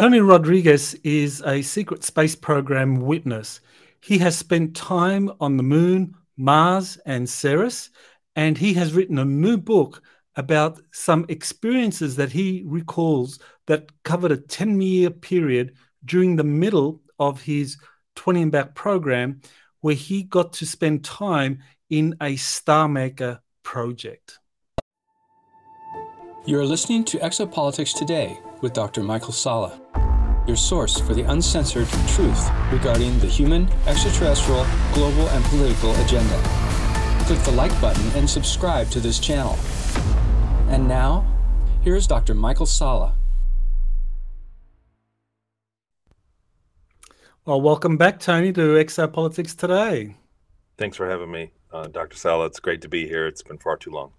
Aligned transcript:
Tony 0.00 0.20
Rodrigues 0.20 0.94
is 1.04 1.42
a 1.44 1.60
secret 1.60 2.02
space 2.04 2.34
program 2.34 3.02
witness. 3.02 3.60
He 4.00 4.16
has 4.16 4.34
spent 4.34 4.74
time 4.74 5.30
on 5.40 5.58
the 5.58 5.62
moon, 5.62 6.14
Mars, 6.38 6.96
and 7.04 7.28
Ceres, 7.28 7.90
and 8.34 8.56
he 8.56 8.72
has 8.72 8.94
written 8.94 9.18
a 9.18 9.26
new 9.26 9.58
book 9.58 10.02
about 10.36 10.80
some 10.90 11.26
experiences 11.28 12.16
that 12.16 12.32
he 12.32 12.62
recalls 12.64 13.40
that 13.66 13.90
covered 14.02 14.32
a 14.32 14.38
10 14.38 14.80
year 14.80 15.10
period 15.10 15.74
during 16.06 16.34
the 16.34 16.44
middle 16.44 17.02
of 17.18 17.42
his 17.42 17.76
20 18.16 18.40
and 18.40 18.52
back 18.52 18.74
program, 18.74 19.42
where 19.82 19.94
he 19.94 20.22
got 20.22 20.54
to 20.54 20.64
spend 20.64 21.04
time 21.04 21.58
in 21.90 22.16
a 22.22 22.36
Star 22.36 22.88
Maker 22.88 23.42
project. 23.64 24.38
You're 26.46 26.64
listening 26.64 27.04
to 27.04 27.18
Exopolitics 27.18 27.94
Today 27.94 28.38
with 28.60 28.72
Dr. 28.72 29.02
Michael 29.02 29.32
Salla, 29.32 29.80
your 30.46 30.56
source 30.56 30.98
for 30.98 31.14
the 31.14 31.22
uncensored 31.22 31.88
truth 32.08 32.50
regarding 32.72 33.18
the 33.20 33.26
human, 33.26 33.68
extraterrestrial, 33.86 34.66
global, 34.92 35.28
and 35.28 35.44
political 35.46 35.94
agenda. 36.04 36.40
Click 37.26 37.38
the 37.40 37.52
like 37.52 37.78
button 37.80 38.04
and 38.16 38.28
subscribe 38.28 38.90
to 38.90 39.00
this 39.00 39.18
channel. 39.18 39.58
And 40.68 40.86
now, 40.86 41.24
here's 41.82 42.06
Dr. 42.06 42.34
Michael 42.34 42.66
Salla. 42.66 43.14
Well, 47.46 47.60
welcome 47.60 47.96
back, 47.96 48.20
Tony, 48.20 48.52
to 48.52 48.60
Exopolitics 48.60 49.56
Today. 49.56 50.16
Thanks 50.76 50.96
for 50.96 51.08
having 51.08 51.30
me, 51.30 51.52
uh, 51.72 51.88
Dr. 51.88 52.16
Salla. 52.16 52.46
It's 52.46 52.60
great 52.60 52.82
to 52.82 52.88
be 52.88 53.08
here. 53.08 53.26
It's 53.26 53.42
been 53.42 53.58
far 53.58 53.76
too 53.76 53.90
long. 53.90 54.12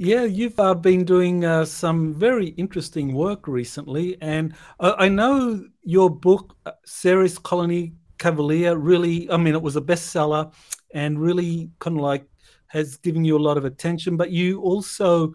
Yeah, 0.00 0.22
you've 0.22 0.60
uh, 0.60 0.74
been 0.74 1.04
doing 1.04 1.44
uh, 1.44 1.64
some 1.64 2.14
very 2.14 2.50
interesting 2.50 3.14
work 3.14 3.48
recently, 3.48 4.16
and 4.20 4.54
uh, 4.78 4.94
I 4.96 5.08
know 5.08 5.64
your 5.82 6.08
book, 6.08 6.54
uh, 6.66 6.72
Ceres 6.86 7.36
Colony 7.36 7.94
Cavalier, 8.18 8.76
really, 8.76 9.28
I 9.28 9.36
mean, 9.36 9.54
it 9.54 9.60
was 9.60 9.74
a 9.74 9.80
bestseller 9.80 10.52
and 10.94 11.20
really 11.20 11.72
kind 11.80 11.96
of 11.96 12.02
like 12.04 12.28
has 12.68 12.96
given 12.98 13.24
you 13.24 13.36
a 13.36 13.42
lot 13.42 13.56
of 13.56 13.64
attention, 13.64 14.16
but 14.16 14.30
you 14.30 14.60
also 14.60 15.34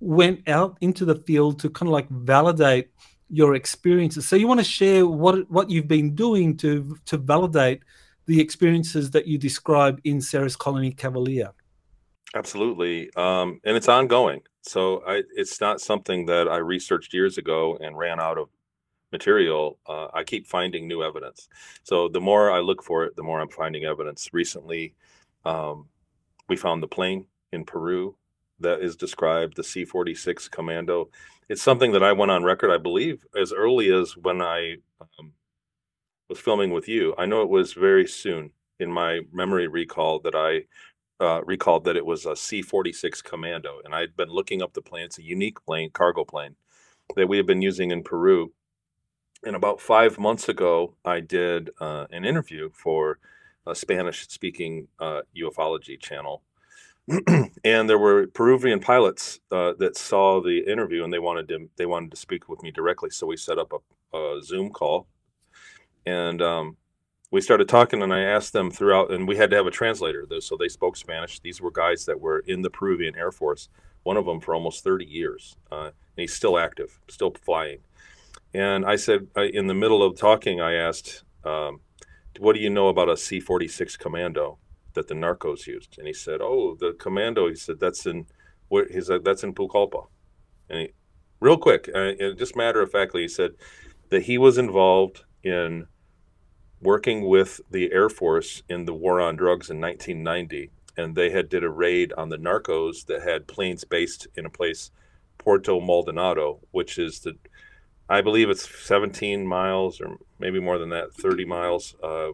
went 0.00 0.48
out 0.48 0.78
into 0.80 1.04
the 1.04 1.16
field 1.26 1.58
to 1.60 1.68
kind 1.68 1.88
of 1.88 1.92
like 1.92 2.08
validate 2.08 2.88
your 3.28 3.56
experiences. 3.56 4.26
So 4.26 4.36
you 4.36 4.48
want 4.48 4.60
to 4.60 4.64
share 4.64 5.06
what 5.06 5.50
what 5.50 5.68
you've 5.68 5.88
been 5.88 6.14
doing 6.14 6.56
to 6.58 6.96
to 7.04 7.18
validate 7.18 7.82
the 8.24 8.40
experiences 8.40 9.10
that 9.10 9.26
you 9.26 9.36
describe 9.36 10.00
in 10.04 10.22
Ceres 10.22 10.56
Colony 10.56 10.92
Cavalier. 10.92 11.52
Absolutely. 12.34 13.10
Um, 13.16 13.60
and 13.64 13.76
it's 13.76 13.88
ongoing. 13.88 14.40
So 14.62 15.02
I, 15.06 15.22
it's 15.34 15.60
not 15.60 15.80
something 15.80 16.26
that 16.26 16.48
I 16.48 16.58
researched 16.58 17.14
years 17.14 17.38
ago 17.38 17.78
and 17.80 17.96
ran 17.96 18.20
out 18.20 18.38
of 18.38 18.48
material. 19.12 19.78
Uh, 19.86 20.08
I 20.12 20.24
keep 20.24 20.46
finding 20.46 20.86
new 20.86 21.02
evidence. 21.02 21.48
So 21.84 22.08
the 22.08 22.20
more 22.20 22.50
I 22.50 22.60
look 22.60 22.82
for 22.82 23.04
it, 23.04 23.16
the 23.16 23.22
more 23.22 23.40
I'm 23.40 23.48
finding 23.48 23.84
evidence. 23.84 24.28
Recently, 24.32 24.94
um, 25.44 25.88
we 26.48 26.56
found 26.56 26.82
the 26.82 26.88
plane 26.88 27.24
in 27.52 27.64
Peru 27.64 28.14
that 28.60 28.80
is 28.80 28.96
described, 28.96 29.56
the 29.56 29.64
C 29.64 29.84
46 29.84 30.48
Commando. 30.48 31.08
It's 31.48 31.62
something 31.62 31.92
that 31.92 32.02
I 32.02 32.12
went 32.12 32.30
on 32.30 32.44
record, 32.44 32.70
I 32.70 32.76
believe, 32.76 33.24
as 33.40 33.52
early 33.52 33.90
as 33.90 34.16
when 34.18 34.42
I 34.42 34.76
um, 35.00 35.32
was 36.28 36.38
filming 36.38 36.72
with 36.72 36.88
you. 36.88 37.14
I 37.16 37.24
know 37.24 37.42
it 37.42 37.48
was 37.48 37.72
very 37.72 38.06
soon 38.06 38.50
in 38.80 38.92
my 38.92 39.20
memory 39.32 39.66
recall 39.66 40.20
that 40.20 40.34
I 40.34 40.64
uh, 41.20 41.42
recalled 41.44 41.84
that 41.84 41.96
it 41.96 42.06
was 42.06 42.26
a 42.26 42.36
C 42.36 42.62
46 42.62 43.22
Commando. 43.22 43.80
And 43.84 43.94
I'd 43.94 44.16
been 44.16 44.28
looking 44.28 44.62
up 44.62 44.72
the 44.72 44.82
plane. 44.82 45.04
It's 45.04 45.18
a 45.18 45.22
unique 45.22 45.64
plane, 45.64 45.90
cargo 45.90 46.24
plane 46.24 46.56
that 47.16 47.28
we 47.28 47.36
have 47.36 47.46
been 47.46 47.62
using 47.62 47.90
in 47.90 48.02
Peru. 48.02 48.52
And 49.44 49.56
about 49.56 49.80
five 49.80 50.18
months 50.18 50.48
ago, 50.48 50.94
I 51.04 51.20
did 51.20 51.70
uh, 51.80 52.06
an 52.10 52.24
interview 52.24 52.70
for 52.72 53.18
a 53.66 53.74
Spanish 53.74 54.26
speaking 54.28 54.88
uh, 54.98 55.22
ufology 55.36 56.00
channel. 56.00 56.42
and 57.64 57.88
there 57.88 57.98
were 57.98 58.26
Peruvian 58.26 58.80
pilots 58.80 59.40
uh, 59.50 59.72
that 59.78 59.96
saw 59.96 60.42
the 60.42 60.58
interview 60.70 61.04
and 61.04 61.12
they 61.12 61.18
wanted 61.18 61.48
to 61.48 61.70
they 61.76 61.86
wanted 61.86 62.10
to 62.10 62.18
speak 62.18 62.48
with 62.48 62.62
me 62.62 62.70
directly. 62.70 63.08
So 63.10 63.26
we 63.26 63.36
set 63.36 63.58
up 63.58 63.72
a, 63.72 64.16
a 64.16 64.42
Zoom 64.42 64.70
call, 64.70 65.06
and 66.04 66.42
um, 66.42 66.76
we 67.30 67.40
started 67.40 67.68
talking 67.68 68.02
and 68.02 68.12
I 68.12 68.20
asked 68.20 68.52
them 68.52 68.70
throughout, 68.70 69.12
and 69.12 69.28
we 69.28 69.36
had 69.36 69.50
to 69.50 69.56
have 69.56 69.66
a 69.66 69.70
translator. 69.70 70.26
So 70.40 70.56
they 70.56 70.68
spoke 70.68 70.96
Spanish. 70.96 71.40
These 71.40 71.60
were 71.60 71.70
guys 71.70 72.06
that 72.06 72.20
were 72.20 72.40
in 72.40 72.62
the 72.62 72.70
Peruvian 72.70 73.16
Air 73.16 73.32
Force, 73.32 73.68
one 74.02 74.16
of 74.16 74.24
them 74.24 74.40
for 74.40 74.54
almost 74.54 74.82
30 74.82 75.04
years. 75.04 75.56
Uh, 75.70 75.86
and 75.86 75.92
he's 76.16 76.32
still 76.32 76.58
active, 76.58 76.98
still 77.08 77.34
flying. 77.42 77.78
And 78.54 78.86
I 78.86 78.96
said, 78.96 79.26
in 79.36 79.66
the 79.66 79.74
middle 79.74 80.02
of 80.02 80.16
talking, 80.16 80.60
I 80.60 80.74
asked, 80.74 81.24
um, 81.44 81.80
What 82.38 82.54
do 82.54 82.60
you 82.60 82.70
know 82.70 82.88
about 82.88 83.10
a 83.10 83.16
C 83.16 83.40
46 83.40 83.98
Commando 83.98 84.58
that 84.94 85.06
the 85.06 85.14
narcos 85.14 85.66
used? 85.66 85.98
And 85.98 86.06
he 86.06 86.14
said, 86.14 86.40
Oh, 86.40 86.76
the 86.80 86.94
Commando, 86.94 87.48
he 87.48 87.56
said, 87.56 87.78
that's 87.78 88.06
in, 88.06 88.26
what, 88.68 88.90
he 88.90 89.02
said, 89.02 89.22
that's 89.22 89.44
in 89.44 89.52
Pucallpa. 89.52 90.06
And 90.70 90.78
he, 90.80 90.88
real 91.40 91.58
quick, 91.58 91.90
uh, 91.94 92.12
just 92.38 92.56
matter 92.56 92.80
of 92.80 92.90
factly, 92.90 93.22
he 93.22 93.28
said 93.28 93.52
that 94.08 94.22
he 94.22 94.38
was 94.38 94.56
involved 94.56 95.24
in 95.42 95.86
working 96.80 97.26
with 97.26 97.60
the 97.70 97.92
Air 97.92 98.08
Force 98.08 98.62
in 98.68 98.84
the 98.84 98.94
war 98.94 99.20
on 99.20 99.36
drugs 99.36 99.70
in 99.70 99.80
1990, 99.80 100.70
and 100.96 101.14
they 101.14 101.30
had 101.30 101.48
did 101.48 101.64
a 101.64 101.70
raid 101.70 102.12
on 102.14 102.28
the 102.28 102.36
narcos 102.36 103.06
that 103.06 103.22
had 103.22 103.46
planes 103.46 103.84
based 103.84 104.26
in 104.36 104.46
a 104.46 104.50
place, 104.50 104.90
Puerto 105.38 105.80
Maldonado, 105.80 106.60
which 106.70 106.98
is 106.98 107.20
the, 107.20 107.36
I 108.08 108.20
believe 108.20 108.50
it's 108.50 108.68
17 108.86 109.46
miles 109.46 110.00
or 110.00 110.18
maybe 110.38 110.60
more 110.60 110.78
than 110.78 110.90
that, 110.90 111.14
30 111.14 111.44
miles 111.44 111.94
uh, 112.02 112.30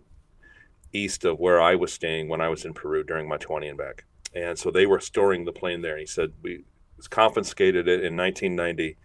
east 0.93 1.25
of 1.25 1.39
where 1.39 1.61
I 1.61 1.75
was 1.75 1.93
staying 1.93 2.29
when 2.29 2.41
I 2.41 2.49
was 2.49 2.65
in 2.65 2.75
Peru 2.75 3.03
during 3.03 3.29
my 3.29 3.37
20 3.37 3.69
and 3.69 3.79
back. 3.79 4.05
And 4.35 4.59
so 4.59 4.71
they 4.71 4.87
were 4.87 5.01
storing 5.01 5.45
the 5.45 5.53
plane 5.53 5.83
there. 5.83 5.93
And 5.93 6.01
he 6.01 6.07
said 6.07 6.33
we 6.43 6.65
confiscated 7.11 7.89
it 7.89 8.05
in 8.05 8.17
1990 8.17 8.97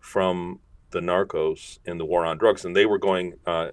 from 0.00 0.60
the 0.90 1.00
narcos 1.00 1.78
in 1.84 1.98
the 1.98 2.04
war 2.04 2.24
on 2.24 2.38
drugs, 2.38 2.64
and 2.64 2.74
they 2.74 2.86
were 2.86 2.98
going. 2.98 3.34
Uh, 3.46 3.70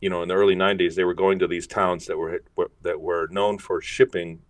you 0.00 0.08
know, 0.08 0.22
in 0.22 0.28
the 0.28 0.34
early 0.34 0.56
90s, 0.56 0.94
they 0.94 1.04
were 1.04 1.14
going 1.14 1.38
to 1.38 1.46
these 1.46 1.66
towns 1.66 2.06
that 2.06 2.16
were 2.16 2.42
that 2.82 3.00
were 3.00 3.28
known 3.30 3.58
for 3.58 3.80
shipping 3.80 4.40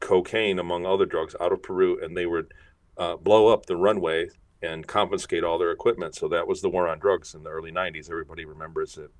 cocaine, 0.00 0.58
among 0.58 0.86
other 0.86 1.06
drugs, 1.06 1.36
out 1.40 1.52
of 1.52 1.62
Peru, 1.62 2.02
and 2.02 2.16
they 2.16 2.26
would 2.26 2.52
uh, 2.96 3.16
blow 3.16 3.48
up 3.48 3.66
the 3.66 3.76
runway 3.76 4.30
and 4.62 4.86
confiscate 4.86 5.44
all 5.44 5.58
their 5.58 5.70
equipment. 5.70 6.14
So 6.14 6.28
that 6.28 6.46
was 6.46 6.62
the 6.62 6.68
war 6.70 6.88
on 6.88 6.98
drugs 6.98 7.34
in 7.34 7.42
the 7.42 7.50
early 7.50 7.70
90s. 7.70 8.10
Everybody 8.10 8.44
remembers 8.44 8.96
it. 8.96 9.10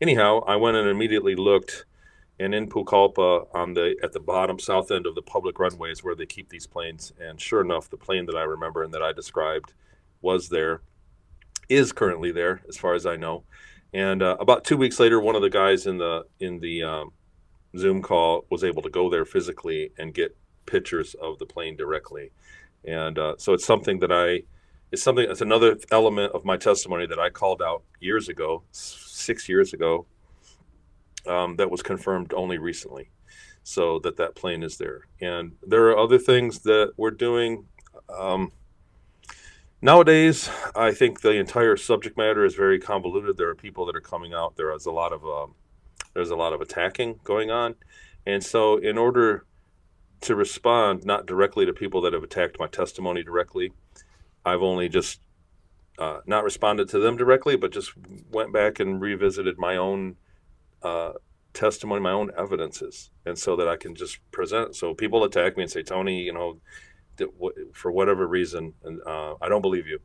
Anyhow, 0.00 0.40
I 0.46 0.56
went 0.56 0.76
and 0.76 0.88
immediately 0.88 1.34
looked, 1.34 1.84
and 2.38 2.54
in 2.54 2.68
Pucallpa, 2.68 3.48
on 3.54 3.74
the 3.74 3.96
at 4.02 4.12
the 4.12 4.20
bottom 4.20 4.58
south 4.58 4.90
end 4.90 5.06
of 5.06 5.14
the 5.14 5.22
public 5.22 5.58
runways 5.58 6.02
where 6.02 6.14
they 6.14 6.26
keep 6.26 6.48
these 6.48 6.66
planes, 6.66 7.12
and 7.20 7.38
sure 7.38 7.60
enough, 7.60 7.90
the 7.90 7.96
plane 7.98 8.24
that 8.26 8.36
I 8.36 8.42
remember 8.42 8.82
and 8.82 8.94
that 8.94 9.02
I 9.02 9.12
described 9.12 9.74
was 10.22 10.48
there, 10.48 10.80
is 11.68 11.92
currently 11.92 12.32
there, 12.32 12.62
as 12.66 12.78
far 12.78 12.94
as 12.94 13.04
I 13.04 13.16
know 13.16 13.44
and 13.92 14.22
uh, 14.22 14.36
about 14.40 14.64
two 14.64 14.76
weeks 14.76 15.00
later, 15.00 15.20
one 15.20 15.36
of 15.36 15.42
the 15.42 15.50
guys 15.50 15.86
in 15.86 15.98
the 15.98 16.24
in 16.40 16.60
the 16.60 16.82
um, 16.82 17.12
Zoom 17.76 18.02
call 18.02 18.44
was 18.50 18.64
able 18.64 18.82
to 18.82 18.90
go 18.90 19.08
there 19.08 19.24
physically 19.24 19.92
and 19.98 20.12
get 20.12 20.36
pictures 20.66 21.14
of 21.14 21.38
the 21.38 21.46
plane 21.46 21.76
directly. 21.76 22.30
And 22.84 23.18
uh, 23.18 23.34
so 23.38 23.52
it's 23.54 23.66
something 23.66 23.98
that 24.00 24.12
I 24.12 24.42
it's 24.92 25.02
something 25.02 25.28
it's 25.28 25.40
another 25.40 25.76
element 25.90 26.32
of 26.32 26.44
my 26.44 26.56
testimony 26.56 27.06
that 27.06 27.18
I 27.18 27.30
called 27.30 27.62
out 27.62 27.82
years 28.00 28.28
ago, 28.28 28.62
six 28.72 29.48
years 29.48 29.72
ago, 29.72 30.06
um, 31.26 31.56
that 31.56 31.70
was 31.70 31.82
confirmed 31.82 32.32
only 32.34 32.58
recently. 32.58 33.10
So 33.64 33.98
that 34.00 34.16
that 34.16 34.34
plane 34.34 34.62
is 34.62 34.78
there, 34.78 35.02
and 35.20 35.52
there 35.66 35.88
are 35.88 35.98
other 35.98 36.16
things 36.16 36.60
that 36.60 36.92
we're 36.96 37.10
doing. 37.10 37.66
Um, 38.08 38.50
Nowadays, 39.80 40.50
I 40.74 40.90
think 40.90 41.20
the 41.20 41.32
entire 41.32 41.76
subject 41.76 42.16
matter 42.16 42.44
is 42.44 42.56
very 42.56 42.80
convoluted. 42.80 43.36
There 43.36 43.48
are 43.48 43.54
people 43.54 43.86
that 43.86 43.94
are 43.94 44.00
coming 44.00 44.34
out. 44.34 44.56
There 44.56 44.74
is 44.74 44.86
a 44.86 44.90
lot 44.90 45.12
of 45.12 45.24
um, 45.24 45.54
there's 46.14 46.30
a 46.30 46.36
lot 46.36 46.52
of 46.52 46.60
attacking 46.60 47.20
going 47.22 47.52
on, 47.52 47.76
and 48.26 48.42
so 48.42 48.76
in 48.76 48.98
order 48.98 49.44
to 50.22 50.34
respond 50.34 51.04
not 51.04 51.26
directly 51.26 51.64
to 51.64 51.72
people 51.72 52.00
that 52.00 52.12
have 52.12 52.24
attacked 52.24 52.58
my 52.58 52.66
testimony 52.66 53.22
directly, 53.22 53.72
I've 54.44 54.62
only 54.62 54.88
just 54.88 55.20
uh, 55.96 56.20
not 56.26 56.42
responded 56.42 56.88
to 56.88 56.98
them 56.98 57.16
directly, 57.16 57.56
but 57.56 57.70
just 57.70 57.92
went 58.32 58.52
back 58.52 58.80
and 58.80 59.00
revisited 59.00 59.58
my 59.58 59.76
own 59.76 60.16
uh, 60.82 61.12
testimony, 61.52 62.00
my 62.00 62.10
own 62.10 62.32
evidences, 62.36 63.10
and 63.24 63.38
so 63.38 63.54
that 63.54 63.68
I 63.68 63.76
can 63.76 63.94
just 63.94 64.18
present. 64.32 64.74
So 64.74 64.92
people 64.92 65.22
attack 65.22 65.56
me 65.56 65.62
and 65.62 65.70
say, 65.70 65.84
Tony, 65.84 66.20
you 66.20 66.32
know, 66.32 66.58
for 67.74 67.90
whatever 67.92 68.26
reason, 68.26 68.74
and 68.84 69.00
uh, 69.06 69.34
I 69.40 69.48
don't 69.48 69.62
believe 69.62 69.86
you, 69.86 70.00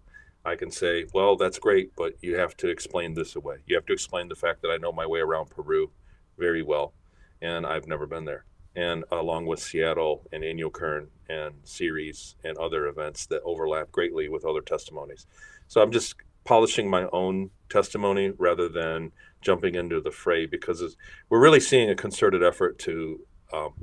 I 0.45 0.55
can 0.55 0.71
say, 0.71 1.05
well, 1.13 1.37
that's 1.37 1.59
great, 1.59 1.95
but 1.95 2.15
you 2.21 2.37
have 2.37 2.57
to 2.57 2.67
explain 2.67 3.13
this 3.13 3.35
away. 3.35 3.57
You 3.65 3.75
have 3.75 3.85
to 3.85 3.93
explain 3.93 4.27
the 4.27 4.35
fact 4.35 4.61
that 4.61 4.69
I 4.69 4.77
know 4.77 4.91
my 4.91 5.05
way 5.05 5.19
around 5.19 5.49
Peru 5.49 5.91
very 6.37 6.61
well, 6.61 6.93
and 7.41 7.65
I've 7.65 7.87
never 7.87 8.05
been 8.05 8.25
there. 8.25 8.45
And 8.75 9.05
along 9.11 9.45
with 9.45 9.59
Seattle 9.59 10.27
and 10.31 10.43
Inyokern 10.43 11.07
and 11.29 11.53
Ceres 11.63 12.35
and 12.43 12.57
other 12.57 12.87
events 12.87 13.25
that 13.27 13.41
overlap 13.43 13.91
greatly 13.91 14.27
with 14.29 14.45
other 14.45 14.61
testimonies. 14.61 15.27
So 15.67 15.81
I'm 15.81 15.91
just 15.91 16.15
polishing 16.43 16.89
my 16.89 17.07
own 17.13 17.51
testimony 17.69 18.31
rather 18.37 18.67
than 18.67 19.11
jumping 19.41 19.75
into 19.75 20.01
the 20.01 20.11
fray 20.11 20.45
because 20.45 20.97
we're 21.29 21.39
really 21.39 21.59
seeing 21.59 21.89
a 21.89 21.95
concerted 21.95 22.43
effort 22.43 22.79
to 22.79 23.19
um, 23.53 23.73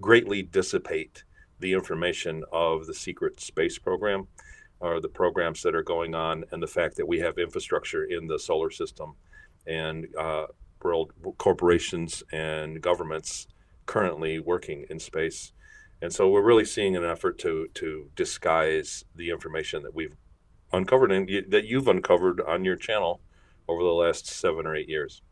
greatly 0.00 0.42
dissipate 0.42 1.24
the 1.60 1.72
information 1.72 2.44
of 2.52 2.86
the 2.86 2.94
secret 2.94 3.40
space 3.40 3.78
program 3.78 4.26
or 4.80 5.00
the 5.00 5.08
programs 5.08 5.62
that 5.62 5.74
are 5.74 5.82
going 5.82 6.14
on 6.14 6.44
and 6.52 6.62
the 6.62 6.66
fact 6.66 6.96
that 6.96 7.06
we 7.06 7.18
have 7.18 7.38
infrastructure 7.38 8.04
in 8.04 8.26
the 8.26 8.38
solar 8.38 8.70
system 8.70 9.14
and 9.66 10.06
uh, 10.16 10.46
world 10.82 11.12
corporations 11.38 12.22
and 12.32 12.80
governments 12.80 13.48
currently 13.86 14.38
working 14.38 14.84
in 14.90 14.98
space 14.98 15.52
and 16.00 16.12
so 16.12 16.28
we're 16.28 16.42
really 16.42 16.64
seeing 16.64 16.96
an 16.96 17.04
effort 17.04 17.38
to 17.38 17.68
to 17.74 18.10
disguise 18.14 19.04
the 19.16 19.30
information 19.30 19.82
that 19.82 19.94
we've 19.94 20.16
uncovered 20.72 21.10
and 21.10 21.28
that 21.48 21.64
you've 21.64 21.88
uncovered 21.88 22.40
on 22.40 22.64
your 22.64 22.76
channel 22.76 23.20
over 23.68 23.82
the 23.82 23.88
last 23.88 24.26
seven 24.26 24.66
or 24.66 24.74
eight 24.74 24.88
years. 24.88 25.22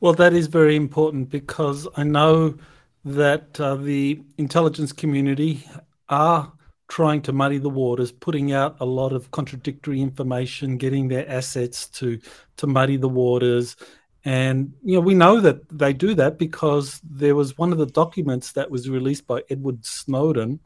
Well, 0.00 0.12
that 0.14 0.32
is 0.32 0.46
very 0.46 0.76
important 0.76 1.30
because 1.30 1.86
I 1.96 2.04
know 2.04 2.56
that 3.04 3.58
uh, 3.60 3.76
the 3.76 4.22
intelligence 4.38 4.92
community 4.92 5.66
are 6.08 6.52
trying 6.88 7.22
to 7.22 7.32
muddy 7.32 7.58
the 7.58 7.70
waters, 7.70 8.12
putting 8.12 8.52
out 8.52 8.76
a 8.80 8.84
lot 8.84 9.12
of 9.12 9.30
contradictory 9.30 10.00
information, 10.00 10.76
getting 10.76 11.08
their 11.08 11.28
assets 11.30 11.88
to 11.88 12.20
to 12.56 12.66
muddy 12.66 12.96
the 12.96 13.08
waters. 13.08 13.76
And 14.24 14.74
you 14.84 14.96
know, 14.96 15.00
we 15.00 15.14
know 15.14 15.40
that 15.40 15.66
they 15.70 15.94
do 15.94 16.14
that 16.14 16.38
because 16.38 17.00
there 17.02 17.34
was 17.34 17.56
one 17.56 17.72
of 17.72 17.78
the 17.78 17.86
documents 17.86 18.52
that 18.52 18.70
was 18.70 18.90
released 18.90 19.26
by 19.26 19.42
Edward 19.48 19.84
Snowden 19.86 20.60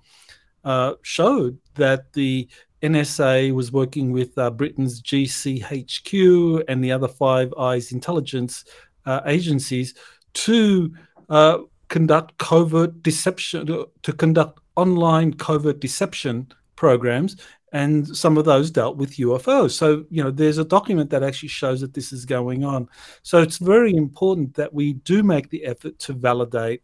uh, 0.64 0.94
showed 1.02 1.58
that 1.74 2.12
the 2.14 2.48
NSA 2.82 3.54
was 3.54 3.70
working 3.70 4.10
with 4.10 4.36
uh, 4.36 4.50
Britain's 4.50 5.00
GCHQ 5.02 6.64
and 6.68 6.82
the 6.82 6.92
other 6.92 7.08
Five 7.08 7.52
Eyes 7.54 7.92
intelligence 7.92 8.64
uh, 9.06 9.20
agencies 9.26 9.94
to 10.34 10.92
uh, 11.28 11.58
conduct 11.88 12.38
covert 12.38 13.02
deception, 13.02 13.66
to 14.02 14.12
conduct 14.12 14.60
online 14.76 15.34
covert 15.34 15.80
deception 15.80 16.48
programs, 16.76 17.36
and 17.72 18.16
some 18.16 18.38
of 18.38 18.44
those 18.44 18.70
dealt 18.70 18.96
with 18.96 19.16
UFOs. 19.16 19.72
So, 19.72 20.04
you 20.08 20.22
know, 20.22 20.30
there's 20.30 20.58
a 20.58 20.64
document 20.64 21.10
that 21.10 21.24
actually 21.24 21.48
shows 21.48 21.80
that 21.80 21.94
this 21.94 22.12
is 22.12 22.24
going 22.24 22.64
on. 22.64 22.88
So, 23.22 23.42
it's 23.42 23.58
very 23.58 23.94
important 23.94 24.54
that 24.54 24.72
we 24.72 24.94
do 24.94 25.22
make 25.22 25.50
the 25.50 25.64
effort 25.64 25.98
to 26.00 26.12
validate 26.12 26.82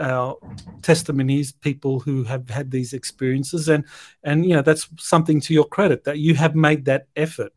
our 0.00 0.36
testimonies, 0.82 1.52
people 1.52 2.00
who 2.00 2.22
have 2.24 2.48
had 2.48 2.70
these 2.70 2.92
experiences, 2.92 3.68
and 3.68 3.84
and 4.24 4.44
you 4.46 4.54
know 4.54 4.62
that's 4.62 4.88
something 4.98 5.40
to 5.42 5.54
your 5.54 5.64
credit 5.64 6.04
that 6.04 6.18
you 6.18 6.34
have 6.34 6.54
made 6.54 6.84
that 6.84 7.06
effort. 7.16 7.52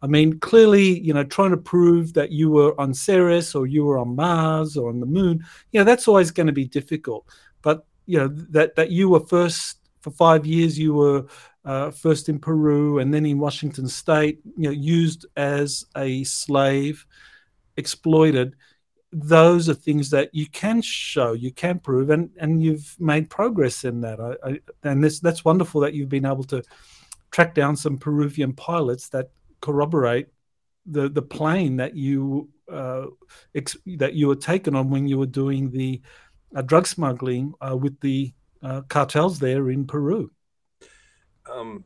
I 0.00 0.06
mean, 0.06 0.38
clearly, 0.38 1.00
you 1.00 1.12
know, 1.12 1.24
trying 1.24 1.50
to 1.50 1.56
prove 1.56 2.14
that 2.14 2.30
you 2.30 2.50
were 2.50 2.78
on 2.80 2.94
Ceres 2.94 3.54
or 3.54 3.66
you 3.66 3.84
were 3.84 3.98
on 3.98 4.14
Mars 4.14 4.76
or 4.76 4.88
on 4.90 5.00
the 5.00 5.06
Moon, 5.06 5.44
you 5.72 5.80
know, 5.80 5.84
that's 5.84 6.06
always 6.06 6.30
going 6.30 6.46
to 6.46 6.52
be 6.52 6.66
difficult. 6.66 7.26
But 7.62 7.84
you 8.06 8.18
know 8.18 8.28
that 8.28 8.76
that 8.76 8.90
you 8.90 9.08
were 9.08 9.26
first 9.26 9.78
for 10.00 10.10
five 10.10 10.46
years, 10.46 10.78
you 10.78 10.94
were 10.94 11.26
uh, 11.64 11.90
first 11.90 12.28
in 12.28 12.38
Peru 12.38 13.00
and 13.00 13.12
then 13.12 13.26
in 13.26 13.38
Washington 13.38 13.88
State, 13.88 14.40
you 14.56 14.64
know, 14.64 14.70
used 14.70 15.26
as 15.36 15.84
a 15.96 16.24
slave, 16.24 17.04
exploited 17.76 18.54
those 19.12 19.68
are 19.68 19.74
things 19.74 20.10
that 20.10 20.28
you 20.34 20.46
can 20.48 20.82
show, 20.82 21.32
you 21.32 21.50
can 21.52 21.78
prove, 21.78 22.10
and 22.10 22.30
and 22.38 22.62
you've 22.62 22.94
made 22.98 23.30
progress 23.30 23.84
in 23.84 24.00
that. 24.02 24.20
I, 24.20 24.48
I, 24.48 24.60
and 24.84 25.02
this 25.02 25.20
that's 25.20 25.44
wonderful 25.44 25.80
that 25.82 25.94
you've 25.94 26.08
been 26.08 26.26
able 26.26 26.44
to 26.44 26.62
track 27.30 27.54
down 27.54 27.76
some 27.76 27.98
Peruvian 27.98 28.52
pilots 28.52 29.08
that 29.10 29.30
corroborate 29.60 30.28
the 30.86 31.08
the 31.08 31.22
plane 31.22 31.76
that 31.76 31.94
you 31.94 32.48
uh, 32.70 33.06
ex- 33.54 33.76
that 33.86 34.14
you 34.14 34.28
were 34.28 34.36
taken 34.36 34.74
on 34.74 34.90
when 34.90 35.06
you 35.06 35.18
were 35.18 35.26
doing 35.26 35.70
the 35.70 36.00
uh, 36.54 36.62
drug 36.62 36.86
smuggling 36.86 37.52
uh, 37.60 37.76
with 37.76 37.98
the 38.00 38.32
uh, 38.62 38.82
cartels 38.88 39.38
there 39.38 39.70
in 39.70 39.86
Peru. 39.86 40.30
Um, 41.50 41.84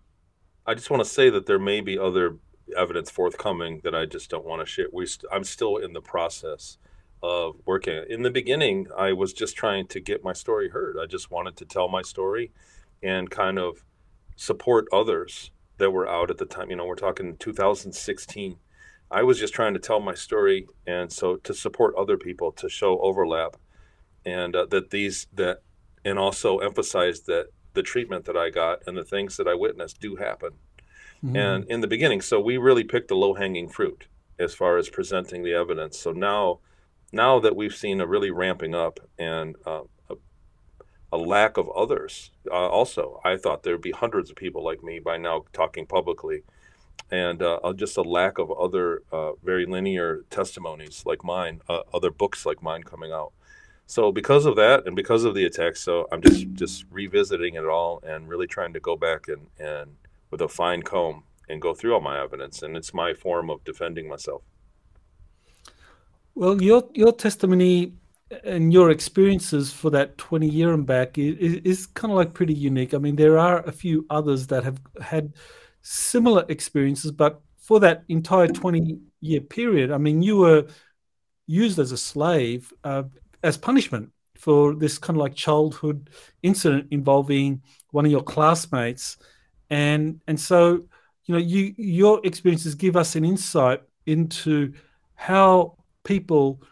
I 0.66 0.74
just 0.74 0.90
want 0.90 1.02
to 1.02 1.08
say 1.08 1.30
that 1.30 1.46
there 1.46 1.58
may 1.58 1.80
be 1.80 1.98
other 1.98 2.36
evidence 2.76 3.10
forthcoming 3.10 3.80
that 3.84 3.94
I 3.94 4.06
just 4.06 4.30
don't 4.30 4.44
want 4.44 4.60
to 4.60 4.66
share. 4.66 4.86
We 4.92 5.06
st- 5.06 5.30
I'm 5.32 5.44
still 5.44 5.76
in 5.76 5.92
the 5.92 6.00
process 6.00 6.78
of 7.22 7.56
working. 7.66 8.04
In 8.08 8.22
the 8.22 8.30
beginning, 8.30 8.88
I 8.96 9.12
was 9.12 9.32
just 9.32 9.56
trying 9.56 9.86
to 9.88 10.00
get 10.00 10.24
my 10.24 10.32
story 10.32 10.70
heard. 10.70 10.96
I 11.00 11.06
just 11.06 11.30
wanted 11.30 11.56
to 11.56 11.64
tell 11.64 11.88
my 11.88 12.02
story 12.02 12.52
and 13.02 13.30
kind 13.30 13.58
of 13.58 13.84
support 14.36 14.86
others 14.92 15.50
that 15.78 15.90
were 15.90 16.08
out 16.08 16.30
at 16.30 16.38
the 16.38 16.46
time. 16.46 16.70
You 16.70 16.76
know, 16.76 16.86
we're 16.86 16.94
talking 16.94 17.36
2016. 17.36 18.56
I 19.10 19.22
was 19.22 19.38
just 19.38 19.52
trying 19.52 19.74
to 19.74 19.80
tell 19.80 20.00
my 20.00 20.14
story 20.14 20.66
and 20.86 21.12
so 21.12 21.36
to 21.36 21.52
support 21.52 21.94
other 21.96 22.16
people 22.16 22.50
to 22.52 22.69
show 22.69 22.98
overlap 23.00 23.56
and 24.24 24.56
uh, 24.56 24.66
that 24.66 24.90
these 24.90 25.26
that 25.34 25.58
and 26.04 26.19
also 26.19 26.58
emphasize 26.58 27.20
that 27.22 27.48
the 27.74 27.82
treatment 27.82 28.24
that 28.24 28.36
I 28.36 28.50
got 28.50 28.82
and 28.86 28.96
the 28.96 29.04
things 29.04 29.36
that 29.36 29.46
I 29.46 29.54
witnessed 29.54 30.00
do 30.00 30.16
happen. 30.16 30.52
Mm-hmm. 31.24 31.36
And 31.36 31.64
in 31.66 31.80
the 31.80 31.86
beginning, 31.86 32.20
so 32.20 32.40
we 32.40 32.56
really 32.56 32.84
picked 32.84 33.08
the 33.08 33.14
low 33.14 33.34
hanging 33.34 33.69
fruit 33.69 34.06
as 34.38 34.54
far 34.54 34.76
as 34.78 34.88
presenting 34.88 35.44
the 35.44 35.54
evidence. 35.54 35.98
So 35.98 36.12
now 36.12 36.60
now 37.12 37.38
that 37.40 37.54
we've 37.54 37.74
seen 37.74 38.00
a 38.00 38.06
really 38.06 38.30
ramping 38.30 38.74
up 38.74 38.98
and 39.19 39.56
uh, 39.66 39.82
a, 41.12 41.16
lack 41.16 41.56
of 41.56 41.68
others, 41.70 42.30
uh, 42.50 42.68
also, 42.68 43.20
I 43.24 43.36
thought 43.36 43.62
there'd 43.62 43.80
be 43.80 43.92
hundreds 43.92 44.30
of 44.30 44.36
people 44.36 44.64
like 44.64 44.82
me 44.82 44.98
by 44.98 45.16
now 45.16 45.44
talking 45.52 45.86
publicly, 45.86 46.42
and 47.10 47.42
uh, 47.42 47.60
uh 47.62 47.72
just 47.72 47.96
a 47.96 48.02
lack 48.02 48.38
of 48.38 48.50
other 48.50 49.02
uh, 49.12 49.32
very 49.44 49.66
linear 49.66 50.24
testimonies 50.30 51.02
like 51.06 51.24
mine, 51.24 51.60
uh, 51.68 51.80
other 51.92 52.10
books 52.10 52.46
like 52.46 52.62
mine 52.62 52.82
coming 52.82 53.12
out. 53.12 53.32
So 53.86 54.10
because 54.12 54.46
of 54.46 54.56
that, 54.56 54.86
and 54.86 54.96
because 54.96 55.24
of 55.24 55.34
the 55.34 55.44
attacks, 55.44 55.80
so 55.80 56.08
I'm 56.10 56.22
just 56.22 56.46
just 56.54 56.84
revisiting 56.90 57.54
it 57.56 57.66
all 57.66 58.00
and 58.06 58.28
really 58.28 58.46
trying 58.46 58.72
to 58.72 58.80
go 58.80 58.96
back 58.96 59.28
and 59.28 59.46
and 59.58 59.96
with 60.30 60.40
a 60.40 60.48
fine 60.48 60.82
comb 60.82 61.24
and 61.48 61.60
go 61.60 61.74
through 61.74 61.94
all 61.94 62.00
my 62.00 62.22
evidence, 62.22 62.62
and 62.62 62.76
it's 62.76 62.94
my 62.94 63.12
form 63.12 63.50
of 63.50 63.62
defending 63.64 64.08
myself. 64.08 64.42
Well, 66.34 66.62
your 66.62 66.88
your 66.94 67.12
testimony 67.12 67.92
and 68.44 68.73
your 68.73 68.90
experiences 68.90 69.73
for 69.73 69.90
that 69.90 70.17
20 70.19 70.49
year 70.49 70.73
and 70.73 70.87
back 70.87 71.19
is, 71.19 71.61
is 71.64 71.87
kind 71.87 72.11
of 72.11 72.17
like 72.17 72.34
pretty 72.34 72.55
unique. 72.55 72.94
I 72.94 72.99
mean, 72.99 73.17
there 73.17 73.38
are 73.38 73.61
a 73.62 73.73
few 73.73 74.06
others 74.11 74.46
that 74.49 74.64
have 74.64 74.81
had 75.00 75.34
similar 75.82 76.44
experiences, 76.49 77.11
but 77.11 77.40
for 77.58 77.81
that 77.81 78.05
entire 78.08 78.49
20 78.49 78.99
year 79.20 79.41
period, 79.41 79.91
I 79.91 79.98
mean, 79.98 80.22
you 80.22 80.39
were 80.39 80.67
used 81.46 81.79
as 81.79 81.93
a 81.93 81.96
slave 81.96 82.72
uh, 82.84 83.05
as 83.43 83.56
punishment 83.56 84.10
for 84.36 84.74
this 84.74 84.98
kind 84.98 85.17
of 85.17 85.20
like 85.20 85.34
childhood 85.34 86.10
incident 86.43 86.89
involving 86.91 87.62
one 87.91 88.05
of 88.05 88.10
your 88.10 88.22
classmates. 88.22 89.17
And 89.70 90.20
and 90.27 90.39
so, 90.39 90.84
you 91.24 91.34
know, 91.34 91.39
you 91.39 91.74
your 91.77 92.20
experiences 92.24 92.74
give 92.74 92.96
us 92.96 93.17
an 93.17 93.24
insight 93.24 93.82
into 94.06 94.72
how 95.15 95.77
people 96.05 96.62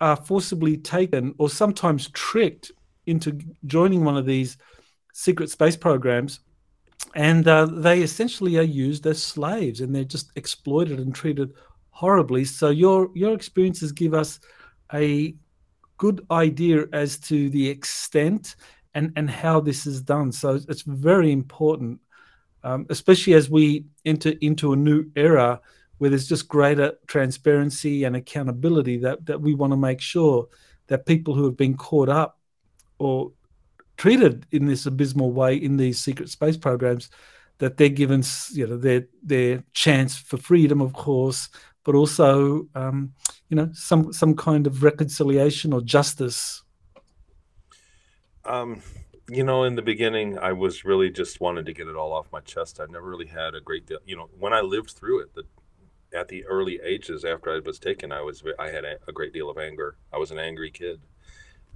are 0.00 0.16
forcibly 0.16 0.76
taken 0.76 1.34
or 1.38 1.48
sometimes 1.48 2.10
tricked 2.10 2.70
into 3.06 3.38
joining 3.66 4.04
one 4.04 4.16
of 4.16 4.26
these 4.26 4.56
secret 5.12 5.50
space 5.50 5.76
programs 5.76 6.40
and 7.14 7.48
uh, 7.48 7.64
they 7.66 8.02
essentially 8.02 8.58
are 8.58 8.62
used 8.62 9.06
as 9.06 9.22
slaves 9.22 9.80
and 9.80 9.94
they're 9.94 10.04
just 10.04 10.30
exploited 10.36 10.98
and 10.98 11.14
treated 11.14 11.52
horribly. 11.90 12.44
So 12.44 12.70
your 12.70 13.10
your 13.14 13.34
experiences 13.34 13.92
give 13.92 14.14
us 14.14 14.40
a 14.92 15.34
good 15.96 16.24
idea 16.30 16.84
as 16.92 17.18
to 17.20 17.50
the 17.50 17.68
extent 17.68 18.56
and 18.94 19.12
and 19.16 19.30
how 19.30 19.60
this 19.60 19.86
is 19.86 20.02
done. 20.02 20.32
So 20.32 20.60
it's 20.68 20.82
very 20.82 21.32
important 21.32 22.00
um, 22.64 22.86
especially 22.90 23.34
as 23.34 23.48
we 23.48 23.84
enter 24.04 24.32
into 24.40 24.72
a 24.72 24.76
new 24.76 25.04
era 25.16 25.60
where 25.98 26.10
there's 26.10 26.28
just 26.28 26.48
greater 26.48 26.94
transparency 27.06 28.04
and 28.04 28.16
accountability 28.16 28.98
that, 28.98 29.24
that 29.26 29.40
we 29.40 29.54
want 29.54 29.72
to 29.72 29.76
make 29.76 30.00
sure 30.00 30.48
that 30.86 31.06
people 31.06 31.34
who 31.34 31.44
have 31.44 31.56
been 31.56 31.76
caught 31.76 32.08
up 32.08 32.38
or 32.98 33.32
treated 33.96 34.46
in 34.52 34.66
this 34.66 34.86
abysmal 34.86 35.32
way 35.32 35.56
in 35.56 35.76
these 35.76 36.00
secret 36.00 36.28
space 36.28 36.56
programs 36.56 37.10
that 37.58 37.76
they're 37.76 37.88
given 37.88 38.22
you 38.52 38.66
know 38.66 38.76
their 38.76 39.06
their 39.22 39.62
chance 39.74 40.16
for 40.16 40.36
freedom 40.36 40.80
of 40.80 40.92
course 40.92 41.48
but 41.84 41.94
also 41.94 42.66
um, 42.74 43.12
you 43.48 43.56
know 43.56 43.68
some 43.72 44.12
some 44.12 44.36
kind 44.36 44.66
of 44.66 44.82
reconciliation 44.82 45.72
or 45.72 45.80
justice. 45.80 46.62
Um, 48.44 48.82
you 49.28 49.44
know 49.44 49.64
in 49.64 49.74
the 49.74 49.82
beginning 49.82 50.38
i 50.38 50.52
was 50.52 50.84
really 50.84 51.10
just 51.10 51.40
wanted 51.40 51.66
to 51.66 51.72
get 51.74 51.86
it 51.86 51.96
all 51.96 52.12
off 52.12 52.32
my 52.32 52.40
chest. 52.40 52.80
I've 52.80 52.90
never 52.90 53.08
really 53.08 53.26
had 53.26 53.54
a 53.54 53.60
great 53.60 53.86
deal 53.86 53.98
you 54.06 54.16
know 54.16 54.28
when 54.38 54.52
i 54.52 54.60
lived 54.60 54.90
through 54.90 55.20
it 55.20 55.34
the 55.34 55.42
at 56.14 56.28
the 56.28 56.44
early 56.46 56.80
ages 56.82 57.24
after 57.24 57.54
I 57.54 57.60
was 57.60 57.78
taken, 57.78 58.12
I 58.12 58.22
was 58.22 58.42
I 58.58 58.70
had 58.70 58.84
a, 58.84 58.96
a 59.06 59.12
great 59.12 59.32
deal 59.32 59.50
of 59.50 59.58
anger. 59.58 59.96
I 60.12 60.18
was 60.18 60.30
an 60.30 60.38
angry 60.38 60.70
kid, 60.70 61.00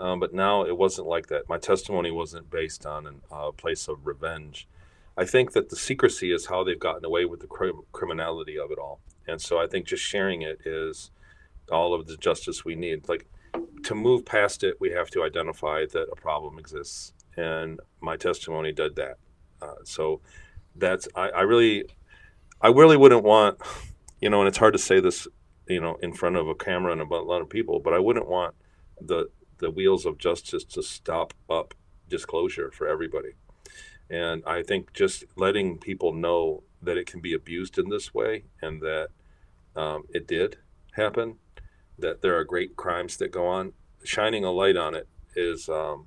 um, 0.01 0.21
but 0.21 0.33
now 0.33 0.65
it 0.65 0.77
wasn't 0.77 1.07
like 1.07 1.27
that. 1.29 1.49
My 1.49 1.59
testimony 1.59 2.11
wasn't 2.11 2.51
based 2.51 2.87
on 2.87 3.21
a 3.31 3.53
place 3.53 3.89
of 3.89 4.07
revenge. 4.07 4.69
I 5.17 5.27
think 5.27 5.53
that 5.53 5.69
the 5.69 5.77
secrecy 5.77 6.33
is 6.33 6.47
how 6.47 6.65
they've 6.65 6.79
gotten 6.79 7.05
away 7.05 7.27
with 7.27 7.41
the 7.41 7.47
crim- 7.47 7.83
criminality 7.93 8.59
of 8.59 8.71
it 8.71 8.79
all. 8.79 9.01
And 9.29 9.41
so 9.41 9.59
I 9.59 9.67
think 9.67 9.87
just 9.87 10.03
sharing 10.03 10.43
it 10.43 10.61
is 10.65 11.11
all 11.71 11.95
of 11.95 12.07
the 12.07 12.17
justice 12.17 12.65
we 12.65 12.75
need. 12.75 13.09
Like 13.09 13.27
to 13.85 13.95
move 13.95 14.25
past 14.25 14.65
it, 14.65 14.81
we 14.81 14.91
have 14.93 15.11
to 15.11 15.23
identify 15.23 15.85
that 15.93 16.09
a 16.11 16.17
problem 16.17 16.59
exists. 16.59 17.13
And 17.37 17.81
my 18.01 18.17
testimony 18.17 18.73
did 18.73 18.97
that. 18.97 19.19
Uh, 19.61 19.75
so 19.85 20.21
that's, 20.75 21.09
I, 21.15 21.29
I 21.29 21.41
really, 21.43 21.85
I 22.61 22.69
really 22.69 22.97
wouldn't 22.97 23.23
want, 23.23 23.61
you 24.23 24.31
know, 24.31 24.41
and 24.41 24.49
it's 24.49 24.59
hard 24.59 24.73
to 24.73 24.79
say 24.79 25.01
this, 25.01 25.27
you 25.67 25.81
know, 25.81 25.97
in 25.97 26.13
front 26.13 26.37
of 26.37 26.49
a 26.49 26.55
camera 26.55 26.93
and 26.93 27.01
about 27.01 27.23
a 27.23 27.29
lot 27.29 27.43
of 27.43 27.51
people, 27.51 27.81
but 27.81 27.93
I 27.93 27.99
wouldn't 27.99 28.29
want 28.29 28.55
the, 29.01 29.29
the 29.59 29.71
wheels 29.71 30.07
of 30.07 30.17
justice 30.17 30.65
to 30.65 30.83
stop 30.83 31.35
up 31.51 31.75
disclosure 32.09 32.71
for 32.71 32.87
everybody. 32.87 33.33
And 34.09 34.45
I 34.47 34.63
think 34.63 34.93
just 34.93 35.25
letting 35.37 35.79
people 35.79 36.13
know 36.13 36.63
that 36.83 36.97
it 36.97 37.07
can 37.07 37.21
be 37.21 37.35
abused 37.35 37.79
in 37.79 37.89
this 37.89 38.15
way 38.15 38.45
and 38.61 38.81
that 38.81 39.09
um, 39.75 40.05
it 40.11 40.29
did 40.29 40.59
happen, 40.93 41.39
that 41.99 42.23
there 42.23 42.37
are 42.39 42.45
great 42.45 42.77
crimes 42.77 43.17
that 43.17 43.33
go 43.33 43.47
on, 43.47 43.73
shining 44.05 44.45
a 44.45 44.53
light 44.53 44.77
on 44.77 44.95
it 44.95 45.09
is 45.35 45.69
um, 45.69 46.07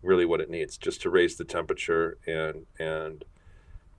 really 0.00 0.26
what 0.26 0.40
it 0.40 0.50
needs, 0.50 0.78
just 0.78 1.02
to 1.02 1.10
raise 1.10 1.36
the 1.36 1.44
temperature 1.44 2.18
and 2.26 2.66
and 2.78 3.24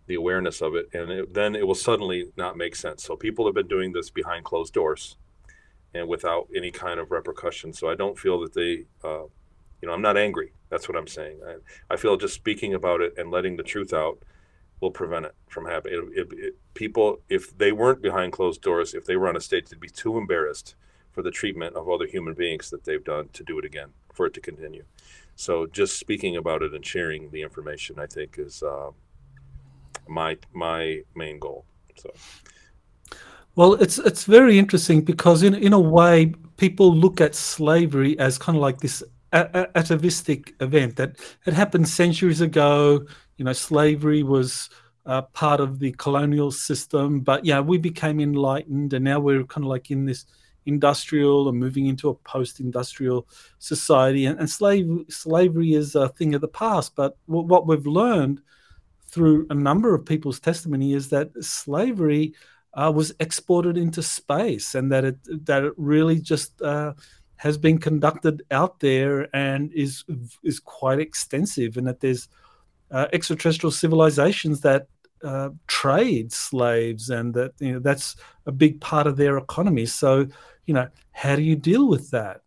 the 0.07 0.15
awareness 0.15 0.61
of 0.61 0.75
it, 0.75 0.89
and 0.93 1.11
it, 1.11 1.33
then 1.33 1.55
it 1.55 1.67
will 1.67 1.75
suddenly 1.75 2.31
not 2.37 2.57
make 2.57 2.75
sense. 2.75 3.03
So 3.03 3.15
people 3.15 3.45
have 3.45 3.55
been 3.55 3.67
doing 3.67 3.91
this 3.91 4.09
behind 4.09 4.45
closed 4.45 4.73
doors 4.73 5.17
and 5.93 6.07
without 6.07 6.47
any 6.55 6.71
kind 6.71 6.99
of 6.99 7.11
repercussion. 7.11 7.73
So 7.73 7.89
I 7.89 7.95
don't 7.95 8.17
feel 8.17 8.39
that 8.41 8.53
they, 8.53 8.85
uh, 9.03 9.23
you 9.81 9.87
know, 9.87 9.93
I'm 9.93 10.01
not 10.01 10.17
angry. 10.17 10.51
That's 10.69 10.87
what 10.87 10.97
I'm 10.97 11.07
saying. 11.07 11.39
I, 11.45 11.93
I 11.93 11.97
feel 11.97 12.17
just 12.17 12.33
speaking 12.33 12.73
about 12.73 13.01
it 13.01 13.13
and 13.17 13.31
letting 13.31 13.57
the 13.57 13.63
truth 13.63 13.93
out 13.93 14.19
will 14.79 14.91
prevent 14.91 15.25
it 15.25 15.35
from 15.47 15.65
happening. 15.65 16.11
It, 16.15 16.27
it, 16.31 16.55
people, 16.73 17.19
if 17.29 17.57
they 17.57 17.71
weren't 17.71 18.01
behind 18.01 18.31
closed 18.31 18.61
doors, 18.61 18.93
if 18.93 19.05
they 19.05 19.15
were 19.15 19.27
on 19.27 19.35
a 19.35 19.41
stage, 19.41 19.69
they'd 19.69 19.79
be 19.79 19.89
too 19.89 20.17
embarrassed 20.17 20.75
for 21.11 21.23
the 21.23 21.31
treatment 21.31 21.75
of 21.75 21.89
other 21.89 22.05
human 22.05 22.33
beings 22.33 22.69
that 22.69 22.83
they've 22.83 23.03
done 23.03 23.29
to 23.33 23.43
do 23.43 23.57
it 23.57 23.65
again, 23.65 23.89
for 24.13 24.27
it 24.27 24.33
to 24.35 24.41
continue. 24.41 24.83
So 25.35 25.65
just 25.65 25.99
speaking 25.99 26.35
about 26.35 26.61
it 26.61 26.73
and 26.73 26.85
sharing 26.85 27.31
the 27.31 27.41
information, 27.41 27.97
I 27.99 28.05
think, 28.05 28.37
is 28.37 28.61
uh, 28.61 28.91
my 30.07 30.37
my 30.53 31.01
main 31.15 31.39
goal. 31.39 31.65
So. 31.97 32.11
Well, 33.55 33.73
it's 33.75 33.97
it's 33.97 34.25
very 34.25 34.59
interesting 34.59 35.01
because 35.01 35.43
in 35.43 35.55
in 35.55 35.73
a 35.73 35.79
way, 35.79 36.33
people 36.57 36.93
look 36.95 37.21
at 37.21 37.35
slavery 37.35 38.17
as 38.19 38.37
kind 38.37 38.55
of 38.55 38.61
like 38.61 38.79
this 38.79 39.03
atavistic 39.33 40.55
event 40.61 40.95
that 40.95 41.17
had 41.43 41.53
happened 41.53 41.87
centuries 41.87 42.41
ago. 42.41 43.05
You 43.37 43.45
know, 43.45 43.53
slavery 43.53 44.23
was 44.23 44.69
uh, 45.05 45.23
part 45.33 45.59
of 45.59 45.79
the 45.79 45.91
colonial 45.93 46.51
system, 46.51 47.21
but 47.21 47.45
yeah, 47.45 47.59
we 47.59 47.77
became 47.77 48.19
enlightened, 48.19 48.93
and 48.93 49.03
now 49.03 49.19
we're 49.19 49.43
kind 49.43 49.65
of 49.65 49.69
like 49.69 49.91
in 49.91 50.05
this 50.05 50.25
industrial 50.67 51.47
and 51.49 51.57
moving 51.57 51.87
into 51.87 52.09
a 52.09 52.13
post-industrial 52.13 53.27
society. 53.57 54.25
And, 54.25 54.37
and 54.39 54.49
slave 54.49 54.87
slavery 55.09 55.73
is 55.73 55.95
a 55.95 56.09
thing 56.09 56.35
of 56.35 56.41
the 56.41 56.47
past. 56.47 56.95
But 56.95 57.17
w- 57.27 57.47
what 57.47 57.65
we've 57.65 57.87
learned 57.87 58.41
through 59.17 59.47
a 59.49 59.55
number 59.55 59.95
of 59.95 60.05
people's 60.05 60.39
testimony 60.39 60.93
is 60.93 61.09
that 61.09 61.31
slavery 61.43 62.35
uh, 62.75 62.91
was 62.93 63.11
exported 63.19 63.75
into 63.75 64.03
space, 64.03 64.75
and 64.75 64.91
that 64.91 65.03
it 65.03 65.17
that 65.47 65.63
it 65.63 65.73
really 65.75 66.19
just 66.19 66.61
uh, 66.61 66.93
has 67.37 67.57
been 67.57 67.79
conducted 67.79 68.43
out 68.51 68.79
there 68.79 69.35
and 69.35 69.73
is 69.73 70.03
is 70.43 70.59
quite 70.59 70.99
extensive, 70.99 71.77
and 71.77 71.87
that 71.87 71.99
there's 71.99 72.29
uh, 72.91 73.07
extraterrestrial 73.11 73.71
civilizations 73.71 74.61
that 74.61 74.87
uh, 75.23 75.49
trade 75.65 76.31
slaves, 76.31 77.09
and 77.09 77.33
that 77.33 77.53
you 77.59 77.73
know 77.73 77.79
that's 77.79 78.15
a 78.45 78.51
big 78.51 78.79
part 78.79 79.07
of 79.07 79.17
their 79.17 79.39
economy. 79.39 79.87
So, 79.87 80.27
you 80.67 80.75
know, 80.75 80.89
how 81.11 81.35
do 81.35 81.41
you 81.41 81.55
deal 81.55 81.87
with 81.87 82.11
that? 82.11 82.41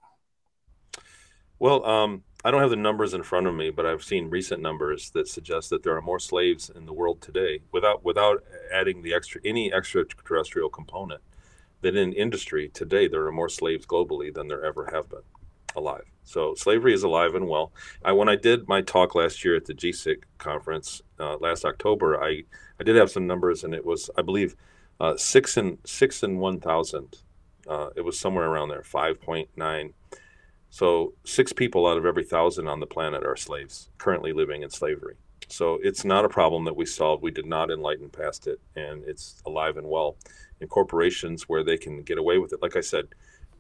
Well, 1.59 1.85
um, 1.85 2.23
I 2.43 2.51
don't 2.51 2.63
have 2.63 2.71
the 2.71 2.77
numbers 2.77 3.13
in 3.13 3.23
front 3.23 3.47
of 3.47 3.55
me, 3.55 3.71
but 3.71 3.85
I've 3.85 4.03
seen 4.03 4.31
recent 4.31 4.63
numbers 4.63 5.11
that 5.11 5.29
suggest 5.29 5.69
that 5.71 5.83
there 5.83 5.95
are 5.95 6.01
more 6.03 6.19
slaves 6.19 6.71
in 6.75 6.87
the 6.87 6.93
world 6.93 7.21
today, 7.21 7.61
without 7.71 8.03
without 8.03 8.43
adding 8.73 9.03
the 9.03 9.13
extra 9.13 9.41
any 9.45 9.73
extraterrestrial 9.73 10.71
component 10.71 11.21
that 11.83 11.97
in 11.97 12.13
industry 12.13 12.69
today 12.69 13.09
there 13.09 13.27
are 13.27 13.33
more 13.33 13.49
slaves 13.49 13.87
globally 13.87 14.33
than 14.33 14.49
there 14.49 14.65
ever 14.65 14.91
have 14.93 15.09
been 15.09 15.21
alive. 15.77 16.05
So 16.25 16.55
slavery 16.55 16.95
is 16.95 17.03
alive 17.03 17.35
and 17.35 17.49
well. 17.49 17.73
I, 18.05 18.13
when 18.13 18.29
I 18.29 18.37
did 18.37 18.69
my 18.69 18.83
talk 18.83 19.15
last 19.15 19.45
year 19.45 19.57
at 19.57 19.67
the 19.67 19.75
GSIC 19.75 20.23
conference 20.39 21.03
uh, 21.19 21.37
last 21.39 21.65
October, 21.65 22.23
I, 22.23 22.45
I 22.79 22.85
did 22.85 22.97
have 22.97 23.11
some 23.11 23.27
numbers, 23.27 23.65
and 23.65 23.75
it 23.75 23.85
was 23.85 24.09
I 24.17 24.23
believe 24.23 24.57
uh, 24.99 25.17
six 25.17 25.57
and 25.57 25.79
six 25.85 26.23
and 26.23 26.39
one 26.39 26.59
thousand. 26.59 27.19
Uh, 27.69 27.91
it 27.97 28.01
was 28.01 28.19
somewhere 28.19 28.47
around 28.47 28.71
there, 28.71 28.83
five 28.83 29.21
point 29.21 29.51
nine. 29.57 29.93
So 30.71 31.15
six 31.25 31.53
people 31.53 31.87
out 31.87 31.99
of 31.99 32.07
every 32.07 32.25
thousand 32.25 32.69
on 32.69 32.81
the 32.81 32.87
planet 32.87 33.25
are 33.27 33.37
slaves 33.37 33.91
currently 33.99 34.33
living 34.33 34.63
in 34.63 34.71
slavery. 34.71 35.17
So 35.49 35.81
it's 35.83 36.05
not 36.05 36.25
a 36.25 36.29
problem 36.29 36.65
that 36.65 36.77
we 36.77 36.87
solved. 36.87 37.25
We 37.25 37.33
did 37.33 37.47
not 37.47 37.71
enlighten 37.73 38.09
past 38.09 38.47
it, 38.47 38.61
and 38.77 39.03
it's 39.05 39.43
alive 39.47 39.77
and 39.77 39.89
well 39.89 40.17
in 40.61 40.69
corporations 40.69 41.49
where 41.49 41.65
they 41.65 41.77
can 41.77 42.03
get 42.03 42.19
away 42.19 42.39
with 42.39 42.53
it. 42.53 42.63
Like 42.63 42.77
I 42.77 42.81
said, 42.81 43.09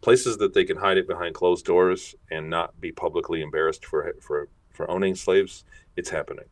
places 0.00 0.38
that 0.38 0.54
they 0.54 0.64
can 0.64 0.76
hide 0.76 0.98
it 0.98 1.08
behind 1.08 1.34
closed 1.34 1.66
doors 1.66 2.14
and 2.30 2.48
not 2.48 2.80
be 2.80 2.92
publicly 2.92 3.42
embarrassed 3.42 3.84
for 3.84 4.14
for 4.20 4.48
for 4.72 4.88
owning 4.88 5.16
slaves. 5.16 5.64
It's 5.96 6.10
happening, 6.10 6.46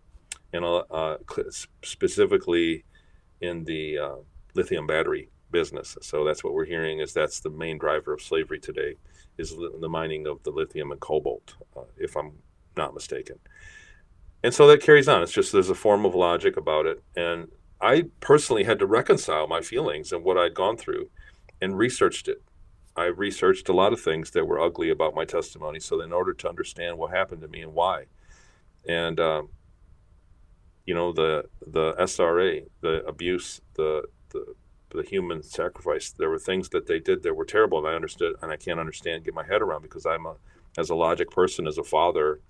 and 0.53 0.65
uh, 0.65 0.79
uh 0.91 1.19
specifically 1.85 2.85
in 3.41 3.63
the 3.65 3.99
uh, 3.99 4.17
lithium 4.55 4.89
battery 4.89 5.31
business. 5.53 5.97
So 6.03 6.25
that's 6.25 6.43
what 6.43 6.53
we're 6.53 6.65
hearing 6.65 6.99
is 6.99 7.13
that's 7.13 7.39
the 7.39 7.51
main 7.51 7.79
driver 7.79 8.13
of 8.13 8.21
slavery 8.21 8.59
today 8.59 8.97
is 9.39 9.57
the 9.57 9.89
mining 9.89 10.27
of 10.27 10.43
the 10.43 10.51
lithium 10.51 10.91
and 10.91 11.01
cobalt, 11.01 11.55
uh, 11.77 11.83
if 11.97 12.17
I'm 12.17 12.33
not 12.77 12.95
mistaken. 12.95 13.39
And 14.43 14.53
so 14.53 14.67
that 14.67 14.83
carries 14.83 15.09
on. 15.09 15.23
It's 15.23 15.33
just 15.33 15.53
there's 15.53 15.71
a 15.71 15.75
form 15.75 16.05
of 16.05 16.15
logic 16.15 16.57
about 16.57 16.87
it, 16.87 17.03
and 17.17 17.49
I 17.81 18.05
personally 18.21 18.65
had 18.65 18.79
to 18.81 18.87
reconcile 18.87 19.47
my 19.47 19.61
feelings 19.61 20.13
and 20.13 20.25
what 20.25 20.39
I'd 20.39 20.55
gone 20.55 20.77
through 20.77 21.11
and 21.61 21.79
researched 21.79 22.29
it. 22.29 22.43
I 22.97 23.07
researched 23.07 23.69
a 23.69 23.73
lot 23.73 23.93
of 23.93 24.01
things 24.01 24.33
that 24.33 24.47
were 24.47 24.61
ugly 24.61 24.91
about 24.91 25.15
my 25.15 25.25
testimony. 25.25 25.79
So, 25.79 26.01
in 26.01 26.13
order 26.13 26.35
to 26.35 26.49
understand 26.49 26.99
what 26.99 27.13
happened 27.13 27.43
to 27.43 27.49
me 27.49 27.63
and 27.63 27.73
why, 27.73 28.05
and 28.89 29.21
um, 29.21 29.51
you 30.87 30.95
know, 30.95 31.13
the 31.13 31.45
the 31.67 31.95
SRA, 31.95 32.67
the 32.81 33.05
abuse, 33.07 33.61
the 33.75 34.03
the 34.31 34.55
the 34.91 35.03
human 35.03 35.43
sacrifice, 35.43 36.11
there 36.11 36.31
were 36.31 36.39
things 36.39 36.71
that 36.71 36.87
they 36.87 36.99
did 36.99 37.23
that 37.23 37.35
were 37.35 37.45
terrible, 37.45 37.79
and 37.79 37.87
I 37.87 37.95
understood, 37.95 38.37
and 38.43 38.51
I 38.51 38.57
can't 38.57 38.81
understand, 38.81 39.25
get 39.25 39.35
my 39.35 39.45
head 39.45 39.63
around 39.63 39.83
because 39.83 40.07
I'm 40.07 40.27
a, 40.27 40.37
as 40.79 40.91
a 40.91 40.95
logic 40.95 41.31
person, 41.31 41.67
as 41.67 41.79
a 41.79 41.85
father, 41.85 42.41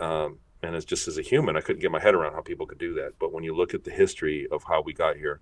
um, 0.00 0.38
and 0.62 0.74
as 0.74 0.84
just 0.84 1.08
as 1.08 1.18
a 1.18 1.22
human, 1.22 1.56
I 1.56 1.60
couldn't 1.60 1.82
get 1.82 1.90
my 1.90 2.00
head 2.00 2.14
around 2.14 2.34
how 2.34 2.40
people 2.40 2.66
could 2.66 2.78
do 2.78 2.94
that. 2.94 3.12
But 3.18 3.32
when 3.32 3.44
you 3.44 3.54
look 3.54 3.74
at 3.74 3.84
the 3.84 3.90
history 3.90 4.46
of 4.50 4.64
how 4.64 4.82
we 4.82 4.92
got 4.92 5.16
here, 5.16 5.40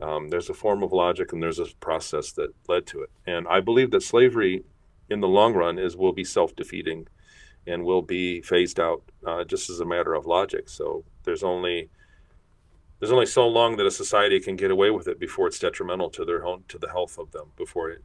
um, 0.00 0.28
there's 0.28 0.50
a 0.50 0.54
form 0.54 0.82
of 0.82 0.92
logic 0.92 1.32
and 1.32 1.42
there's 1.42 1.58
a 1.58 1.66
process 1.80 2.32
that 2.32 2.54
led 2.68 2.86
to 2.86 3.02
it. 3.02 3.10
And 3.26 3.46
I 3.48 3.60
believe 3.60 3.90
that 3.90 4.02
slavery, 4.02 4.64
in 5.10 5.20
the 5.20 5.28
long 5.28 5.54
run, 5.54 5.78
is 5.78 5.96
will 5.96 6.12
be 6.12 6.24
self-defeating, 6.24 7.08
and 7.66 7.84
will 7.84 8.02
be 8.02 8.40
phased 8.40 8.80
out 8.80 9.02
uh, 9.26 9.44
just 9.44 9.68
as 9.68 9.80
a 9.80 9.84
matter 9.84 10.14
of 10.14 10.26
logic. 10.26 10.68
So 10.68 11.04
there's 11.24 11.42
only 11.42 11.90
there's 12.98 13.12
only 13.12 13.26
so 13.26 13.46
long 13.46 13.76
that 13.76 13.86
a 13.86 13.90
society 13.90 14.40
can 14.40 14.56
get 14.56 14.70
away 14.70 14.90
with 14.90 15.08
it 15.08 15.20
before 15.20 15.46
it's 15.46 15.58
detrimental 15.58 16.10
to 16.10 16.24
their 16.24 16.44
own 16.44 16.64
to 16.68 16.78
the 16.78 16.88
health 16.88 17.18
of 17.18 17.30
them. 17.32 17.52
Before 17.56 17.90
it 17.90 18.02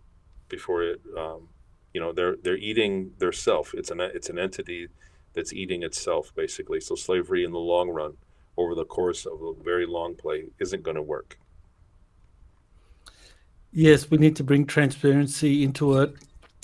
before 0.50 0.84
it 0.84 1.02
um, 1.18 1.50
you 1.94 2.02
know 2.02 2.12
they're 2.12 2.36
they're 2.44 2.58
eating 2.58 3.12
their 3.18 3.32
self. 3.32 3.74
It's 3.74 3.92
an 3.92 4.00
it's 4.02 4.30
an 4.30 4.40
entity 4.40 4.88
that's 5.34 5.54
eating 5.54 5.84
itself 5.84 6.34
basically. 6.36 6.80
So 6.80 6.96
slavery 6.96 7.44
in 7.44 7.52
the 7.52 7.60
long 7.60 7.90
run, 7.90 8.14
over 8.58 8.76
the 8.76 8.86
course 8.86 9.26
of 9.26 9.42
a 9.42 9.54
very 9.64 9.86
long 9.86 10.16
play, 10.16 10.46
isn't 10.60 10.84
going 10.84 10.96
to 10.96 11.02
work. 11.02 11.38
Yes, 13.72 14.12
we 14.12 14.20
need 14.20 14.36
to 14.36 14.44
bring 14.44 14.66
transparency 14.66 15.64
into 15.64 16.00
it 16.00 16.14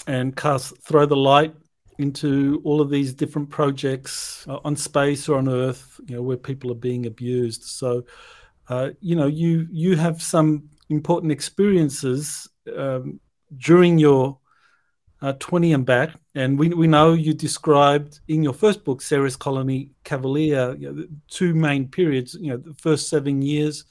and 0.05 0.35
cast 0.35 0.77
throw 0.77 1.05
the 1.07 1.15
light 1.15 1.55
into 1.99 2.61
all 2.63 2.81
of 2.81 2.89
these 2.89 3.13
different 3.13 3.49
projects 3.49 4.45
uh, 4.47 4.59
on 4.63 4.75
space 4.75 5.27
or 5.29 5.37
on 5.37 5.49
Earth, 5.49 5.99
you 6.07 6.15
know, 6.15 6.21
where 6.21 6.37
people 6.37 6.71
are 6.71 6.75
being 6.89 7.05
abused. 7.05 7.63
So, 7.63 8.05
uh, 8.69 8.91
you 9.01 9.15
know, 9.15 9.27
you 9.27 9.67
you 9.71 9.95
have 9.97 10.21
some 10.21 10.69
important 10.89 11.31
experiences 11.31 12.47
um, 12.75 13.19
during 13.57 13.97
your 13.97 14.39
uh, 15.21 15.33
20 15.33 15.73
and 15.73 15.85
back. 15.85 16.15
And 16.35 16.57
we, 16.57 16.69
we 16.69 16.87
know 16.87 17.13
you 17.13 17.33
described 17.33 18.21
in 18.27 18.43
your 18.43 18.53
first 18.53 18.85
book, 18.85 19.01
Ceres 19.01 19.35
Colony 19.35 19.91
Cavalier, 20.03 20.75
you 20.75 20.91
know, 20.91 21.03
two 21.27 21.53
main 21.53 21.87
periods, 21.87 22.35
you 22.39 22.51
know, 22.51 22.57
the 22.57 22.73
first 22.75 23.09
seven 23.09 23.41
years 23.41 23.85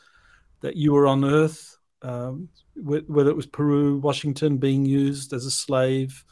that 0.60 0.76
you 0.76 0.92
were 0.92 1.06
on 1.06 1.24
Earth, 1.24 1.76
um, 2.02 2.48
whether 2.76 3.30
it 3.30 3.36
was 3.36 3.46
Peru, 3.46 3.98
Washington 3.98 4.56
being 4.56 4.84
used 4.84 5.32
as 5.32 5.44
a 5.44 5.50
slave. 5.50 6.24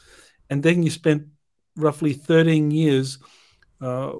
And 0.49 0.63
then 0.63 0.81
you 0.81 0.89
spent 0.89 1.27
roughly 1.77 2.13
13 2.13 2.71
years 2.71 3.19
uh, 3.81 4.11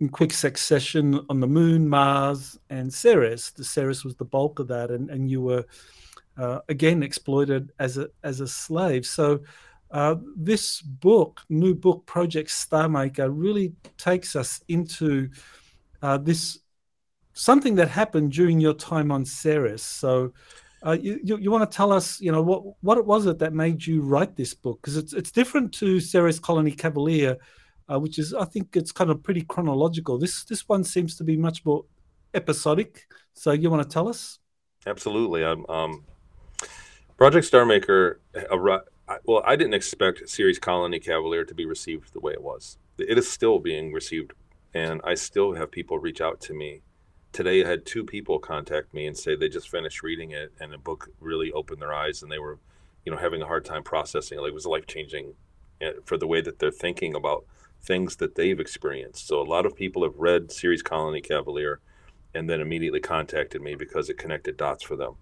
in 0.00 0.08
quick 0.08 0.32
succession 0.32 1.24
on 1.30 1.40
the 1.40 1.46
moon, 1.46 1.88
Mars, 1.88 2.58
and 2.70 2.92
Ceres. 2.92 3.50
The 3.50 3.64
Ceres 3.64 4.04
was 4.04 4.14
the 4.16 4.24
bulk 4.24 4.58
of 4.58 4.68
that, 4.68 4.90
and, 4.90 5.10
and 5.10 5.30
you 5.30 5.40
were 5.40 5.64
uh, 6.36 6.60
again 6.68 7.02
exploited 7.02 7.72
as 7.78 7.96
a 7.96 8.08
as 8.22 8.40
a 8.40 8.46
slave. 8.46 9.06
So 9.06 9.40
uh, 9.90 10.16
this 10.36 10.82
book, 10.82 11.40
new 11.48 11.74
book, 11.74 12.04
Project 12.06 12.50
Starmaker, 12.50 13.30
really 13.32 13.72
takes 13.96 14.36
us 14.36 14.60
into 14.68 15.30
uh, 16.02 16.18
this 16.18 16.58
something 17.32 17.74
that 17.76 17.88
happened 17.88 18.32
during 18.32 18.60
your 18.60 18.74
time 18.74 19.10
on 19.10 19.24
Ceres. 19.24 19.82
So. 19.82 20.32
Uh, 20.86 20.92
you, 20.92 21.18
you, 21.24 21.36
you, 21.38 21.50
want 21.50 21.68
to 21.68 21.76
tell 21.76 21.92
us, 21.92 22.20
you 22.20 22.30
know, 22.30 22.40
what 22.40 22.62
what 22.80 23.04
was 23.04 23.26
it 23.26 23.40
that 23.40 23.52
made 23.52 23.84
you 23.84 24.02
write 24.02 24.36
this 24.36 24.54
book? 24.54 24.80
Because 24.80 24.96
it's 24.96 25.12
it's 25.12 25.32
different 25.32 25.72
to 25.74 25.98
Ceres 25.98 26.38
Colony 26.38 26.70
Cavalier, 26.70 27.36
uh, 27.88 27.98
which 27.98 28.20
is 28.20 28.32
I 28.32 28.44
think 28.44 28.76
it's 28.76 28.92
kind 28.92 29.10
of 29.10 29.20
pretty 29.20 29.42
chronological. 29.42 30.16
This 30.16 30.44
this 30.44 30.68
one 30.68 30.84
seems 30.84 31.16
to 31.16 31.24
be 31.24 31.36
much 31.36 31.64
more 31.64 31.84
episodic. 32.34 33.08
So 33.34 33.50
you 33.50 33.68
want 33.68 33.82
to 33.82 33.88
tell 33.92 34.06
us? 34.06 34.38
Absolutely. 34.86 35.42
Um, 35.42 36.04
Project 37.16 37.50
Starmaker. 37.50 38.18
Uh, 38.34 38.78
well, 39.24 39.42
I 39.44 39.56
didn't 39.56 39.74
expect 39.74 40.28
Ceres 40.28 40.60
Colony 40.60 41.00
Cavalier 41.00 41.44
to 41.44 41.54
be 41.54 41.66
received 41.66 42.12
the 42.12 42.20
way 42.20 42.32
it 42.32 42.42
was. 42.42 42.78
It 42.98 43.18
is 43.18 43.28
still 43.28 43.58
being 43.58 43.92
received, 43.92 44.34
and 44.72 45.00
I 45.02 45.14
still 45.14 45.54
have 45.54 45.72
people 45.72 45.98
reach 45.98 46.20
out 46.20 46.40
to 46.42 46.54
me. 46.54 46.82
Today, 47.32 47.64
I 47.64 47.68
had 47.68 47.84
two 47.84 48.04
people 48.04 48.38
contact 48.38 48.94
me 48.94 49.06
and 49.06 49.16
say 49.16 49.36
they 49.36 49.48
just 49.48 49.68
finished 49.68 50.02
reading 50.02 50.30
it, 50.30 50.52
and 50.60 50.72
the 50.72 50.78
book 50.78 51.10
really 51.20 51.52
opened 51.52 51.82
their 51.82 51.92
eyes, 51.92 52.22
and 52.22 52.32
they 52.32 52.38
were, 52.38 52.58
you 53.04 53.12
know, 53.12 53.18
having 53.18 53.42
a 53.42 53.46
hard 53.46 53.64
time 53.64 53.82
processing. 53.82 54.38
It. 54.38 54.40
Like 54.40 54.50
it 54.50 54.54
was 54.54 54.66
life 54.66 54.86
changing 54.86 55.34
eh, 55.80 55.92
for 56.04 56.16
the 56.16 56.26
way 56.26 56.40
that 56.40 56.58
they're 56.58 56.70
thinking 56.70 57.14
about 57.14 57.44
things 57.82 58.16
that 58.16 58.34
they've 58.34 58.58
experienced. 58.58 59.26
So 59.26 59.40
a 59.40 59.44
lot 59.44 59.66
of 59.66 59.76
people 59.76 60.02
have 60.02 60.16
read 60.16 60.50
Ceres 60.50 60.82
Colony 60.82 61.20
Cavalier 61.20 61.80
and 62.34 62.50
then 62.50 62.60
immediately 62.60 63.00
contacted 63.00 63.62
me 63.62 63.74
because 63.74 64.10
it 64.10 64.18
connected 64.18 64.56
dots 64.56 64.82
for 64.82 64.96
them. 64.96 65.14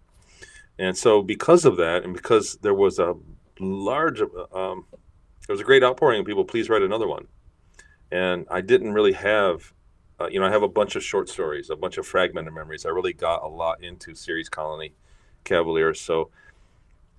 And 0.78 0.96
so 0.96 1.22
because 1.22 1.64
of 1.64 1.76
that, 1.76 2.02
and 2.02 2.14
because 2.14 2.56
there 2.62 2.74
was 2.74 2.98
a 2.98 3.14
large, 3.60 4.20
um, 4.52 4.86
there 5.46 5.54
was 5.54 5.60
a 5.60 5.64
great 5.64 5.84
outpouring 5.84 6.20
of 6.20 6.26
people, 6.26 6.44
please 6.44 6.68
write 6.68 6.82
another 6.82 7.06
one. 7.06 7.28
And 8.10 8.46
I 8.50 8.60
didn't 8.60 8.92
really 8.92 9.12
have, 9.12 9.72
uh, 10.20 10.26
you 10.26 10.38
know, 10.38 10.46
I 10.46 10.50
have 10.50 10.62
a 10.62 10.68
bunch 10.68 10.96
of 10.96 11.02
short 11.02 11.28
stories, 11.28 11.70
a 11.70 11.76
bunch 11.76 11.98
of 11.98 12.06
fragmented 12.06 12.54
memories. 12.54 12.86
I 12.86 12.90
really 12.90 13.12
got 13.12 13.42
a 13.42 13.48
lot 13.48 13.82
into 13.82 14.14
Ceres 14.14 14.48
Colony 14.48 14.94
Cavaliers. 15.44 16.00
So 16.00 16.30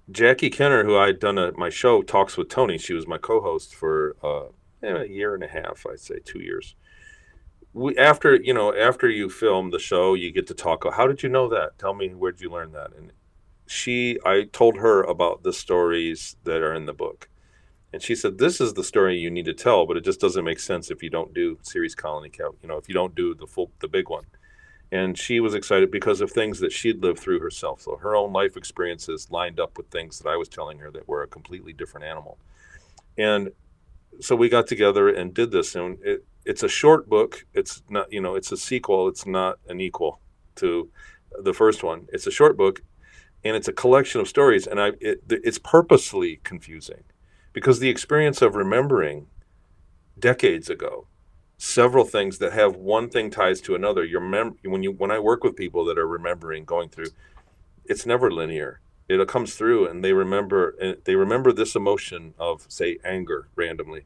Jackie 0.09 0.49
Kenner, 0.49 0.83
who 0.83 0.97
I'd 0.97 1.19
done 1.19 1.37
a, 1.37 1.51
my 1.57 1.69
show, 1.69 2.01
Talks 2.01 2.37
with 2.37 2.49
Tony, 2.49 2.77
she 2.77 2.93
was 2.93 3.07
my 3.07 3.17
co-host 3.17 3.73
for 3.73 4.15
uh, 4.23 4.45
a 4.83 5.07
year 5.07 5.33
and 5.33 5.43
a 5.43 5.47
half, 5.47 5.85
I'd 5.89 5.99
say 5.99 6.19
two 6.23 6.39
years. 6.39 6.75
We, 7.73 7.97
after 7.97 8.35
you 8.35 8.53
know, 8.53 8.73
after 8.73 9.09
you 9.09 9.29
film 9.29 9.71
the 9.71 9.79
show, 9.79 10.13
you 10.13 10.31
get 10.31 10.47
to 10.47 10.53
talk. 10.53 10.85
How 10.93 11.07
did 11.07 11.23
you 11.23 11.29
know 11.29 11.49
that? 11.49 11.77
Tell 11.77 11.93
me, 11.93 12.13
where 12.13 12.31
did 12.31 12.41
you 12.41 12.49
learn 12.49 12.71
that? 12.71 12.91
And 12.95 13.11
she, 13.67 14.17
I 14.25 14.43
told 14.43 14.77
her 14.77 15.03
about 15.03 15.43
the 15.43 15.51
stories 15.51 16.37
that 16.43 16.61
are 16.61 16.73
in 16.73 16.85
the 16.85 16.93
book, 16.93 17.27
and 17.95 18.03
she 18.03 18.13
said, 18.13 18.39
"This 18.39 18.59
is 18.59 18.73
the 18.73 18.83
story 18.83 19.17
you 19.17 19.31
need 19.31 19.45
to 19.45 19.53
tell, 19.53 19.85
but 19.85 19.95
it 19.95 20.03
just 20.03 20.19
doesn't 20.19 20.43
make 20.43 20.59
sense 20.59 20.91
if 20.91 21.01
you 21.01 21.09
don't 21.09 21.33
do 21.33 21.57
Ceres 21.61 21.95
Colony 21.95 22.27
Count. 22.27 22.57
You 22.61 22.67
know, 22.67 22.75
if 22.75 22.89
you 22.89 22.93
don't 22.93 23.15
do 23.15 23.33
the 23.33 23.47
full, 23.47 23.71
the 23.79 23.87
big 23.87 24.09
one." 24.09 24.25
And 24.91 25.17
she 25.17 25.39
was 25.39 25.55
excited 25.55 25.91
because 25.91 26.19
of 26.19 26.29
things 26.29 26.59
that 26.59 26.73
she'd 26.73 27.01
lived 27.01 27.19
through 27.19 27.39
herself. 27.39 27.83
So 27.83 27.95
her 27.95 28.13
own 28.13 28.33
life 28.33 28.57
experiences 28.57 29.31
lined 29.31 29.61
up 29.61 29.77
with 29.77 29.87
things 29.87 30.19
that 30.19 30.29
I 30.29 30.35
was 30.35 30.49
telling 30.49 30.79
her 30.79 30.91
that 30.91 31.07
were 31.07 31.23
a 31.23 31.27
completely 31.27 31.71
different 31.71 32.05
animal. 32.05 32.37
And 33.17 33.51
so 34.19 34.35
we 34.35 34.49
got 34.49 34.67
together 34.67 35.07
and 35.07 35.33
did 35.33 35.51
this, 35.51 35.73
and 35.73 35.97
it, 36.03 36.25
it's 36.43 36.63
a 36.63 36.67
short 36.67 37.07
book. 37.07 37.45
It's 37.53 37.81
not, 37.89 38.11
you 38.11 38.19
know, 38.19 38.35
it's 38.35 38.51
a 38.51 38.57
sequel. 38.57 39.07
It's 39.07 39.25
not 39.25 39.59
an 39.69 39.79
equal 39.79 40.19
to 40.55 40.89
the 41.41 41.53
first 41.53 41.81
one. 41.81 42.09
It's 42.11 42.27
a 42.27 42.31
short 42.31 42.57
book, 42.57 42.81
and 43.45 43.55
it's 43.55 43.69
a 43.69 43.73
collection 43.73 44.19
of 44.19 44.27
stories. 44.27 44.67
And 44.67 44.81
I, 44.81 44.91
it, 44.99 45.23
it's 45.29 45.59
purposely 45.59 46.41
confusing 46.43 47.05
because 47.55 47.79
the 47.79 47.89
experience 47.89 48.41
of 48.41 48.53
remembering 48.53 49.27
decades 50.19 50.69
ago 50.69 51.07
several 51.57 52.03
things 52.03 52.37
that 52.39 52.51
have 52.51 52.75
one 52.75 53.09
thing 53.09 53.31
ties 53.31 53.61
to 53.61 53.75
another. 53.75 54.03
Your 54.03 54.19
mem- 54.19 54.57
when 54.65 54.83
you 54.83 54.91
when 54.91 55.09
I 55.09 55.19
work 55.19 55.41
with 55.41 55.55
people 55.55 55.85
that 55.85 55.97
are 55.97 56.05
remembering 56.05 56.65
going 56.65 56.89
through, 56.89 57.11
it's 57.85 58.05
never 58.05 58.29
linear. 58.29 58.81
It 59.07 59.25
comes 59.29 59.55
through 59.55 59.87
and 59.87 60.03
they 60.03 60.11
remember 60.11 60.75
and 60.81 60.97
they 61.05 61.15
remember 61.15 61.53
this 61.53 61.77
emotion 61.77 62.33
of 62.37 62.65
say 62.67 62.97
anger 63.05 63.47
randomly. 63.55 64.03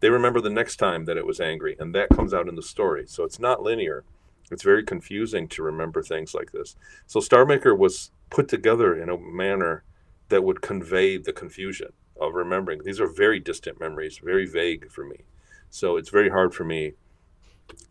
They 0.00 0.10
remember 0.10 0.42
the 0.42 0.50
next 0.50 0.76
time 0.76 1.06
that 1.06 1.16
it 1.16 1.24
was 1.24 1.40
angry 1.40 1.76
and 1.80 1.94
that 1.94 2.10
comes 2.10 2.34
out 2.34 2.48
in 2.50 2.54
the 2.54 2.62
story. 2.62 3.04
So 3.06 3.24
it's 3.24 3.38
not 3.38 3.62
linear. 3.62 4.04
It's 4.50 4.62
very 4.62 4.84
confusing 4.84 5.48
to 5.48 5.62
remember 5.62 6.02
things 6.02 6.34
like 6.34 6.52
this. 6.52 6.76
So 7.06 7.20
star 7.20 7.46
maker 7.46 7.74
was 7.74 8.10
put 8.28 8.46
together 8.46 8.94
in 8.94 9.08
a 9.08 9.16
manner 9.16 9.84
that 10.28 10.44
would 10.44 10.60
convey 10.60 11.16
the 11.16 11.32
confusion 11.32 11.94
of 12.20 12.34
remembering. 12.34 12.82
These 12.84 13.00
are 13.00 13.06
very 13.06 13.40
distant 13.40 13.80
memories 13.80 14.18
very 14.18 14.46
vague 14.46 14.90
for 14.90 15.04
me. 15.04 15.20
So 15.70 15.96
it's 15.96 16.10
very 16.10 16.28
hard 16.28 16.54
for 16.54 16.64
me 16.64 16.92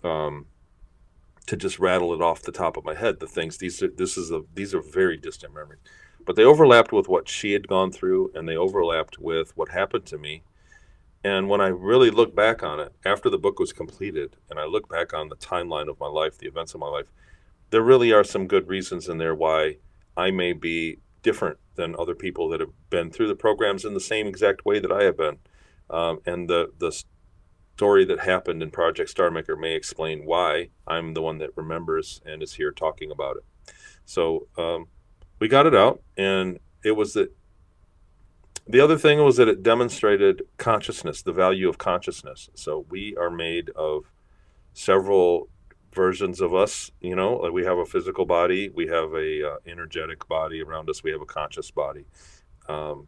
um, 0.03 0.45
to 1.47 1.57
just 1.57 1.79
rattle 1.79 2.13
it 2.13 2.21
off 2.21 2.41
the 2.41 2.51
top 2.51 2.77
of 2.77 2.83
my 2.83 2.93
head 2.93 3.19
the 3.19 3.27
things 3.27 3.57
these 3.57 3.81
are 3.81 3.87
this 3.87 4.17
is 4.17 4.29
a 4.31 4.41
these 4.53 4.73
are 4.73 4.81
very 4.81 5.17
distant 5.17 5.53
memories. 5.53 5.79
But 6.25 6.35
they 6.35 6.43
overlapped 6.43 6.91
with 6.91 7.07
what 7.07 7.27
she 7.27 7.53
had 7.53 7.67
gone 7.67 7.91
through 7.91 8.31
and 8.35 8.47
they 8.47 8.55
overlapped 8.55 9.17
with 9.17 9.55
what 9.57 9.69
happened 9.69 10.05
to 10.07 10.17
me. 10.17 10.43
And 11.23 11.49
when 11.49 11.59
i 11.59 11.67
really 11.67 12.11
look 12.11 12.33
back 12.33 12.63
on 12.63 12.79
it 12.79 12.93
after 13.03 13.29
the 13.29 13.37
book 13.37 13.59
was 13.59 13.73
completed 13.73 14.37
and 14.49 14.57
i 14.57 14.63
look 14.63 14.87
back 14.87 15.13
on 15.13 15.27
the 15.27 15.35
timeline 15.35 15.89
of 15.89 15.99
my 15.99 16.07
life 16.07 16.37
the 16.37 16.47
events 16.47 16.73
of 16.73 16.79
my 16.79 16.87
life 16.87 17.07
there 17.71 17.81
really 17.81 18.11
are 18.13 18.23
some 18.23 18.47
good 18.47 18.69
reasons 18.69 19.09
in 19.09 19.17
there 19.17 19.35
why 19.35 19.75
i 20.15 20.31
may 20.31 20.53
be 20.53 20.97
different 21.21 21.57
than 21.79 21.95
other 21.97 22.15
people 22.15 22.49
that 22.49 22.59
have 22.59 22.73
been 22.89 23.09
through 23.09 23.27
the 23.27 23.35
programs 23.35 23.85
in 23.85 23.93
the 23.93 23.99
same 23.99 24.27
exact 24.27 24.65
way 24.65 24.79
that 24.79 24.91
i 24.91 25.03
have 25.03 25.17
been 25.17 25.37
um, 25.89 26.19
and 26.25 26.49
the 26.49 26.71
the 26.77 26.91
story 27.75 28.03
that 28.03 28.19
happened 28.19 28.61
in 28.61 28.69
project 28.69 29.13
starmaker 29.13 29.57
may 29.59 29.73
explain 29.73 30.25
why 30.25 30.69
i'm 30.87 31.13
the 31.13 31.21
one 31.21 31.37
that 31.37 31.55
remembers 31.55 32.21
and 32.25 32.43
is 32.43 32.53
here 32.53 32.71
talking 32.71 33.09
about 33.09 33.37
it 33.37 33.73
so 34.09 34.47
um, 34.57 34.87
we 35.39 35.47
got 35.47 35.67
it 35.67 35.75
out, 35.75 36.01
and 36.17 36.57
it 36.83 36.93
was 36.93 37.13
that. 37.13 37.31
The 38.67 38.81
other 38.81 38.97
thing 38.97 39.23
was 39.23 39.37
that 39.37 39.47
it 39.47 39.63
demonstrated 39.63 40.43
consciousness, 40.57 41.21
the 41.21 41.33
value 41.33 41.69
of 41.69 41.77
consciousness. 41.77 42.49
So 42.53 42.85
we 42.89 43.15
are 43.17 43.31
made 43.31 43.69
of 43.71 44.11
several 44.73 45.49
versions 45.93 46.41
of 46.41 46.53
us. 46.53 46.91
You 47.01 47.15
know, 47.15 47.35
like 47.35 47.51
we 47.51 47.65
have 47.65 47.77
a 47.77 47.85
physical 47.85 48.25
body, 48.25 48.69
we 48.69 48.87
have 48.87 49.13
a 49.13 49.53
uh, 49.53 49.57
energetic 49.65 50.27
body 50.27 50.61
around 50.61 50.89
us, 50.89 51.03
we 51.03 51.11
have 51.11 51.21
a 51.21 51.25
conscious 51.25 51.71
body. 51.71 52.05
Um, 52.67 53.07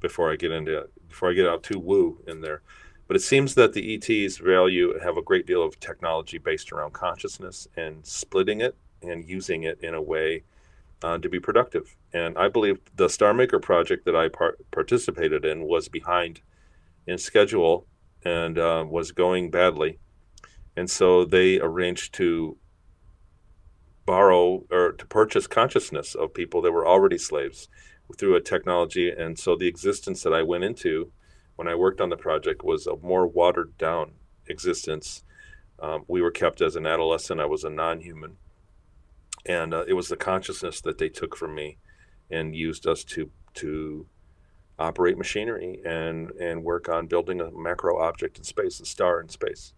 before 0.00 0.30
I 0.30 0.36
get 0.36 0.52
into 0.52 0.86
before 1.08 1.30
I 1.30 1.34
get 1.34 1.48
out 1.48 1.62
too 1.62 1.78
woo 1.78 2.18
in 2.26 2.40
there, 2.40 2.62
but 3.06 3.16
it 3.16 3.20
seems 3.20 3.54
that 3.54 3.72
the 3.72 3.94
ETs 3.94 4.38
value 4.38 4.98
have 5.00 5.16
a 5.16 5.22
great 5.22 5.46
deal 5.46 5.62
of 5.62 5.78
technology 5.80 6.38
based 6.38 6.72
around 6.72 6.92
consciousness 6.92 7.68
and 7.76 8.04
splitting 8.06 8.60
it 8.60 8.76
and 9.02 9.28
using 9.28 9.64
it 9.64 9.78
in 9.82 9.94
a 9.94 10.02
way 10.02 10.42
uh, 11.02 11.18
to 11.18 11.28
be 11.28 11.38
productive. 11.38 11.96
And 12.12 12.36
I 12.38 12.48
believe 12.48 12.78
the 12.96 13.08
star 13.08 13.34
maker 13.34 13.58
project 13.58 14.04
that 14.06 14.16
I 14.16 14.28
par- 14.28 14.56
participated 14.70 15.44
in 15.44 15.64
was 15.64 15.88
behind 15.88 16.40
in 17.06 17.18
schedule 17.18 17.86
and 18.24 18.58
uh, 18.58 18.84
was 18.88 19.12
going 19.12 19.50
badly. 19.50 19.98
And 20.76 20.90
so 20.90 21.24
they 21.24 21.60
arranged 21.60 22.14
to 22.14 22.56
borrow 24.06 24.64
or 24.70 24.92
to 24.92 25.06
purchase 25.06 25.46
consciousness 25.46 26.14
of 26.14 26.34
people 26.34 26.60
that 26.62 26.72
were 26.72 26.86
already 26.86 27.18
slaves 27.18 27.68
through 28.18 28.36
a 28.36 28.40
technology. 28.40 29.10
And 29.10 29.38
so 29.38 29.56
the 29.56 29.68
existence 29.68 30.22
that 30.22 30.34
I 30.34 30.42
went 30.42 30.64
into 30.64 31.10
when 31.56 31.68
I 31.68 31.74
worked 31.74 32.00
on 32.00 32.10
the 32.10 32.16
project 32.16 32.64
was 32.64 32.86
a 32.86 32.96
more 32.96 33.26
watered 33.26 33.78
down 33.78 34.12
existence. 34.46 35.22
Um, 35.78 36.04
we 36.08 36.20
were 36.20 36.30
kept 36.30 36.60
as 36.60 36.76
an 36.76 36.86
adolescent. 36.86 37.40
I 37.40 37.46
was 37.46 37.64
a 37.64 37.70
non 37.70 38.00
human 38.00 38.36
and 39.46 39.74
uh, 39.74 39.84
it 39.86 39.94
was 39.94 40.08
the 40.08 40.16
consciousness 40.16 40.80
that 40.80 40.98
they 40.98 41.08
took 41.08 41.36
from 41.36 41.54
me 41.54 41.78
and 42.30 42.56
used 42.56 42.86
us 42.86 43.04
to 43.04 43.30
to 43.54 44.06
operate 44.78 45.18
machinery 45.18 45.80
and 45.84 46.30
and 46.32 46.64
work 46.64 46.88
on 46.88 47.06
building 47.06 47.40
a 47.40 47.50
macro 47.50 48.00
object 48.00 48.38
in 48.38 48.44
space, 48.44 48.80
a 48.80 48.86
star 48.86 49.20
in 49.20 49.28
space. 49.28 49.74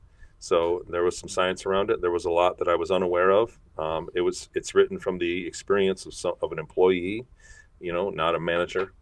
So 0.46 0.84
there 0.88 1.02
was 1.02 1.18
some 1.18 1.28
science 1.28 1.66
around 1.66 1.90
it. 1.90 2.00
There 2.00 2.12
was 2.12 2.24
a 2.24 2.30
lot 2.30 2.58
that 2.58 2.68
I 2.68 2.76
was 2.76 2.92
unaware 2.92 3.32
of. 3.32 3.58
Um, 3.76 4.08
it 4.14 4.20
was 4.20 4.48
it's 4.54 4.76
written 4.76 4.96
from 4.96 5.18
the 5.18 5.44
experience 5.44 6.06
of 6.06 6.14
some 6.14 6.34
of 6.40 6.52
an 6.52 6.60
employee, 6.60 7.26
you 7.80 7.92
know, 7.92 8.10
not 8.10 8.36
a 8.36 8.38
manager. 8.38 8.92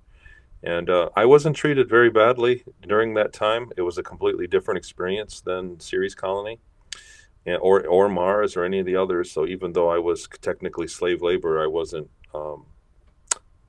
And 0.62 0.88
uh, 0.88 1.10
I 1.14 1.26
wasn't 1.26 1.54
treated 1.54 1.86
very 1.86 2.08
badly 2.08 2.64
during 2.88 3.12
that 3.14 3.34
time. 3.34 3.70
It 3.76 3.82
was 3.82 3.98
a 3.98 4.02
completely 4.02 4.46
different 4.46 4.78
experience 4.78 5.42
than 5.42 5.78
Ceres 5.80 6.14
Colony 6.14 6.60
or 7.46 7.86
or 7.86 8.08
Mars 8.08 8.56
or 8.56 8.64
any 8.64 8.78
of 8.78 8.86
the 8.86 8.96
others. 8.96 9.30
So 9.30 9.44
even 9.46 9.74
though 9.74 9.90
I 9.90 9.98
was 9.98 10.26
technically 10.40 10.88
slave 10.88 11.20
labor, 11.20 11.62
I 11.62 11.66
wasn't 11.66 12.08
um, 12.32 12.64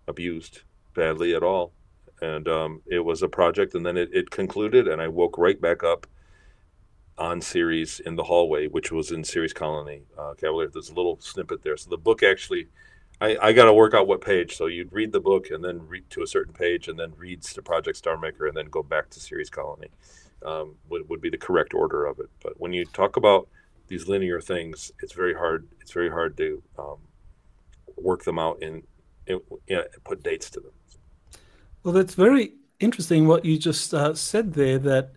abused 0.08 0.62
badly 0.94 1.36
at 1.36 1.44
all. 1.44 1.74
And 2.22 2.48
um, 2.48 2.82
it 2.86 3.04
was 3.04 3.22
a 3.22 3.28
project, 3.28 3.76
and 3.76 3.86
then 3.86 3.98
it, 3.98 4.10
it 4.14 4.32
concluded, 4.32 4.88
and 4.88 5.02
I 5.02 5.10
woke 5.10 5.38
right 5.38 5.60
back 5.60 5.84
up 5.84 6.08
on 7.18 7.42
Ceres 7.42 8.00
in 8.02 8.16
the 8.16 8.24
hallway, 8.24 8.68
which 8.68 8.92
was 8.92 9.12
in 9.12 9.24
Ceres 9.24 9.54
Colony 9.54 10.02
uh, 10.18 10.34
Cavalier. 10.34 10.70
There's 10.70 10.90
a 10.90 10.94
little 10.94 11.20
snippet 11.20 11.64
there. 11.64 11.78
So 11.78 11.90
the 11.90 11.98
book 11.98 12.24
actually, 12.24 12.68
I, 13.22 13.38
I 13.42 13.54
got 13.54 13.66
to 13.66 13.74
work 13.74 13.94
out 13.94 14.08
what 14.08 14.22
page. 14.22 14.58
So 14.58 14.66
you'd 14.66 14.92
read 14.92 15.12
the 15.12 15.22
book 15.22 15.50
and 15.50 15.64
then 15.64 15.88
read 15.88 16.10
to 16.12 16.24
a 16.24 16.28
certain 16.28 16.54
page 16.54 16.88
and 16.88 17.00
then 17.00 17.14
reads 17.18 17.54
to 17.54 17.62
Project 17.62 17.98
Star 17.98 18.18
Maker 18.18 18.48
and 18.48 18.58
then 18.58 18.66
go 18.66 18.84
back 18.84 19.10
to 19.12 19.20
Ceres 19.20 19.50
Colony. 19.50 19.90
Um, 20.46 20.76
would, 20.90 21.08
would 21.10 21.22
be 21.22 21.30
the 21.30 21.38
correct 21.38 21.74
order 21.74 22.06
of 22.06 22.20
it. 22.20 22.30
But 22.44 22.60
when 22.60 22.74
you 22.74 22.86
talk 22.86 23.16
about 23.18 23.48
these 23.88 24.08
linear 24.08 24.42
things, 24.42 24.92
it's 25.02 25.14
very 25.14 25.34
hard. 25.34 25.68
It's 25.82 25.92
very 25.92 26.10
hard 26.10 26.38
to 26.38 26.62
um, 26.78 26.98
work 27.96 28.24
them 28.26 28.38
out 28.38 28.62
and 28.62 28.84
put 30.04 30.22
dates 30.22 30.50
to 30.52 30.60
them. 30.60 30.72
Well, 31.84 31.94
that's 31.94 32.16
very 32.16 32.54
interesting 32.80 33.28
what 33.28 33.46
you 33.46 33.58
just 33.58 33.94
uh, 33.94 34.14
said 34.14 34.54
there. 34.54 34.78
That 34.78 35.14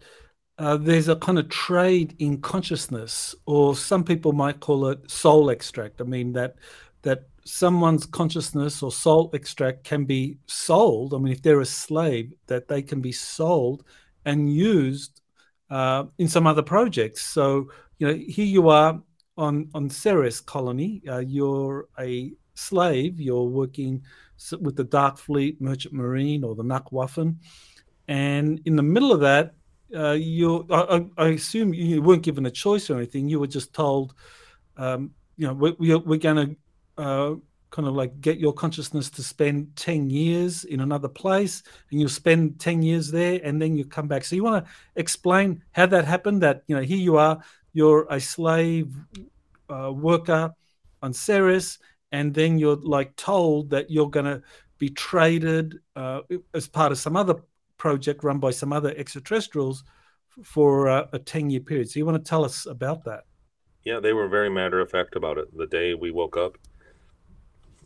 uh, 0.58 0.76
there's 0.76 1.08
a 1.08 1.16
kind 1.16 1.38
of 1.38 1.48
trade 1.48 2.16
in 2.18 2.40
consciousness, 2.40 3.34
or 3.46 3.76
some 3.76 4.02
people 4.02 4.32
might 4.32 4.58
call 4.58 4.88
it 4.88 5.10
soul 5.10 5.50
extract. 5.50 6.00
I 6.00 6.04
mean 6.04 6.32
that 6.32 6.56
that 7.02 7.28
someone's 7.44 8.04
consciousness 8.04 8.82
or 8.82 8.90
soul 8.90 9.30
extract 9.32 9.84
can 9.84 10.04
be 10.04 10.36
sold. 10.46 11.14
I 11.14 11.18
mean, 11.18 11.32
if 11.32 11.42
they're 11.42 11.60
a 11.60 11.66
slave, 11.66 12.32
that 12.48 12.68
they 12.68 12.82
can 12.82 13.00
be 13.00 13.12
sold 13.12 13.84
and 14.24 14.52
used 14.52 15.22
uh, 15.70 16.04
in 16.18 16.28
some 16.28 16.46
other 16.46 16.62
projects. 16.62 17.22
So 17.22 17.70
you 17.98 18.08
know, 18.08 18.14
here 18.14 18.46
you 18.46 18.68
are 18.68 19.00
on 19.36 19.68
on 19.74 19.88
Ceres 19.88 20.40
colony. 20.40 21.02
Uh, 21.08 21.18
you're 21.18 21.88
a 22.00 22.32
slave. 22.54 23.20
You're 23.20 23.44
working 23.44 24.02
with 24.60 24.74
the 24.74 24.84
Dark 24.84 25.18
Fleet 25.18 25.60
Merchant 25.60 25.94
Marine 25.94 26.42
or 26.42 26.56
the 26.56 26.64
Nachtwaffen, 26.64 27.36
and 28.08 28.60
in 28.64 28.74
the 28.74 28.82
middle 28.82 29.12
of 29.12 29.20
that, 29.20 29.54
uh, 29.94 30.12
you 30.12 30.66
I, 30.70 31.06
I, 31.16 31.28
assume 31.28 31.72
you 31.72 32.02
weren't 32.02 32.22
given 32.22 32.46
a 32.46 32.50
choice 32.50 32.90
or 32.90 32.96
anything. 32.96 33.28
You 33.28 33.40
were 33.40 33.46
just 33.46 33.72
told, 33.72 34.14
um, 34.76 35.12
you 35.36 35.46
know, 35.46 35.54
we, 35.54 35.92
are 35.92 35.98
we're 35.98 36.18
going 36.18 36.56
to 36.96 37.02
uh, 37.02 37.34
kind 37.70 37.88
of 37.88 37.94
like 37.94 38.20
get 38.20 38.38
your 38.38 38.52
consciousness 38.52 39.10
to 39.10 39.22
spend 39.22 39.74
10 39.76 40.10
years 40.10 40.64
in 40.64 40.80
another 40.80 41.08
place 41.08 41.62
and 41.90 42.00
you'll 42.00 42.08
spend 42.08 42.58
10 42.58 42.82
years 42.82 43.10
there 43.10 43.40
and 43.44 43.60
then 43.60 43.76
you 43.76 43.84
come 43.84 44.08
back. 44.08 44.24
So 44.24 44.36
you 44.36 44.44
want 44.44 44.64
to 44.64 44.70
explain 44.96 45.62
how 45.72 45.86
that 45.86 46.04
happened 46.04 46.42
that, 46.42 46.62
you 46.66 46.76
know, 46.76 46.82
here 46.82 46.98
you 46.98 47.16
are, 47.16 47.42
you're 47.72 48.06
a 48.10 48.20
slave 48.20 48.94
uh, 49.68 49.92
worker 49.92 50.54
on 51.02 51.12
Ceres 51.12 51.78
and 52.12 52.32
then 52.32 52.58
you're 52.58 52.76
like 52.76 53.14
told 53.16 53.70
that 53.70 53.90
you're 53.90 54.10
going 54.10 54.26
to 54.26 54.42
be 54.78 54.88
traded 54.88 55.78
uh, 55.96 56.20
as 56.54 56.66
part 56.66 56.92
of 56.92 56.98
some 56.98 57.16
other 57.16 57.36
project 57.78 58.24
run 58.24 58.38
by 58.38 58.50
some 58.50 58.72
other 58.72 58.94
extraterrestrials 58.96 59.84
for 60.44 60.88
uh, 60.88 61.06
a 61.12 61.18
10 61.18 61.50
year 61.50 61.60
period. 61.60 61.90
So, 61.90 61.98
you 61.98 62.06
want 62.06 62.22
to 62.22 62.28
tell 62.28 62.44
us 62.44 62.66
about 62.66 63.04
that? 63.04 63.24
Yeah, 63.84 64.00
they 64.00 64.12
were 64.12 64.28
very 64.28 64.50
matter 64.50 64.80
of 64.80 64.90
fact 64.90 65.16
about 65.16 65.38
it. 65.38 65.56
The 65.56 65.66
day 65.66 65.94
we 65.94 66.10
woke 66.10 66.36
up, 66.36 66.58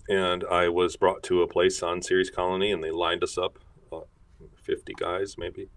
and 0.08 0.44
I 0.50 0.68
was 0.68 0.96
brought 0.96 1.22
to 1.24 1.42
a 1.42 1.46
place 1.46 1.82
on 1.82 2.02
Ceres 2.02 2.30
Colony, 2.30 2.72
and 2.72 2.82
they 2.82 2.90
lined 2.90 3.22
us 3.22 3.38
up, 3.38 3.58
uh, 3.92 4.00
50 4.56 4.94
guys 4.94 5.36
maybe. 5.38 5.68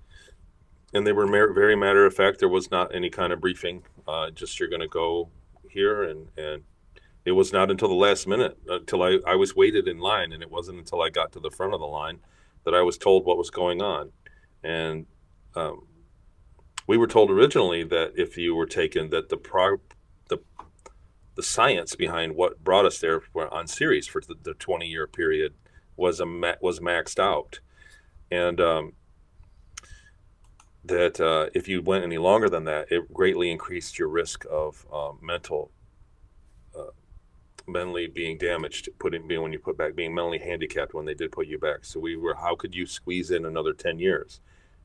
And 0.93 1.05
they 1.05 1.13
were 1.13 1.27
very 1.27 1.75
matter 1.75 2.05
of 2.05 2.15
fact. 2.15 2.39
There 2.39 2.49
was 2.49 2.71
not 2.71 2.95
any 2.95 3.09
kind 3.09 3.33
of 3.33 3.41
briefing. 3.41 3.83
Uh, 4.07 4.31
just 4.31 4.59
you're 4.59 4.69
going 4.69 4.81
to 4.81 4.87
go 4.87 5.29
here, 5.69 6.03
and 6.03 6.27
and 6.37 6.63
it 7.25 7.33
was 7.33 7.51
not 7.51 7.69
until 7.69 7.89
the 7.89 7.95
last 7.95 8.27
minute 8.27 8.57
until 8.69 9.03
I 9.03 9.19
I 9.27 9.35
was 9.35 9.55
waited 9.55 9.87
in 9.87 9.99
line, 9.99 10.31
and 10.31 10.41
it 10.41 10.49
wasn't 10.49 10.79
until 10.79 11.01
I 11.01 11.09
got 11.09 11.33
to 11.33 11.39
the 11.39 11.51
front 11.51 11.73
of 11.73 11.81
the 11.81 11.85
line 11.85 12.19
that 12.65 12.73
I 12.73 12.81
was 12.81 12.97
told 12.97 13.25
what 13.25 13.37
was 13.37 13.49
going 13.49 13.81
on. 13.81 14.11
And 14.63 15.05
um, 15.55 15.87
we 16.87 16.97
were 16.97 17.07
told 17.07 17.31
originally 17.31 17.83
that 17.83 18.13
if 18.15 18.37
you 18.37 18.55
were 18.55 18.65
taken, 18.65 19.09
that 19.11 19.29
the 19.29 19.37
the 20.27 20.39
the 21.35 21.43
science 21.43 21.95
behind 21.95 22.35
what 22.35 22.63
brought 22.63 22.85
us 22.85 22.99
there 22.99 23.21
on 23.35 23.67
Ceres 23.67 24.07
for 24.07 24.21
the, 24.21 24.35
the 24.41 24.53
20 24.53 24.87
year 24.87 25.07
period 25.07 25.53
was 25.95 26.19
a 26.19 26.25
was 26.61 26.79
maxed 26.79 27.19
out, 27.19 27.59
and 28.29 28.59
um, 28.59 28.93
that 30.83 31.19
uh, 31.19 31.49
if 31.53 31.67
you 31.67 31.81
went 31.81 32.03
any 32.03 32.17
longer 32.17 32.49
than 32.49 32.65
that, 32.65 32.91
it 32.91 33.13
greatly 33.13 33.51
increased 33.51 33.97
your 33.97 34.07
risk 34.07 34.45
of 34.51 34.85
um, 34.91 35.19
mental 35.21 35.71
mentally 37.67 38.07
being 38.07 38.37
damaged, 38.37 38.89
putting 38.99 39.27
being 39.27 39.41
when 39.41 39.53
you 39.53 39.59
put 39.59 39.77
back 39.77 39.95
being 39.95 40.13
mentally 40.13 40.39
handicapped 40.39 40.93
when 40.93 41.05
they 41.05 41.13
did 41.13 41.31
put 41.31 41.47
you 41.47 41.57
back. 41.57 41.85
So 41.85 41.99
we 41.99 42.15
were 42.15 42.35
how 42.35 42.55
could 42.55 42.75
you 42.75 42.85
squeeze 42.85 43.31
in 43.31 43.45
another 43.45 43.73
ten 43.73 43.99
years? 43.99 44.39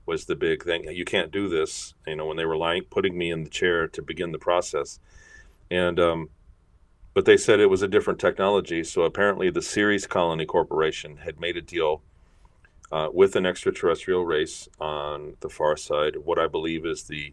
Was 0.06 0.24
the 0.24 0.36
big 0.36 0.64
thing. 0.64 0.84
You 0.84 1.04
can't 1.04 1.30
do 1.30 1.48
this. 1.48 1.94
You 2.06 2.16
know 2.16 2.26
when 2.26 2.36
they 2.36 2.46
were 2.46 2.56
lying, 2.56 2.84
putting 2.84 3.16
me 3.16 3.30
in 3.30 3.44
the 3.44 3.50
chair 3.50 3.86
to 3.88 4.02
begin 4.02 4.32
the 4.32 4.38
process, 4.38 4.98
and 5.70 6.00
um, 6.00 6.30
but 7.14 7.24
they 7.24 7.36
said 7.36 7.60
it 7.60 7.66
was 7.66 7.82
a 7.82 7.88
different 7.88 8.18
technology. 8.18 8.82
So 8.84 9.02
apparently 9.02 9.50
the 9.50 9.62
Ceres 9.62 10.06
Colony 10.06 10.46
Corporation 10.46 11.18
had 11.18 11.40
made 11.40 11.56
a 11.56 11.62
deal 11.62 12.02
uh, 12.92 13.08
with 13.12 13.36
an 13.36 13.46
extraterrestrial 13.46 14.24
race 14.24 14.68
on 14.80 15.36
the 15.40 15.48
far 15.48 15.76
side, 15.76 16.16
what 16.16 16.38
I 16.38 16.48
believe 16.48 16.84
is 16.84 17.04
the 17.04 17.32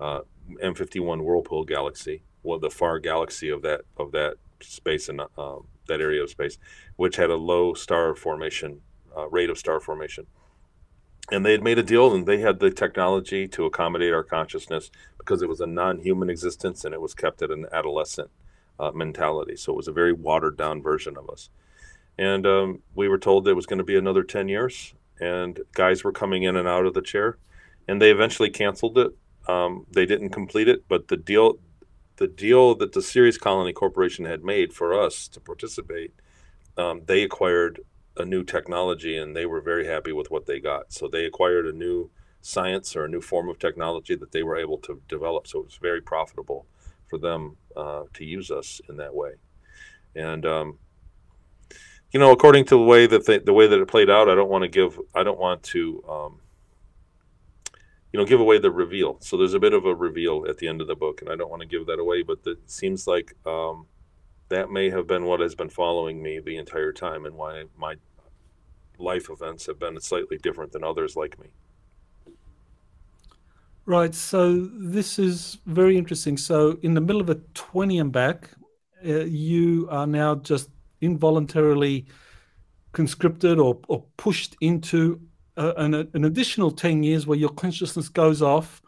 uh, 0.00 0.20
M51 0.62 1.22
Whirlpool 1.22 1.64
galaxy, 1.64 2.22
well, 2.42 2.58
the 2.58 2.70
far 2.70 2.98
galaxy 2.98 3.48
of 3.48 3.62
that 3.62 3.82
of 3.96 4.12
that 4.12 4.36
space 4.60 5.08
and 5.08 5.20
um, 5.36 5.66
that 5.88 6.00
area 6.00 6.22
of 6.22 6.30
space, 6.30 6.58
which 6.96 7.16
had 7.16 7.30
a 7.30 7.36
low 7.36 7.74
star 7.74 8.14
formation 8.14 8.80
uh, 9.16 9.28
rate 9.28 9.50
of 9.50 9.58
star 9.58 9.80
formation. 9.80 10.26
And 11.32 11.44
they 11.44 11.52
had 11.52 11.62
made 11.62 11.78
a 11.78 11.82
deal, 11.82 12.14
and 12.14 12.24
they 12.24 12.38
had 12.38 12.60
the 12.60 12.70
technology 12.70 13.48
to 13.48 13.64
accommodate 13.64 14.12
our 14.12 14.22
consciousness 14.22 14.90
because 15.18 15.42
it 15.42 15.48
was 15.48 15.60
a 15.60 15.66
non-human 15.66 16.30
existence 16.30 16.84
and 16.84 16.94
it 16.94 17.00
was 17.00 17.14
kept 17.14 17.42
at 17.42 17.50
an 17.50 17.66
adolescent 17.72 18.30
uh, 18.78 18.92
mentality. 18.92 19.56
So 19.56 19.72
it 19.72 19.76
was 19.76 19.88
a 19.88 19.92
very 19.92 20.12
watered-down 20.12 20.82
version 20.82 21.16
of 21.16 21.28
us. 21.28 21.50
And 22.16 22.46
um, 22.46 22.82
we 22.94 23.08
were 23.08 23.18
told 23.18 23.44
there 23.44 23.56
was 23.56 23.66
going 23.66 23.78
to 23.78 23.84
be 23.84 23.96
another 23.96 24.22
ten 24.22 24.48
years, 24.48 24.94
and 25.20 25.60
guys 25.72 26.04
were 26.04 26.12
coming 26.12 26.44
in 26.44 26.56
and 26.56 26.68
out 26.68 26.86
of 26.86 26.94
the 26.94 27.02
chair, 27.02 27.38
and 27.88 28.00
they 28.00 28.10
eventually 28.10 28.50
canceled 28.50 28.96
it. 28.96 29.12
Um, 29.48 29.86
they 29.90 30.06
didn't 30.06 30.30
complete 30.30 30.68
it, 30.68 30.84
but 30.88 31.08
the 31.08 31.16
deal 31.16 31.58
the 32.16 32.26
deal 32.26 32.74
that 32.76 32.92
the 32.92 33.02
Ceres 33.02 33.38
Colony 33.38 33.72
Corporation 33.72 34.24
had 34.24 34.44
made 34.44 34.72
for 34.72 34.98
us 34.98 35.28
to 35.28 35.40
participate, 35.40 36.14
um, 36.76 37.02
they 37.06 37.22
acquired 37.22 37.80
a 38.16 38.24
new 38.24 38.42
technology 38.42 39.16
and 39.16 39.36
they 39.36 39.46
were 39.46 39.60
very 39.60 39.86
happy 39.86 40.12
with 40.12 40.30
what 40.30 40.46
they 40.46 40.58
got. 40.58 40.92
So 40.92 41.08
they 41.08 41.24
acquired 41.24 41.66
a 41.66 41.72
new 41.72 42.10
science 42.40 42.96
or 42.96 43.04
a 43.04 43.08
new 43.08 43.20
form 43.20 43.48
of 43.48 43.58
technology 43.58 44.14
that 44.14 44.32
they 44.32 44.42
were 44.42 44.56
able 44.56 44.78
to 44.78 45.02
develop. 45.08 45.46
So 45.46 45.60
it 45.60 45.66
was 45.66 45.78
very 45.80 46.00
profitable 46.00 46.66
for 47.08 47.18
them 47.18 47.56
uh, 47.76 48.04
to 48.14 48.24
use 48.24 48.50
us 48.50 48.80
in 48.88 48.96
that 48.96 49.14
way. 49.14 49.32
And 50.14 50.46
um, 50.46 50.78
you 52.12 52.20
know, 52.20 52.32
according 52.32 52.64
to 52.66 52.76
the 52.76 52.82
way 52.82 53.06
that 53.06 53.26
they, 53.26 53.38
the 53.38 53.52
way 53.52 53.66
that 53.66 53.80
it 53.80 53.88
played 53.88 54.08
out, 54.08 54.30
I 54.30 54.34
don't 54.34 54.48
want 54.48 54.62
to 54.62 54.68
give, 54.68 54.98
I 55.14 55.22
don't 55.22 55.38
want 55.38 55.62
to 55.64 56.02
um, 56.08 56.40
you 58.16 58.22
know 58.22 58.26
give 58.26 58.40
away 58.40 58.56
the 58.56 58.70
reveal. 58.70 59.18
So 59.20 59.36
there's 59.36 59.52
a 59.52 59.58
bit 59.58 59.74
of 59.74 59.84
a 59.84 59.94
reveal 59.94 60.46
at 60.48 60.56
the 60.56 60.68
end 60.68 60.80
of 60.80 60.86
the 60.86 60.96
book 60.96 61.20
and 61.20 61.30
i 61.30 61.36
don't 61.36 61.50
want 61.50 61.60
to 61.60 61.68
give 61.68 61.84
that 61.84 61.98
away 61.98 62.22
but 62.22 62.38
it 62.46 62.58
seems 62.64 63.06
like 63.06 63.34
um, 63.44 63.84
that 64.48 64.70
may 64.70 64.88
have 64.88 65.06
been 65.06 65.26
what 65.26 65.40
has 65.40 65.54
been 65.54 65.68
following 65.68 66.22
me 66.22 66.40
the 66.40 66.56
entire 66.56 66.92
time 66.92 67.26
and 67.26 67.34
why 67.34 67.64
my 67.76 67.94
life 68.98 69.28
events 69.28 69.66
have 69.66 69.78
been 69.78 70.00
slightly 70.00 70.38
different 70.38 70.72
than 70.72 70.82
others 70.82 71.14
like 71.14 71.38
me. 71.38 71.48
Right 73.84 74.14
so 74.14 74.66
this 74.94 75.18
is 75.18 75.58
very 75.66 75.98
interesting. 75.98 76.38
So 76.38 76.78
in 76.80 76.94
the 76.94 77.02
middle 77.02 77.20
of 77.20 77.28
a 77.28 77.34
20 77.34 77.98
and 77.98 78.12
back 78.12 78.48
uh, 79.04 79.24
you 79.24 79.88
are 79.90 80.06
now 80.06 80.36
just 80.36 80.70
involuntarily 81.02 82.06
conscripted 82.92 83.58
or, 83.58 83.78
or 83.88 84.04
pushed 84.16 84.56
into 84.62 85.20
an, 85.56 85.94
an 86.12 86.24
additional 86.24 86.70
10 86.70 87.02
years 87.02 87.26
where 87.26 87.38
your 87.38 87.50
consciousness 87.50 88.08
goes 88.08 88.42
off, 88.42 88.82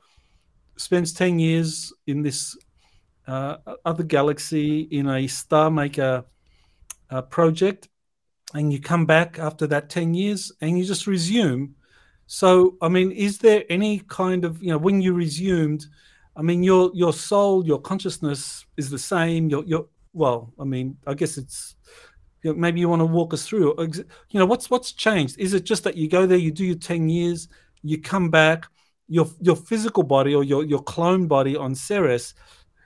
spends 0.76 1.12
10 1.12 1.38
years 1.38 1.92
in 2.06 2.22
this 2.22 2.56
uh, 3.26 3.56
other 3.84 4.02
galaxy 4.02 4.80
in 4.82 5.08
a 5.08 5.26
star 5.26 5.70
maker 5.70 6.24
uh, 7.10 7.22
project, 7.22 7.88
and 8.54 8.72
you 8.72 8.80
come 8.80 9.04
back 9.06 9.38
after 9.38 9.66
that 9.66 9.90
10 9.90 10.14
years 10.14 10.52
and 10.60 10.78
you 10.78 10.84
just 10.84 11.06
resume. 11.06 11.74
So, 12.26 12.76
I 12.80 12.88
mean, 12.88 13.10
is 13.12 13.38
there 13.38 13.64
any 13.68 14.00
kind 14.00 14.44
of, 14.44 14.62
you 14.62 14.70
know, 14.70 14.78
when 14.78 15.00
you 15.00 15.14
resumed, 15.14 15.86
I 16.36 16.42
mean, 16.42 16.62
your 16.62 16.90
your 16.94 17.12
soul, 17.12 17.66
your 17.66 17.80
consciousness 17.80 18.64
is 18.76 18.90
the 18.90 18.98
same. 18.98 19.48
Your 19.48 19.64
your 19.64 19.86
well, 20.12 20.52
I 20.58 20.64
mean, 20.64 20.96
I 21.06 21.14
guess 21.14 21.36
it's 21.36 21.74
you 22.42 22.52
know, 22.52 22.58
maybe 22.58 22.80
you 22.80 22.88
want 22.88 23.00
to 23.00 23.06
walk 23.06 23.34
us 23.34 23.46
through 23.46 23.74
you 24.30 24.38
know 24.38 24.46
what's 24.46 24.70
what's 24.70 24.92
changed? 24.92 25.38
Is 25.38 25.54
it 25.54 25.64
just 25.64 25.84
that 25.84 25.96
you 25.96 26.08
go 26.08 26.26
there 26.26 26.38
you 26.38 26.50
do 26.50 26.64
your 26.64 26.76
10 26.76 27.08
years 27.08 27.48
you 27.82 28.00
come 28.00 28.30
back 28.30 28.66
your 29.08 29.26
your 29.40 29.56
physical 29.56 30.02
body 30.02 30.34
or 30.34 30.44
your 30.44 30.64
your 30.64 30.82
clone 30.82 31.26
body 31.26 31.56
on 31.56 31.74
Ceres 31.74 32.34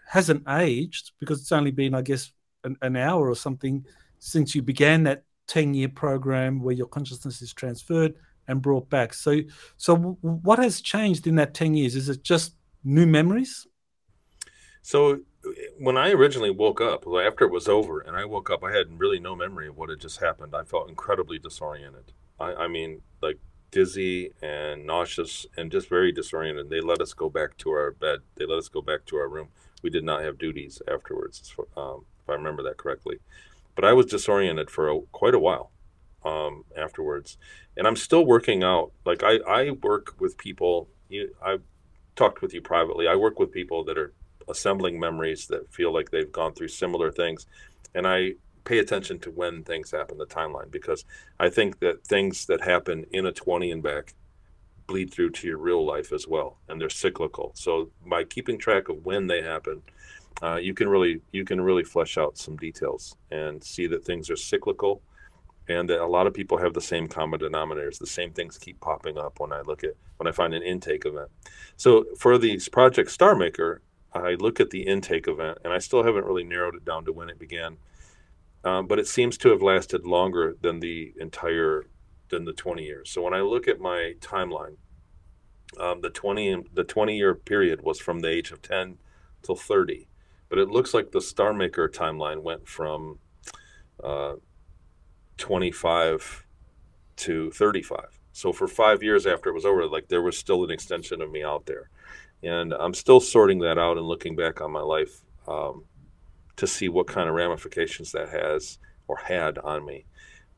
hasn't 0.09 0.49
aged 0.49 1.12
because 1.19 1.41
it's 1.41 1.53
only 1.53 1.71
been 1.71 1.95
I 1.95 2.03
guess 2.03 2.33
an, 2.65 2.77
an 2.83 2.97
hour 2.97 3.29
or 3.29 3.35
something 3.35 3.85
since 4.19 4.55
you 4.55 4.62
began 4.62 5.03
that 5.05 5.25
10 5.49 5.75
year 5.75 5.88
program 5.88 6.62
where 6.62 6.75
your 6.75 6.87
consciousness 6.87 7.43
is 7.43 7.53
transferred 7.53 8.15
and 8.49 8.62
brought 8.62 8.88
back. 8.88 9.15
So 9.15 9.41
so 9.77 9.97
what 10.21 10.59
has 10.59 10.81
changed 10.81 11.27
in 11.27 11.37
that 11.37 11.55
10 11.55 11.75
years? 11.75 11.97
Is 11.97 12.09
it 12.09 12.23
just 12.23 12.55
new 12.85 13.07
memories? 13.07 13.67
So 14.83 15.21
when 15.79 15.97
I 15.97 16.11
originally 16.11 16.51
woke 16.51 16.81
up, 16.81 17.05
after 17.07 17.45
it 17.45 17.53
was 17.53 17.69
over, 17.69 18.01
and 18.01 18.17
I 18.17 18.25
woke 18.25 18.51
up, 18.51 18.62
I 18.65 18.73
had 18.73 18.99
really 18.99 19.19
no 19.19 19.35
memory 19.35 19.69
of 19.69 19.77
what 19.77 19.88
had 19.88 20.01
just 20.01 20.21
happened. 20.21 20.55
I 20.55 20.65
felt 20.65 20.88
incredibly 20.88 21.38
disoriented. 21.38 22.12
I, 22.38 22.55
I 22.55 22.69
mean, 22.69 23.03
like 23.21 23.38
dizzy 23.71 24.33
and 24.41 24.87
nauseous 24.87 25.47
and 25.57 25.73
just 25.73 25.88
very 25.88 26.12
disoriented. 26.12 26.71
They 26.71 26.81
let 26.81 27.01
us 27.01 27.15
go 27.15 27.29
back 27.29 27.57
to 27.59 27.71
our 27.71 27.91
bed. 27.91 28.21
They 28.37 28.47
let 28.47 28.59
us 28.59 28.69
go 28.69 28.83
back 28.83 29.05
to 29.07 29.17
our 29.17 29.29
room. 29.29 29.49
We 29.83 29.91
did 29.91 30.05
not 30.05 30.23
have 30.23 30.38
duties 30.38 30.81
afterwards, 30.87 31.55
um, 31.77 32.05
if 32.23 32.29
I 32.29 32.35
remember 32.35 32.62
that 32.62 32.77
correctly. 32.77 33.19
But 33.75 33.85
I 33.85 33.95
was 33.95 34.07
disoriented 34.07 34.71
for 34.71 34.88
a, 34.88 35.01
quite 35.12 35.35
a 35.35 35.38
while 35.38 35.73
um, 36.25 36.65
afterwards, 36.77 37.38
and 37.77 37.87
I'm 37.87 37.97
still 37.97 38.25
working 38.25 38.62
out. 38.62 38.93
Like 39.05 39.23
I, 39.25 39.38
I 39.49 39.71
work 39.71 40.21
with 40.21 40.37
people. 40.37 40.88
You, 41.09 41.35
I've 41.45 41.62
talked 42.15 42.43
with 42.43 42.55
you 42.55 42.61
privately. 42.61 43.09
I 43.09 43.17
work 43.17 43.38
with 43.38 43.51
people 43.51 43.83
that 43.85 43.99
are 43.99 44.12
assembling 44.48 44.98
memories 44.98 45.46
that 45.48 45.72
feel 45.72 45.92
like 45.92 46.11
they've 46.11 46.33
gone 46.33 46.55
through 46.55 46.68
similar 46.68 47.11
things, 47.11 47.46
and 47.94 48.07
I 48.07 48.35
pay 48.64 48.78
attention 48.78 49.18
to 49.20 49.31
when 49.31 49.64
things 49.64 49.90
happen, 49.90 50.18
the 50.18 50.26
timeline, 50.26 50.70
because 50.70 51.05
I 51.40 51.50
think 51.50 51.81
that 51.81 52.07
things 52.07 52.46
that 52.46 52.61
happen 52.61 53.07
in 53.11 53.26
a 53.26 53.33
20 53.33 53.70
and 53.70 53.83
back 53.83 54.14
bleed 54.87 55.12
through 55.12 55.31
to 55.31 55.46
your 55.46 55.59
real 55.59 55.85
life 55.85 56.12
as 56.12 56.28
well, 56.28 56.59
and 56.68 56.81
they're 56.81 56.90
cyclical. 56.90 57.52
So 57.55 57.90
by 58.07 58.24
keeping 58.24 58.59
track 58.59 58.88
of 58.88 59.05
when 59.05 59.26
they 59.26 59.42
happen, 59.42 59.83
uh, 60.42 60.57
you 60.57 60.74
can 60.74 60.88
really 60.88 61.20
you 61.33 61.44
can 61.44 61.61
really 61.61 61.85
flesh 61.85 62.18
out 62.18 62.38
some 62.38 62.57
details 62.57 63.16
and 63.31 63.62
see 63.62 63.87
that 63.87 64.05
things 64.05 64.31
are 64.31 64.37
cyclical, 64.37 65.02
and 65.68 65.88
that 65.88 66.00
a 66.00 66.07
lot 66.07 66.26
of 66.26 66.35
people 66.35 66.59
have 66.59 66.74
the 66.74 66.81
same 66.81 67.07
common 67.07 67.40
denominators. 67.40 67.98
The 67.98 68.07
same 68.07 68.33
things 68.33 68.59
keep 68.59 68.81
popping 68.81 69.18
up 69.18 69.38
when 69.40 69.52
I 69.52 69.61
look 69.62 69.85
at 69.85 69.94
when 70.16 70.26
I 70.26 70.33
find 70.33 70.55
an 70.55 70.62
intake 70.62 71.07
event. 71.07 71.31
So 71.76 72.05
for 72.18 72.38
these 72.38 72.68
Project 72.68 73.11
Star 73.11 73.35
Maker, 73.35 73.83
I 74.14 74.35
look 74.35 74.61
at 74.61 74.70
the 74.70 74.83
intake 74.83 75.27
event, 75.29 75.59
and 75.64 75.72
I 75.72 75.79
still 75.79 76.05
haven't 76.05 76.27
really 76.27 76.44
narrowed 76.44 76.75
it 76.75 76.85
down 76.85 77.05
to 77.07 77.12
when 77.12 77.31
it 77.31 77.38
began 77.38 77.79
um, 78.64 78.87
but 78.87 78.98
it 78.98 79.09
seems 79.09 79.37
to 79.38 79.51
have 79.51 79.62
lasted 79.62 80.07
longer 80.07 80.57
than 80.61 80.81
the 80.81 81.12
entire 81.18 81.87
than 82.29 82.44
the 82.44 82.53
20 82.53 82.83
years. 82.85 83.11
So 83.11 83.22
when 83.22 83.35
I 83.35 83.40
look 83.40 83.68
at 83.68 83.81
my 83.81 84.14
timeline, 84.20 84.77
um, 85.79 86.01
the 86.01 86.11
20 86.11 86.64
the 86.72 86.85
20 86.85 87.16
year 87.16 87.35
period 87.35 87.83
was 87.83 87.98
from 87.98 88.20
the 88.20 88.29
age 88.29 88.53
of 88.53 88.62
10 88.62 88.98
till 89.42 89.57
30, 89.57 90.07
but 90.48 90.59
it 90.59 90.68
looks 90.68 90.94
like 90.94 91.11
the 91.11 91.20
Star 91.20 91.53
Maker 91.53 91.88
timeline 91.88 92.42
went 92.42 92.68
from 92.68 93.18
uh, 94.03 94.35
25 95.38 96.46
to 97.16 97.51
35. 97.51 98.20
So 98.33 98.53
for 98.53 98.68
five 98.68 99.03
years 99.03 99.27
after 99.27 99.51
it 99.51 99.55
was 99.55 99.66
over, 99.66 99.87
like 99.87 100.09
there 100.09 100.22
was 100.22 100.38
still 100.38 100.64
an 100.64 100.70
extension 100.70 101.20
of 101.20 101.31
me 101.31 101.42
out 101.42 101.66
there, 101.66 101.90
and 102.42 102.72
I'm 102.72 102.94
still 102.94 103.20
sorting 103.20 103.61
that 103.61 103.78
out 103.78 103.98
and 103.98 104.07
looking 104.07 104.37
back 104.37 104.61
on 104.61 104.70
my 104.72 104.83
life. 104.83 105.22
Um, 105.46 105.85
to 106.57 106.66
see 106.66 106.88
what 106.88 107.07
kind 107.07 107.28
of 107.28 107.35
ramifications 107.35 108.12
that 108.12 108.28
has 108.28 108.78
or 109.09 109.16
had 109.16 109.59
on 109.59 109.85
me. 109.85 110.05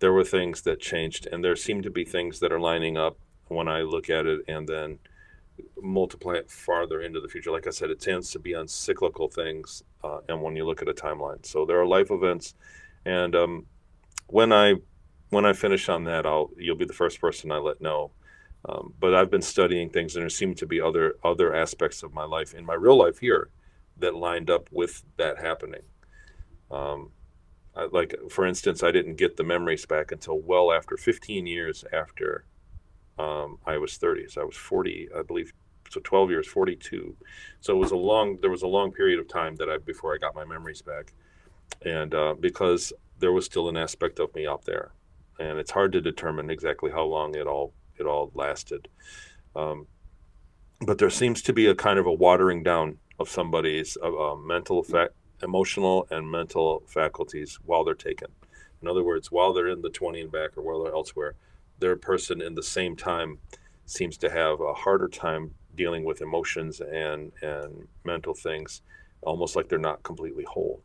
There 0.00 0.12
were 0.12 0.24
things 0.24 0.62
that 0.62 0.80
changed, 0.80 1.26
and 1.30 1.42
there 1.42 1.56
seem 1.56 1.82
to 1.82 1.90
be 1.90 2.04
things 2.04 2.40
that 2.40 2.52
are 2.52 2.60
lining 2.60 2.96
up 2.96 3.16
when 3.48 3.68
I 3.68 3.82
look 3.82 4.10
at 4.10 4.26
it 4.26 4.40
and 4.48 4.68
then 4.68 4.98
multiply 5.80 6.34
it 6.34 6.50
farther 6.50 7.00
into 7.00 7.20
the 7.20 7.28
future. 7.28 7.52
Like 7.52 7.66
I 7.66 7.70
said, 7.70 7.90
it 7.90 8.00
tends 8.00 8.30
to 8.32 8.38
be 8.38 8.54
on 8.54 8.66
cyclical 8.68 9.28
things, 9.28 9.82
uh, 10.02 10.18
and 10.28 10.42
when 10.42 10.56
you 10.56 10.66
look 10.66 10.82
at 10.82 10.88
a 10.88 10.94
timeline, 10.94 11.46
so 11.46 11.64
there 11.64 11.80
are 11.80 11.86
life 11.86 12.10
events, 12.10 12.54
and 13.06 13.34
um, 13.34 13.66
when 14.26 14.52
I 14.52 14.74
when 15.30 15.46
I 15.46 15.52
finish 15.52 15.88
on 15.88 16.04
that, 16.04 16.26
I'll 16.26 16.50
you'll 16.58 16.76
be 16.76 16.84
the 16.84 16.92
first 16.92 17.20
person 17.20 17.52
I 17.52 17.58
let 17.58 17.80
know. 17.80 18.10
Um, 18.66 18.94
but 18.98 19.14
I've 19.14 19.30
been 19.30 19.42
studying 19.42 19.90
things, 19.90 20.16
and 20.16 20.22
there 20.22 20.30
seem 20.30 20.54
to 20.54 20.66
be 20.66 20.80
other 20.80 21.16
other 21.22 21.54
aspects 21.54 22.02
of 22.02 22.14
my 22.14 22.24
life 22.24 22.54
in 22.54 22.64
my 22.64 22.74
real 22.74 22.96
life 22.96 23.18
here 23.18 23.50
that 23.98 24.14
lined 24.14 24.50
up 24.50 24.68
with 24.72 25.04
that 25.16 25.38
happening. 25.38 25.82
Um, 26.70 27.10
I, 27.76 27.84
like 27.92 28.14
for 28.30 28.46
instance, 28.46 28.82
I 28.82 28.90
didn't 28.90 29.16
get 29.16 29.36
the 29.36 29.44
memories 29.44 29.84
back 29.86 30.12
until 30.12 30.38
well 30.40 30.72
after 30.72 30.96
15 30.96 31.46
years 31.46 31.84
after 31.92 32.44
um, 33.18 33.58
I 33.66 33.78
was 33.78 33.96
30. 33.96 34.28
So 34.28 34.40
I 34.40 34.44
was 34.44 34.56
40, 34.56 35.08
I 35.16 35.22
believe. 35.22 35.52
So 35.90 36.00
12 36.02 36.30
years, 36.30 36.46
42. 36.48 37.16
So 37.60 37.74
it 37.74 37.78
was 37.78 37.92
a 37.92 37.96
long. 37.96 38.38
There 38.40 38.50
was 38.50 38.62
a 38.62 38.66
long 38.66 38.90
period 38.92 39.20
of 39.20 39.28
time 39.28 39.56
that 39.56 39.68
I 39.68 39.78
before 39.78 40.14
I 40.14 40.18
got 40.18 40.34
my 40.34 40.44
memories 40.44 40.82
back, 40.82 41.12
and 41.84 42.14
uh, 42.14 42.34
because 42.38 42.92
there 43.18 43.32
was 43.32 43.44
still 43.44 43.68
an 43.68 43.76
aspect 43.76 44.18
of 44.18 44.34
me 44.34 44.46
out 44.46 44.64
there, 44.64 44.92
and 45.38 45.58
it's 45.58 45.70
hard 45.70 45.92
to 45.92 46.00
determine 46.00 46.50
exactly 46.50 46.90
how 46.90 47.04
long 47.04 47.34
it 47.36 47.46
all 47.46 47.74
it 47.98 48.04
all 48.04 48.30
lasted. 48.34 48.88
Um, 49.56 49.86
but 50.80 50.98
there 50.98 51.10
seems 51.10 51.42
to 51.42 51.52
be 51.52 51.66
a 51.66 51.74
kind 51.74 51.98
of 51.98 52.06
a 52.06 52.12
watering 52.12 52.62
down 52.62 52.98
of 53.18 53.28
somebody's 53.28 53.96
uh, 54.02 54.34
mental 54.34 54.80
effect, 54.80 55.14
emotional 55.42 56.06
and 56.10 56.30
mental 56.30 56.82
faculties 56.86 57.58
while 57.64 57.84
they're 57.84 57.94
taken. 57.94 58.28
In 58.82 58.88
other 58.88 59.04
words, 59.04 59.30
while 59.30 59.52
they're 59.52 59.68
in 59.68 59.82
the 59.82 59.90
20 59.90 60.20
and 60.20 60.32
back 60.32 60.56
or 60.56 60.62
while 60.62 60.82
they're 60.82 60.94
elsewhere, 60.94 61.34
their 61.78 61.96
person 61.96 62.40
in 62.42 62.54
the 62.54 62.62
same 62.62 62.96
time 62.96 63.38
seems 63.86 64.16
to 64.18 64.30
have 64.30 64.60
a 64.60 64.74
harder 64.74 65.08
time 65.08 65.52
dealing 65.74 66.04
with 66.04 66.20
emotions 66.20 66.80
and 66.80 67.32
and 67.42 67.88
mental 68.04 68.34
things, 68.34 68.82
almost 69.22 69.56
like 69.56 69.68
they're 69.68 69.78
not 69.78 70.02
completely 70.02 70.44
whole. 70.44 70.82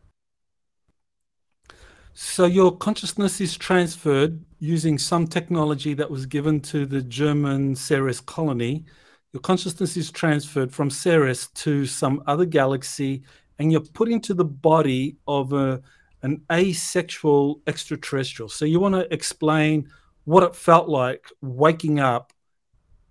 So 2.14 2.46
your 2.46 2.76
consciousness 2.76 3.40
is 3.40 3.56
transferred 3.56 4.44
using 4.60 4.98
some 4.98 5.28
technology 5.28 5.94
that 5.94 6.12
was 6.12 6.26
given 6.26 6.60
to 6.62 6.86
the 6.86 7.02
German 7.02 7.76
Ceres 7.76 8.22
colony 8.22 8.86
your 9.32 9.42
consciousness 9.42 9.96
is 9.96 10.12
transferred 10.12 10.74
from 10.74 10.90
Ceres 10.90 11.48
to 11.48 11.86
some 11.86 12.24
other 12.26 12.46
galaxy, 12.46 13.22
and 13.60 13.72
you're 13.72 13.82
put 13.82 14.10
into 14.10 14.34
the 14.34 14.46
body 14.46 15.18
of 15.28 15.54
a, 15.54 15.82
an 16.24 16.42
asexual 16.52 17.62
extraterrestrial. 17.68 18.50
So 18.50 18.66
you 18.66 18.80
want 18.80 18.96
to 18.96 19.12
explain 19.14 19.90
what 20.26 20.42
it 20.42 20.56
felt 20.56 20.90
like 20.90 21.28
waking 21.42 22.00
up 22.00 22.34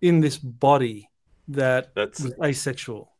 in 0.01 0.21
this 0.21 0.39
body 0.39 1.09
that 1.49 1.95
That's, 1.95 2.21
was 2.21 2.35
asexual. 2.43 3.13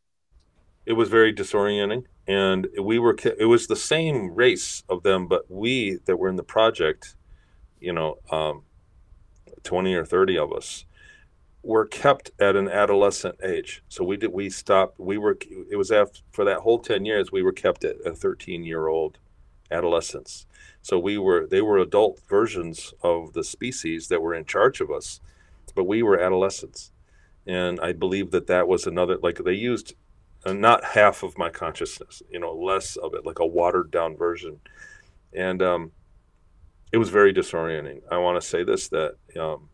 It 0.85 0.93
was 0.93 1.07
very 1.07 1.33
disorienting, 1.33 2.03
and 2.27 2.67
we 2.81 2.99
were. 2.99 3.15
It 3.23 3.45
was 3.45 3.67
the 3.67 3.75
same 3.75 4.33
race 4.33 4.83
of 4.89 5.03
them, 5.03 5.27
but 5.27 5.49
we 5.49 5.99
that 6.05 6.17
were 6.17 6.29
in 6.29 6.35
the 6.35 6.43
project, 6.43 7.15
you 7.79 7.93
know, 7.93 8.17
um, 8.31 8.63
twenty 9.63 9.93
or 9.95 10.05
thirty 10.05 10.37
of 10.37 10.51
us 10.53 10.85
were 11.61 11.85
kept 11.85 12.31
at 12.39 12.55
an 12.55 12.69
adolescent 12.69 13.35
age. 13.43 13.83
So 13.89 14.03
we 14.03 14.17
did 14.17 14.31
we 14.31 14.49
stopped 14.49 14.99
we 14.99 15.17
were 15.17 15.37
it 15.69 15.75
was 15.75 15.91
after 15.91 16.21
for 16.31 16.45
that 16.45 16.59
whole 16.59 16.79
10 16.79 17.05
years 17.05 17.31
we 17.31 17.43
were 17.43 17.51
kept 17.51 17.83
at 17.83 17.97
a 18.05 18.13
13 18.13 18.63
year 18.63 18.87
old 18.87 19.17
adolescence. 19.69 20.45
So 20.81 20.97
we 20.97 21.17
were 21.17 21.45
they 21.45 21.61
were 21.61 21.77
adult 21.77 22.21
versions 22.29 22.93
of 23.03 23.33
the 23.33 23.43
species 23.43 24.07
that 24.07 24.21
were 24.21 24.33
in 24.33 24.45
charge 24.45 24.79
of 24.79 24.89
us, 24.89 25.19
but 25.75 25.83
we 25.83 26.01
were 26.01 26.19
adolescents. 26.19 26.91
And 27.45 27.79
I 27.79 27.93
believe 27.93 28.31
that 28.31 28.47
that 28.47 28.67
was 28.67 28.87
another 28.87 29.17
like 29.21 29.43
they 29.43 29.53
used 29.53 29.95
uh, 30.45 30.53
not 30.53 30.83
half 30.85 31.23
of 31.23 31.37
my 31.37 31.49
consciousness, 31.49 32.23
you 32.31 32.39
know, 32.39 32.53
less 32.53 32.95
of 32.95 33.13
it, 33.13 33.25
like 33.25 33.39
a 33.39 33.45
watered 33.45 33.91
down 33.91 34.15
version. 34.15 34.59
And 35.33 35.61
um, 35.61 35.91
it 36.91 36.97
was 36.97 37.09
very 37.09 37.33
disorienting. 37.33 38.01
I 38.11 38.17
want 38.17 38.41
to 38.41 38.47
say 38.47 38.63
this 38.63 38.89
that 38.89 39.15
um, 39.39 39.69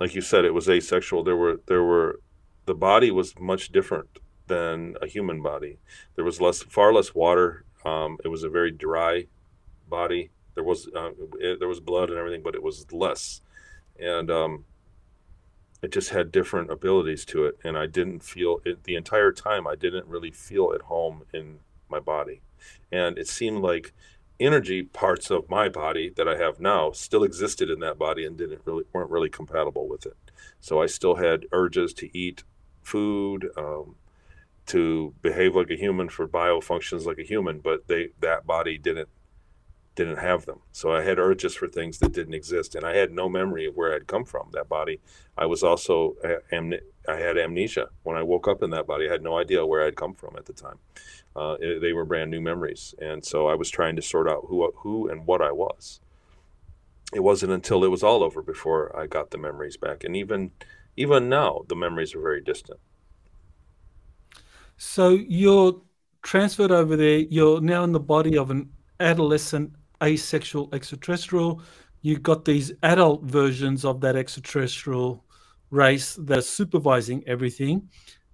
like 0.00 0.14
you 0.14 0.22
said, 0.22 0.44
it 0.44 0.54
was 0.54 0.68
asexual. 0.68 1.22
There 1.22 1.36
were 1.36 1.60
there 1.66 1.82
were 1.82 2.20
the 2.66 2.74
body 2.74 3.10
was 3.10 3.38
much 3.38 3.70
different 3.70 4.08
than 4.46 4.96
a 5.02 5.06
human 5.06 5.42
body. 5.42 5.78
There 6.16 6.24
was 6.24 6.40
less, 6.40 6.62
far 6.62 6.92
less 6.92 7.14
water. 7.14 7.64
Um, 7.84 8.18
it 8.24 8.28
was 8.28 8.42
a 8.42 8.48
very 8.48 8.70
dry 8.70 9.26
body. 9.88 10.30
There 10.54 10.64
was 10.64 10.88
uh, 10.94 11.10
it, 11.38 11.58
there 11.58 11.68
was 11.68 11.80
blood 11.80 12.10
and 12.10 12.18
everything, 12.18 12.42
but 12.42 12.54
it 12.54 12.62
was 12.62 12.90
less, 12.92 13.42
and 13.98 14.30
um, 14.30 14.64
it 15.82 15.92
just 15.92 16.10
had 16.10 16.32
different 16.32 16.70
abilities 16.70 17.24
to 17.26 17.44
it. 17.46 17.58
And 17.64 17.78
I 17.78 17.86
didn't 17.86 18.20
feel 18.20 18.60
it 18.64 18.84
the 18.84 18.96
entire 18.96 19.32
time. 19.32 19.66
I 19.66 19.76
didn't 19.76 20.06
really 20.06 20.30
feel 20.30 20.72
at 20.74 20.82
home 20.82 21.22
in 21.32 21.60
my 21.88 22.00
body, 22.00 22.40
and 22.90 23.18
it 23.18 23.28
seemed 23.28 23.62
like 23.62 23.92
energy 24.40 24.82
parts 24.82 25.30
of 25.30 25.48
my 25.50 25.68
body 25.68 26.12
that 26.16 26.26
I 26.26 26.36
have 26.36 26.60
now 26.60 26.92
still 26.92 27.22
existed 27.22 27.70
in 27.70 27.80
that 27.80 27.98
body 27.98 28.24
and 28.24 28.36
didn't 28.36 28.62
really 28.64 28.84
weren't 28.92 29.10
really 29.10 29.28
compatible 29.28 29.88
with 29.88 30.06
it. 30.06 30.16
So 30.60 30.80
I 30.80 30.86
still 30.86 31.16
had 31.16 31.46
urges 31.52 31.92
to 31.94 32.16
eat 32.16 32.44
food, 32.82 33.50
um, 33.56 33.96
to 34.66 35.14
behave 35.20 35.54
like 35.54 35.70
a 35.70 35.76
human 35.76 36.08
for 36.08 36.26
bio 36.26 36.60
functions 36.60 37.06
like 37.06 37.18
a 37.18 37.24
human, 37.24 37.58
but 37.58 37.86
they 37.88 38.10
that 38.20 38.46
body 38.46 38.78
didn't 38.78 39.08
didn't 40.00 40.16
have 40.30 40.46
them. 40.46 40.60
So 40.72 40.92
I 40.92 41.02
had 41.02 41.18
urges 41.18 41.54
for 41.54 41.68
things 41.68 41.98
that 41.98 42.12
didn't 42.12 42.32
exist, 42.32 42.74
and 42.74 42.86
I 42.86 42.96
had 42.96 43.12
no 43.12 43.28
memory 43.28 43.66
of 43.66 43.76
where 43.76 43.94
I'd 43.94 44.06
come 44.06 44.24
from. 44.24 44.48
That 44.52 44.68
body. 44.68 44.98
I 45.36 45.44
was 45.44 45.62
also 45.62 46.16
I 47.06 47.16
had 47.16 47.36
amnesia 47.36 47.88
when 48.02 48.16
I 48.16 48.22
woke 48.22 48.48
up 48.48 48.62
in 48.62 48.70
that 48.70 48.86
body. 48.86 49.08
I 49.08 49.12
had 49.12 49.22
no 49.22 49.36
idea 49.38 49.66
where 49.66 49.86
I'd 49.86 49.96
come 49.96 50.14
from 50.14 50.36
at 50.36 50.46
the 50.46 50.54
time. 50.54 50.78
Uh, 51.36 51.56
it, 51.60 51.80
they 51.80 51.92
were 51.92 52.06
brand 52.06 52.30
new 52.30 52.40
memories, 52.40 52.94
and 52.98 53.24
so 53.24 53.46
I 53.46 53.54
was 53.54 53.68
trying 53.68 53.96
to 53.96 54.02
sort 54.02 54.26
out 54.26 54.46
who 54.48 54.72
who 54.76 55.08
and 55.10 55.26
what 55.26 55.42
I 55.42 55.52
was. 55.52 56.00
It 57.12 57.20
wasn't 57.20 57.52
until 57.52 57.84
it 57.84 57.90
was 57.90 58.02
all 58.02 58.22
over 58.22 58.40
before 58.40 58.98
I 58.98 59.06
got 59.06 59.30
the 59.30 59.38
memories 59.38 59.76
back, 59.76 60.02
and 60.02 60.16
even 60.16 60.52
even 60.96 61.28
now 61.28 61.64
the 61.68 61.76
memories 61.76 62.14
are 62.14 62.22
very 62.22 62.40
distant. 62.40 62.80
So 64.78 65.10
you're 65.10 65.82
transferred 66.22 66.72
over 66.72 66.96
there. 66.96 67.18
You're 67.18 67.60
now 67.60 67.84
in 67.84 67.92
the 67.92 68.00
body 68.00 68.38
of 68.38 68.50
an 68.50 68.70
adolescent 68.98 69.72
asexual 70.02 70.68
extraterrestrial. 70.72 71.62
You've 72.02 72.22
got 72.22 72.44
these 72.44 72.72
adult 72.82 73.24
versions 73.24 73.84
of 73.84 74.00
that 74.00 74.16
extraterrestrial 74.16 75.24
race 75.70 76.14
that 76.16 76.38
are 76.38 76.42
supervising 76.42 77.22
everything. 77.26 77.88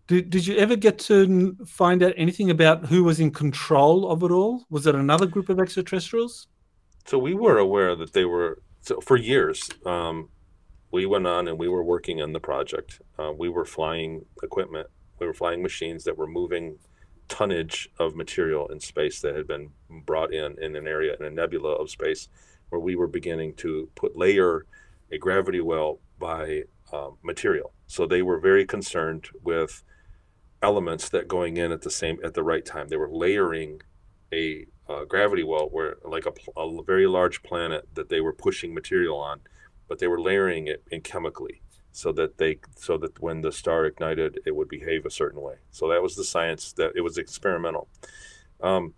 Did, 0.07 0.31
did 0.31 0.46
you 0.46 0.57
ever 0.57 0.76
get 0.76 0.98
to 1.00 1.57
find 1.66 2.02
out 2.02 2.14
anything 2.16 2.50
about 2.50 2.87
who 2.87 3.02
was 3.02 3.18
in 3.18 3.33
control 3.33 4.11
of 4.11 4.22
it 4.22 4.31
all? 4.31 4.64
Was 4.70 4.87
it 4.87 4.94
another 4.94 5.26
group 5.26 5.48
of 5.48 5.59
extraterrestrials? 5.59 6.46
So 7.07 7.18
we 7.18 7.35
were 7.35 7.59
aware 7.59 7.96
that 7.96 8.12
they 8.12 8.24
were 8.24 8.62
so 8.83 9.00
for 9.00 9.16
years. 9.16 9.68
Um, 9.85 10.29
we 10.92 11.07
went 11.07 11.26
on 11.26 11.48
and 11.48 11.59
we 11.59 11.68
were 11.68 11.83
working 11.83 12.22
on 12.22 12.33
the 12.33 12.40
project. 12.40 13.00
Uh, 13.18 13.33
we 13.37 13.48
were 13.48 13.64
flying 13.64 14.24
equipment. 14.42 14.87
We 15.18 15.26
were 15.26 15.35
flying 15.35 15.62
machines 15.62 16.05
that 16.05 16.16
were 16.16 16.29
moving 16.29 16.79
tonnage 17.28 17.88
of 17.98 18.14
material 18.14 18.68
in 18.68 18.80
space 18.80 19.20
that 19.20 19.34
had 19.34 19.46
been 19.46 19.70
brought 19.90 20.32
in 20.32 20.56
in 20.62 20.76
an 20.76 20.86
area 20.86 21.16
in 21.18 21.24
a 21.24 21.30
nebula 21.30 21.72
of 21.72 21.90
space 21.90 22.28
where 22.68 22.80
we 22.80 22.96
were 22.96 23.06
beginning 23.06 23.54
to 23.54 23.88
put 23.94 24.16
layer 24.16 24.66
a 25.12 25.18
gravity 25.18 25.60
well 25.60 26.00
by 26.18 26.62
um, 26.92 27.16
material. 27.22 27.72
So 27.86 28.06
they 28.06 28.22
were 28.22 28.40
very 28.40 28.66
concerned 28.66 29.28
with 29.42 29.82
elements 30.62 31.08
that 31.10 31.28
going 31.28 31.56
in 31.56 31.72
at 31.72 31.82
the 31.82 31.90
same 31.90 32.18
at 32.24 32.34
the 32.34 32.42
right 32.42 32.64
time. 32.64 32.88
They 32.88 32.96
were 32.96 33.10
layering 33.10 33.82
a 34.32 34.66
uh, 34.88 35.04
gravity 35.04 35.44
well 35.44 35.68
where 35.70 35.96
like 36.04 36.26
a, 36.26 36.32
a, 36.60 36.82
very 36.82 37.06
large 37.06 37.42
planet 37.42 37.86
that 37.94 38.08
they 38.08 38.20
were 38.20 38.32
pushing 38.32 38.74
material 38.74 39.18
on, 39.18 39.40
but 39.88 39.98
they 39.98 40.06
were 40.06 40.20
layering 40.20 40.66
it 40.66 40.82
in 40.90 41.00
chemically 41.00 41.60
so 41.96 42.12
that 42.12 42.37
they 42.37 42.59
so 42.74 42.98
that 42.98 43.18
when 43.22 43.40
the 43.40 43.50
star 43.50 43.87
ignited 43.87 44.38
it 44.44 44.54
would 44.54 44.68
behave 44.68 45.06
a 45.06 45.11
certain 45.11 45.40
way. 45.40 45.54
So 45.70 45.88
that 45.88 46.02
was 46.02 46.14
the 46.14 46.24
science 46.24 46.74
that 46.74 46.92
it 46.94 47.00
was 47.00 47.16
experimental. 47.16 47.88
Um, 48.61 48.92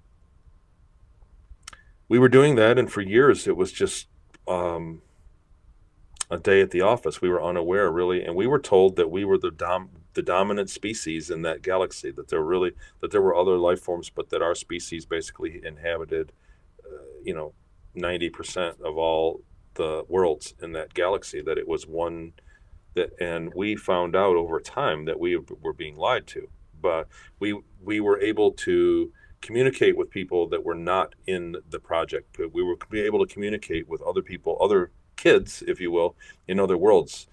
we 2.09 2.19
were 2.19 2.29
doing 2.29 2.57
that, 2.57 2.77
and 2.77 2.91
for 2.91 3.01
years 3.01 3.47
it 3.47 3.57
was 3.57 3.71
just 3.71 4.09
um, 4.49 5.03
a 6.29 6.39
day 6.39 6.61
at 6.61 6.73
the 6.73 6.81
office. 6.81 7.23
We 7.23 7.29
were 7.29 7.41
unaware, 7.41 7.89
really, 7.93 8.25
and 8.25 8.35
we 8.35 8.49
were 8.49 8.59
told 8.59 8.97
that 8.97 9.13
we 9.13 9.25
were 9.25 9.39
the 9.39 9.53
dom- 9.53 9.91
the 10.15 10.23
dominant 10.23 10.69
species 10.69 11.31
in 11.31 11.43
that 11.43 11.63
galaxy. 11.63 12.11
That 12.11 12.27
there 12.27 12.43
really 12.43 12.73
that 13.01 13.13
there 13.13 13.23
were 13.23 13.37
other 13.37 13.59
life 13.59 13.81
forms, 13.81 14.11
but 14.11 14.31
that 14.31 14.43
our 14.43 14.57
species 14.57 15.07
basically 15.07 15.61
inhabited, 15.65 16.33
uh, 16.85 17.15
you 17.23 17.33
know, 17.33 17.53
ninety 17.95 18.29
percent 18.29 18.81
of 18.81 18.99
all 18.99 19.43
the 19.75 20.05
worlds 20.09 20.55
in 20.61 20.73
that 20.73 20.95
galaxy. 20.95 21.41
That 21.41 21.59
it 21.59 21.69
was 21.69 21.87
one 21.87 22.33
that, 22.99 23.11
and 23.21 23.53
we 23.55 23.77
found 23.77 24.15
out 24.15 24.37
over 24.37 24.61
time 24.61 25.05
that 25.07 25.19
we 25.19 25.37
were 25.37 25.73
being 25.73 25.97
lied 25.97 26.27
to. 26.29 26.49
But 26.81 27.09
we 27.41 27.61
we 27.83 28.01
were 28.01 28.21
able 28.21 28.53
to 28.53 29.13
communicate 29.41 29.97
with 29.97 30.11
people 30.11 30.49
that 30.49 30.65
were 30.65 30.75
not 30.75 31.15
in 31.27 31.57
the 31.71 31.79
project. 31.79 32.39
We 32.39 32.63
were 32.63 32.77
able 32.93 33.25
to 33.25 33.33
communicate 33.33 33.89
with 33.89 34.03
other 34.03 34.23
people, 34.23 34.59
other 34.61 34.91
kids, 35.17 35.63
if 35.67 35.81
you 35.81 35.91
will, 35.91 36.17
in 36.47 36.59
other 36.61 36.77
worlds. 36.77 37.27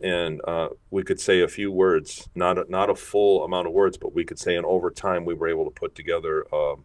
And 0.00 0.40
uh, 0.46 0.68
we 0.90 1.02
could 1.02 1.20
say 1.20 1.40
a 1.40 1.48
few 1.48 1.72
words, 1.72 2.28
not 2.34 2.58
a, 2.58 2.64
not 2.68 2.90
a 2.90 2.94
full 2.94 3.44
amount 3.44 3.66
of 3.66 3.72
words, 3.72 3.96
but 3.98 4.14
we 4.14 4.24
could 4.24 4.38
say, 4.38 4.54
and 4.54 4.64
over 4.64 4.90
time, 4.90 5.24
we 5.24 5.34
were 5.34 5.48
able 5.48 5.64
to 5.64 5.72
put 5.72 5.96
together 5.96 6.46
um, 6.54 6.84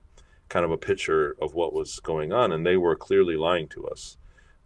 kind 0.50 0.65
of 0.65 0.72
a 0.72 0.78
picture 0.78 1.36
of 1.39 1.54
what 1.54 1.74
was 1.74 2.00
going 2.00 2.34
on. 2.34 2.52
And 2.52 2.65
they 2.65 2.78
were 2.78 2.96
clearly 2.96 3.36
lying 3.36 3.67
to 3.69 3.88
us 3.88 4.17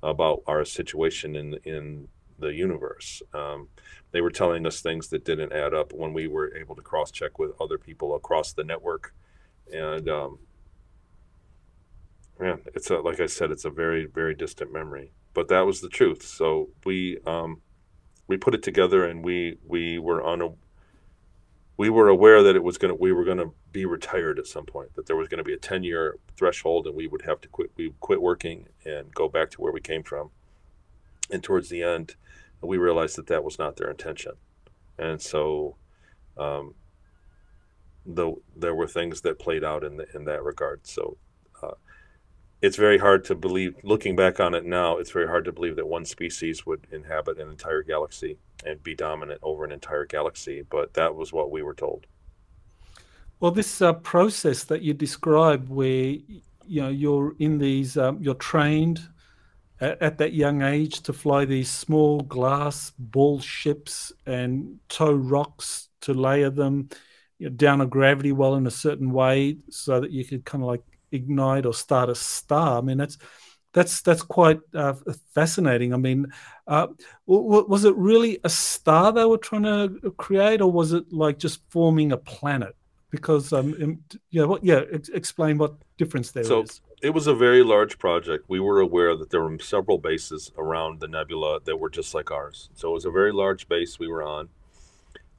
about 0.01 0.43
our 0.47 0.63
situation 0.63 1.36
in 1.36 1.56
in 1.65 2.08
the 2.39 2.54
universe. 2.54 3.21
Um, 3.34 3.69
they 4.12 4.21
were 4.21 4.32
telling 4.32 4.65
us 4.65 4.82
things 4.82 5.10
that 5.10 5.26
didn't 5.26 5.54
add 5.54 5.73
up 5.73 5.93
when 5.93 6.13
we 6.13 6.28
were 6.28 6.56
able 6.56 6.76
to 6.76 6.82
cross 6.82 7.12
check 7.12 7.39
with 7.39 7.52
other 7.60 7.78
people 7.78 8.15
across 8.15 8.54
the 8.54 8.63
network. 8.63 9.13
And 9.71 10.08
um, 10.10 10.39
yeah, 12.41 12.58
it's 12.73 12.89
a, 12.89 12.97
like 12.97 13.19
I 13.19 13.26
said, 13.26 13.52
it's 13.52 13.65
a 13.65 13.69
very, 13.69 14.06
very 14.06 14.34
distant 14.34 14.71
memory 14.71 15.12
but 15.38 15.50
that 15.50 15.67
was 15.67 15.82
the 15.82 15.88
truth. 15.88 16.23
So 16.23 16.69
we 16.84 17.19
um, 17.28 17.62
we 18.26 18.38
put 18.38 18.56
it 18.56 18.63
together, 18.63 19.06
and 19.06 19.23
we 19.23 19.60
we 19.63 20.00
were 20.00 20.23
on 20.23 20.41
a 20.41 20.50
we 21.78 21.91
were 21.91 22.08
aware 22.08 22.41
that 22.41 22.56
it 22.56 22.63
was 22.63 22.80
going 22.80 22.89
to 22.89 22.95
we 23.00 23.12
were 23.12 23.23
going 23.23 23.38
to 23.38 23.54
be 23.71 23.86
retired 23.86 24.39
at 24.39 24.47
some 24.47 24.65
point 24.65 24.95
that 24.95 25.06
there 25.06 25.15
was 25.15 25.28
going 25.28 25.38
to 25.38 25.43
be 25.43 25.54
a 25.54 25.58
10 25.58 25.84
year 25.84 26.17
threshold 26.36 26.88
and 26.88 26.95
we 26.95 27.06
would 27.06 27.21
have 27.21 27.39
to 27.41 27.47
quit 27.50 27.69
we 27.76 27.93
quit 28.00 28.19
working 28.19 28.65
and 28.84 29.13
go 29.13 29.30
back 29.30 29.52
to 29.52 29.62
where 29.62 29.71
we 29.71 29.80
came 29.80 30.02
from 30.02 30.32
and 31.30 31.43
towards 31.43 31.69
the 31.69 31.84
end 31.84 32.15
we 32.62 32.78
realized 32.78 33.17
that 33.17 33.28
that 33.28 33.43
was 33.43 33.60
not 33.60 33.76
their 33.76 33.89
intention. 33.89 34.34
And 34.98 35.22
so 35.22 35.76
um, 36.38 36.74
the, 38.06 38.34
there 38.56 38.76
were 38.76 38.88
things 38.88 39.22
that 39.22 39.39
played 39.39 39.63
out 39.63 39.84
in 39.84 39.98
the, 39.98 40.08
in 40.15 40.26
that 40.26 40.43
regard. 40.43 40.88
So 40.88 41.17
uh, 41.62 41.76
it's 42.62 42.78
very 42.78 42.98
hard 42.98 43.24
to 43.26 43.36
believe 43.36 43.76
looking 43.84 44.15
back 44.15 44.39
on 44.39 44.54
it 44.54 44.65
now 44.65 44.98
it's 44.98 45.12
very 45.12 45.28
hard 45.28 45.46
to 45.46 45.52
believe 45.52 45.76
that 45.76 45.88
one 45.88 46.06
species 46.06 46.65
would 46.65 46.88
inhabit 46.91 47.39
an 47.39 47.50
entire 47.50 47.84
galaxy 47.84 48.38
and 48.65 48.82
be 48.84 48.96
dominant 48.96 49.39
over 49.43 49.63
an 49.63 49.72
entire 49.72 50.06
galaxy 50.06 50.63
but 50.70 50.93
that 50.93 51.13
was 51.15 51.32
what 51.32 51.52
we 51.52 51.62
were 51.62 51.76
told. 51.76 52.06
Well 53.39 53.52
this 53.52 53.82
uh, 53.82 53.93
process 53.93 54.63
that 54.65 54.82
you 54.82 54.93
describe 54.93 55.70
where 55.70 56.15
you 56.65 56.82
know 56.82 56.89
you're 56.89 57.36
in 57.38 57.60
these 57.60 57.98
um, 57.98 58.17
you're 58.22 58.36
trained 58.36 59.02
at, 59.80 60.02
at, 60.02 60.18
that 60.18 60.34
young 60.34 60.62
age 60.62 61.02
to 61.02 61.13
fly 61.13 61.46
these 61.46 61.70
small 61.70 62.22
glass 62.22 62.92
ball 62.98 63.40
ships 63.40 64.12
and 64.26 64.80
tow 64.90 65.13
rocks 65.13 65.90
to 66.02 66.13
layer 66.13 66.50
them 66.50 66.90
you 67.40 67.50
know, 67.50 67.56
down 67.56 67.82
a 67.82 67.86
gravity 67.86 68.32
well 68.32 68.56
in 68.56 68.68
a 68.68 68.72
certain 68.72 69.12
way 69.12 69.58
so 69.70 70.00
that 70.00 70.12
you 70.12 70.26
could 70.26 70.46
kind 70.46 70.63
of 70.63 70.68
like 70.68 70.84
ignite 71.12 71.66
or 71.66 71.74
start 71.74 72.10
a 72.10 72.16
star. 72.16 72.80
I 72.80 72.82
mean, 72.82 72.98
that's 72.98 73.18
that's 73.74 74.02
that's 74.02 74.24
quite 74.24 74.60
uh, 74.74 74.96
fascinating. 75.36 75.94
I 75.94 75.98
mean, 75.98 76.28
uh, 76.68 76.88
w- 77.28 77.66
was 77.68 77.86
it 77.86 77.96
really 77.96 78.40
a 78.44 78.50
star 78.50 79.12
they 79.12 79.26
were 79.26 79.38
trying 79.38 79.63
to 79.63 80.13
create, 80.18 80.62
or 80.62 80.72
was 80.72 80.94
it 80.94 81.12
like 81.12 81.38
just 81.38 81.62
forming 81.70 82.12
a 82.12 82.18
planet? 82.18 82.76
Because 83.12 83.54
um, 83.54 84.00
yeah, 84.32 84.46
what 84.46 84.63
yeah, 84.63 84.82
ex- 84.92 85.10
explain 85.10 85.58
what 85.58 85.76
difference 85.98 86.32
there 86.32 86.44
so, 86.44 86.63
is. 86.63 86.82
It 86.99 87.12
was 87.12 87.27
a 87.27 87.36
very 87.36 87.62
large 87.62 87.99
project. 87.99 88.45
We 88.47 88.60
were 88.60 88.79
aware 88.79 89.15
that 89.15 89.29
there 89.29 89.43
were 89.43 89.60
several 89.60 89.99
bases 89.99 90.51
around 90.57 90.99
the 90.99 91.07
nebula 91.07 91.60
that 91.63 91.77
were 91.77 91.91
just 91.91 92.15
like 92.15 92.31
ours. 92.31 92.71
So 92.73 92.89
it 92.89 92.93
was 92.93 93.05
a 93.05 93.12
very 93.12 93.31
large 93.31 93.67
base 93.67 93.99
we 93.99 94.07
were 94.07 94.23
on, 94.23 94.49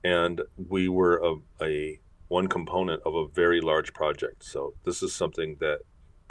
and 0.04 0.40
we 0.68 0.88
were 0.88 1.16
a, 1.16 1.64
a 1.64 1.98
one 2.28 2.46
component 2.46 3.02
of 3.04 3.16
a 3.16 3.26
very 3.26 3.60
large 3.60 3.92
project. 3.92 4.44
So 4.44 4.74
this 4.84 5.02
is 5.02 5.12
something 5.12 5.56
that 5.58 5.80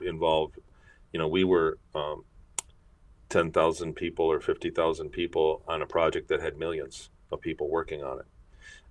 involved, 0.01 0.59
you 1.11 1.19
know, 1.19 1.27
we 1.27 1.43
were 1.43 1.77
um, 1.93 2.23
10,000 3.27 3.95
people 3.95 4.25
or 4.25 4.39
50,000 4.39 5.09
people 5.09 5.61
on 5.67 5.81
a 5.81 5.85
project 5.85 6.29
that 6.29 6.41
had 6.41 6.57
millions 6.57 7.09
of 7.33 7.41
people 7.41 7.69
working 7.69 8.01
on 8.01 8.19
it. 8.19 8.25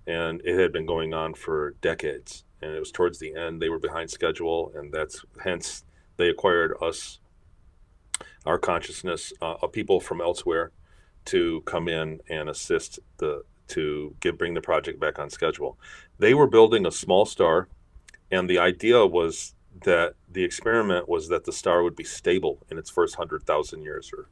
And 0.05 0.41
it 0.45 0.59
had 0.59 0.71
been 0.71 0.85
going 0.85 1.15
on 1.15 1.33
for 1.33 1.71
decades. 1.81 2.43
And 2.61 2.75
it 2.75 2.79
was 2.79 2.91
towards 2.91 3.17
the 3.17 3.35
end, 3.35 3.59
they 3.59 3.69
were 3.69 3.79
behind 3.79 4.11
schedule. 4.11 4.71
And 4.75 4.93
that's 4.93 5.25
hence 5.43 5.83
they 6.17 6.29
acquired 6.29 6.73
us, 6.81 7.19
our 8.45 8.59
consciousness, 8.59 9.33
uh, 9.41 9.55
of 9.61 9.71
people 9.71 9.99
from 9.99 10.21
elsewhere 10.21 10.71
to 11.25 11.61
come 11.61 11.87
in 11.87 12.19
and 12.29 12.49
assist 12.49 12.99
the 13.17 13.43
to 13.67 14.15
get 14.21 14.37
bring 14.37 14.53
the 14.53 14.61
project 14.61 14.99
back 14.99 15.19
on 15.19 15.29
schedule. 15.29 15.77
They 16.19 16.33
were 16.33 16.47
building 16.47 16.85
a 16.85 16.91
small 16.91 17.25
star, 17.25 17.67
and 18.31 18.49
the 18.49 18.59
idea 18.59 19.05
was 19.05 19.55
that 19.83 20.13
the 20.31 20.43
experiment 20.43 21.07
was 21.07 21.27
that 21.27 21.43
the 21.43 21.51
star 21.51 21.83
would 21.83 21.95
be 21.95 22.03
stable 22.03 22.59
in 22.71 22.77
its 22.77 22.89
first 22.89 23.15
hundred 23.15 23.43
thousand 23.43 23.83
years, 23.83 24.11
or 24.15 24.29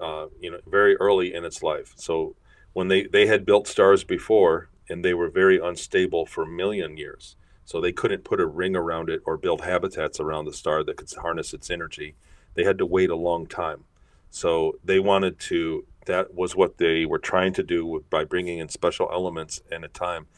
uh, 0.00 0.28
you 0.40 0.50
know, 0.50 0.60
very 0.66 0.96
early 0.96 1.34
in 1.34 1.44
its 1.44 1.62
life. 1.62 1.92
So 1.96 2.36
when 2.72 2.88
they 2.88 3.04
they 3.04 3.26
had 3.26 3.44
built 3.44 3.66
stars 3.66 4.04
before, 4.04 4.70
and 4.88 5.04
they 5.04 5.14
were 5.14 5.28
very 5.28 5.58
unstable 5.58 6.24
for 6.24 6.44
a 6.44 6.48
million 6.48 6.96
years, 6.96 7.36
so 7.68 7.82
they 7.82 7.92
couldn't 7.92 8.24
put 8.24 8.40
a 8.40 8.46
ring 8.46 8.74
around 8.74 9.10
it 9.10 9.20
or 9.26 9.36
build 9.36 9.60
habitats 9.60 10.18
around 10.18 10.46
the 10.46 10.54
star 10.54 10.82
that 10.82 10.96
could 10.96 11.12
harness 11.12 11.52
its 11.52 11.70
energy. 11.70 12.14
They 12.54 12.64
had 12.64 12.78
to 12.78 12.86
wait 12.86 13.10
a 13.10 13.14
long 13.14 13.46
time. 13.46 13.84
So 14.30 14.78
they 14.82 14.98
wanted 14.98 15.38
to 15.40 15.84
that 16.06 16.34
was 16.34 16.56
what 16.56 16.78
they 16.78 17.04
were 17.04 17.18
trying 17.18 17.52
to 17.52 17.62
do 17.62 18.02
by 18.08 18.24
bringing 18.24 18.58
in 18.58 18.70
special 18.70 19.10
elements 19.12 19.60
in 19.70 19.84
a 19.84 19.88
time 19.88 20.28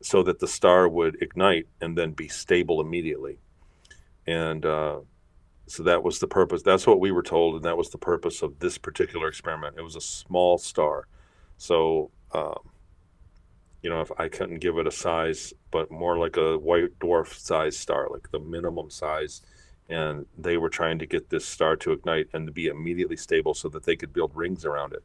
so 0.00 0.22
that 0.22 0.38
the 0.38 0.46
star 0.46 0.88
would 0.88 1.20
ignite 1.20 1.66
and 1.80 1.98
then 1.98 2.12
be 2.12 2.28
stable 2.28 2.80
immediately. 2.80 3.40
And 4.24 4.64
uh, 4.64 5.00
so 5.66 5.82
that 5.82 6.04
was 6.04 6.20
the 6.20 6.28
purpose. 6.28 6.62
That's 6.62 6.86
what 6.86 7.00
we 7.00 7.10
were 7.10 7.24
told, 7.24 7.56
and 7.56 7.64
that 7.64 7.76
was 7.76 7.90
the 7.90 7.98
purpose 7.98 8.42
of 8.42 8.60
this 8.60 8.78
particular 8.78 9.26
experiment. 9.26 9.74
It 9.76 9.82
was 9.82 9.96
a 9.96 10.00
small 10.00 10.56
star. 10.56 11.08
So, 11.58 12.12
um, 12.32 12.60
you 13.82 13.90
know, 13.90 14.00
if 14.00 14.10
I 14.18 14.28
couldn't 14.28 14.58
give 14.58 14.78
it 14.78 14.86
a 14.86 14.92
size, 14.92 15.52
but 15.70 15.90
more 15.90 16.18
like 16.18 16.36
a 16.36 16.58
white 16.58 16.98
dwarf 16.98 17.34
size 17.38 17.76
star, 17.76 18.08
like 18.10 18.30
the 18.30 18.40
minimum 18.40 18.90
size. 18.90 19.42
And 19.88 20.26
they 20.36 20.56
were 20.56 20.68
trying 20.68 20.98
to 20.98 21.06
get 21.06 21.30
this 21.30 21.46
star 21.46 21.76
to 21.76 21.92
ignite 21.92 22.28
and 22.32 22.46
to 22.46 22.52
be 22.52 22.66
immediately 22.66 23.16
stable 23.16 23.54
so 23.54 23.68
that 23.68 23.84
they 23.84 23.94
could 23.94 24.12
build 24.12 24.32
rings 24.34 24.64
around 24.64 24.92
it. 24.92 25.04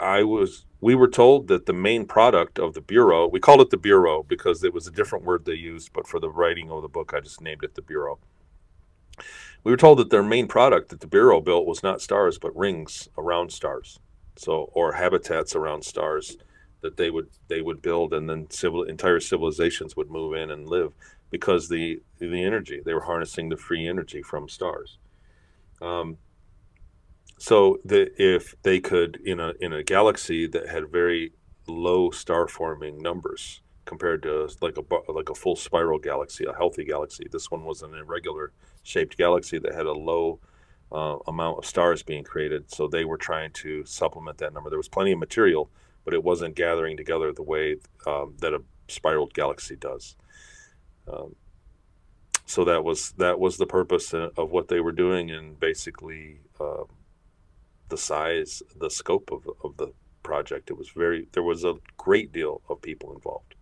I 0.00 0.22
was 0.22 0.64
we 0.80 0.94
were 0.94 1.08
told 1.08 1.48
that 1.48 1.66
the 1.66 1.72
main 1.72 2.06
product 2.06 2.58
of 2.58 2.74
the 2.74 2.80
bureau 2.80 3.26
we 3.26 3.40
called 3.40 3.60
it 3.60 3.70
the 3.70 3.76
bureau 3.76 4.22
because 4.22 4.62
it 4.62 4.72
was 4.72 4.86
a 4.86 4.90
different 4.90 5.24
word 5.24 5.44
they 5.44 5.54
used 5.54 5.92
but 5.92 6.06
for 6.06 6.20
the 6.20 6.30
writing 6.30 6.70
of 6.70 6.82
the 6.82 6.88
book 6.88 7.12
i 7.14 7.20
just 7.20 7.40
named 7.40 7.64
it 7.64 7.74
the 7.74 7.82
bureau. 7.82 8.18
We 9.62 9.72
were 9.72 9.76
told 9.76 9.98
that 9.98 10.10
their 10.10 10.22
main 10.22 10.46
product 10.48 10.88
that 10.88 11.00
the 11.00 11.06
bureau 11.06 11.40
built 11.40 11.66
was 11.66 11.82
not 11.82 12.00
stars 12.00 12.38
but 12.38 12.56
rings 12.56 13.08
around 13.18 13.52
stars. 13.52 13.98
So 14.36 14.70
or 14.72 14.92
habitats 14.92 15.54
around 15.54 15.84
stars 15.84 16.36
that 16.82 16.96
they 16.96 17.10
would 17.10 17.28
they 17.48 17.60
would 17.60 17.82
build 17.82 18.12
and 18.12 18.28
then 18.28 18.50
civil 18.50 18.82
entire 18.82 19.20
civilizations 19.20 19.96
would 19.96 20.10
move 20.10 20.34
in 20.34 20.50
and 20.50 20.68
live 20.68 20.92
because 21.30 21.68
the 21.68 22.02
the 22.18 22.44
energy 22.44 22.80
they 22.84 22.94
were 22.94 23.04
harnessing 23.04 23.48
the 23.48 23.56
free 23.56 23.86
energy 23.86 24.22
from 24.22 24.48
stars 24.48 24.98
um, 25.82 26.18
so 27.38 27.78
the, 27.86 28.10
if 28.22 28.54
they 28.62 28.80
could 28.80 29.18
in 29.24 29.40
a 29.40 29.54
in 29.60 29.72
a 29.72 29.82
galaxy 29.82 30.46
that 30.48 30.68
had 30.68 30.90
very 30.90 31.32
low 31.66 32.10
star 32.10 32.46
forming 32.46 32.98
numbers 32.98 33.62
compared 33.86 34.22
to 34.22 34.48
like 34.60 34.76
a 34.76 35.10
like 35.10 35.30
a 35.30 35.34
full 35.34 35.56
spiral 35.56 35.98
galaxy, 35.98 36.44
a 36.44 36.52
healthy 36.52 36.84
galaxy, 36.84 37.26
this 37.30 37.50
one 37.50 37.64
was 37.64 37.82
an 37.82 37.94
irregular 37.94 38.52
shaped 38.82 39.16
galaxy 39.16 39.58
that 39.58 39.74
had 39.74 39.86
a 39.86 39.92
low 39.92 40.38
uh, 40.92 41.16
amount 41.26 41.58
of 41.58 41.64
stars 41.64 42.02
being 42.02 42.24
created. 42.24 42.70
So 42.70 42.86
they 42.86 43.04
were 43.04 43.16
trying 43.16 43.52
to 43.52 43.84
supplement 43.86 44.38
that 44.38 44.52
number. 44.52 44.68
There 44.68 44.78
was 44.78 44.88
plenty 44.88 45.12
of 45.12 45.18
material, 45.18 45.70
but 46.10 46.16
it 46.16 46.24
wasn't 46.24 46.56
gathering 46.56 46.96
together 46.96 47.32
the 47.32 47.42
way 47.42 47.76
um, 48.06 48.34
that 48.40 48.52
a 48.52 48.60
spiraled 48.88 49.32
galaxy 49.32 49.76
does. 49.76 50.16
Um, 51.06 51.36
so 52.46 52.64
that 52.64 52.82
was 52.82 53.12
that 53.12 53.38
was 53.38 53.56
the 53.58 53.66
purpose 53.66 54.12
of 54.12 54.50
what 54.50 54.66
they 54.66 54.80
were 54.80 54.92
doing, 54.92 55.30
and 55.30 55.58
basically. 55.58 56.40
Uh, 56.58 56.84
the 57.90 57.98
size, 57.98 58.62
the 58.78 58.88
scope 58.88 59.30
of, 59.30 59.46
of 59.62 59.76
the 59.76 59.92
project. 60.22 60.70
It 60.70 60.78
was 60.78 60.88
very, 60.88 61.28
there 61.32 61.42
was 61.42 61.64
a 61.64 61.74
great 61.98 62.32
deal 62.32 62.62
of 62.70 62.80
people 62.80 63.12
involved. 63.12 63.54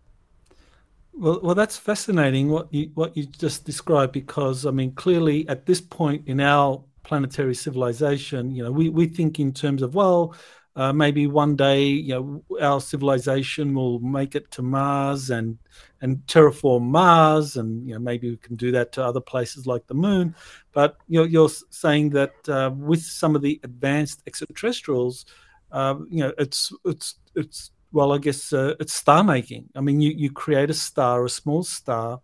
Well, 1.12 1.40
well, 1.42 1.54
that's 1.54 1.76
fascinating 1.76 2.48
what 2.48 2.72
you 2.72 2.92
what 2.94 3.16
you 3.16 3.26
just 3.26 3.64
described 3.64 4.12
because 4.12 4.66
I 4.66 4.70
mean, 4.70 4.92
clearly 4.92 5.48
at 5.48 5.66
this 5.66 5.80
point 5.80 6.28
in 6.28 6.38
our 6.38 6.84
planetary 7.02 7.54
civilization, 7.54 8.54
you 8.54 8.62
know, 8.62 8.70
we, 8.70 8.88
we 8.88 9.06
think 9.08 9.40
in 9.40 9.52
terms 9.52 9.82
of 9.82 9.96
well, 9.96 10.36
uh, 10.78 10.92
maybe 10.92 11.26
one 11.26 11.56
day, 11.56 11.86
you 11.86 12.14
know, 12.14 12.44
our 12.62 12.80
civilization 12.80 13.74
will 13.74 13.98
make 13.98 14.36
it 14.36 14.48
to 14.52 14.62
Mars 14.62 15.28
and 15.28 15.58
and 16.00 16.18
terraform 16.28 16.82
Mars, 16.82 17.56
and 17.56 17.84
you 17.84 17.94
know, 17.94 17.98
maybe 17.98 18.30
we 18.30 18.36
can 18.36 18.54
do 18.54 18.70
that 18.70 18.92
to 18.92 19.04
other 19.04 19.20
places 19.20 19.66
like 19.66 19.88
the 19.88 19.94
Moon. 19.94 20.36
But 20.72 20.96
you 21.08 21.18
know, 21.18 21.26
you're 21.26 21.50
saying 21.70 22.10
that 22.10 22.48
uh, 22.48 22.70
with 22.76 23.02
some 23.02 23.34
of 23.34 23.42
the 23.42 23.58
advanced 23.64 24.22
extraterrestrials, 24.28 25.26
uh, 25.72 25.96
you 26.08 26.22
know, 26.22 26.32
it's 26.38 26.72
it's 26.84 27.16
it's 27.34 27.72
well, 27.90 28.12
I 28.12 28.18
guess 28.18 28.52
uh, 28.52 28.74
it's 28.78 28.94
star 28.94 29.24
making. 29.24 29.70
I 29.74 29.80
mean, 29.80 30.00
you 30.00 30.12
you 30.12 30.30
create 30.30 30.70
a 30.70 30.74
star, 30.74 31.24
a 31.24 31.28
small 31.28 31.64
star, 31.64 32.20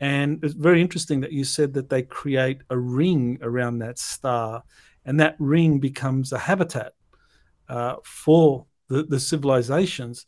and 0.00 0.42
it's 0.42 0.54
very 0.54 0.80
interesting 0.80 1.20
that 1.20 1.32
you 1.32 1.44
said 1.44 1.74
that 1.74 1.90
they 1.90 2.00
create 2.00 2.62
a 2.70 2.78
ring 2.78 3.38
around 3.42 3.80
that 3.80 3.98
star, 3.98 4.62
and 5.04 5.20
that 5.20 5.36
ring 5.38 5.80
becomes 5.80 6.32
a 6.32 6.38
habitat 6.38 6.94
uh, 7.70 7.96
for 8.04 8.66
the, 8.88 9.04
the 9.04 9.20
civilizations. 9.20 10.26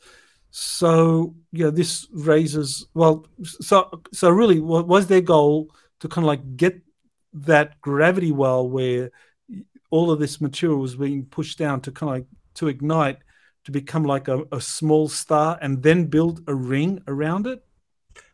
So 0.50 1.34
yeah, 1.50 1.70
this 1.70 2.08
raises 2.12 2.86
well. 2.94 3.26
So 3.42 4.02
so 4.12 4.30
really, 4.30 4.60
was 4.60 5.06
their 5.06 5.20
goal 5.20 5.70
to 6.00 6.08
kind 6.08 6.24
of 6.24 6.28
like 6.28 6.56
get 6.56 6.80
that 7.32 7.80
gravity 7.80 8.32
well 8.32 8.68
where 8.68 9.10
all 9.90 10.10
of 10.10 10.20
this 10.20 10.40
material 10.40 10.78
was 10.78 10.96
being 10.96 11.24
pushed 11.24 11.58
down 11.58 11.80
to 11.80 11.90
kind 11.90 12.10
of 12.10 12.16
like 12.16 12.26
to 12.54 12.68
ignite 12.68 13.18
to 13.64 13.70
become 13.70 14.04
like 14.04 14.28
a, 14.28 14.42
a 14.52 14.60
small 14.60 15.08
star 15.08 15.58
and 15.62 15.82
then 15.82 16.06
build 16.06 16.42
a 16.46 16.54
ring 16.54 17.02
around 17.06 17.46
it 17.46 17.64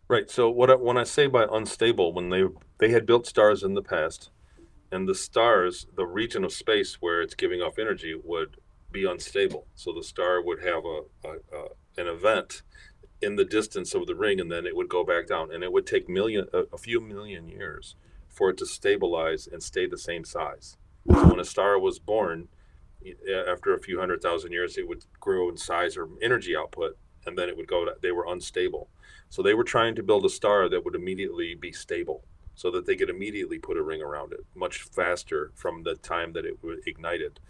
right 0.09 0.31
so 0.31 0.51
what 0.51 0.71
I, 0.71 0.75
when 0.75 0.97
i 0.97 1.05
say 1.05 1.29
by 1.29 1.47
unstable 1.53 2.13
when 2.13 2.31
they 2.31 2.43
they 2.79 2.91
had 2.91 3.07
built 3.07 3.27
stars 3.27 3.63
in 3.63 3.75
the 3.75 3.83
past 3.83 4.31
and 4.91 5.07
the 5.07 5.15
stars 5.15 5.87
the 5.97 6.07
region 6.07 6.45
of 6.45 6.53
space 6.53 6.97
where 7.01 7.21
it's 7.21 7.35
giving 7.35 7.61
off 7.61 7.79
energy 7.79 8.17
would 8.25 8.57
be 8.91 9.05
unstable. 9.05 9.66
So 9.74 9.93
the 9.93 10.03
star 10.03 10.43
would 10.43 10.62
have 10.62 10.84
a, 10.84 11.03
a, 11.24 11.32
a, 11.57 12.01
an 12.01 12.07
event 12.07 12.62
in 13.20 13.36
the 13.36 13.45
distance 13.45 13.95
of 13.95 14.07
the 14.07 14.14
ring, 14.14 14.41
and 14.41 14.51
then 14.51 14.66
it 14.66 14.76
would 14.76 14.89
go 14.89 15.05
back 15.05 15.26
down, 15.26 15.53
and 15.53 15.64
it 15.64 15.72
would 15.72 15.86
take 15.86 16.09
million 16.09 16.47
a, 16.53 16.64
a 16.72 16.78
few 16.78 17.01
million 17.01 17.49
years 17.49 17.97
for 18.28 18.51
it 18.51 18.57
to 18.59 18.66
stabilize 18.66 19.49
and 19.51 19.62
stay 19.62 19.86
the 19.86 19.99
same 19.99 20.24
size. 20.24 20.76
So 21.11 21.28
when 21.28 21.41
a 21.41 21.45
star 21.45 21.78
was 21.78 21.99
born, 21.99 22.49
after 23.49 23.74
a 23.74 23.80
few 23.80 23.99
hundred 23.99 24.22
thousand 24.22 24.53
years, 24.53 24.76
it 24.76 24.86
would 24.86 25.05
grow 25.18 25.49
in 25.49 25.57
size 25.57 25.97
or 25.97 26.09
energy 26.22 26.57
output, 26.57 26.97
and 27.26 27.36
then 27.36 27.49
it 27.49 27.57
would 27.57 27.66
go. 27.66 27.84
To, 27.84 27.95
they 28.01 28.12
were 28.12 28.26
unstable, 28.28 28.89
so 29.28 29.43
they 29.43 29.55
were 29.55 29.64
trying 29.64 29.95
to 29.97 30.03
build 30.03 30.24
a 30.24 30.30
star 30.30 30.68
that 30.68 30.84
would 30.84 30.95
immediately 30.95 31.55
be 31.55 31.72
stable, 31.72 32.24
so 32.55 32.70
that 32.70 32.86
they 32.86 32.97
could 32.97 33.11
immediately 33.11 33.59
put 33.59 33.76
a 33.76 33.82
ring 33.82 34.03
around 34.03 34.32
it 34.32 34.45
much 34.55 34.82
faster 34.82 35.51
from 35.55 35.82
the 35.82 35.97
time 35.97 36.32
that 36.34 36.45
it 36.45 36.59
ignited 36.86 37.41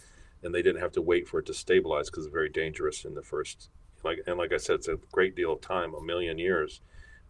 and 0.43 0.55
they 0.55 0.63
didn't 0.63 0.81
have 0.81 0.93
to 0.93 1.03
wait 1.03 1.29
for 1.29 1.41
it 1.41 1.47
to 1.47 1.55
stabilize 1.55 2.11
because 2.11 2.25
it's 2.25 2.33
very 2.33 2.49
dangerous 2.49 3.05
in 3.05 3.15
the 3.15 3.23
first 3.23 3.71
like 4.05 4.21
and 4.27 4.39
like 4.39 4.53
I 4.53 4.57
said, 4.57 4.77
it's 4.77 4.89
a 4.89 4.99
great 5.13 5.35
deal 5.35 5.53
of 5.53 5.61
time, 5.61 5.95
a 5.95 6.01
million 6.01 6.39
years, 6.39 6.81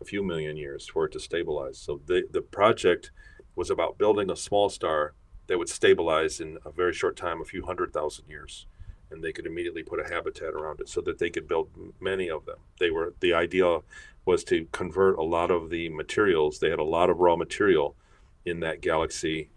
a 0.01 0.05
few 0.05 0.23
million 0.23 0.57
years 0.57 0.89
for 0.89 1.07
it 1.07 1.13
to 1.13 1.21
stabilize. 1.21 1.79
So 1.79 2.01
the 2.07 2.25
the 2.31 2.43
project 2.43 3.11
was 3.57 3.71
about 3.71 3.99
building 3.99 4.31
a 4.31 4.37
small 4.37 4.69
star 4.69 5.15
that 5.47 5.59
would 5.59 5.69
stabilize 5.69 6.41
in 6.41 6.59
a 6.65 6.71
very 6.71 6.93
short 6.93 7.17
time, 7.17 7.41
a 7.41 7.45
few 7.45 7.65
hundred 7.65 7.93
thousand 7.93 8.29
years, 8.29 8.67
and 9.11 9.23
they 9.23 9.33
could 9.33 9.47
immediately 9.47 9.83
put 9.83 10.01
a 10.01 10.13
habitat 10.13 10.55
around 10.55 10.81
it 10.81 10.89
so 10.89 11.01
that 11.01 11.19
they 11.19 11.31
could 11.31 11.49
build 11.49 11.71
many 12.01 12.29
of 12.29 12.45
them. 12.45 12.59
They 12.79 12.91
were 12.91 13.15
the 13.21 13.35
idea 13.35 13.81
was 14.25 14.45
to 14.45 14.67
convert 14.73 15.19
a 15.19 15.23
lot 15.23 15.51
of 15.51 15.71
the 15.71 15.89
materials. 15.89 16.59
They 16.59 16.71
had 16.71 16.79
a 16.79 16.85
lot 16.85 17.09
of 17.09 17.19
raw 17.19 17.37
material 17.37 17.97
in 18.45 18.61
that 18.61 18.83
galaxy 18.83 19.51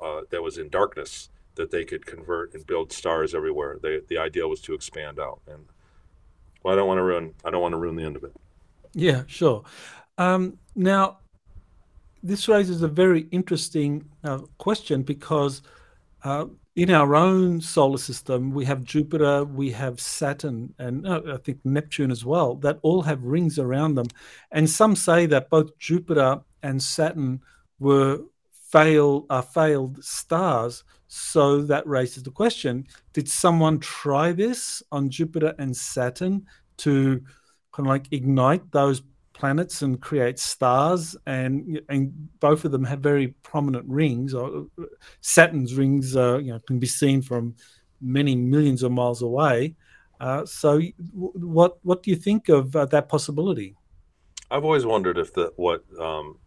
uh, 0.00 0.22
that 0.30 0.42
was 0.42 0.58
in 0.58 0.68
darkness 0.68 1.28
that 1.54 1.70
they 1.70 1.84
could 1.84 2.06
convert 2.06 2.54
and 2.54 2.66
build 2.66 2.92
stars 2.92 3.34
everywhere. 3.34 3.78
They, 3.82 4.00
the 4.08 4.18
idea 4.18 4.46
was 4.46 4.60
to 4.62 4.74
expand 4.74 5.18
out, 5.18 5.40
and 5.46 5.64
well, 6.62 6.74
I 6.74 6.76
don't 6.76 6.88
want 6.88 6.98
to 6.98 7.02
ruin. 7.02 7.34
I 7.44 7.50
don't 7.50 7.62
want 7.62 7.72
to 7.72 7.78
ruin 7.78 7.96
the 7.96 8.04
end 8.04 8.16
of 8.16 8.24
it. 8.24 8.32
Yeah, 8.94 9.22
sure. 9.26 9.64
Um, 10.18 10.58
now, 10.74 11.18
this 12.22 12.48
raises 12.48 12.82
a 12.82 12.88
very 12.88 13.22
interesting 13.30 14.04
uh, 14.22 14.38
question 14.58 15.02
because 15.02 15.62
uh, 16.24 16.46
in 16.76 16.90
our 16.90 17.14
own 17.14 17.60
solar 17.60 17.98
system, 17.98 18.52
we 18.52 18.64
have 18.64 18.84
Jupiter, 18.84 19.44
we 19.44 19.70
have 19.72 20.00
Saturn, 20.00 20.74
and 20.78 21.06
uh, 21.06 21.20
I 21.34 21.36
think 21.38 21.58
Neptune 21.64 22.10
as 22.10 22.24
well, 22.24 22.54
that 22.56 22.78
all 22.82 23.02
have 23.02 23.22
rings 23.24 23.58
around 23.58 23.96
them. 23.96 24.06
And 24.50 24.68
some 24.68 24.96
say 24.96 25.26
that 25.26 25.50
both 25.50 25.76
Jupiter 25.78 26.40
and 26.62 26.82
Saturn 26.82 27.42
were 27.78 28.20
fail 28.72 29.26
uh, 29.30 29.42
failed 29.42 30.02
stars. 30.02 30.84
So 31.06 31.62
that 31.62 31.86
raises 31.86 32.22
the 32.22 32.30
question: 32.30 32.86
Did 33.12 33.28
someone 33.28 33.78
try 33.78 34.32
this 34.32 34.82
on 34.90 35.10
Jupiter 35.10 35.54
and 35.58 35.76
Saturn 35.76 36.46
to 36.78 37.22
kind 37.72 37.86
of 37.86 37.90
like 37.90 38.06
ignite 38.10 38.72
those 38.72 39.02
planets 39.34 39.82
and 39.82 40.00
create 40.00 40.38
stars? 40.38 41.14
And 41.26 41.80
and 41.88 42.12
both 42.40 42.64
of 42.64 42.72
them 42.72 42.84
have 42.84 43.00
very 43.00 43.28
prominent 43.42 43.86
rings. 43.86 44.34
Saturn's 45.20 45.74
rings, 45.74 46.16
uh, 46.16 46.38
you 46.38 46.52
know, 46.52 46.60
can 46.66 46.78
be 46.78 46.86
seen 46.86 47.20
from 47.20 47.54
many 48.00 48.34
millions 48.34 48.82
of 48.82 48.90
miles 48.90 49.22
away. 49.22 49.76
Uh, 50.18 50.46
so, 50.46 50.80
what 51.12 51.78
what 51.82 52.02
do 52.02 52.10
you 52.10 52.16
think 52.16 52.48
of 52.48 52.74
uh, 52.74 52.86
that 52.86 53.08
possibility? 53.08 53.76
I've 54.50 54.64
always 54.64 54.86
wondered 54.86 55.18
if 55.18 55.34
the 55.34 55.52
what 55.56 55.84
um, 55.98 56.38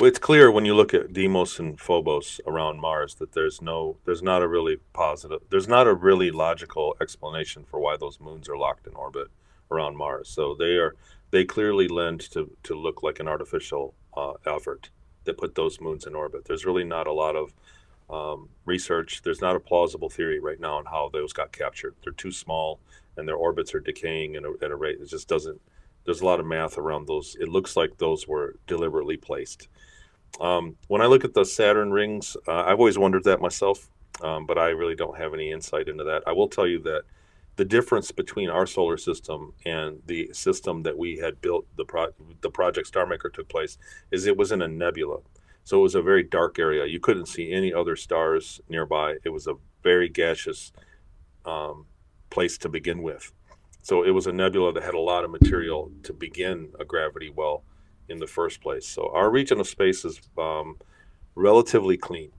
it's 0.00 0.18
clear 0.18 0.50
when 0.50 0.64
you 0.64 0.74
look 0.74 0.94
at 0.94 1.12
Deimos 1.12 1.58
and 1.58 1.78
Phobos 1.78 2.40
around 2.46 2.80
Mars 2.80 3.16
that 3.16 3.32
there's 3.32 3.60
no, 3.60 3.96
there's 4.04 4.22
not 4.22 4.42
a 4.42 4.48
really 4.48 4.76
positive, 4.92 5.40
there's 5.50 5.66
not 5.66 5.88
a 5.88 5.94
really 5.94 6.30
logical 6.30 6.96
explanation 7.00 7.64
for 7.64 7.80
why 7.80 7.96
those 7.96 8.20
moons 8.20 8.48
are 8.48 8.56
locked 8.56 8.86
in 8.86 8.94
orbit 8.94 9.26
around 9.70 9.96
Mars. 9.96 10.28
So 10.28 10.54
they 10.54 10.76
are, 10.76 10.94
they 11.30 11.44
clearly 11.44 11.88
lend 11.88 12.20
to 12.32 12.50
to 12.62 12.74
look 12.74 13.02
like 13.02 13.18
an 13.18 13.28
artificial 13.28 13.94
uh, 14.16 14.34
effort 14.46 14.90
that 15.24 15.36
put 15.36 15.54
those 15.54 15.80
moons 15.80 16.06
in 16.06 16.14
orbit. 16.14 16.44
There's 16.44 16.64
really 16.64 16.84
not 16.84 17.06
a 17.06 17.12
lot 17.12 17.36
of 17.36 17.52
um, 18.08 18.48
research. 18.64 19.22
There's 19.22 19.40
not 19.40 19.56
a 19.56 19.60
plausible 19.60 20.08
theory 20.08 20.40
right 20.40 20.60
now 20.60 20.78
on 20.78 20.86
how 20.86 21.10
those 21.12 21.32
got 21.32 21.52
captured. 21.52 21.94
They're 22.02 22.12
too 22.12 22.32
small, 22.32 22.80
and 23.16 23.28
their 23.28 23.36
orbits 23.36 23.74
are 23.74 23.80
decaying 23.80 24.36
at 24.36 24.44
a, 24.44 24.54
at 24.62 24.70
a 24.70 24.76
rate. 24.76 24.98
It 25.00 25.08
just 25.10 25.28
doesn't. 25.28 25.60
There's 26.04 26.22
a 26.22 26.24
lot 26.24 26.40
of 26.40 26.46
math 26.46 26.78
around 26.78 27.06
those. 27.06 27.36
It 27.38 27.48
looks 27.48 27.76
like 27.76 27.98
those 27.98 28.26
were 28.26 28.54
deliberately 28.66 29.16
placed 29.16 29.68
um, 30.40 30.76
when 30.86 31.00
I 31.00 31.06
look 31.06 31.24
at 31.24 31.34
the 31.34 31.44
Saturn 31.44 31.90
rings, 31.90 32.36
uh, 32.46 32.64
I've 32.66 32.78
always 32.78 32.98
wondered 32.98 33.24
that 33.24 33.40
myself, 33.40 33.88
um, 34.22 34.46
but 34.46 34.58
I 34.58 34.68
really 34.68 34.94
don't 34.94 35.18
have 35.18 35.34
any 35.34 35.50
insight 35.50 35.88
into 35.88 36.04
that. 36.04 36.22
I 36.26 36.32
will 36.32 36.48
tell 36.48 36.66
you 36.66 36.80
that 36.80 37.02
the 37.56 37.64
difference 37.64 38.12
between 38.12 38.50
our 38.50 38.66
solar 38.66 38.96
system 38.96 39.52
and 39.66 40.00
the 40.06 40.30
system 40.32 40.84
that 40.84 40.96
we 40.96 41.16
had 41.16 41.40
built, 41.40 41.66
the 41.76 41.84
pro- 41.84 42.14
the 42.40 42.50
project 42.50 42.86
Star 42.86 43.04
Maker 43.04 43.28
took 43.28 43.48
place, 43.48 43.78
is 44.12 44.26
it 44.26 44.36
was 44.36 44.52
in 44.52 44.62
a 44.62 44.68
nebula. 44.68 45.18
So 45.64 45.80
it 45.80 45.82
was 45.82 45.96
a 45.96 46.02
very 46.02 46.22
dark 46.22 46.58
area. 46.58 46.86
You 46.86 47.00
couldn't 47.00 47.26
see 47.26 47.52
any 47.52 47.74
other 47.74 47.96
stars 47.96 48.60
nearby. 48.68 49.16
It 49.24 49.30
was 49.30 49.48
a 49.48 49.54
very 49.82 50.08
gaseous 50.08 50.72
um, 51.44 51.86
place 52.30 52.56
to 52.58 52.68
begin 52.68 53.02
with. 53.02 53.32
So 53.82 54.04
it 54.04 54.10
was 54.10 54.26
a 54.26 54.32
nebula 54.32 54.72
that 54.74 54.82
had 54.82 54.94
a 54.94 55.00
lot 55.00 55.24
of 55.24 55.30
material 55.30 55.90
to 56.04 56.12
begin 56.12 56.68
a 56.78 56.84
gravity 56.84 57.30
well 57.30 57.64
in 58.08 58.18
the 58.18 58.26
first 58.26 58.60
place. 58.60 58.86
So 58.86 59.10
our 59.12 59.30
region 59.30 59.60
of 59.60 59.68
space 59.68 60.04
is 60.04 60.20
um, 60.38 60.78
relatively 61.34 61.96
clean. 61.96 62.30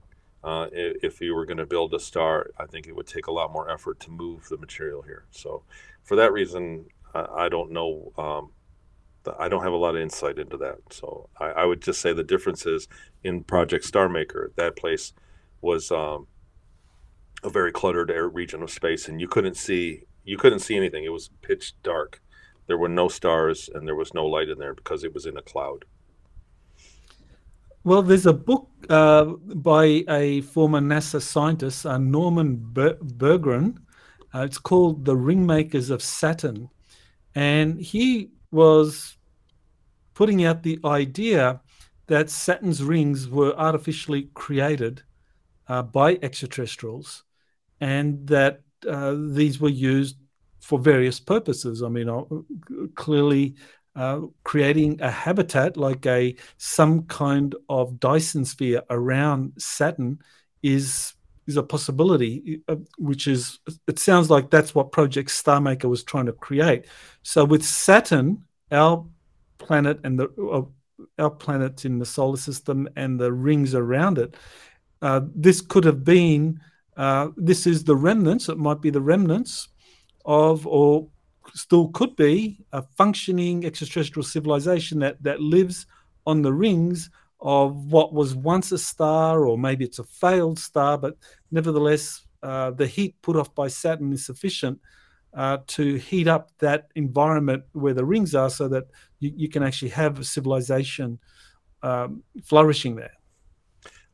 Uh, 0.42 0.68
if 0.72 1.20
you 1.20 1.34
were 1.34 1.44
going 1.44 1.58
to 1.58 1.66
build 1.66 1.92
a 1.92 2.00
star, 2.00 2.50
I 2.58 2.64
think 2.64 2.86
it 2.86 2.96
would 2.96 3.06
take 3.06 3.26
a 3.26 3.32
lot 3.32 3.52
more 3.52 3.70
effort 3.70 4.00
to 4.00 4.10
move 4.10 4.48
the 4.48 4.56
material 4.56 5.02
here. 5.02 5.24
So, 5.30 5.64
for 6.02 6.16
that 6.16 6.32
reason, 6.32 6.86
I, 7.14 7.26
I 7.44 7.48
don't 7.50 7.70
know. 7.72 8.12
Um, 8.16 8.50
I 9.38 9.50
don't 9.50 9.62
have 9.62 9.74
a 9.74 9.76
lot 9.76 9.96
of 9.96 10.00
insight 10.00 10.38
into 10.38 10.56
that. 10.56 10.78
So, 10.90 11.28
I, 11.38 11.46
I, 11.46 11.64
would 11.66 11.82
just 11.82 12.00
say 12.00 12.14
the 12.14 12.24
difference 12.24 12.64
is 12.64 12.88
in 13.22 13.44
Project 13.44 13.84
StarMaker, 13.84 14.54
that 14.56 14.76
place 14.76 15.12
was 15.60 15.90
um, 15.90 16.26
a 17.42 17.50
very 17.50 17.70
cluttered 17.70 18.10
region 18.32 18.62
of 18.62 18.70
space, 18.70 19.08
and 19.08 19.20
you 19.20 19.28
couldn't 19.28 19.58
see 19.58 20.04
you 20.24 20.38
couldn't 20.38 20.60
see 20.60 20.76
anything. 20.76 21.04
It 21.04 21.12
was 21.12 21.30
pitch 21.42 21.74
dark. 21.82 22.22
There 22.66 22.78
were 22.78 22.88
no 22.88 23.08
stars, 23.08 23.68
and 23.74 23.86
there 23.86 23.96
was 23.96 24.14
no 24.14 24.26
light 24.26 24.48
in 24.48 24.58
there 24.58 24.74
because 24.74 25.04
it 25.04 25.12
was 25.14 25.26
in 25.26 25.36
a 25.36 25.42
cloud. 25.42 25.84
Well, 27.82 28.02
there's 28.02 28.26
a 28.26 28.32
book 28.32 28.68
uh, 28.90 29.24
by 29.24 30.04
a 30.08 30.42
former 30.42 30.80
NASA 30.80 31.20
scientist, 31.22 31.86
uh, 31.86 31.98
Norman 31.98 32.58
Ber- 32.60 32.98
Bergrun. 33.02 33.78
Uh, 34.34 34.40
it's 34.40 34.58
called 34.58 35.04
The 35.04 35.14
Ringmakers 35.14 35.90
of 35.90 36.02
Saturn. 36.02 36.68
And 37.34 37.80
he 37.80 38.30
was 38.50 39.16
putting 40.14 40.44
out 40.44 40.62
the 40.62 40.78
idea 40.84 41.60
that 42.08 42.28
Saturn's 42.28 42.82
rings 42.82 43.28
were 43.28 43.54
artificially 43.58 44.28
created 44.34 45.02
uh, 45.68 45.82
by 45.82 46.18
extraterrestrials 46.22 47.24
and 47.80 48.26
that 48.26 48.60
uh, 48.86 49.14
these 49.16 49.60
were 49.60 49.70
used 49.70 50.16
for 50.60 50.78
various 50.78 51.18
purposes. 51.18 51.82
I 51.82 51.88
mean, 51.88 52.08
uh, 52.08 52.22
clearly, 52.94 53.56
uh, 53.96 54.20
creating 54.44 55.00
a 55.00 55.10
habitat 55.10 55.76
like 55.76 56.06
a 56.06 56.36
some 56.58 57.02
kind 57.06 57.54
of 57.68 57.98
Dyson 57.98 58.44
sphere 58.44 58.82
around 58.88 59.52
Saturn 59.58 60.20
is 60.62 61.14
is 61.46 61.56
a 61.56 61.62
possibility, 61.62 62.60
uh, 62.68 62.76
which 62.98 63.26
is 63.26 63.58
it 63.88 63.98
sounds 63.98 64.30
like 64.30 64.50
that's 64.50 64.74
what 64.74 64.92
Project 64.92 65.30
StarMaker 65.30 65.86
was 65.86 66.04
trying 66.04 66.26
to 66.26 66.32
create. 66.32 66.86
So 67.22 67.44
with 67.44 67.64
Saturn, 67.64 68.44
our 68.70 69.04
planet 69.58 69.98
and 70.04 70.18
the 70.18 70.28
uh, 70.40 70.62
our 71.18 71.30
planets 71.30 71.84
in 71.84 71.98
the 71.98 72.06
solar 72.06 72.36
system 72.36 72.88
and 72.96 73.18
the 73.18 73.32
rings 73.32 73.74
around 73.74 74.18
it, 74.18 74.36
uh, 75.02 75.22
this 75.34 75.60
could 75.60 75.84
have 75.84 76.04
been. 76.04 76.60
Uh, 76.96 77.28
this 77.36 77.66
is 77.66 77.84
the 77.84 77.96
remnants. 77.96 78.48
It 78.48 78.58
might 78.58 78.82
be 78.82 78.90
the 78.90 79.00
remnants 79.00 79.68
of, 80.24 80.66
or 80.66 81.08
still 81.54 81.88
could 81.88 82.14
be 82.16 82.64
a 82.72 82.82
functioning 82.96 83.64
extraterrestrial 83.64 84.24
civilization 84.24 84.98
that 85.00 85.22
that 85.22 85.40
lives 85.40 85.86
on 86.26 86.42
the 86.42 86.52
rings 86.52 87.10
of 87.40 87.90
what 87.90 88.12
was 88.12 88.34
once 88.34 88.70
a 88.72 88.78
star, 88.78 89.46
or 89.46 89.56
maybe 89.56 89.84
it's 89.84 89.98
a 89.98 90.04
failed 90.04 90.58
star, 90.58 90.98
but 90.98 91.16
nevertheless, 91.50 92.26
uh, 92.42 92.70
the 92.70 92.86
heat 92.86 93.14
put 93.22 93.36
off 93.36 93.54
by 93.54 93.66
Saturn 93.68 94.12
is 94.12 94.26
sufficient 94.26 94.78
uh, 95.34 95.58
to 95.66 95.94
heat 95.94 96.28
up 96.28 96.50
that 96.58 96.88
environment 96.94 97.64
where 97.72 97.94
the 97.94 98.04
rings 98.04 98.34
are, 98.34 98.50
so 98.50 98.68
that 98.68 98.84
you, 99.20 99.32
you 99.34 99.48
can 99.48 99.62
actually 99.62 99.90
have 99.90 100.18
a 100.18 100.24
civilization 100.24 101.18
um, 101.82 102.22
flourishing 102.44 102.94
there. 102.96 103.12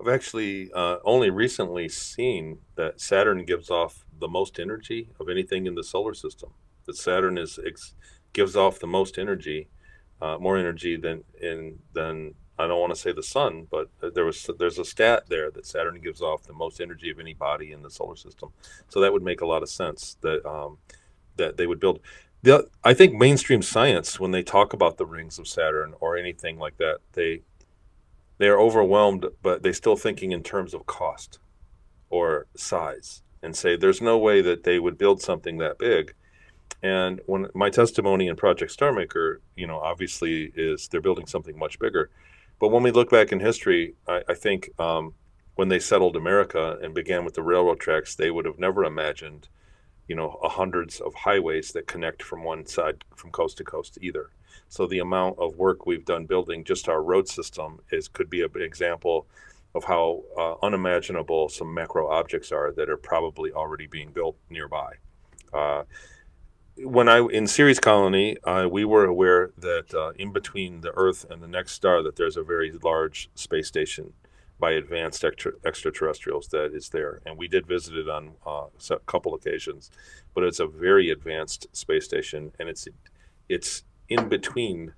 I've 0.00 0.08
actually 0.08 0.70
uh, 0.72 0.98
only 1.04 1.30
recently 1.30 1.88
seen 1.88 2.58
that 2.76 3.00
Saturn 3.00 3.44
gives 3.44 3.70
off 3.70 4.04
the 4.18 4.28
most 4.28 4.58
energy 4.58 5.10
of 5.18 5.28
anything 5.28 5.66
in 5.66 5.74
the 5.74 5.84
solar 5.84 6.14
system 6.14 6.50
that 6.84 6.96
Saturn 6.96 7.38
is 7.38 7.58
ex- 7.64 7.94
gives 8.32 8.56
off 8.56 8.78
the 8.78 8.86
most 8.86 9.18
energy, 9.18 9.68
uh, 10.20 10.38
more 10.38 10.56
energy 10.56 10.96
than 10.96 11.24
in 11.40 11.78
than 11.92 12.34
I 12.58 12.66
don't 12.66 12.80
want 12.80 12.94
to 12.94 13.00
say 13.00 13.12
the 13.12 13.22
sun, 13.22 13.66
but 13.70 13.88
there 14.14 14.24
was 14.24 14.48
there's 14.58 14.78
a 14.78 14.84
stat 14.84 15.24
there 15.28 15.50
that 15.50 15.66
Saturn 15.66 16.00
gives 16.00 16.22
off 16.22 16.44
the 16.44 16.52
most 16.52 16.80
energy 16.80 17.10
of 17.10 17.18
any 17.18 17.34
body 17.34 17.72
in 17.72 17.82
the 17.82 17.90
solar 17.90 18.16
system. 18.16 18.50
So 18.88 19.00
that 19.00 19.12
would 19.12 19.22
make 19.22 19.40
a 19.40 19.46
lot 19.46 19.62
of 19.62 19.68
sense 19.68 20.16
that 20.22 20.46
um, 20.46 20.78
that 21.36 21.56
they 21.56 21.66
would 21.66 21.80
build. 21.80 22.00
The, 22.42 22.68
I 22.84 22.94
think 22.94 23.14
mainstream 23.14 23.62
science, 23.62 24.20
when 24.20 24.30
they 24.30 24.42
talk 24.42 24.72
about 24.72 24.98
the 24.98 25.06
rings 25.06 25.38
of 25.38 25.48
Saturn 25.48 25.94
or 26.00 26.16
anything 26.16 26.58
like 26.58 26.76
that, 26.76 26.98
they 27.12 27.42
they 28.38 28.48
are 28.48 28.60
overwhelmed, 28.60 29.26
but 29.42 29.62
they're 29.62 29.72
still 29.72 29.96
thinking 29.96 30.32
in 30.32 30.42
terms 30.42 30.74
of 30.74 30.86
cost 30.86 31.38
or 32.10 32.46
size, 32.56 33.22
and 33.42 33.56
say 33.56 33.76
there's 33.76 34.00
no 34.00 34.16
way 34.18 34.40
that 34.40 34.64
they 34.64 34.78
would 34.78 34.98
build 34.98 35.20
something 35.20 35.58
that 35.58 35.78
big 35.78 36.14
and 36.82 37.20
when 37.26 37.46
my 37.54 37.70
testimony 37.70 38.28
in 38.28 38.36
Project 38.36 38.76
StarMaker, 38.76 39.38
you 39.56 39.66
know, 39.66 39.78
obviously 39.78 40.52
is 40.54 40.88
they're 40.88 41.00
building 41.00 41.26
something 41.26 41.58
much 41.58 41.78
bigger. 41.78 42.10
But 42.60 42.68
when 42.68 42.82
we 42.82 42.90
look 42.90 43.10
back 43.10 43.32
in 43.32 43.40
history, 43.40 43.94
I, 44.06 44.22
I 44.28 44.34
think 44.34 44.70
um, 44.78 45.14
when 45.54 45.68
they 45.68 45.78
settled 45.78 46.16
America 46.16 46.78
and 46.82 46.94
began 46.94 47.24
with 47.24 47.34
the 47.34 47.42
railroad 47.42 47.80
tracks, 47.80 48.14
they 48.14 48.30
would 48.30 48.44
have 48.44 48.58
never 48.58 48.84
imagined, 48.84 49.48
you 50.08 50.16
know, 50.16 50.38
hundreds 50.42 51.00
of 51.00 51.14
highways 51.14 51.72
that 51.72 51.86
connect 51.86 52.22
from 52.22 52.44
one 52.44 52.66
side 52.66 53.04
from 53.14 53.30
coast 53.30 53.58
to 53.58 53.64
coast 53.64 53.98
either. 54.00 54.30
So 54.68 54.86
the 54.86 54.98
amount 54.98 55.38
of 55.38 55.56
work 55.56 55.86
we've 55.86 56.04
done 56.04 56.26
building 56.26 56.64
just 56.64 56.88
our 56.88 57.02
road 57.02 57.28
system 57.28 57.80
is 57.90 58.08
could 58.08 58.30
be 58.30 58.42
an 58.42 58.50
example 58.56 59.26
of 59.74 59.84
how 59.84 60.22
uh, 60.38 60.54
unimaginable 60.64 61.48
some 61.48 61.72
macro 61.72 62.08
objects 62.10 62.50
are 62.50 62.72
that 62.72 62.88
are 62.88 62.96
probably 62.96 63.52
already 63.52 63.86
being 63.86 64.10
built 64.10 64.36
nearby. 64.50 64.94
Uh, 65.52 65.84
when 66.78 67.08
I 67.08 67.20
in 67.26 67.46
Ceres 67.46 67.80
Colony, 67.80 68.36
uh, 68.44 68.68
we 68.70 68.84
were 68.84 69.04
aware 69.04 69.50
that 69.58 69.94
uh, 69.94 70.12
in 70.18 70.32
between 70.32 70.82
the 70.82 70.92
Earth 70.94 71.24
and 71.30 71.42
the 71.42 71.48
next 71.48 71.72
star, 71.72 72.02
that 72.02 72.16
there's 72.16 72.36
a 72.36 72.42
very 72.42 72.72
large 72.82 73.30
space 73.34 73.68
station 73.68 74.12
by 74.58 74.72
advanced 74.72 75.24
extra, 75.24 75.52
extraterrestrials 75.64 76.48
that 76.48 76.74
is 76.74 76.88
there, 76.88 77.20
and 77.26 77.36
we 77.36 77.46
did 77.46 77.66
visit 77.66 77.94
it 77.94 78.08
on 78.08 78.32
uh, 78.46 78.66
a 78.90 78.98
couple 79.00 79.34
occasions. 79.34 79.90
But 80.34 80.44
it's 80.44 80.60
a 80.60 80.66
very 80.66 81.10
advanced 81.10 81.66
space 81.72 82.04
station, 82.04 82.52
and 82.58 82.68
it's 82.68 82.88
it's 83.48 83.84
in 84.08 84.28
between. 84.28 84.94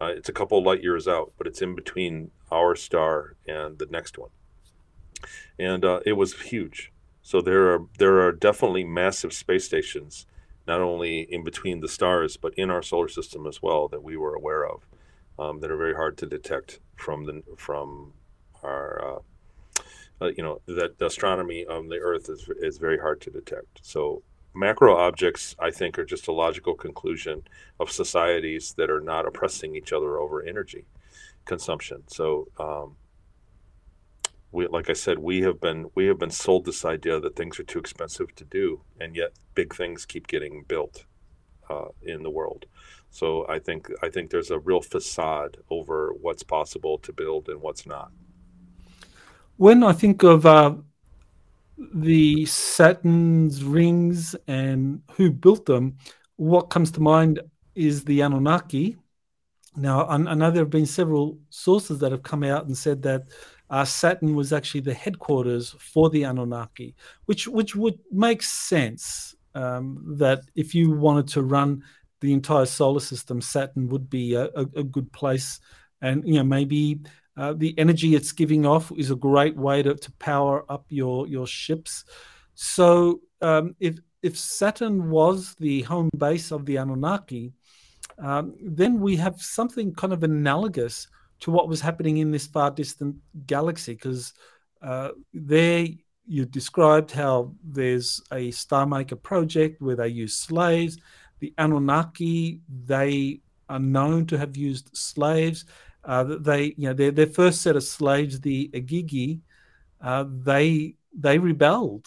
Uh, 0.00 0.12
it's 0.16 0.30
a 0.30 0.32
couple 0.32 0.62
light 0.62 0.82
years 0.82 1.06
out, 1.06 1.32
but 1.36 1.46
it's 1.46 1.60
in 1.60 1.74
between 1.74 2.30
our 2.50 2.74
star 2.74 3.36
and 3.46 3.78
the 3.78 3.86
next 3.90 4.16
one, 4.16 4.30
and 5.58 5.84
uh, 5.84 6.00
it 6.06 6.14
was 6.14 6.40
huge. 6.40 6.90
So 7.22 7.42
there 7.42 7.74
are 7.74 7.80
there 7.98 8.20
are 8.20 8.32
definitely 8.32 8.84
massive 8.84 9.32
space 9.32 9.66
stations 9.66 10.26
not 10.66 10.80
only 10.80 11.20
in 11.20 11.42
between 11.42 11.80
the 11.80 11.88
stars 11.88 12.36
but 12.36 12.54
in 12.54 12.70
our 12.70 12.82
solar 12.82 13.08
system 13.08 13.46
as 13.46 13.60
well 13.62 13.88
that 13.88 14.02
we 14.02 14.16
were 14.16 14.34
aware 14.34 14.64
of 14.66 14.86
um, 15.38 15.60
that 15.60 15.70
are 15.70 15.76
very 15.76 15.94
hard 15.94 16.16
to 16.18 16.26
detect 16.26 16.80
from 16.96 17.24
the 17.24 17.42
from 17.56 18.12
our 18.62 19.04
uh, 19.04 19.82
uh, 20.20 20.30
you 20.36 20.42
know 20.42 20.60
that 20.66 20.98
the 20.98 21.06
astronomy 21.06 21.64
of 21.64 21.88
the 21.88 21.98
Earth 21.98 22.28
is 22.28 22.48
is 22.60 22.78
very 22.78 22.98
hard 22.98 23.20
to 23.22 23.30
detect. 23.30 23.80
So 23.82 24.22
macro 24.54 24.96
objects, 24.96 25.54
I 25.58 25.70
think, 25.70 25.98
are 25.98 26.04
just 26.04 26.28
a 26.28 26.32
logical 26.32 26.74
conclusion 26.74 27.42
of 27.78 27.90
societies 27.90 28.74
that 28.76 28.90
are 28.90 29.00
not 29.00 29.26
oppressing 29.26 29.76
each 29.76 29.92
other 29.92 30.18
over 30.18 30.42
energy 30.42 30.84
consumption. 31.44 32.02
So 32.08 32.48
um, 32.58 32.96
we, 34.52 34.66
like 34.66 34.90
I 34.90 34.94
said, 34.94 35.18
we 35.18 35.42
have 35.42 35.60
been 35.60 35.90
we 35.94 36.06
have 36.06 36.18
been 36.18 36.30
sold 36.30 36.64
this 36.64 36.84
idea 36.84 37.20
that 37.20 37.36
things 37.36 37.58
are 37.60 37.64
too 37.64 37.78
expensive 37.78 38.34
to 38.36 38.44
do, 38.44 38.80
and 39.00 39.14
yet 39.14 39.32
big 39.54 39.74
things 39.74 40.04
keep 40.04 40.26
getting 40.26 40.64
built 40.66 41.04
uh, 41.68 41.88
in 42.02 42.22
the 42.22 42.30
world. 42.30 42.66
So 43.10 43.46
I 43.48 43.58
think 43.58 43.90
I 44.02 44.08
think 44.08 44.30
there's 44.30 44.50
a 44.50 44.58
real 44.58 44.80
facade 44.80 45.58
over 45.70 46.12
what's 46.20 46.42
possible 46.42 46.98
to 46.98 47.12
build 47.12 47.48
and 47.48 47.60
what's 47.60 47.86
not. 47.86 48.10
When 49.56 49.82
I 49.82 49.92
think 49.92 50.22
of 50.22 50.46
uh, 50.46 50.74
the 51.94 52.44
Saturn's 52.46 53.64
rings 53.64 54.36
and 54.46 55.02
who 55.12 55.30
built 55.30 55.66
them, 55.66 55.96
what 56.36 56.70
comes 56.70 56.90
to 56.92 57.00
mind 57.00 57.40
is 57.74 58.04
the 58.04 58.20
Anunnaki. 58.20 58.96
Now 59.76 60.02
I, 60.02 60.14
I 60.14 60.34
know 60.34 60.50
there 60.50 60.62
have 60.62 60.70
been 60.70 60.86
several 60.86 61.38
sources 61.48 61.98
that 62.00 62.12
have 62.12 62.22
come 62.22 62.42
out 62.44 62.66
and 62.66 62.76
said 62.76 63.02
that 63.02 63.28
uh, 63.70 63.84
Saturn 63.84 64.34
was 64.34 64.52
actually 64.52 64.80
the 64.80 64.94
headquarters 64.94 65.74
for 65.78 66.10
the 66.10 66.24
Anunnaki, 66.24 66.94
which 67.26 67.46
which 67.46 67.76
would 67.76 67.98
make 68.10 68.42
sense 68.42 69.34
um, 69.54 70.16
that 70.18 70.40
if 70.56 70.74
you 70.74 70.90
wanted 70.90 71.28
to 71.28 71.42
run 71.42 71.82
the 72.20 72.32
entire 72.32 72.66
solar 72.66 73.00
system, 73.00 73.40
Saturn 73.40 73.88
would 73.88 74.10
be 74.10 74.34
a, 74.34 74.46
a, 74.56 74.66
a 74.76 74.82
good 74.82 75.10
place, 75.12 75.60
and 76.02 76.26
you 76.26 76.34
know 76.34 76.44
maybe 76.44 77.00
uh, 77.40 77.54
the 77.56 77.74
energy 77.78 78.14
it's 78.14 78.32
giving 78.32 78.66
off 78.66 78.92
is 78.98 79.10
a 79.10 79.16
great 79.16 79.56
way 79.56 79.82
to, 79.82 79.94
to 79.94 80.12
power 80.18 80.70
up 80.70 80.84
your 80.90 81.26
your 81.26 81.46
ships. 81.46 82.04
So 82.54 83.22
um, 83.40 83.74
if 83.80 83.98
if 84.22 84.38
Saturn 84.38 85.08
was 85.08 85.54
the 85.58 85.80
home 85.82 86.10
base 86.18 86.50
of 86.50 86.66
the 86.66 86.76
Anunnaki, 86.76 87.54
um, 88.18 88.54
then 88.62 89.00
we 89.00 89.16
have 89.16 89.40
something 89.40 89.94
kind 89.94 90.12
of 90.12 90.22
analogous 90.22 91.08
to 91.40 91.50
what 91.50 91.66
was 91.66 91.80
happening 91.80 92.18
in 92.18 92.30
this 92.30 92.46
far 92.46 92.70
distant 92.70 93.16
galaxy 93.46 93.94
because 93.94 94.34
uh, 94.82 95.08
there 95.32 95.86
you 96.26 96.44
described 96.44 97.10
how 97.10 97.54
there's 97.64 98.20
a 98.32 98.50
Star 98.50 98.84
Maker 98.84 99.16
project 99.16 99.80
where 99.80 99.96
they 99.96 100.08
use 100.08 100.36
slaves. 100.36 100.98
The 101.38 101.54
Anunnaki, 101.56 102.60
they 102.84 103.40
are 103.70 103.78
known 103.78 104.26
to 104.26 104.36
have 104.36 104.58
used 104.58 104.90
slaves. 104.92 105.64
Uh, 106.04 106.24
they, 106.40 106.74
you 106.76 106.88
know, 106.88 106.94
their, 106.94 107.10
their 107.10 107.26
first 107.26 107.62
set 107.62 107.76
of 107.76 107.82
slaves, 107.84 108.40
the 108.40 108.70
Igigi, 108.72 109.40
uh, 110.00 110.24
they 110.28 110.94
they 111.12 111.38
rebelled 111.38 112.06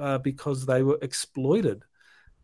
uh, 0.00 0.18
because 0.18 0.64
they 0.64 0.82
were 0.82 0.98
exploited, 1.02 1.82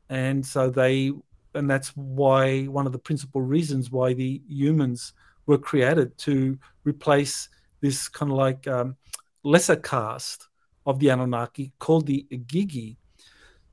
and 0.09 0.45
so 0.45 0.69
they, 0.69 1.13
and 1.55 1.71
that's 1.71 1.89
why 1.97 2.65
one 2.65 2.87
of 2.87 2.93
the 2.93 2.99
principal 2.99 3.41
reasons 3.41 3.91
why 3.91 4.13
the 4.13 4.43
humans 4.47 5.15
were 5.47 5.59
created 5.59 6.17
to 6.19 6.59
replace 6.85 7.49
this 7.81 8.09
kind 8.09 8.31
of 8.31 8.37
like 8.37 8.67
um, 8.69 8.97
lesser 9.43 9.77
caste 9.77 10.49
of 10.87 10.99
the 10.99 11.09
Anunnaki 11.09 11.73
called 11.79 12.07
the 12.07 12.27
Igigi. 12.31 12.97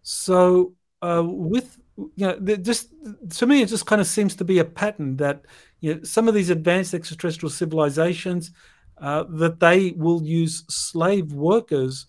So 0.02 0.74
uh, 1.02 1.24
with 1.26 1.78
you 1.98 2.28
know, 2.28 2.40
just 2.58 2.94
to 3.38 3.48
me, 3.48 3.62
it 3.62 3.70
just 3.70 3.86
kind 3.86 4.00
of 4.00 4.08
seems 4.08 4.36
to 4.36 4.44
be 4.44 4.60
a 4.60 4.66
pattern 4.66 5.18
that 5.18 5.42
you 5.80 5.96
know 5.96 6.04
some 6.04 6.28
of 6.28 6.34
these 6.34 6.50
advanced 6.50 6.94
extraterrestrial 6.94 7.52
civilizations 7.52 8.52
uh, 9.00 9.24
that 9.30 9.60
they 9.60 9.92
will 9.92 10.24
use 10.24 10.64
slave 10.70 11.32
workers 11.32 12.08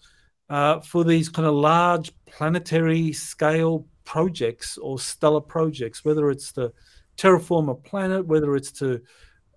uh, 0.48 0.80
for 0.80 1.04
these 1.04 1.28
kind 1.28 1.46
of 1.46 1.54
large 1.54 2.12
planetary 2.26 3.12
scale 3.12 3.86
projects 4.04 4.78
or 4.78 4.98
stellar 4.98 5.40
projects, 5.40 6.04
whether 6.04 6.30
it's 6.30 6.52
to 6.52 6.72
terraform 7.18 7.70
a 7.70 7.74
planet, 7.74 8.26
whether 8.26 8.56
it's 8.56 8.72
to 8.72 9.02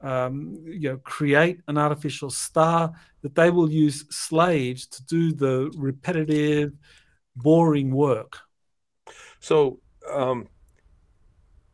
um, 0.02 0.58
you 0.66 0.90
know, 0.90 0.98
create 0.98 1.62
an 1.68 1.78
artificial 1.78 2.30
star, 2.30 2.92
that 3.22 3.36
they 3.36 3.50
will 3.50 3.72
use 3.72 4.06
slaves 4.10 4.88
to 4.88 5.04
do 5.06 5.32
the 5.32 5.72
repetitive, 5.78 6.74
boring 7.36 7.92
work. 7.92 8.40
So, 9.40 9.80
um, 10.12 10.48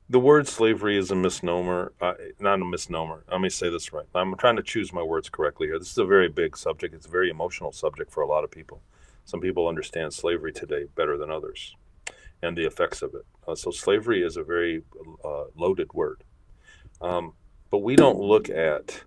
the 0.10 0.20
word 0.20 0.48
slavery 0.48 0.98
is 0.98 1.12
a 1.12 1.16
misnomer, 1.16 1.92
uh, 2.00 2.14
not 2.40 2.62
a 2.62 2.66
misnomer. 2.66 3.24
Let 3.30 3.42
me 3.42 3.50
say 3.50 3.70
this 3.70 3.92
right. 3.92 4.06
I'm 4.16 4.36
trying 4.38 4.56
to 4.56 4.64
choose 4.64 4.94
my 4.94 5.04
words 5.04 5.30
correctly 5.30 5.68
here. 5.68 5.78
This 5.78 5.92
is 5.92 5.98
a 5.98 6.06
very 6.06 6.30
big 6.30 6.56
subject. 6.56 6.94
It's 6.94 7.06
a 7.06 7.10
very 7.10 7.30
emotional 7.30 7.72
subject 7.74 8.12
for 8.12 8.24
a 8.24 8.28
lot 8.28 8.44
of 8.44 8.52
people. 8.52 8.82
Some 9.26 9.42
people 9.42 9.68
understand 9.68 10.14
slavery 10.14 10.54
today 10.54 10.86
better 10.96 11.18
than 11.18 11.30
others 11.30 11.76
and 12.42 12.58
the 12.58 12.66
effects 12.66 13.02
of 13.02 13.14
it. 13.16 13.26
Uh, 13.48 13.56
so, 13.56 13.72
slavery 13.72 14.24
is 14.24 14.38
a 14.38 14.44
very 14.44 14.84
uh, 15.26 15.46
loaded 15.56 15.92
word. 15.94 16.24
Um, 17.02 17.34
but 17.70 17.80
we 17.80 17.96
don't 17.96 18.20
look 18.20 18.50
at 18.50 19.04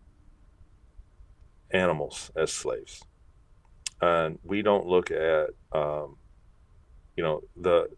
animals 1.70 2.30
as 2.36 2.52
slaves. 2.52 3.02
And 4.02 4.38
we 4.44 4.62
don't 4.62 4.86
look 4.86 5.10
at, 5.10 5.50
um, 5.72 6.16
you 7.16 7.22
know, 7.22 7.42
the, 7.56 7.88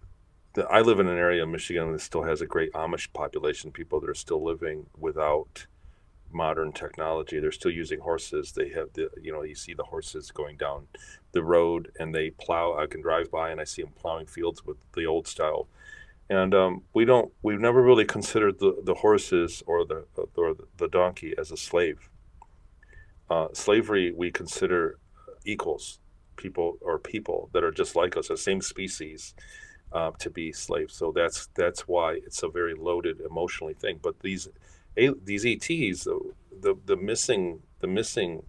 the, 0.54 0.66
I 0.66 0.80
live 0.80 1.00
in 1.00 1.08
an 1.08 1.18
area 1.18 1.42
of 1.42 1.48
Michigan 1.48 1.92
that 1.92 2.00
still 2.00 2.22
has 2.24 2.40
a 2.40 2.46
great 2.46 2.72
Amish 2.72 3.12
population, 3.12 3.70
people 3.70 4.00
that 4.00 4.10
are 4.10 4.14
still 4.14 4.42
living 4.42 4.86
without 4.98 5.66
modern 6.30 6.72
technology. 6.72 7.38
They're 7.40 7.52
still 7.52 7.70
using 7.70 8.00
horses. 8.00 8.52
They 8.52 8.70
have 8.70 8.92
the, 8.94 9.10
you 9.20 9.32
know, 9.32 9.42
you 9.42 9.54
see 9.54 9.74
the 9.74 9.84
horses 9.84 10.30
going 10.30 10.56
down 10.56 10.88
the 11.32 11.42
road 11.42 11.92
and 11.98 12.14
they 12.14 12.30
plow. 12.30 12.76
I 12.78 12.86
can 12.86 13.02
drive 13.02 13.30
by 13.30 13.50
and 13.50 13.60
I 13.60 13.64
see 13.64 13.82
them 13.82 13.92
plowing 13.98 14.26
fields 14.26 14.64
with 14.64 14.78
the 14.94 15.06
old 15.06 15.26
style 15.26 15.68
and 16.32 16.54
um, 16.54 16.82
we 16.94 17.04
don't 17.04 17.30
we've 17.42 17.60
never 17.60 17.82
really 17.82 18.06
considered 18.06 18.58
the, 18.58 18.80
the 18.84 18.94
horses 18.94 19.62
or 19.66 19.84
the 19.84 20.04
or 20.36 20.54
the 20.78 20.88
donkey 20.88 21.34
as 21.36 21.50
a 21.50 21.56
slave 21.56 22.08
uh, 23.30 23.48
slavery 23.52 24.12
we 24.12 24.30
consider 24.30 24.98
equals 25.44 25.98
people 26.36 26.78
or 26.80 26.98
people 26.98 27.50
that 27.52 27.62
are 27.62 27.70
just 27.70 27.94
like 27.94 28.16
us 28.16 28.28
the 28.28 28.36
same 28.36 28.62
species 28.62 29.34
uh, 29.92 30.10
to 30.18 30.30
be 30.30 30.52
slaves 30.52 30.94
so 30.94 31.12
that's 31.12 31.48
that's 31.54 31.82
why 31.82 32.14
it's 32.26 32.42
a 32.42 32.48
very 32.48 32.74
loaded 32.74 33.20
emotionally 33.20 33.74
thing 33.74 33.98
but 34.02 34.18
these 34.20 34.48
these 34.96 35.44
ETs 35.46 36.04
the 36.04 36.20
the, 36.60 36.74
the 36.86 36.96
missing 36.96 37.60
the 37.80 37.86
missing 37.86 38.42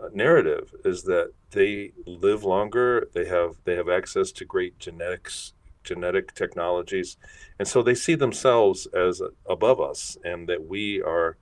uh, 0.00 0.08
narrative 0.12 0.72
is 0.84 1.02
that 1.04 1.32
they 1.50 1.92
live 2.06 2.44
longer 2.44 3.08
they 3.12 3.26
have 3.26 3.56
they 3.64 3.76
have 3.76 3.88
access 3.88 4.32
to 4.32 4.44
great 4.44 4.78
genetics 4.78 5.52
genetic 5.84 6.34
technologies. 6.34 7.16
And 7.58 7.66
so 7.66 7.82
they 7.82 7.94
see 7.94 8.14
themselves 8.14 8.86
as 8.86 9.22
above 9.48 9.80
us 9.80 10.16
and 10.24 10.48
that 10.48 10.66
we 10.66 11.02
are 11.02 11.36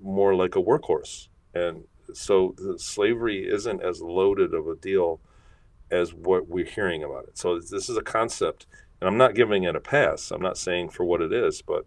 more 0.00 0.34
like 0.34 0.56
a 0.56 0.62
workhorse. 0.62 1.28
And 1.54 1.84
so 2.12 2.54
slavery 2.76 3.48
isn't 3.48 3.82
as 3.82 4.00
loaded 4.00 4.54
of 4.54 4.66
a 4.66 4.76
deal 4.76 5.20
as 5.90 6.14
what 6.14 6.48
we're 6.48 6.64
hearing 6.64 7.02
about 7.02 7.24
it. 7.24 7.38
So 7.38 7.58
this 7.58 7.88
is 7.88 7.96
a 7.96 8.02
concept, 8.02 8.66
and 9.00 9.08
I'm 9.08 9.16
not 9.16 9.34
giving 9.34 9.64
it 9.64 9.76
a 9.76 9.80
pass. 9.80 10.30
I'm 10.30 10.42
not 10.42 10.58
saying 10.58 10.90
for 10.90 11.04
what 11.04 11.22
it 11.22 11.32
is, 11.32 11.62
but 11.62 11.86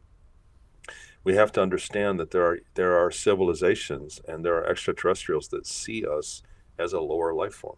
we 1.24 1.36
have 1.36 1.52
to 1.54 1.62
understand 1.62 2.20
that 2.20 2.32
there 2.32 2.46
are 2.46 2.60
there 2.74 2.98
are 2.98 3.12
civilizations 3.12 4.20
and 4.28 4.44
there 4.44 4.56
are 4.56 4.66
extraterrestrials 4.66 5.48
that 5.50 5.66
see 5.66 6.06
us 6.06 6.44
as 6.78 6.92
a 6.94 7.00
lower 7.00 7.34
life 7.34 7.54
form, 7.54 7.78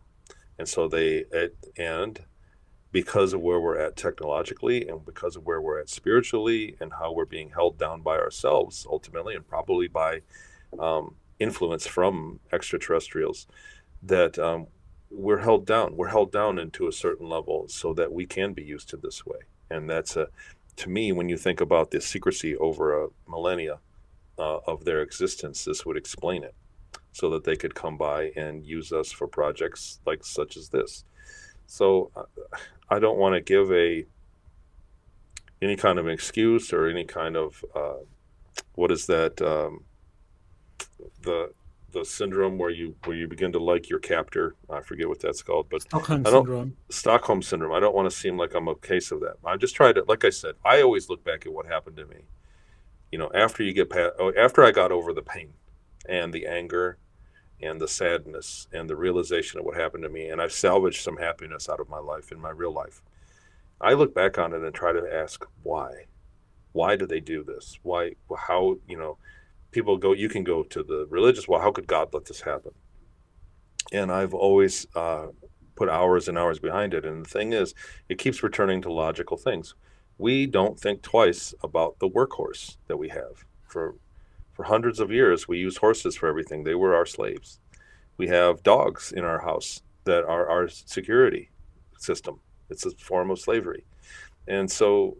and 0.57 0.67
so 0.67 0.87
they 0.87 1.25
and 1.77 2.25
because 2.91 3.33
of 3.33 3.41
where 3.41 3.59
we're 3.59 3.77
at 3.77 3.97
technologically 3.97 4.87
and 4.87 5.05
because 5.05 5.35
of 5.35 5.45
where 5.45 5.59
we're 5.59 5.81
at 5.81 5.89
spiritually 5.89 6.77
and 6.79 6.93
how 6.93 7.11
we're 7.11 7.25
being 7.25 7.49
held 7.49 7.77
down 7.77 8.01
by 8.01 8.15
ourselves 8.15 8.87
ultimately 8.89 9.35
and 9.35 9.45
probably 9.45 9.89
by 9.89 10.21
um, 10.79 11.13
influence 11.37 11.85
from 11.85 12.39
extraterrestrials 12.53 13.47
that 14.01 14.39
um, 14.39 14.67
we're 15.15 15.39
held 15.39 15.65
down 15.65 15.95
we're 15.95 16.09
held 16.09 16.31
down 16.31 16.59
into 16.59 16.87
a 16.87 16.91
certain 16.91 17.27
level 17.27 17.67
so 17.67 17.93
that 17.93 18.11
we 18.11 18.25
can 18.25 18.53
be 18.53 18.63
used 18.63 18.89
to 18.89 18.97
this 18.97 19.25
way. 19.25 19.39
And 19.69 19.89
that's 19.89 20.15
a 20.15 20.27
to 20.77 20.89
me 20.89 21.11
when 21.11 21.29
you 21.29 21.37
think 21.37 21.61
about 21.61 21.91
the 21.91 22.01
secrecy 22.01 22.55
over 22.57 23.05
a 23.05 23.07
millennia 23.27 23.79
uh, 24.37 24.57
of 24.67 24.83
their 24.83 25.01
existence 25.01 25.63
this 25.63 25.85
would 25.85 25.97
explain 25.97 26.43
it 26.43 26.53
so 27.13 27.29
that 27.29 27.45
they 27.45 27.55
could 27.55 27.73
come 27.73 27.97
by 27.97 28.31
and 28.35 28.65
use 28.65 28.91
us 28.91 29.09
for 29.09 29.25
projects 29.25 29.99
like 30.05 30.23
such 30.25 30.57
as 30.57 30.67
this. 30.67 31.05
So 31.65 32.11
uh, 32.15 32.23
I 32.89 32.99
don't 32.99 33.17
want 33.17 33.35
to 33.35 33.41
give 33.41 33.71
a 33.71 34.05
any 35.61 35.77
kind 35.77 35.97
of 35.97 36.09
excuse 36.09 36.73
or 36.73 36.87
any 36.87 37.05
kind 37.05 37.37
of 37.37 37.63
uh, 37.73 38.03
what 38.73 38.91
is 38.91 39.05
that 39.07 39.41
um, 39.41 39.85
the 41.21 41.51
the 41.95 42.05
syndrome 42.05 42.57
where 42.57 42.69
you 42.69 42.95
where 43.05 43.15
you 43.15 43.27
begin 43.27 43.51
to 43.53 43.59
like 43.59 43.89
your 43.89 43.99
captor. 43.99 44.55
I 44.69 44.81
forget 44.81 45.07
what 45.07 45.19
that's 45.19 45.41
called, 45.41 45.67
but 45.69 45.81
Stockholm 45.81 46.25
syndrome. 46.25 46.77
Stockholm 46.89 47.41
syndrome. 47.41 47.73
I 47.73 47.79
don't 47.79 47.95
want 47.95 48.09
to 48.09 48.15
seem 48.15 48.37
like 48.37 48.53
I'm 48.53 48.67
a 48.67 48.75
case 48.75 49.11
of 49.11 49.21
that. 49.21 49.37
I 49.43 49.57
just 49.57 49.75
try 49.75 49.93
to, 49.93 50.03
like 50.07 50.25
I 50.25 50.29
said, 50.29 50.55
I 50.63 50.81
always 50.81 51.09
look 51.09 51.23
back 51.23 51.45
at 51.45 51.53
what 51.53 51.65
happened 51.65 51.97
to 51.97 52.05
me. 52.05 52.25
You 53.11 53.17
know, 53.17 53.31
after 53.33 53.63
you 53.63 53.73
get 53.73 53.89
past, 53.89 54.13
oh, 54.19 54.33
after 54.37 54.63
I 54.63 54.71
got 54.71 54.91
over 54.91 55.13
the 55.13 55.21
pain 55.21 55.53
and 56.07 56.33
the 56.33 56.45
anger 56.45 56.97
and 57.61 57.79
the 57.79 57.87
sadness 57.87 58.67
and 58.73 58.89
the 58.89 58.95
realization 58.95 59.59
of 59.59 59.65
what 59.65 59.77
happened 59.77 60.03
to 60.03 60.09
me. 60.09 60.27
And 60.27 60.41
I've 60.41 60.51
salvaged 60.51 61.01
some 61.01 61.17
happiness 61.17 61.69
out 61.69 61.79
of 61.79 61.89
my 61.89 61.99
life 61.99 62.31
in 62.31 62.39
my 62.39 62.49
real 62.49 62.73
life. 62.73 63.01
I 63.79 63.93
look 63.93 64.13
back 64.13 64.37
on 64.37 64.53
it 64.53 64.61
and 64.61 64.73
try 64.73 64.91
to 64.91 65.13
ask 65.13 65.45
why. 65.63 66.05
Why 66.73 66.97
do 66.97 67.07
they 67.07 67.21
do 67.21 67.43
this? 67.43 67.79
Why, 67.83 68.15
how, 68.37 68.77
you 68.87 68.97
know, 68.97 69.17
people 69.75 69.97
go, 69.97 70.13
you 70.13 70.29
can 70.29 70.45
go 70.45 70.63
to 70.63 70.81
the 70.81 71.05
religious, 71.09 71.49
well, 71.49 71.59
how 71.59 71.71
could 71.71 71.85
God 71.85 72.07
let 72.13 72.25
this 72.25 72.39
happen? 72.39 72.71
And 73.91 74.09
I've 74.09 74.33
always 74.33 74.87
uh, 74.95 75.27
put 75.75 75.89
hours 75.89 76.29
and 76.29 76.37
hours 76.37 76.59
behind 76.59 76.93
it. 76.93 77.03
And 77.05 77.25
the 77.25 77.29
thing 77.29 77.51
is, 77.51 77.75
it 78.07 78.17
keeps 78.17 78.41
returning 78.41 78.81
to 78.83 78.91
logical 78.91 79.35
things. 79.35 79.75
We 80.17 80.47
don't 80.47 80.79
think 80.79 81.01
twice 81.01 81.53
about 81.61 81.99
the 81.99 82.09
workhorse 82.09 82.77
that 82.87 82.97
we 82.97 83.09
have 83.09 83.45
for 83.67 83.95
for 84.53 84.63
hundreds 84.63 85.01
of 85.01 85.11
years, 85.11 85.49
we 85.49 85.57
used 85.57 85.79
horses 85.79 86.15
for 86.15 86.29
everything. 86.29 86.63
They 86.63 86.75
were 86.75 86.95
our 86.95 87.05
slaves. 87.05 87.59
We 88.15 88.29
have 88.29 88.63
dogs 88.63 89.11
in 89.11 89.25
our 89.25 89.41
house 89.41 89.81
that 90.05 90.23
are 90.23 90.47
our 90.49 90.69
security 90.69 91.49
system. 91.97 92.39
It's 92.69 92.85
a 92.85 92.91
form 92.91 93.29
of 93.31 93.37
slavery. 93.37 93.83
And 94.47 94.71
so 94.71 95.17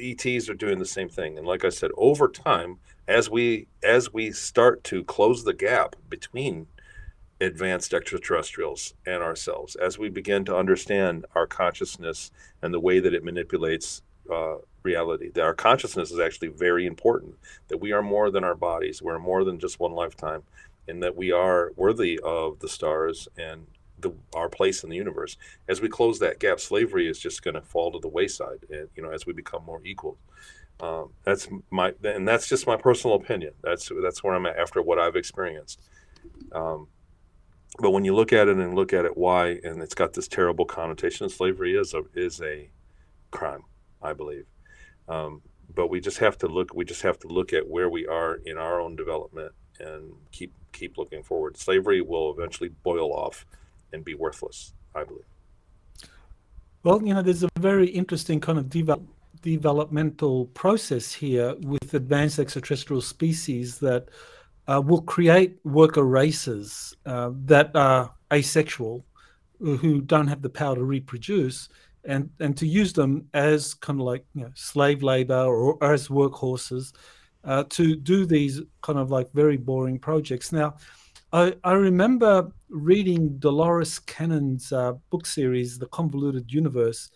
ETs 0.00 0.48
are 0.48 0.54
doing 0.54 0.78
the 0.78 0.86
same 0.86 1.08
thing. 1.08 1.38
And 1.38 1.46
like 1.46 1.64
I 1.64 1.70
said, 1.70 1.90
over 1.96 2.28
time, 2.28 2.78
as 3.08 3.30
we 3.30 3.66
as 3.82 4.12
we 4.12 4.32
start 4.32 4.84
to 4.84 5.04
close 5.04 5.44
the 5.44 5.54
gap 5.54 5.96
between 6.08 6.66
advanced 7.40 7.92
extraterrestrials 7.92 8.94
and 9.06 9.22
ourselves, 9.22 9.76
as 9.76 9.98
we 9.98 10.08
begin 10.08 10.44
to 10.46 10.56
understand 10.56 11.26
our 11.34 11.46
consciousness 11.46 12.30
and 12.62 12.72
the 12.72 12.80
way 12.80 12.98
that 13.00 13.14
it 13.14 13.24
manipulates 13.24 14.02
uh, 14.30 14.56
reality 14.82 15.30
that 15.30 15.42
our 15.42 15.54
consciousness 15.54 16.12
is 16.12 16.20
actually 16.20 16.48
very 16.48 16.86
important 16.86 17.34
that 17.68 17.78
we 17.78 17.92
are 17.92 18.02
more 18.02 18.30
than 18.30 18.44
our 18.44 18.54
bodies 18.54 19.02
we're 19.02 19.18
more 19.18 19.42
than 19.42 19.58
just 19.58 19.80
one 19.80 19.92
lifetime 19.92 20.42
and 20.88 21.02
that 21.02 21.16
we 21.16 21.32
are 21.32 21.72
worthy 21.74 22.20
of 22.22 22.58
the 22.60 22.68
stars 22.68 23.28
and 23.36 23.66
the, 24.00 24.12
our 24.34 24.48
place 24.48 24.84
in 24.84 24.90
the 24.90 24.96
universe 24.96 25.36
as 25.68 25.80
we 25.80 25.88
close 25.88 26.18
that 26.18 26.38
gap 26.38 26.60
slavery 26.60 27.08
is 27.08 27.18
just 27.18 27.42
going 27.42 27.54
to 27.54 27.62
fall 27.62 27.92
to 27.92 27.98
the 27.98 28.08
wayside 28.08 28.64
and 28.70 28.88
you 28.94 29.02
know 29.02 29.10
as 29.10 29.26
we 29.26 29.32
become 29.32 29.64
more 29.64 29.80
equal 29.84 30.18
um, 30.80 31.10
that's 31.24 31.48
my 31.70 31.94
and 32.04 32.28
that's 32.28 32.48
just 32.48 32.66
my 32.66 32.76
personal 32.76 33.16
opinion 33.16 33.52
that's 33.62 33.90
that's 34.02 34.22
where 34.22 34.34
i'm 34.34 34.46
at 34.46 34.58
after 34.58 34.82
what 34.82 34.98
i've 34.98 35.16
experienced 35.16 35.80
um, 36.52 36.88
but 37.78 37.90
when 37.90 38.04
you 38.04 38.14
look 38.14 38.32
at 38.32 38.48
it 38.48 38.56
and 38.56 38.74
look 38.74 38.92
at 38.92 39.04
it 39.04 39.16
why, 39.16 39.58
and 39.62 39.82
it's 39.82 39.94
got 39.94 40.14
this 40.14 40.28
terrible 40.28 40.64
connotation, 40.64 41.28
slavery 41.28 41.76
is 41.76 41.94
a 41.94 42.02
is 42.14 42.40
a 42.40 42.70
crime, 43.30 43.64
I 44.02 44.12
believe. 44.12 44.46
Um, 45.08 45.42
but 45.74 45.88
we 45.88 46.00
just 46.00 46.18
have 46.18 46.38
to 46.38 46.46
look. 46.46 46.74
We 46.74 46.84
just 46.84 47.02
have 47.02 47.18
to 47.20 47.28
look 47.28 47.52
at 47.52 47.68
where 47.68 47.90
we 47.90 48.06
are 48.06 48.36
in 48.46 48.56
our 48.56 48.80
own 48.80 48.96
development 48.96 49.52
and 49.78 50.14
keep 50.32 50.52
keep 50.72 50.96
looking 50.96 51.22
forward. 51.22 51.56
Slavery 51.58 52.00
will 52.00 52.32
eventually 52.32 52.70
boil 52.82 53.12
off 53.12 53.44
and 53.92 54.04
be 54.04 54.14
worthless, 54.14 54.72
I 54.94 55.04
believe. 55.04 55.24
Well, 56.82 57.02
you 57.02 57.14
know, 57.14 57.22
there's 57.22 57.42
a 57.42 57.48
very 57.58 57.88
interesting 57.88 58.40
kind 58.40 58.58
of 58.58 58.70
develop, 58.70 59.02
developmental 59.42 60.46
process 60.46 61.12
here 61.12 61.54
with 61.60 61.94
advanced 61.94 62.38
extraterrestrial 62.38 63.02
species 63.02 63.78
that 63.80 64.08
uh, 64.68 64.80
will 64.84 65.02
create 65.02 65.58
worker 65.64 66.04
races 66.04 66.94
uh, 67.06 67.30
that 67.44 67.74
are 67.74 68.12
asexual, 68.32 69.04
who 69.58 70.00
don't 70.00 70.26
have 70.26 70.42
the 70.42 70.50
power 70.50 70.74
to 70.74 70.84
reproduce, 70.84 71.68
and 72.04 72.30
and 72.40 72.56
to 72.56 72.66
use 72.66 72.92
them 72.92 73.26
as 73.34 73.74
kind 73.74 74.00
of 74.00 74.06
like 74.06 74.24
you 74.34 74.42
know, 74.42 74.50
slave 74.54 75.02
labor 75.02 75.34
or, 75.34 75.74
or 75.74 75.92
as 75.92 76.08
workhorses 76.08 76.92
uh, 77.44 77.64
to 77.70 77.96
do 77.96 78.26
these 78.26 78.60
kind 78.82 78.98
of 78.98 79.10
like 79.10 79.30
very 79.32 79.56
boring 79.56 79.98
projects. 79.98 80.52
Now, 80.52 80.76
I, 81.36 81.52
I 81.64 81.72
remember 81.74 82.50
reading 82.70 83.36
Dolores 83.36 83.98
Cannon's 83.98 84.72
uh, 84.72 84.94
book 85.10 85.26
series, 85.26 85.78
The 85.78 85.86
Convoluted 85.88 86.50
Universe, 86.50 87.10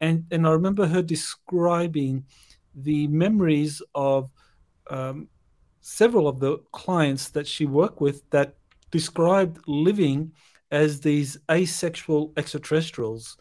and, 0.00 0.24
and 0.30 0.46
I 0.46 0.52
remember 0.52 0.86
her 0.86 1.02
describing 1.02 2.24
the 2.76 3.08
memories 3.08 3.82
of 3.96 4.30
um, 4.90 5.26
several 5.80 6.28
of 6.28 6.38
the 6.38 6.58
clients 6.70 7.30
that 7.30 7.48
she 7.48 7.66
worked 7.66 8.00
with 8.00 8.22
that 8.30 8.54
described 8.92 9.58
living 9.66 10.30
as 10.70 11.00
these 11.00 11.36
asexual 11.50 12.32
extraterrestrials. 12.36 13.36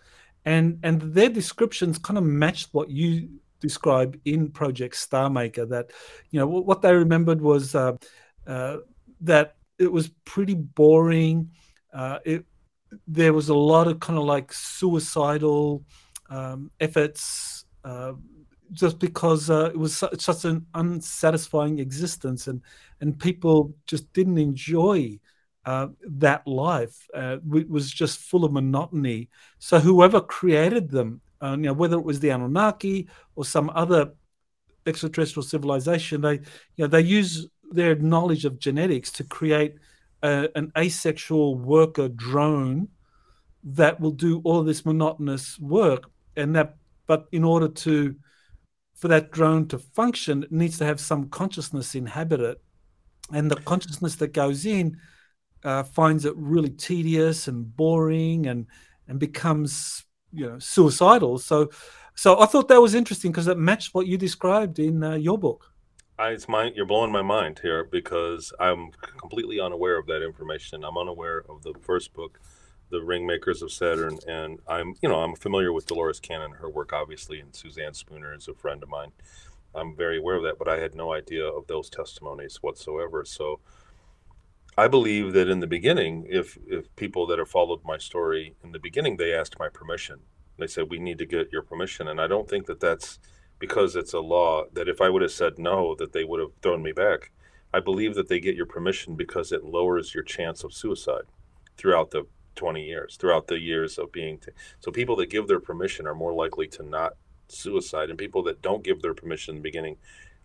And 0.45 0.79
and 0.81 0.99
their 0.99 1.29
descriptions 1.29 1.99
kind 1.99 2.17
of 2.17 2.23
matched 2.23 2.69
what 2.71 2.89
you 2.89 3.29
describe 3.59 4.19
in 4.25 4.49
project 4.49 4.95
starmaker 4.95 5.69
that 5.69 5.91
you 6.31 6.39
know 6.39 6.47
what 6.47 6.81
they 6.81 6.93
remembered 6.93 7.39
was 7.39 7.75
uh, 7.75 7.93
uh, 8.47 8.77
that 9.21 9.55
it 9.83 9.91
was 9.91 10.09
pretty 10.25 10.55
boring. 10.55 11.51
Uh, 11.93 12.19
it 12.25 12.45
there 13.07 13.33
was 13.33 13.49
a 13.49 13.55
lot 13.55 13.87
of 13.87 13.99
kind 13.99 14.17
of 14.19 14.25
like 14.25 14.53
suicidal 14.53 15.83
um, 16.29 16.71
efforts 16.79 17.65
uh, 17.83 18.13
just 18.71 18.99
because 18.99 19.49
uh, 19.49 19.65
it 19.73 19.77
was 19.77 19.97
su- 19.97 20.09
such 20.17 20.45
an 20.45 20.65
unsatisfying 20.73 21.79
existence 21.79 22.47
and 22.47 22.61
and 23.01 23.19
people 23.19 23.75
just 23.87 24.11
didn't 24.13 24.37
enjoy 24.37 25.19
uh, 25.65 25.87
that 26.05 26.45
life 26.47 27.07
uh, 27.15 27.37
it 27.53 27.69
was 27.69 27.91
just 27.91 28.19
full 28.19 28.45
of 28.45 28.51
monotony 28.51 29.29
so 29.59 29.79
whoever 29.79 30.21
created 30.21 30.89
them 30.89 31.21
uh, 31.41 31.51
you 31.51 31.63
know 31.63 31.73
whether 31.73 31.97
it 31.97 32.05
was 32.05 32.19
the 32.19 32.29
anunnaki 32.29 33.07
or 33.35 33.45
some 33.45 33.71
other 33.75 34.11
extraterrestrial 34.85 35.43
civilization 35.43 36.21
they 36.21 36.33
you 36.33 36.79
know 36.79 36.87
they 36.87 37.01
use 37.01 37.47
their 37.73 37.95
knowledge 37.95 38.45
of 38.45 38.59
genetics 38.59 39.11
to 39.11 39.23
create 39.23 39.75
a, 40.21 40.49
an 40.55 40.71
asexual 40.77 41.55
worker 41.55 42.07
drone 42.07 42.87
that 43.63 43.99
will 43.99 44.11
do 44.11 44.41
all 44.43 44.63
this 44.63 44.85
monotonous 44.85 45.59
work. 45.59 46.09
And 46.35 46.55
that 46.55 46.77
but 47.05 47.27
in 47.31 47.43
order 47.43 47.67
to 47.67 48.15
for 48.95 49.07
that 49.09 49.31
drone 49.31 49.67
to 49.67 49.77
function 49.77 50.43
it 50.43 50.51
needs 50.51 50.77
to 50.77 50.85
have 50.85 50.99
some 50.99 51.29
consciousness 51.29 51.95
inhabit 51.95 52.39
it. 52.39 52.61
And 53.31 53.49
the 53.49 53.57
consciousness 53.57 54.15
that 54.15 54.33
goes 54.33 54.65
in 54.65 54.97
uh, 55.63 55.83
finds 55.83 56.25
it 56.25 56.33
really 56.35 56.69
tedious 56.69 57.47
and 57.47 57.75
boring 57.75 58.47
and 58.47 58.67
and 59.07 59.19
becomes 59.19 60.03
you 60.31 60.49
know 60.49 60.59
suicidal. 60.59 61.37
So 61.37 61.69
so 62.15 62.39
i 62.39 62.45
thought 62.45 62.67
that 62.67 62.81
was 62.81 62.93
interesting 62.93 63.31
because 63.31 63.47
it 63.47 63.57
matched 63.57 63.93
what 63.93 64.07
you 64.07 64.17
described 64.17 64.79
in 64.79 65.03
uh, 65.03 65.15
your 65.15 65.37
book 65.37 65.72
I, 66.17 66.29
it's 66.29 66.47
my 66.47 66.71
you're 66.75 66.85
blowing 66.85 67.11
my 67.11 67.23
mind 67.23 67.59
here 67.63 67.83
because 67.83 68.53
I'm 68.59 68.91
completely 69.17 69.59
unaware 69.59 69.97
of 69.97 70.05
that 70.07 70.23
information. 70.23 70.83
I'm 70.83 70.97
unaware 70.97 71.43
of 71.49 71.63
the 71.63 71.73
first 71.81 72.13
book, 72.13 72.39
The 72.91 72.99
Ringmakers 72.99 73.63
of 73.63 73.71
Saturn, 73.71 74.19
and 74.27 74.59
I'm 74.67 74.93
you 75.01 75.09
know 75.09 75.21
I'm 75.21 75.35
familiar 75.35 75.73
with 75.73 75.87
Dolores 75.87 76.19
Cannon, 76.19 76.51
her 76.51 76.69
work 76.69 76.93
obviously, 76.93 77.39
and 77.39 77.55
Suzanne 77.55 77.93
Spooner 77.95 78.33
is 78.35 78.47
a 78.47 78.53
friend 78.53 78.83
of 78.83 78.89
mine. 78.89 79.11
I'm 79.73 79.95
very 79.95 80.19
aware 80.19 80.35
of 80.35 80.43
that, 80.43 80.59
but 80.59 80.67
I 80.67 80.77
had 80.79 80.93
no 80.93 81.13
idea 81.13 81.47
of 81.47 81.65
those 81.65 81.89
testimonies 81.89 82.57
whatsoever. 82.61 83.25
So 83.25 83.59
I 84.77 84.87
believe 84.87 85.33
that 85.33 85.49
in 85.49 85.61
the 85.61 85.67
beginning, 85.67 86.27
if 86.29 86.59
if 86.67 86.95
people 86.95 87.25
that 87.27 87.39
have 87.39 87.49
followed 87.49 87.81
my 87.83 87.97
story 87.97 88.55
in 88.63 88.71
the 88.71 88.79
beginning, 88.79 89.17
they 89.17 89.33
asked 89.33 89.57
my 89.57 89.69
permission. 89.69 90.19
They 90.59 90.67
said 90.67 90.91
we 90.91 90.99
need 90.99 91.17
to 91.17 91.25
get 91.25 91.51
your 91.51 91.63
permission, 91.63 92.07
and 92.07 92.21
I 92.21 92.27
don't 92.27 92.47
think 92.47 92.67
that 92.67 92.79
that's 92.79 93.17
because 93.63 93.95
it's 93.95 94.11
a 94.11 94.19
law 94.19 94.65
that 94.73 94.89
if 94.89 94.99
I 94.99 95.07
would 95.07 95.21
have 95.21 95.31
said 95.31 95.57
no, 95.57 95.95
that 95.95 96.11
they 96.11 96.25
would 96.25 96.41
have 96.41 96.51
thrown 96.61 96.83
me 96.83 96.91
back. 96.91 97.31
I 97.73 97.79
believe 97.79 98.13
that 98.15 98.27
they 98.27 98.41
get 98.41 98.57
your 98.57 98.65
permission 98.65 99.15
because 99.15 99.53
it 99.53 99.63
lowers 99.63 100.13
your 100.13 100.25
chance 100.25 100.65
of 100.65 100.73
suicide 100.73 101.23
throughout 101.77 102.11
the 102.11 102.25
20 102.55 102.83
years, 102.83 103.15
throughout 103.15 103.47
the 103.47 103.59
years 103.59 103.97
of 103.97 104.11
being. 104.11 104.37
T- 104.39 104.51
so 104.81 104.91
people 104.91 105.15
that 105.15 105.29
give 105.29 105.47
their 105.47 105.61
permission 105.61 106.05
are 106.07 106.13
more 106.13 106.33
likely 106.33 106.67
to 106.67 106.83
not 106.83 107.13
suicide, 107.47 108.09
and 108.09 108.19
people 108.19 108.43
that 108.43 108.61
don't 108.61 108.83
give 108.83 109.01
their 109.01 109.13
permission 109.13 109.55
in 109.55 109.61
the 109.61 109.69
beginning 109.69 109.95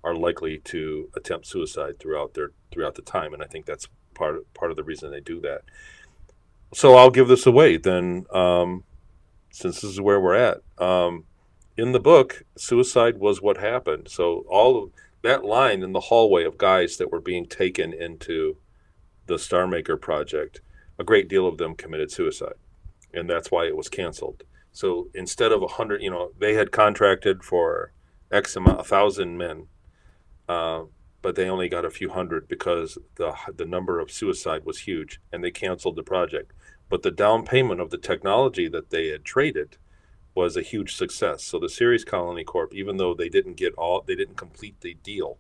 are 0.05 0.15
likely 0.15 0.59
to 0.59 1.11
attempt 1.17 1.49
suicide 1.49 1.99
throughout 1.99 2.35
their 2.35 2.53
throughout 2.71 2.95
the 2.95 3.03
time. 3.03 3.35
And 3.35 3.43
I 3.43 3.47
think 3.47 3.67
that's 3.67 3.89
part 4.15 4.55
part 4.55 4.71
of 4.71 4.77
the 4.77 4.85
reason 4.85 5.11
they 5.11 5.19
do 5.19 5.41
that. 5.41 5.63
So 6.73 6.95
I'll 6.95 7.11
give 7.11 7.27
this 7.27 7.47
away 7.47 7.79
then, 7.79 8.27
um, 8.33 8.85
since 9.51 9.81
this 9.81 9.91
is 9.91 10.01
where 10.01 10.21
we're 10.21 10.37
at. 10.37 10.59
Um, 10.79 11.25
in 11.79 11.93
the 11.93 12.01
book, 12.01 12.43
suicide 12.57 13.19
was 13.19 13.41
what 13.41 13.59
happened. 13.59 14.09
So 14.09 14.45
all 14.49 14.83
of 14.83 14.91
that 15.23 15.45
line 15.45 15.83
in 15.83 15.93
the 15.93 16.01
hallway 16.01 16.45
of 16.45 16.59
guys 16.59 16.97
that 16.97 17.13
were 17.13 17.21
being 17.21 17.47
taken 17.47 17.93
into 17.93 18.57
the 19.27 19.37
Starmaker 19.37 19.99
project, 19.99 20.61
a 20.99 21.05
great 21.05 21.29
deal 21.29 21.47
of 21.47 21.57
them 21.57 21.77
committed 21.77 22.11
suicide, 22.11 22.55
and 23.15 23.31
that's 23.31 23.53
why 23.53 23.67
it 23.67 23.77
was 23.77 23.89
canceled. 23.89 24.43
So 24.73 25.09
instead 25.15 25.53
of 25.53 25.63
a 25.63 25.69
hundred, 25.69 26.03
you 26.03 26.11
know, 26.11 26.33
they 26.39 26.55
had 26.55 26.73
contracted 26.73 27.45
for 27.45 27.93
X 28.33 28.57
amount, 28.57 28.81
a 28.81 28.85
thousand 28.85 29.39
men, 29.39 29.69
uh, 30.49 30.83
but 31.23 31.37
they 31.37 31.49
only 31.49 31.69
got 31.69 31.85
a 31.85 31.91
few 31.91 32.11
hundred 32.11 32.49
because 32.49 32.99
the 33.15 33.35
the 33.55 33.65
number 33.65 34.01
of 34.01 34.11
suicide 34.11 34.65
was 34.65 34.81
huge, 34.81 35.21
and 35.33 35.45
they 35.45 35.53
canceled 35.53 35.95
the 35.95 36.03
project. 36.03 36.53
But 36.89 37.03
the 37.03 37.11
down 37.13 37.45
payment 37.45 37.81
of 37.81 37.91
the 37.91 37.99
technology 37.99 38.69
that 38.69 38.91
they 38.91 39.09
had 39.09 39.25
traded 39.25 39.77
was 40.39 40.57
a 40.57 40.63
huge 40.63 40.95
success. 40.95 41.43
So 41.43 41.59
the 41.59 41.69
Ceres 41.69 42.05
Colony 42.05 42.45
Corp, 42.45 42.73
even 42.73 42.97
though 42.97 43.13
they 43.13 43.29
didn't 43.29 43.57
get 43.57 43.75
all, 43.75 44.05
they 44.07 44.15
didn't 44.15 44.37
complete 44.37 44.81
the 44.81 44.95
deal. 45.03 45.39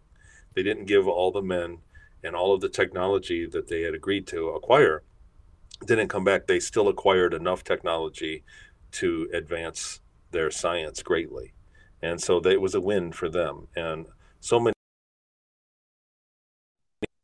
They 0.54 0.64
didn't 0.64 0.86
give 0.86 1.06
all 1.06 1.30
the 1.30 1.40
men 1.40 1.78
and 2.24 2.34
all 2.34 2.52
of 2.52 2.60
the 2.60 2.68
technology 2.68 3.46
that 3.46 3.68
they 3.68 3.82
had 3.82 3.94
agreed 3.94 4.26
to 4.26 4.48
acquire. 4.48 5.04
Didn't 5.86 6.08
come 6.08 6.24
back. 6.24 6.48
They 6.48 6.58
still 6.58 6.88
acquired 6.88 7.32
enough 7.32 7.62
technology 7.62 8.42
to 8.90 9.28
advance 9.32 10.00
their 10.32 10.50
science 10.50 11.00
greatly, 11.04 11.52
and 12.02 12.20
so 12.20 12.40
they, 12.40 12.54
it 12.54 12.60
was 12.60 12.74
a 12.74 12.80
win 12.80 13.12
for 13.12 13.28
them. 13.28 13.68
And 13.76 14.08
so 14.40 14.58
many 14.58 14.74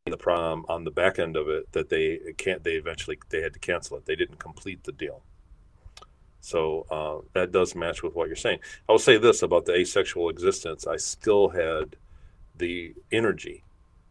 the 0.06 0.16
problem 0.16 0.64
on 0.68 0.84
the 0.84 0.92
back 0.92 1.18
end 1.18 1.36
of 1.36 1.48
it 1.48 1.72
that 1.72 1.88
they 1.88 2.20
can't. 2.38 2.62
They 2.62 2.74
eventually 2.74 3.18
they 3.30 3.42
had 3.42 3.54
to 3.54 3.58
cancel 3.58 3.96
it. 3.96 4.06
They 4.06 4.14
didn't 4.14 4.38
complete 4.38 4.84
the 4.84 4.92
deal. 4.92 5.24
So 6.44 6.84
uh, 6.90 7.26
that 7.32 7.52
does 7.52 7.74
match 7.74 8.02
with 8.02 8.14
what 8.14 8.26
you're 8.26 8.36
saying. 8.36 8.58
I 8.86 8.92
will 8.92 8.98
say 8.98 9.16
this 9.16 9.40
about 9.40 9.64
the 9.64 9.72
asexual 9.72 10.28
existence: 10.28 10.86
I 10.86 10.98
still 10.98 11.48
had 11.48 11.96
the 12.54 12.94
energy, 13.10 13.64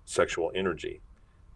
sexual 0.06 0.52
energy, 0.56 1.02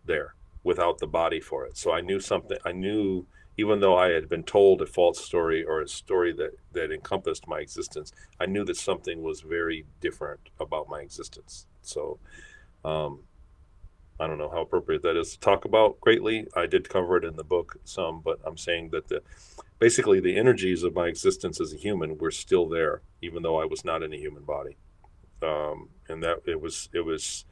there 0.06 0.36
without 0.64 1.00
the 1.00 1.08
body 1.08 1.40
for 1.40 1.66
it. 1.66 1.78
So 1.78 1.92
I 1.92 2.02
knew 2.02 2.20
something. 2.20 2.60
I 2.64 2.74
knew, 2.74 3.26
even 3.58 3.80
though 3.80 3.98
I 3.98 4.10
had 4.10 4.30
been 4.30 4.44
told 4.44 4.84
a 4.84 4.86
false 4.86 5.20
story 5.20 5.64
or 5.64 5.82
a 5.82 5.88
story 5.88 6.32
that 6.34 6.52
that 6.74 6.92
encompassed 6.92 7.48
my 7.48 7.58
existence, 7.58 8.14
I 8.40 8.46
knew 8.46 8.64
that 8.66 8.78
something 8.78 9.24
was 9.24 9.42
very 9.42 9.84
different 10.00 10.42
about 10.60 10.90
my 10.90 11.00
existence. 11.02 11.66
So. 11.82 12.20
Um, 12.86 13.22
I 14.20 14.28
don't 14.28 14.40
know 14.40 14.50
how 14.50 14.62
appropriate 14.62 15.04
that 15.04 15.18
is 15.18 15.34
to 15.34 15.40
talk 15.40 15.66
about 15.66 16.00
greatly. 16.02 16.48
I 16.56 16.66
did 16.66 16.90
cover 16.90 17.18
it 17.18 17.24
in 17.24 17.36
the 17.36 17.44
book 17.44 17.78
some, 17.84 18.22
but 18.24 18.40
I'm 18.46 18.58
saying 18.58 18.90
that 18.92 19.08
the 19.08 19.22
basically 19.80 20.20
the 20.20 20.38
energies 20.38 20.84
of 20.84 20.96
my 20.96 21.08
existence 21.08 21.62
as 21.62 21.74
a 21.74 21.78
human 21.78 22.18
were 22.18 22.32
still 22.32 22.68
there, 22.68 23.02
even 23.22 23.44
though 23.44 23.62
I 23.62 23.66
was 23.66 23.86
not 23.86 24.02
in 24.02 24.14
a 24.14 24.18
human 24.18 24.44
body. 24.44 24.78
Um, 25.44 25.90
and 26.10 26.24
that 26.24 26.40
it 26.48 26.60
was 26.60 26.90
it 26.94 27.02
was 27.02 27.46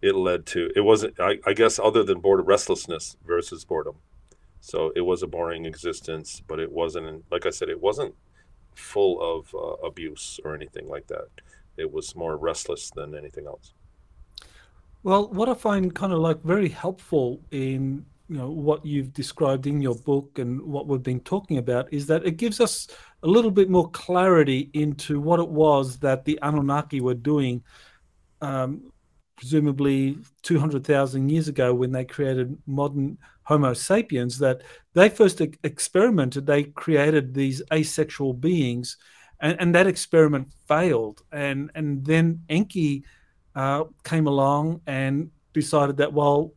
it 0.00 0.14
led 0.14 0.46
to 0.46 0.70
it 0.76 0.82
wasn't 0.82 1.18
I, 1.18 1.38
I 1.44 1.54
guess 1.54 1.78
other 1.78 2.04
than 2.04 2.20
boredom 2.20 2.46
restlessness 2.46 3.16
versus 3.26 3.64
boredom. 3.64 3.96
So 4.60 4.92
it 4.94 5.02
was 5.02 5.22
a 5.22 5.26
boring 5.26 5.66
existence, 5.66 6.40
but 6.46 6.60
it 6.60 6.70
wasn't 6.70 7.24
like 7.32 7.46
I 7.46 7.50
said, 7.50 7.68
it 7.68 7.80
wasn't 7.80 8.14
full 8.76 9.20
of 9.20 9.54
uh, 9.54 9.86
abuse 9.86 10.38
or 10.44 10.54
anything 10.54 10.88
like 10.88 11.08
that. 11.08 11.28
It 11.76 11.92
was 11.92 12.14
more 12.14 12.36
restless 12.36 12.90
than 12.90 13.14
anything 13.14 13.46
else. 13.46 13.72
Well, 15.06 15.28
what 15.28 15.48
I 15.48 15.54
find 15.54 15.94
kind 15.94 16.12
of 16.12 16.18
like 16.18 16.42
very 16.42 16.68
helpful 16.68 17.40
in 17.52 18.04
you 18.28 18.38
know 18.38 18.50
what 18.50 18.84
you've 18.84 19.12
described 19.12 19.68
in 19.68 19.80
your 19.80 19.94
book 19.94 20.40
and 20.40 20.60
what 20.60 20.88
we've 20.88 21.00
been 21.00 21.20
talking 21.20 21.58
about 21.58 21.86
is 21.92 22.06
that 22.06 22.26
it 22.26 22.38
gives 22.38 22.58
us 22.58 22.88
a 23.22 23.28
little 23.28 23.52
bit 23.52 23.70
more 23.70 23.88
clarity 23.90 24.68
into 24.72 25.20
what 25.20 25.38
it 25.38 25.48
was 25.48 26.00
that 26.00 26.24
the 26.24 26.36
Anunnaki 26.42 27.00
were 27.00 27.14
doing, 27.14 27.62
um, 28.40 28.90
presumably 29.36 30.18
200,000 30.42 31.28
years 31.28 31.46
ago 31.46 31.72
when 31.72 31.92
they 31.92 32.04
created 32.04 32.58
modern 32.66 33.16
Homo 33.44 33.74
sapiens. 33.74 34.40
That 34.40 34.62
they 34.94 35.08
first 35.08 35.40
experimented, 35.40 36.46
they 36.46 36.64
created 36.64 37.32
these 37.32 37.62
asexual 37.72 38.32
beings, 38.32 38.96
and, 39.38 39.56
and 39.60 39.72
that 39.72 39.86
experiment 39.86 40.48
failed. 40.66 41.22
And 41.30 41.70
and 41.76 42.04
then 42.04 42.42
Enki 42.48 43.04
uh, 43.56 43.84
came 44.04 44.28
along 44.28 44.80
and 44.86 45.30
decided 45.52 45.96
that 45.96 46.12
well 46.12 46.52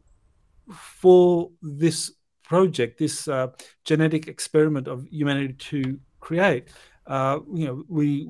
for 0.70 1.50
this 1.62 2.12
project, 2.44 3.00
this 3.00 3.28
uh, 3.28 3.48
genetic 3.86 4.28
experiment 4.28 4.88
of 4.88 5.08
humanity 5.10 5.54
to 5.54 6.00
create, 6.20 6.68
uh, 7.08 7.40
you 7.54 7.66
know, 7.66 7.84
we 7.88 8.28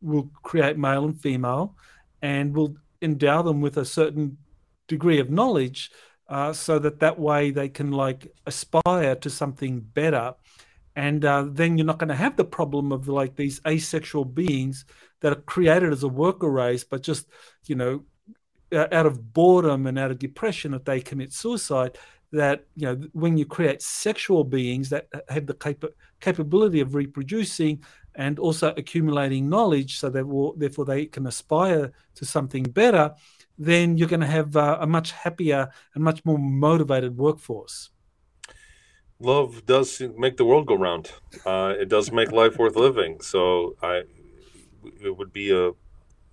will 0.00 0.30
create 0.42 0.78
male 0.78 1.04
and 1.04 1.20
female, 1.20 1.76
and 2.22 2.54
we'll 2.54 2.74
endow 3.02 3.42
them 3.42 3.60
with 3.60 3.76
a 3.76 3.84
certain 3.84 4.38
degree 4.88 5.20
of 5.20 5.30
knowledge, 5.30 5.90
uh, 6.28 6.52
so 6.52 6.78
that 6.78 7.00
that 7.00 7.18
way 7.18 7.50
they 7.50 7.68
can 7.68 7.92
like 7.92 8.32
aspire 8.46 9.14
to 9.16 9.28
something 9.28 9.80
better, 9.80 10.34
and 10.96 11.24
uh, 11.24 11.44
then 11.46 11.76
you're 11.76 11.86
not 11.86 11.98
going 11.98 12.08
to 12.08 12.14
have 12.14 12.36
the 12.36 12.44
problem 12.44 12.92
of 12.92 13.08
like 13.08 13.36
these 13.36 13.60
asexual 13.66 14.24
beings 14.24 14.84
that 15.20 15.32
are 15.32 15.42
created 15.42 15.92
as 15.92 16.02
a 16.02 16.08
worker 16.08 16.50
race, 16.50 16.84
but 16.84 17.02
just 17.02 17.26
you 17.66 17.74
know 17.74 18.04
uh, 18.72 18.86
out 18.92 19.06
of 19.06 19.32
boredom 19.32 19.86
and 19.86 19.98
out 19.98 20.10
of 20.10 20.18
depression 20.18 20.74
if 20.74 20.84
they 20.84 21.00
commit 21.00 21.32
suicide 21.32 21.98
that 22.32 22.64
you 22.76 22.86
know 22.86 23.00
when 23.12 23.36
you 23.36 23.44
create 23.44 23.82
sexual 23.82 24.44
beings 24.44 24.88
that 24.88 25.08
have 25.28 25.46
the 25.46 25.54
cap- 25.54 25.84
capability 26.20 26.80
of 26.80 26.94
reproducing 26.94 27.82
and 28.14 28.38
also 28.38 28.72
accumulating 28.76 29.48
knowledge 29.48 29.98
so 29.98 30.08
that 30.08 30.26
will, 30.26 30.54
therefore 30.54 30.84
they 30.84 31.06
can 31.06 31.26
aspire 31.26 31.90
to 32.14 32.24
something 32.24 32.62
better 32.62 33.12
then 33.60 33.98
you're 33.98 34.08
going 34.08 34.20
to 34.20 34.26
have 34.26 34.56
uh, 34.56 34.78
a 34.80 34.86
much 34.86 35.12
happier 35.12 35.68
and 35.94 36.02
much 36.02 36.24
more 36.24 36.38
motivated 36.38 37.16
workforce. 37.16 37.90
Love 39.20 39.66
does 39.66 40.00
make 40.16 40.38
the 40.38 40.46
world 40.46 40.66
go 40.66 40.74
round. 40.74 41.12
Uh, 41.44 41.74
it 41.78 41.90
does 41.90 42.10
make 42.10 42.32
life 42.32 42.58
worth 42.58 42.74
living. 42.74 43.20
So 43.20 43.76
i 43.82 44.02
it 45.02 45.16
would 45.16 45.32
be 45.32 45.50
a 45.50 45.72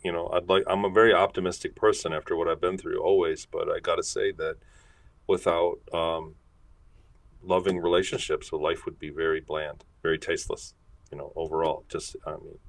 you 0.04 0.12
know, 0.12 0.30
I'd 0.32 0.48
like 0.48 0.64
I'm 0.68 0.86
a 0.86 0.90
very 0.90 1.14
optimistic 1.14 1.76
person 1.76 2.14
after 2.14 2.36
what 2.36 2.48
I've 2.48 2.62
been 2.62 2.78
through 2.78 3.02
always, 3.02 3.46
but 3.46 3.70
I 3.70 3.80
got 3.80 3.96
to 3.96 4.04
say 4.04 4.32
that 4.34 4.58
without 5.28 5.80
um, 5.94 6.36
loving 7.44 7.80
relationships, 7.80 8.52
life 8.52 8.86
would 8.86 9.00
be 9.00 9.10
very 9.10 9.42
bland, 9.42 9.84
very 10.04 10.18
tasteless. 10.18 10.74
You 11.12 11.18
know, 11.18 11.34
overall, 11.36 11.84
just 11.90 12.16
I 12.26 12.32
mean, 12.32 12.60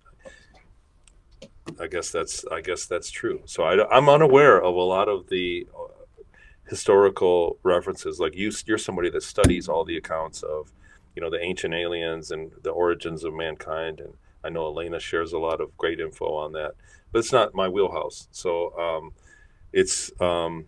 I 1.81 1.87
guess 1.87 2.11
that's 2.11 2.45
I 2.51 2.61
guess 2.61 2.87
that's 2.87 3.11
true. 3.11 3.43
So 3.45 3.63
I, 3.65 3.97
am 3.97 4.09
unaware 4.09 4.63
of 4.63 4.75
a 4.75 4.81
lot 4.81 5.09
of 5.09 5.29
the 5.29 5.67
uh, 5.79 5.93
historical 6.69 7.59
references. 7.63 8.19
Like 8.19 8.37
you, 8.37 8.53
you're 8.67 8.79
somebody 8.79 9.11
that 9.11 9.23
studies 9.23 9.69
all 9.69 9.85
the 9.85 9.97
accounts 9.97 10.43
of, 10.43 10.73
you 11.15 11.23
know, 11.23 11.31
the 11.31 11.41
ancient 11.43 11.75
aliens 11.75 12.31
and 12.31 12.53
the 12.63 12.71
origins 12.71 13.25
of 13.25 13.35
mankind, 13.35 14.01
and 14.01 14.15
I 14.49 14.51
know 14.51 14.67
Elena 14.67 14.99
shares 14.99 15.33
a 15.33 15.39
lot 15.39 15.61
of 15.61 15.77
great 15.77 16.01
info 16.01 16.35
on 16.35 16.53
that 16.53 16.75
but 17.13 17.21
it's 17.21 17.33
not 17.33 17.55
my 17.55 17.69
wheelhouse. 17.69 18.29
So 18.31 18.79
um, 18.79 19.13
it's 19.73 20.11
um, 20.21 20.67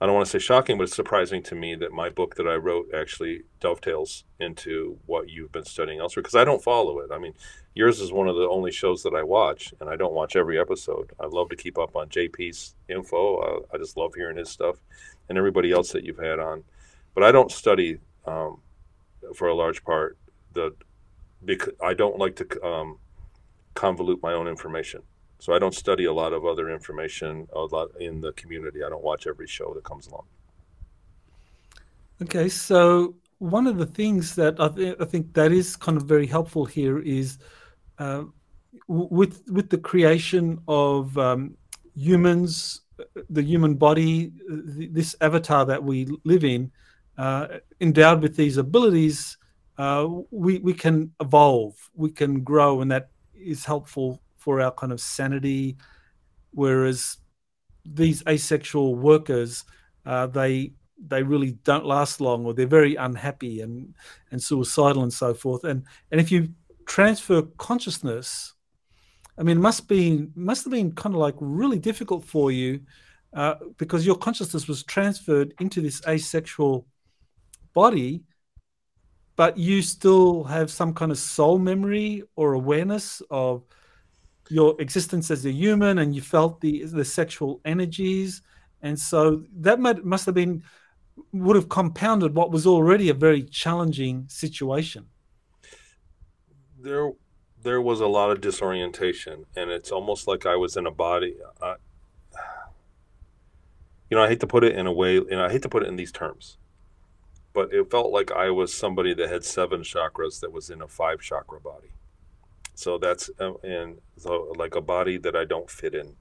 I 0.00 0.06
don't 0.06 0.14
want 0.14 0.26
to 0.26 0.30
say 0.30 0.38
shocking, 0.38 0.76
but 0.76 0.84
it's 0.84 0.96
surprising 0.96 1.42
to 1.44 1.54
me 1.54 1.74
that 1.76 1.92
my 1.92 2.10
book 2.10 2.36
that 2.36 2.46
I 2.46 2.54
wrote 2.54 2.88
actually 2.94 3.42
dovetails 3.60 4.24
into 4.40 4.98
what 5.06 5.28
you've 5.28 5.52
been 5.52 5.64
studying 5.64 6.00
elsewhere 6.00 6.22
because 6.22 6.34
I 6.34 6.44
don't 6.44 6.62
follow 6.62 7.00
it. 7.00 7.10
I 7.12 7.18
mean, 7.18 7.34
yours 7.74 8.00
is 8.00 8.12
one 8.12 8.28
of 8.28 8.36
the 8.36 8.48
only 8.48 8.72
shows 8.72 9.02
that 9.02 9.14
I 9.14 9.22
watch, 9.22 9.72
and 9.80 9.88
I 9.88 9.96
don't 9.96 10.12
watch 10.12 10.36
every 10.36 10.58
episode. 10.58 11.12
I 11.20 11.26
love 11.26 11.48
to 11.50 11.56
keep 11.56 11.78
up 11.78 11.96
on 11.96 12.08
JP's 12.08 12.74
info. 12.88 13.64
I, 13.72 13.74
I 13.74 13.78
just 13.78 13.96
love 13.96 14.14
hearing 14.14 14.36
his 14.36 14.50
stuff, 14.50 14.76
and 15.28 15.38
everybody 15.38 15.72
else 15.72 15.92
that 15.92 16.04
you've 16.04 16.18
had 16.18 16.38
on. 16.38 16.64
But 17.14 17.24
I 17.24 17.32
don't 17.32 17.50
study 17.50 17.98
um, 18.26 18.60
for 19.34 19.48
a 19.48 19.54
large 19.54 19.82
part 19.84 20.18
the 20.52 20.74
because 21.46 21.74
I 21.82 21.94
don't 21.94 22.18
like 22.18 22.36
to 22.36 22.64
um, 22.64 22.98
convolute 23.74 24.20
my 24.22 24.34
own 24.34 24.48
information. 24.48 25.02
So 25.38 25.54
I 25.54 25.58
don't 25.58 25.74
study 25.74 26.06
a 26.06 26.12
lot 26.12 26.32
of 26.32 26.44
other 26.44 26.70
information 26.70 27.46
a 27.54 27.60
lot 27.60 27.88
in 28.00 28.20
the 28.20 28.32
community. 28.32 28.82
I 28.82 28.88
don't 28.88 29.04
watch 29.04 29.26
every 29.26 29.46
show 29.46 29.72
that 29.74 29.84
comes 29.84 30.06
along. 30.08 30.26
Okay, 32.22 32.48
so 32.48 33.14
one 33.38 33.66
of 33.66 33.76
the 33.76 33.86
things 33.86 34.34
that 34.36 34.58
I, 34.58 34.68
th- 34.68 34.96
I 34.98 35.04
think 35.04 35.34
that 35.34 35.52
is 35.52 35.76
kind 35.76 35.96
of 35.98 36.04
very 36.04 36.26
helpful 36.26 36.64
here 36.64 36.98
is 36.98 37.38
uh, 37.98 38.24
with 38.88 39.42
with 39.50 39.68
the 39.68 39.78
creation 39.78 40.58
of 40.68 41.16
um, 41.18 41.56
humans, 41.94 42.80
the 43.28 43.42
human 43.42 43.74
body, 43.74 44.32
this 44.48 45.14
avatar 45.20 45.66
that 45.66 45.82
we 45.82 46.06
live 46.24 46.44
in, 46.44 46.70
uh, 47.18 47.58
endowed 47.80 48.22
with 48.22 48.36
these 48.36 48.56
abilities, 48.56 49.36
uh, 49.78 50.08
we 50.30 50.58
we 50.58 50.74
can 50.74 51.12
evolve, 51.20 51.74
we 51.94 52.10
can 52.10 52.42
grow, 52.42 52.80
and 52.80 52.90
that 52.90 53.10
is 53.34 53.64
helpful 53.64 54.22
for 54.36 54.60
our 54.60 54.72
kind 54.72 54.92
of 54.92 55.00
sanity. 55.00 55.76
Whereas 56.52 57.18
these 57.84 58.22
asexual 58.26 58.94
workers, 58.96 59.64
uh, 60.04 60.26
they 60.28 60.72
they 60.98 61.22
really 61.22 61.52
don't 61.64 61.84
last 61.84 62.20
long, 62.20 62.46
or 62.46 62.54
they're 62.54 62.66
very 62.66 62.96
unhappy 62.96 63.60
and 63.60 63.94
and 64.30 64.42
suicidal 64.42 65.02
and 65.02 65.12
so 65.12 65.34
forth. 65.34 65.64
And 65.64 65.84
and 66.10 66.20
if 66.20 66.32
you 66.32 66.48
transfer 66.86 67.42
consciousness, 67.58 68.54
I 69.38 69.42
mean, 69.42 69.60
must 69.60 69.88
be 69.88 70.28
must 70.34 70.64
have 70.64 70.72
been 70.72 70.92
kind 70.92 71.14
of 71.14 71.20
like 71.20 71.34
really 71.38 71.78
difficult 71.78 72.24
for 72.24 72.50
you 72.50 72.80
uh, 73.34 73.56
because 73.76 74.06
your 74.06 74.16
consciousness 74.16 74.66
was 74.66 74.82
transferred 74.82 75.52
into 75.60 75.82
this 75.82 76.00
asexual 76.06 76.86
body, 77.74 78.22
but 79.36 79.56
you 79.58 79.82
still 79.82 80.44
have 80.44 80.70
some 80.70 80.94
kind 80.94 81.12
of 81.12 81.18
soul 81.18 81.58
memory 81.58 82.22
or 82.36 82.54
awareness 82.54 83.22
of 83.30 83.62
your 84.48 84.80
existence 84.80 85.30
as 85.30 85.44
a 85.44 85.52
human 85.52 85.98
and 85.98 86.14
you 86.14 86.22
felt 86.22 86.60
the 86.60 86.84
the 86.84 87.04
sexual 87.04 87.60
energies. 87.64 88.42
And 88.82 88.98
so 88.98 89.44
that 89.56 89.80
might, 89.80 90.04
must 90.04 90.26
have 90.26 90.34
been 90.34 90.62
would 91.32 91.56
have 91.56 91.68
compounded 91.68 92.34
what 92.34 92.50
was 92.50 92.66
already 92.66 93.08
a 93.08 93.14
very 93.14 93.42
challenging 93.42 94.26
situation. 94.28 95.06
There 96.78 97.12
there 97.62 97.82
was 97.82 98.00
a 98.00 98.06
lot 98.06 98.30
of 98.30 98.40
disorientation 98.40 99.44
and 99.56 99.70
it's 99.72 99.90
almost 99.90 100.28
like 100.28 100.46
i 100.46 100.54
was 100.54 100.76
in 100.76 100.86
a 100.86 100.90
body 100.90 101.34
I, 101.60 101.74
you 104.08 104.16
know 104.16 104.22
i 104.22 104.28
hate 104.28 104.38
to 104.40 104.46
put 104.46 104.62
it 104.62 104.76
in 104.76 104.86
a 104.86 104.92
way 104.92 105.16
and 105.16 105.40
i 105.40 105.50
hate 105.50 105.62
to 105.62 105.68
put 105.68 105.82
it 105.82 105.88
in 105.88 105.96
these 105.96 106.12
terms 106.12 106.58
but 107.56 107.72
it 107.72 107.90
felt 107.90 108.12
like 108.12 108.30
i 108.30 108.48
was 108.50 108.72
somebody 108.72 109.12
that 109.12 109.28
had 109.28 109.44
seven 109.44 109.80
chakras 109.80 110.38
that 110.40 110.52
was 110.52 110.70
in 110.70 110.80
a 110.80 110.88
five 110.88 111.20
chakra 111.20 111.60
body 111.60 111.90
so 112.76 112.98
that's 112.98 113.30
uh, 113.40 113.54
and 113.64 113.96
so 114.18 114.52
like 114.56 114.74
a 114.74 114.82
body 114.82 115.16
that 115.16 115.34
I 115.34 115.46
don't 115.46 115.70
fit 115.70 115.94
in, 115.94 116.14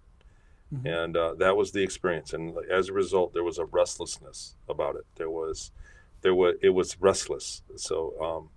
mm-hmm. 0.73 0.87
and 0.87 1.17
uh, 1.17 1.33
that 1.35 1.57
was 1.57 1.73
the 1.73 1.83
experience. 1.83 2.31
And 2.33 2.55
as 2.71 2.87
a 2.87 2.93
result, 2.93 3.33
there 3.33 3.43
was 3.43 3.57
a 3.57 3.65
restlessness 3.65 4.55
about 4.69 4.95
it. 4.95 5.05
There 5.15 5.29
was, 5.29 5.71
there 6.21 6.33
was 6.33 6.55
it 6.61 6.69
was 6.69 6.99
restless. 7.01 7.61
So 7.75 8.13
um, 8.23 8.49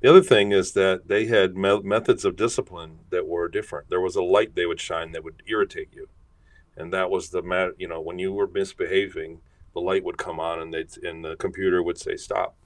the 0.00 0.08
other 0.08 0.22
thing 0.22 0.52
is 0.52 0.72
that 0.74 1.08
they 1.08 1.26
had 1.26 1.56
me- 1.56 1.82
methods 1.82 2.24
of 2.24 2.36
discipline 2.36 3.00
that 3.10 3.26
were 3.26 3.48
different. 3.48 3.90
There 3.90 4.00
was 4.00 4.14
a 4.14 4.22
light 4.22 4.54
they 4.54 4.66
would 4.66 4.80
shine 4.80 5.10
that 5.10 5.24
would 5.24 5.42
irritate 5.48 5.88
you, 5.92 6.08
and 6.76 6.92
that 6.92 7.10
was 7.10 7.30
the 7.30 7.42
matter. 7.42 7.74
You 7.76 7.88
know, 7.88 8.00
when 8.00 8.20
you 8.20 8.32
were 8.32 8.46
misbehaving, 8.46 9.40
the 9.74 9.80
light 9.80 10.04
would 10.04 10.18
come 10.18 10.38
on, 10.40 10.60
and 10.60 10.72
they'd 10.72 10.96
and 11.02 11.24
the 11.24 11.36
computer 11.36 11.82
would 11.82 11.98
say 11.98 12.16
stop. 12.16 12.56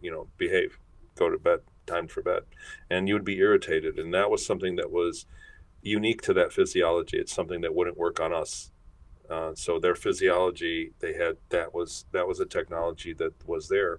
You 0.00 0.10
know, 0.10 0.28
behave, 0.38 0.78
go 1.16 1.28
to 1.28 1.38
bed 1.38 1.60
time 1.86 2.08
for 2.08 2.22
bed. 2.22 2.42
And 2.90 3.08
you 3.08 3.14
would 3.14 3.24
be 3.24 3.38
irritated. 3.38 3.98
And 3.98 4.12
that 4.12 4.30
was 4.30 4.44
something 4.44 4.76
that 4.76 4.90
was 4.90 5.26
unique 5.82 6.22
to 6.22 6.34
that 6.34 6.52
physiology. 6.52 7.16
It's 7.16 7.32
something 7.32 7.60
that 7.62 7.74
wouldn't 7.74 7.96
work 7.96 8.20
on 8.20 8.32
us. 8.32 8.70
Uh, 9.30 9.52
so 9.54 9.78
their 9.78 9.96
physiology 9.96 10.92
they 11.00 11.14
had 11.14 11.36
that 11.48 11.74
was 11.74 12.04
that 12.12 12.28
was 12.28 12.38
a 12.38 12.46
technology 12.46 13.12
that 13.14 13.32
was 13.46 13.68
there. 13.68 13.98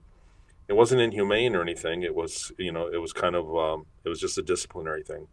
It 0.70 0.74
wasn't 0.74 1.02
inhumane 1.02 1.56
or 1.56 1.62
anything. 1.62 2.04
It 2.04 2.16
was 2.16 2.52
you 2.58 2.72
know 2.72 2.88
it 2.88 3.02
was 3.02 3.12
kind 3.12 3.36
of 3.36 3.56
um, 3.58 3.86
it 4.06 4.10
was 4.10 4.22
just 4.22 4.38
a 4.38 4.42
disciplinary 4.42 5.04
thing. 5.04 5.28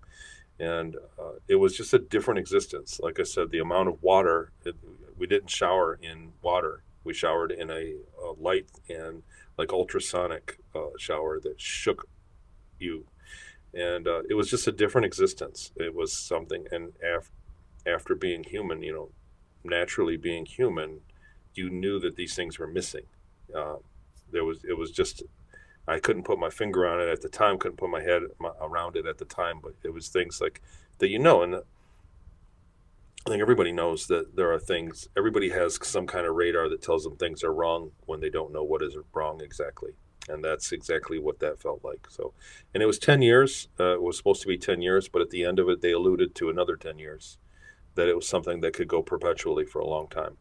And 0.58 0.96
uh, 1.18 1.38
it 1.48 1.56
was 1.56 1.76
just 1.76 1.94
a 1.94 1.98
different 1.98 2.38
existence. 2.38 3.00
Like 3.00 3.20
i 3.20 3.22
said 3.22 3.50
the 3.50 3.60
amount 3.60 3.88
of 3.88 4.02
water 4.02 4.50
it, 4.64 4.74
we 5.16 5.28
didn't 5.28 5.50
shower 5.50 5.98
in 6.02 6.32
water 6.42 6.82
we 7.04 7.14
showered 7.14 7.52
in 7.52 7.70
a, 7.70 7.94
a 8.22 8.32
light 8.38 8.68
and 8.88 9.22
like 9.58 9.72
ultrasonic 9.72 10.58
uh, 10.74 10.90
shower 10.98 11.38
that 11.40 11.60
shook 11.60 12.08
you. 12.78 13.06
And 13.72 14.06
uh, 14.06 14.22
it 14.28 14.34
was 14.34 14.50
just 14.50 14.66
a 14.66 14.72
different 14.72 15.04
existence. 15.04 15.72
It 15.76 15.94
was 15.94 16.16
something 16.16 16.66
and 16.70 16.92
af- 17.02 17.30
after 17.86 18.14
being 18.14 18.44
human 18.44 18.82
you 18.82 18.92
know 18.92 19.10
naturally 19.62 20.16
being 20.16 20.46
human 20.46 21.00
you 21.54 21.70
knew 21.70 21.98
that 22.00 22.16
these 22.16 22.34
things 22.34 22.58
were 22.58 22.66
missing. 22.66 23.04
Uh, 23.54 23.76
there 24.32 24.44
was 24.44 24.64
it 24.64 24.76
was 24.76 24.90
just 24.90 25.22
I 25.86 25.98
couldn't 25.98 26.24
put 26.24 26.38
my 26.38 26.50
finger 26.50 26.86
on 26.86 27.00
it 27.00 27.08
at 27.08 27.20
the 27.20 27.28
time, 27.28 27.58
couldn't 27.58 27.76
put 27.76 27.90
my 27.90 28.02
head 28.02 28.22
around 28.60 28.96
it 28.96 29.06
at 29.06 29.18
the 29.18 29.24
time, 29.24 29.60
but 29.62 29.74
it 29.82 29.92
was 29.92 30.08
things 30.08 30.40
like 30.40 30.62
that 30.98 31.08
you 31.08 31.18
know, 31.18 31.42
and 31.42 31.56
I 33.26 33.30
think 33.30 33.40
everybody 33.40 33.72
knows 33.72 34.06
that 34.08 34.36
there 34.36 34.52
are 34.52 34.58
things. 34.58 35.08
Everybody 35.16 35.50
has 35.50 35.78
some 35.86 36.06
kind 36.06 36.26
of 36.26 36.34
radar 36.34 36.68
that 36.68 36.82
tells 36.82 37.04
them 37.04 37.16
things 37.16 37.42
are 37.42 37.54
wrong 37.54 37.92
when 38.06 38.20
they 38.20 38.28
don't 38.28 38.52
know 38.52 38.62
what 38.62 38.82
is 38.82 38.96
wrong 39.14 39.40
exactly, 39.40 39.92
and 40.28 40.44
that's 40.44 40.72
exactly 40.72 41.18
what 41.18 41.38
that 41.40 41.62
felt 41.62 41.82
like. 41.82 42.06
So, 42.10 42.34
and 42.74 42.82
it 42.82 42.86
was 42.86 42.98
ten 42.98 43.22
years. 43.22 43.68
Uh, 43.80 43.94
it 43.94 44.02
was 44.02 44.18
supposed 44.18 44.42
to 44.42 44.48
be 44.48 44.58
ten 44.58 44.82
years, 44.82 45.08
but 45.08 45.22
at 45.22 45.30
the 45.30 45.44
end 45.44 45.58
of 45.58 45.68
it, 45.70 45.80
they 45.80 45.92
alluded 45.92 46.34
to 46.34 46.50
another 46.50 46.76
ten 46.76 46.98
years, 46.98 47.38
that 47.94 48.08
it 48.08 48.16
was 48.16 48.28
something 48.28 48.60
that 48.60 48.74
could 48.74 48.88
go 48.88 49.02
perpetually 49.02 49.64
for 49.64 49.78
a 49.78 49.88
long 49.88 50.06
time 50.08 50.36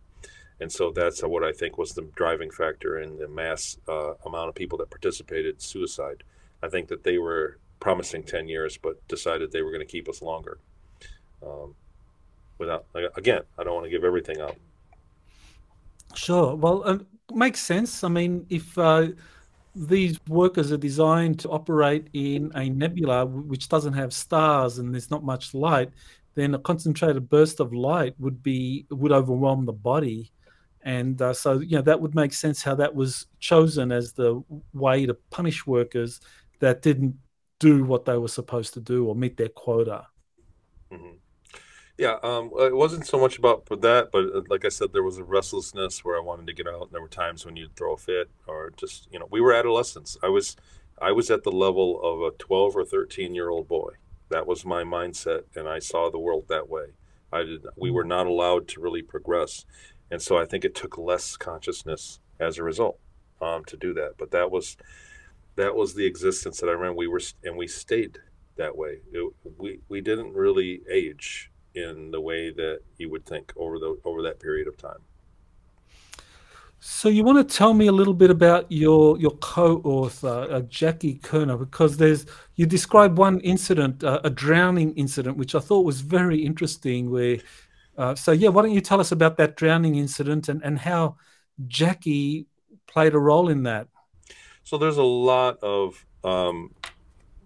and 0.60 0.72
so 0.72 0.92
that's 0.92 1.22
what 1.22 1.44
I 1.44 1.52
think 1.52 1.78
was 1.78 1.94
the 1.94 2.08
driving 2.16 2.52
factor 2.52 2.98
in 2.98 3.18
the 3.18 3.28
mass 3.28 3.78
uh, 3.88 4.14
amount 4.26 4.50
of 4.50 4.56
people 4.56 4.78
that 4.78 4.90
participated 4.90 5.62
suicide. 5.62 6.24
I 6.62 6.70
think 6.70 6.88
that 6.88 7.04
they 7.04 7.18
were 7.18 7.58
promising 7.80 8.24
10 8.24 8.48
years, 8.48 8.78
but 8.78 9.06
decided 9.08 9.52
they 9.52 9.62
were 9.62 9.72
going 9.72 9.86
to 9.86 9.92
keep 9.92 10.08
us 10.08 10.22
longer. 10.22 10.60
Um, 11.46 11.76
without 12.64 12.86
again, 13.16 13.42
I 13.58 13.64
don't 13.64 13.74
want 13.74 13.86
to 13.86 13.90
give 13.90 14.04
everything 14.04 14.42
up. 14.42 14.56
Sure. 16.16 16.56
Well, 16.56 16.84
it 16.84 17.02
makes 17.34 17.60
sense. 17.60 18.04
I 18.04 18.08
mean, 18.08 18.46
if 18.50 18.78
uh, 18.78 19.08
these 19.76 20.20
workers 20.28 20.72
are 20.72 20.78
designed 20.78 21.40
to 21.40 21.50
operate 21.50 22.08
in 22.14 22.52
a 22.56 22.70
nebula 22.70 23.26
which 23.26 23.70
doesn't 23.70 23.94
have 23.94 24.14
stars 24.14 24.78
and 24.78 24.94
there's 24.94 25.10
not 25.10 25.24
much 25.24 25.54
light, 25.54 25.90
then 26.36 26.54
a 26.54 26.60
concentrated 26.60 27.30
burst 27.30 27.60
of 27.60 27.74
light 27.74 28.14
would 28.20 28.44
be 28.44 28.86
would 28.90 29.12
overwhelm 29.12 29.66
the 29.66 29.74
body 29.74 30.32
and 30.84 31.22
uh, 31.22 31.34
so 31.34 31.60
you 31.60 31.78
know 31.78 31.82
that 31.82 32.00
would 32.00 32.14
make 32.14 32.34
sense 32.34 32.62
how 32.62 32.76
that 32.76 32.94
was 32.94 33.28
chosen 33.40 33.92
as 33.92 34.14
the 34.14 34.44
way 34.74 35.06
to 35.06 35.14
punish 35.30 35.66
workers 35.66 36.20
that 36.60 36.82
didn't 36.82 37.16
do 37.60 37.86
what 37.86 38.06
they 38.06 38.18
were 38.18 38.28
supposed 38.28 38.74
to 38.74 38.82
do 38.82 39.08
or 39.08 39.16
meet 39.16 39.38
their 39.38 39.50
quota. 39.50 40.06
Mm-hmm. 40.92 41.16
Yeah, 41.98 42.18
um, 42.24 42.52
it 42.58 42.76
wasn't 42.76 43.06
so 43.08 43.20
much 43.20 43.38
about 43.38 43.68
that, 43.68 44.10
but 44.12 44.26
uh, 44.36 44.42
like 44.50 44.66
I 44.66 44.70
said, 44.70 44.94
there 44.94 45.04
was 45.04 45.20
a 45.20 45.24
restlessness 45.24 46.04
where 46.04 46.18
I 46.18 46.22
wanted 46.22 46.48
to 46.48 46.54
get 46.54 46.68
out. 46.68 46.84
And 46.84 46.92
there 46.92 47.02
were 47.02 47.08
times 47.08 47.46
when 47.46 47.56
you'd 47.56 47.76
throw 47.76 47.94
a 47.94 47.98
fit, 47.98 48.30
or 48.48 48.72
just 48.76 49.08
you 49.12 49.20
know, 49.20 49.28
we 49.32 49.42
were 49.42 49.54
adolescents. 49.54 50.18
I 50.24 50.30
was, 50.30 50.56
I 51.02 51.12
was 51.12 51.30
at 51.32 51.44
the 51.44 51.52
level 51.52 52.02
of 52.04 52.22
a 52.22 52.36
twelve 52.38 52.76
or 52.76 52.86
thirteen 52.86 53.36
year 53.36 53.50
old 53.50 53.68
boy. 53.68 53.92
That 54.30 54.48
was 54.48 54.66
my 54.66 54.84
mindset, 54.84 55.44
and 55.56 55.68
I 55.70 55.80
saw 55.80 56.10
the 56.10 56.20
world 56.20 56.46
that 56.50 56.68
way. 56.70 56.88
I 57.32 57.44
did. 57.44 57.66
We 57.78 57.92
were 57.92 58.04
not 58.06 58.28
allowed 58.28 58.68
to 58.70 58.82
really 58.82 59.04
progress 59.04 59.66
and 60.12 60.22
so 60.22 60.38
I 60.38 60.46
think 60.46 60.64
it 60.64 60.76
took 60.76 60.98
less 60.98 61.38
consciousness 61.38 62.20
as 62.40 62.60
a 62.60 62.64
result 62.64 63.00
um, 63.42 63.66
to 63.66 63.78
do 63.78 63.94
that. 63.96 64.14
But 64.18 64.32
that 64.32 64.52
was 64.52 64.78
that 65.56 65.76
was 65.76 65.96
the 65.96 66.06
existence 66.06 66.60
that 66.60 66.68
I 66.70 66.74
remember. 66.74 66.96
We 66.98 67.08
were 67.08 67.22
and 67.44 67.58
we 67.58 67.68
stayed 67.68 68.20
that 68.58 68.78
way. 68.78 69.00
It, 69.12 69.34
we 69.58 69.80
we 69.90 70.02
didn't 70.02 70.34
really 70.34 70.82
age 70.92 71.52
in 71.76 72.12
the 72.12 72.22
way 72.22 72.52
that 72.52 72.80
you 72.98 73.10
would 73.10 73.26
think 73.26 73.54
over 73.56 73.80
the 73.80 73.98
over 74.06 74.22
that 74.24 74.40
period 74.40 74.68
of 74.68 74.78
time. 74.78 75.00
So 76.86 77.08
you 77.08 77.24
want 77.24 77.38
to 77.38 77.58
tell 77.58 77.74
me 77.74 77.88
a 77.88 77.94
little 77.94 78.14
bit 78.14 78.30
about 78.30 78.70
your 78.70 79.18
your 79.18 79.32
co-author 79.38 80.48
uh, 80.52 80.60
Jackie 80.62 81.16
Kenner 81.16 81.56
because 81.56 81.96
there's 81.96 82.26
you 82.56 82.66
described 82.66 83.18
one 83.18 83.40
incident, 83.40 84.04
uh, 84.04 84.20
a 84.26 84.30
drowning 84.30 84.94
incident, 84.96 85.38
which 85.38 85.56
I 85.56 85.60
thought 85.60 85.86
was 85.86 86.02
very 86.02 86.46
interesting, 86.46 87.10
where 87.10 87.38
uh, 87.98 88.16
so 88.16 88.34
yeah, 88.34 88.50
why 88.50 88.64
don't 88.64 88.74
you 88.74 88.82
tell 88.82 89.00
us 89.00 89.14
about 89.14 89.38
that 89.38 89.56
drowning 89.56 89.96
incident 89.96 90.50
and, 90.50 90.62
and 90.62 90.80
how 90.80 91.16
Jackie 91.68 92.48
played 92.86 93.14
a 93.14 93.20
role 93.20 93.48
in 93.48 93.64
that? 93.64 93.88
So 94.64 94.78
there's 94.78 94.98
a 94.98 95.04
lot 95.04 95.60
of 95.64 96.06
um, 96.26 96.74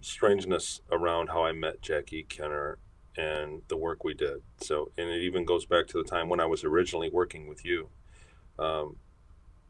strangeness 0.01 0.81
around 0.91 1.27
how 1.27 1.45
I 1.45 1.51
met 1.51 1.81
Jackie 1.81 2.23
Kenner 2.23 2.79
and 3.17 3.61
the 3.67 3.77
work 3.77 4.03
we 4.03 4.13
did. 4.13 4.41
So, 4.61 4.91
and 4.97 5.09
it 5.09 5.21
even 5.21 5.45
goes 5.45 5.65
back 5.65 5.87
to 5.87 5.97
the 5.97 6.07
time 6.07 6.29
when 6.29 6.39
I 6.39 6.45
was 6.45 6.63
originally 6.63 7.09
working 7.09 7.47
with 7.47 7.65
you. 7.65 7.89
Um, 8.59 8.97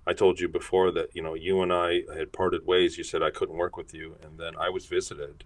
I 0.05 0.13
told 0.13 0.39
you 0.39 0.47
before 0.47 0.91
that 0.91 1.15
you 1.15 1.21
know 1.21 1.33
you 1.33 1.61
and 1.61 1.73
I 1.73 2.03
had 2.15 2.31
parted 2.31 2.65
ways. 2.65 2.97
You 2.97 3.03
said 3.03 3.23
I 3.23 3.31
couldn't 3.31 3.57
work 3.57 3.77
with 3.77 3.93
you, 3.93 4.17
and 4.21 4.37
then 4.37 4.53
I 4.57 4.69
was 4.69 4.85
visited 4.85 5.43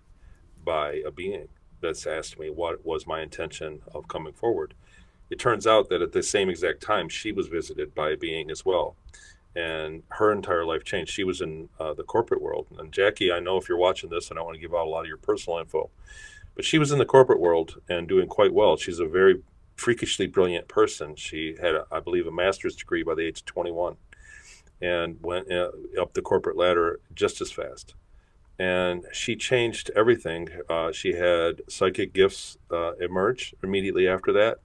by 0.63 1.01
a 1.05 1.11
being 1.11 1.47
that's 1.81 2.05
asked 2.05 2.37
me 2.37 2.49
what 2.49 2.85
was 2.85 3.07
my 3.07 3.21
intention 3.21 3.81
of 3.93 4.07
coming 4.07 4.33
forward 4.33 4.75
it 5.31 5.39
turns 5.39 5.65
out 5.65 5.87
that 5.89 6.01
at 6.01 6.11
the 6.11 6.21
same 6.21 6.49
exact 6.49 6.81
time, 6.81 7.07
she 7.07 7.31
was 7.31 7.47
visited 7.47 7.95
by 7.95 8.11
a 8.11 8.17
being 8.17 8.51
as 8.51 8.65
well. 8.65 8.97
And 9.55 10.03
her 10.09 10.31
entire 10.31 10.65
life 10.65 10.83
changed. 10.83 11.11
She 11.11 11.23
was 11.23 11.39
in 11.39 11.69
uh, 11.79 11.93
the 11.93 12.03
corporate 12.03 12.41
world. 12.41 12.67
And 12.77 12.91
Jackie, 12.91 13.31
I 13.31 13.39
know 13.39 13.55
if 13.57 13.69
you're 13.69 13.77
watching 13.77 14.09
this, 14.09 14.29
and 14.29 14.37
I 14.37 14.41
want 14.41 14.55
to 14.55 14.61
give 14.61 14.73
out 14.73 14.85
a 14.85 14.89
lot 14.89 15.01
of 15.01 15.07
your 15.07 15.17
personal 15.17 15.59
info, 15.59 15.89
but 16.55 16.65
she 16.65 16.77
was 16.77 16.91
in 16.91 16.99
the 16.99 17.05
corporate 17.05 17.39
world 17.39 17.81
and 17.89 18.07
doing 18.07 18.27
quite 18.27 18.53
well. 18.53 18.77
She's 18.77 18.99
a 18.99 19.05
very 19.05 19.41
freakishly 19.75 20.27
brilliant 20.27 20.67
person. 20.67 21.15
She 21.15 21.55
had, 21.59 21.75
I 21.91 21.99
believe, 21.99 22.27
a 22.27 22.31
master's 22.31 22.75
degree 22.75 23.03
by 23.03 23.15
the 23.15 23.25
age 23.25 23.39
of 23.39 23.45
21 23.45 23.95
and 24.81 25.17
went 25.21 25.51
uh, 25.51 25.71
up 25.99 26.13
the 26.13 26.21
corporate 26.21 26.57
ladder 26.57 26.99
just 27.13 27.41
as 27.41 27.51
fast. 27.51 27.95
And 28.59 29.05
she 29.11 29.35
changed 29.35 29.89
everything. 29.95 30.49
Uh, 30.69 30.91
she 30.91 31.13
had 31.13 31.61
psychic 31.67 32.13
gifts 32.13 32.57
uh, 32.71 32.93
emerge 32.95 33.55
immediately 33.63 34.07
after 34.07 34.31
that 34.33 34.59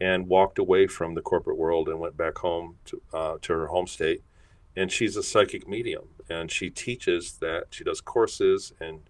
and 0.00 0.28
walked 0.28 0.58
away 0.58 0.86
from 0.86 1.14
the 1.14 1.22
corporate 1.22 1.58
world 1.58 1.88
and 1.88 2.00
went 2.00 2.16
back 2.16 2.38
home 2.38 2.76
to, 2.86 3.02
uh, 3.12 3.36
to 3.42 3.52
her 3.52 3.66
home 3.66 3.86
state. 3.86 4.22
And 4.76 4.90
she's 4.90 5.16
a 5.16 5.22
psychic 5.22 5.68
medium 5.68 6.08
and 6.28 6.50
she 6.50 6.70
teaches 6.70 7.34
that. 7.40 7.66
She 7.70 7.84
does 7.84 8.00
courses 8.00 8.72
and 8.80 9.00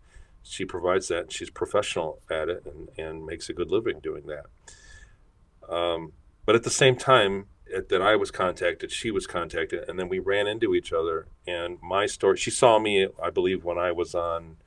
she 0.44 0.64
provides 0.64 1.08
that. 1.08 1.32
She's 1.32 1.50
professional 1.50 2.20
at 2.30 2.48
it 2.48 2.64
and, 2.64 2.88
and 2.96 3.26
makes 3.26 3.48
a 3.48 3.52
good 3.52 3.70
living 3.70 3.98
doing 4.00 4.24
that. 4.26 5.74
Um, 5.74 6.12
but 6.46 6.54
at 6.54 6.62
the 6.62 6.70
same 6.70 6.96
time 6.96 7.46
at, 7.74 7.88
that 7.88 8.02
I 8.02 8.14
was 8.14 8.30
contacted, 8.30 8.92
she 8.92 9.10
was 9.10 9.26
contacted, 9.26 9.88
and 9.88 9.98
then 9.98 10.08
we 10.08 10.18
ran 10.18 10.46
into 10.46 10.74
each 10.74 10.92
other. 10.92 11.26
And 11.46 11.78
my 11.82 12.06
story, 12.06 12.36
she 12.36 12.50
saw 12.50 12.78
me, 12.78 13.08
I 13.20 13.30
believe, 13.30 13.64
when 13.64 13.78
I 13.78 13.90
was 13.90 14.14
on 14.14 14.58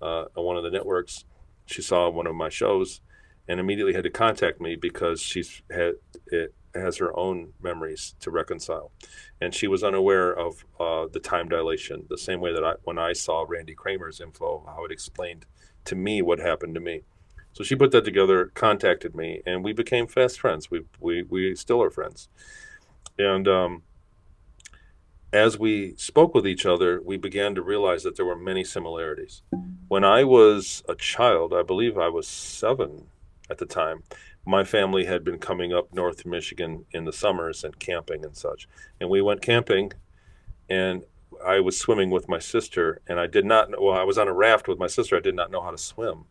uh, 0.00 0.24
one 0.34 0.56
of 0.56 0.64
the 0.64 0.70
networks. 0.70 1.24
She 1.66 1.82
saw 1.82 2.08
one 2.08 2.26
of 2.26 2.34
my 2.34 2.48
shows 2.48 3.00
and 3.48 3.60
immediately 3.60 3.94
had 3.94 4.04
to 4.04 4.10
contact 4.10 4.60
me 4.60 4.76
because 4.76 5.20
she's 5.20 5.62
had 5.70 5.94
it 6.26 6.54
has 6.80 6.96
her 6.98 7.16
own 7.18 7.52
memories 7.62 8.14
to 8.20 8.30
reconcile, 8.30 8.92
and 9.40 9.54
she 9.54 9.66
was 9.66 9.82
unaware 9.82 10.32
of 10.32 10.64
uh, 10.80 11.06
the 11.12 11.20
time 11.20 11.48
dilation. 11.48 12.06
The 12.08 12.18
same 12.18 12.40
way 12.40 12.52
that 12.52 12.64
I, 12.64 12.74
when 12.84 12.98
I 12.98 13.12
saw 13.12 13.44
Randy 13.48 13.74
Cramer's 13.74 14.20
info, 14.20 14.64
how 14.66 14.84
it 14.84 14.92
explained 14.92 15.46
to 15.84 15.94
me 15.94 16.22
what 16.22 16.38
happened 16.38 16.74
to 16.74 16.80
me. 16.80 17.02
So 17.52 17.64
she 17.64 17.74
put 17.74 17.90
that 17.92 18.04
together, 18.04 18.52
contacted 18.54 19.14
me, 19.14 19.40
and 19.46 19.64
we 19.64 19.72
became 19.72 20.06
fast 20.06 20.40
friends. 20.40 20.70
We 20.70 20.82
we 21.00 21.22
we 21.22 21.54
still 21.54 21.82
are 21.82 21.90
friends, 21.90 22.28
and 23.18 23.48
um, 23.48 23.82
as 25.32 25.58
we 25.58 25.94
spoke 25.96 26.34
with 26.34 26.46
each 26.46 26.64
other, 26.64 27.00
we 27.02 27.16
began 27.16 27.54
to 27.54 27.62
realize 27.62 28.02
that 28.04 28.16
there 28.16 28.24
were 28.24 28.38
many 28.38 28.64
similarities. 28.64 29.42
When 29.88 30.04
I 30.04 30.24
was 30.24 30.82
a 30.88 30.94
child, 30.94 31.52
I 31.52 31.62
believe 31.62 31.98
I 31.98 32.08
was 32.08 32.26
seven 32.26 33.08
at 33.50 33.58
the 33.58 33.66
time. 33.66 34.02
My 34.46 34.62
family 34.64 35.06
had 35.06 35.24
been 35.24 35.38
coming 35.38 35.72
up 35.72 35.92
north 35.92 36.22
to 36.22 36.28
Michigan 36.28 36.86
in 36.92 37.04
the 37.04 37.12
summers 37.12 37.64
and 37.64 37.78
camping 37.78 38.24
and 38.24 38.36
such. 38.36 38.68
And 39.00 39.10
we 39.10 39.20
went 39.20 39.42
camping 39.42 39.92
and 40.70 41.04
I 41.44 41.60
was 41.60 41.78
swimming 41.78 42.10
with 42.10 42.28
my 42.28 42.38
sister 42.38 43.00
and 43.08 43.18
I 43.18 43.26
did 43.26 43.44
not 43.44 43.70
know, 43.70 43.78
well, 43.80 43.98
I 43.98 44.04
was 44.04 44.18
on 44.18 44.28
a 44.28 44.32
raft 44.32 44.68
with 44.68 44.78
my 44.78 44.86
sister. 44.86 45.16
I 45.16 45.20
did 45.20 45.34
not 45.34 45.50
know 45.50 45.60
how 45.60 45.72
to 45.72 45.78
swim. 45.78 46.24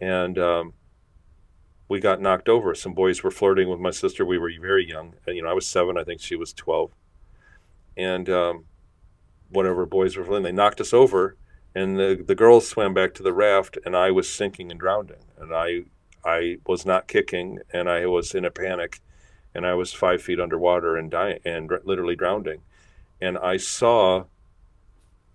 And, 0.00 0.38
um, 0.38 0.72
we 1.88 2.00
got 2.00 2.20
knocked 2.20 2.48
over. 2.48 2.74
Some 2.74 2.94
boys 2.94 3.22
were 3.22 3.30
flirting 3.30 3.68
with 3.68 3.78
my 3.78 3.90
sister. 3.90 4.24
We 4.24 4.38
were 4.38 4.50
very 4.60 4.88
young. 4.88 5.14
And, 5.26 5.36
you 5.36 5.42
know, 5.42 5.50
I 5.50 5.54
was 5.54 5.66
seven. 5.66 5.96
I 5.96 6.02
think 6.02 6.20
she 6.20 6.34
was 6.34 6.52
12. 6.52 6.90
And, 7.96 8.28
um, 8.28 8.64
whatever 9.50 9.86
boys 9.86 10.16
were 10.16 10.24
flirting, 10.24 10.44
they 10.44 10.52
knocked 10.52 10.80
us 10.80 10.92
over 10.92 11.36
and 11.74 11.98
the, 11.98 12.22
the 12.26 12.34
girls 12.34 12.68
swam 12.68 12.94
back 12.94 13.14
to 13.14 13.22
the 13.22 13.32
raft 13.32 13.78
and 13.84 13.96
I 13.96 14.10
was 14.10 14.28
sinking 14.28 14.70
and 14.70 14.78
drowning. 14.78 15.24
And 15.38 15.54
I 15.54 15.84
I 16.24 16.58
was 16.66 16.86
not 16.86 17.08
kicking 17.08 17.58
and 17.72 17.88
I 17.88 18.06
was 18.06 18.34
in 18.34 18.44
a 18.44 18.50
panic 18.50 19.00
and 19.54 19.66
I 19.66 19.74
was 19.74 19.92
five 19.92 20.22
feet 20.22 20.40
underwater 20.40 20.96
and 20.96 21.10
dying 21.10 21.38
and 21.44 21.70
literally 21.84 22.16
drowning. 22.16 22.62
And 23.20 23.38
I 23.38 23.56
saw 23.56 24.24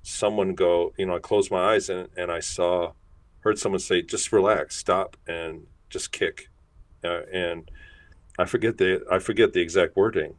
someone 0.02 0.56
go, 0.56 0.94
you 0.98 1.06
know, 1.06 1.16
I 1.16 1.20
closed 1.20 1.52
my 1.52 1.74
eyes 1.74 1.90
and, 1.90 2.10
and 2.18 2.32
I 2.32 2.40
saw, 2.40 2.94
heard 3.42 3.58
someone 3.58 3.80
say, 3.80 4.02
just 4.02 4.32
relax, 4.32 4.76
stop 4.76 5.16
and 5.28 5.68
just 5.90 6.12
kick. 6.12 6.50
Uh, 7.04 7.22
and 7.32 7.70
I 8.38 8.46
forget 8.46 8.78
the, 8.78 9.06
I 9.10 9.20
forget 9.20 9.54
the 9.54 9.62
exact 9.62 9.96
wording, 9.96 10.36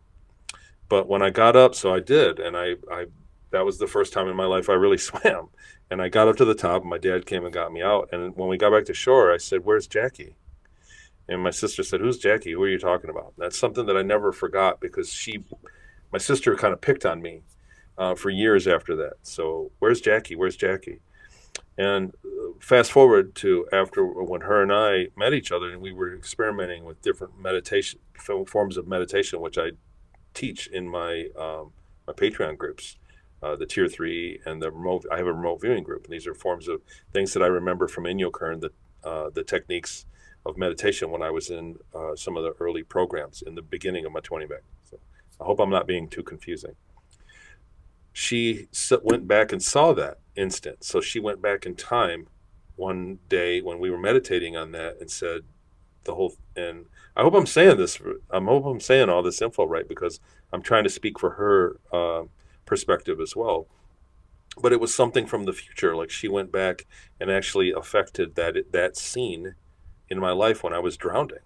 but 0.89 1.09
when 1.09 1.23
I 1.23 1.31
got 1.31 1.57
up, 1.57 1.75
so 1.75 1.95
I 1.95 2.01
did. 2.01 2.39
And 2.39 2.57
I, 2.57 2.75
I, 2.91 3.07
that 3.51 3.65
was 3.65 3.79
the 3.79 3.87
first 3.87 4.13
time 4.13 4.29
in 4.29 4.37
my 4.37 4.47
life 4.47 4.69
I 4.69 4.75
really 4.75 4.99
swam. 5.09 5.49
And 5.91 6.01
I 6.01 6.09
got 6.09 6.29
up 6.29 6.37
to 6.37 6.45
the 6.45 6.55
top. 6.55 6.83
and 6.83 6.91
My 6.91 6.99
dad 6.99 7.27
came 7.27 7.45
and 7.45 7.53
got 7.53 7.73
me 7.73 7.83
out. 7.83 8.11
And 8.13 8.37
when 8.37 8.49
we 8.49 8.57
got 8.57 8.71
back 8.71 8.85
to 8.87 8.95
shore, 8.95 9.33
I 9.33 9.39
said, 9.39 9.65
"Where's 9.65 9.89
Jackie?" 9.89 10.37
And 11.31 11.43
my 11.43 11.51
sister 11.51 11.85
said, 11.85 12.01
"Who's 12.01 12.19
Jackie? 12.19 12.53
Who 12.53 12.63
are 12.65 12.69
you 12.69 12.79
talking 12.79 13.09
about?" 13.09 13.35
That's 13.39 13.57
something 13.59 13.87
that 13.87 13.97
I 13.97 14.03
never 14.03 14.33
forgot 14.33 14.81
because 14.81 15.13
she, 15.13 15.45
my 16.13 16.19
sister, 16.19 16.57
kind 16.57 16.75
of 16.75 16.81
picked 16.81 17.07
on 17.07 17.23
me 17.23 17.43
uh, 17.97 18.17
for 18.17 18.31
years 18.31 18.67
after 18.67 18.97
that. 18.97 19.15
So 19.23 19.71
where's 19.79 20.01
Jackie? 20.01 20.35
Where's 20.35 20.57
Jackie? 20.57 21.01
And 21.79 22.13
uh, 22.25 22.53
fast 22.59 22.91
forward 22.91 23.35
to 23.37 23.67
after 23.73 24.05
when 24.05 24.41
her 24.43 24.61
and 24.61 24.73
I 24.73 25.09
met 25.17 25.33
each 25.33 25.53
other, 25.53 25.71
and 25.71 25.81
we 25.81 25.93
were 25.93 26.15
experimenting 26.15 26.85
with 26.85 27.01
different 27.01 27.41
meditation 27.41 28.01
forms 28.47 28.77
of 28.77 28.89
meditation, 28.89 29.41
which 29.41 29.57
I 29.57 29.71
teach 30.35 30.67
in 30.67 30.89
my 30.89 31.29
um, 31.39 31.73
my 32.09 32.13
Patreon 32.13 32.59
groups, 32.59 32.97
uh, 33.41 33.55
the 33.55 33.67
Tier 33.67 33.87
Three 33.87 34.41
and 34.45 34.61
the 34.61 34.73
remote. 34.73 35.07
I 35.13 35.19
have 35.19 35.29
a 35.29 35.33
remote 35.33 35.61
viewing 35.61 35.85
group, 35.85 36.05
and 36.07 36.13
these 36.13 36.27
are 36.27 36.35
forms 36.35 36.67
of 36.67 36.83
things 37.13 37.35
that 37.35 37.43
I 37.43 37.47
remember 37.47 37.87
from 37.87 38.05
Inyokern, 38.05 38.61
the 38.63 38.73
uh, 39.09 39.31
the 39.31 39.45
techniques 39.45 40.07
of 40.47 40.57
meditation 40.57 41.11
when 41.11 41.23
I 41.23 41.31
was 41.31 41.51
in 41.51 41.77
uh, 41.95 42.17
some 42.17 42.37
of 42.37 42.45
the 42.45 42.55
early 42.61 42.83
programs 42.83 43.43
in 43.43 43.55
the 43.55 43.63
beginning 43.63 44.05
of 44.07 44.13
my 44.13 44.21
20 44.21 44.47
back. 44.47 44.63
So 44.91 44.99
I 45.41 45.45
hope 45.45 45.61
I'm 45.61 45.71
not 45.71 45.87
being 45.87 46.09
too 46.09 46.23
confusing 46.23 46.75
she 48.13 48.69
went 49.03 49.29
back 49.29 49.53
and 49.53 49.63
saw 49.63 49.93
that 49.93 50.19
instant. 50.37 50.85
So 50.85 51.01
she 51.01 51.21
went 51.21 51.41
back 51.41 51.67
in 51.67 51.75
time 51.75 52.27
one 52.77 53.19
day 53.29 53.61
when 53.61 53.79
we 53.79 53.91
were 53.91 53.99
meditating 53.99 54.57
on 54.57 54.73
that 54.73 54.97
and 55.01 55.11
said 55.11 55.43
the 56.05 56.15
whole 56.15 56.35
and 56.57 56.87
I 57.15 57.23
hope 57.23 57.35
I'm 57.35 57.47
saying 57.47 57.77
this 57.77 58.01
I 58.31 58.41
hope 58.41 58.65
I'm 58.65 58.81
saying 58.81 59.09
all 59.09 59.23
this 59.23 59.43
info 59.43 59.67
right 59.67 59.87
because 59.87 60.19
I'm 60.53 60.63
trying 60.63 60.85
to 60.85 60.91
speak 60.91 61.19
for 61.19 61.31
her 61.33 61.77
uh, 61.93 62.25
perspective 62.65 63.21
as 63.21 63.37
well. 63.37 63.67
But 64.61 64.73
it 64.73 64.81
was 64.81 64.95
something 64.95 65.27
from 65.27 65.45
the 65.45 65.53
future. 65.53 65.95
Like 65.95 66.11
she 66.11 66.27
went 66.27 66.51
back 66.51 66.87
and 67.21 67.31
actually 67.31 67.71
affected 67.71 68.35
that 68.35 68.57
that 68.73 68.97
scene 68.97 69.55
in 70.11 70.19
my 70.19 70.33
life 70.33 70.63
when 70.63 70.73
I 70.73 70.79
was 70.81 70.97
drowning. 70.97 71.39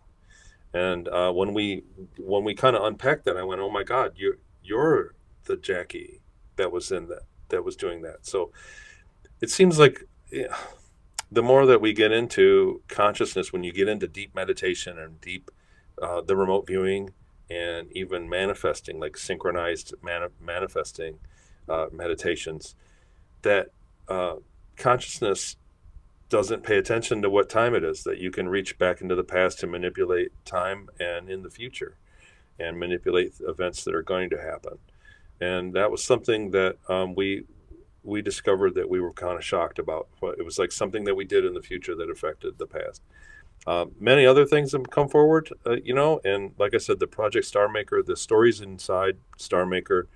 And 0.72 1.06
uh, 1.08 1.32
when 1.32 1.54
we 1.54 1.84
when 2.18 2.42
we 2.42 2.54
kind 2.54 2.74
of 2.74 2.82
unpacked 2.82 3.24
that, 3.26 3.36
I 3.36 3.44
went, 3.44 3.60
"Oh 3.60 3.70
my 3.70 3.84
God, 3.84 4.14
you're 4.16 4.38
you're 4.62 5.14
the 5.44 5.56
Jackie 5.56 6.20
that 6.56 6.72
was 6.72 6.90
in 6.90 7.08
that 7.08 7.22
that 7.50 7.64
was 7.64 7.76
doing 7.76 8.02
that. 8.02 8.26
So 8.26 8.50
it 9.40 9.50
seems 9.50 9.78
like 9.78 10.06
yeah, 10.32 10.56
the 11.30 11.42
more 11.42 11.66
that 11.66 11.80
we 11.80 11.92
get 11.92 12.10
into 12.10 12.82
consciousness, 12.88 13.52
when 13.52 13.62
you 13.62 13.72
get 13.72 13.88
into 13.88 14.08
deep 14.08 14.34
meditation 14.34 14.98
and 14.98 15.20
deep 15.20 15.50
uh, 16.02 16.20
the 16.22 16.36
remote 16.36 16.66
viewing 16.66 17.10
and 17.50 17.92
even 17.92 18.28
manifesting, 18.28 18.98
like 18.98 19.16
synchronized 19.16 19.94
mani- 20.02 20.32
manifesting 20.40 21.18
uh, 21.68 21.86
meditations, 21.92 22.74
that 23.42 23.68
uh, 24.08 24.36
consciousness 24.76 25.56
doesn't 26.34 26.62
pay 26.62 26.76
attention 26.76 27.22
to 27.22 27.30
what 27.30 27.48
time 27.48 27.74
it 27.74 27.84
is. 27.84 28.02
That 28.04 28.18
you 28.18 28.30
can 28.30 28.48
reach 28.48 28.78
back 28.78 29.00
into 29.00 29.14
the 29.14 29.24
past 29.24 29.60
to 29.60 29.66
manipulate 29.66 30.32
time 30.44 30.88
and 31.00 31.30
in 31.30 31.42
the 31.42 31.50
future, 31.50 31.96
and 32.58 32.78
manipulate 32.78 33.34
events 33.40 33.84
that 33.84 33.94
are 33.94 34.02
going 34.02 34.30
to 34.30 34.40
happen 34.40 34.78
and 35.40 35.72
that 35.74 35.90
was 35.90 36.02
something 36.02 36.50
that 36.50 36.76
um, 36.88 37.14
we 37.14 37.44
we 38.02 38.20
discovered 38.20 38.74
that 38.74 38.88
we 38.88 39.00
were 39.00 39.12
kind 39.12 39.36
of 39.36 39.44
shocked 39.44 39.78
about. 39.78 40.08
It 40.38 40.44
was 40.44 40.58
like 40.58 40.72
something 40.72 41.04
that 41.04 41.14
we 41.14 41.24
did 41.24 41.44
in 41.44 41.54
the 41.54 41.62
future 41.62 41.94
that 41.96 42.10
affected 42.10 42.58
the 42.58 42.66
past. 42.66 43.02
Uh, 43.66 43.86
many 43.98 44.26
other 44.26 44.44
things 44.44 44.72
have 44.72 44.90
come 44.90 45.08
forward, 45.08 45.48
uh, 45.66 45.76
you 45.82 45.94
know, 45.94 46.20
and 46.22 46.52
like 46.58 46.74
I 46.74 46.78
said, 46.78 47.00
the 47.00 47.06
Project 47.06 47.46
Star 47.46 47.66
Maker, 47.66 48.02
the 48.02 48.16
stories 48.16 48.60
inside 48.60 49.16
Star 49.38 49.64
Maker, 49.64 50.06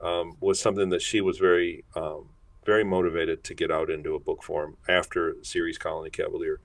um, 0.00 0.36
was 0.40 0.60
something 0.60 0.90
that 0.90 1.02
she 1.02 1.20
was 1.20 1.38
very, 1.38 1.84
um, 1.96 2.28
very 2.64 2.84
motivated 2.84 3.44
to 3.44 3.54
get 3.54 3.70
out 3.70 3.90
into 3.90 4.14
a 4.14 4.20
book 4.20 4.42
form 4.42 4.76
after 4.88 5.36
Ceres 5.42 5.78
Colony 5.78 6.10
Cavalier, 6.10 6.60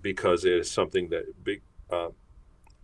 because 0.00 0.44
it 0.44 0.52
is 0.52 0.70
something 0.70 1.08
that 1.10 1.44
big. 1.44 1.62
Uh, 1.90 2.10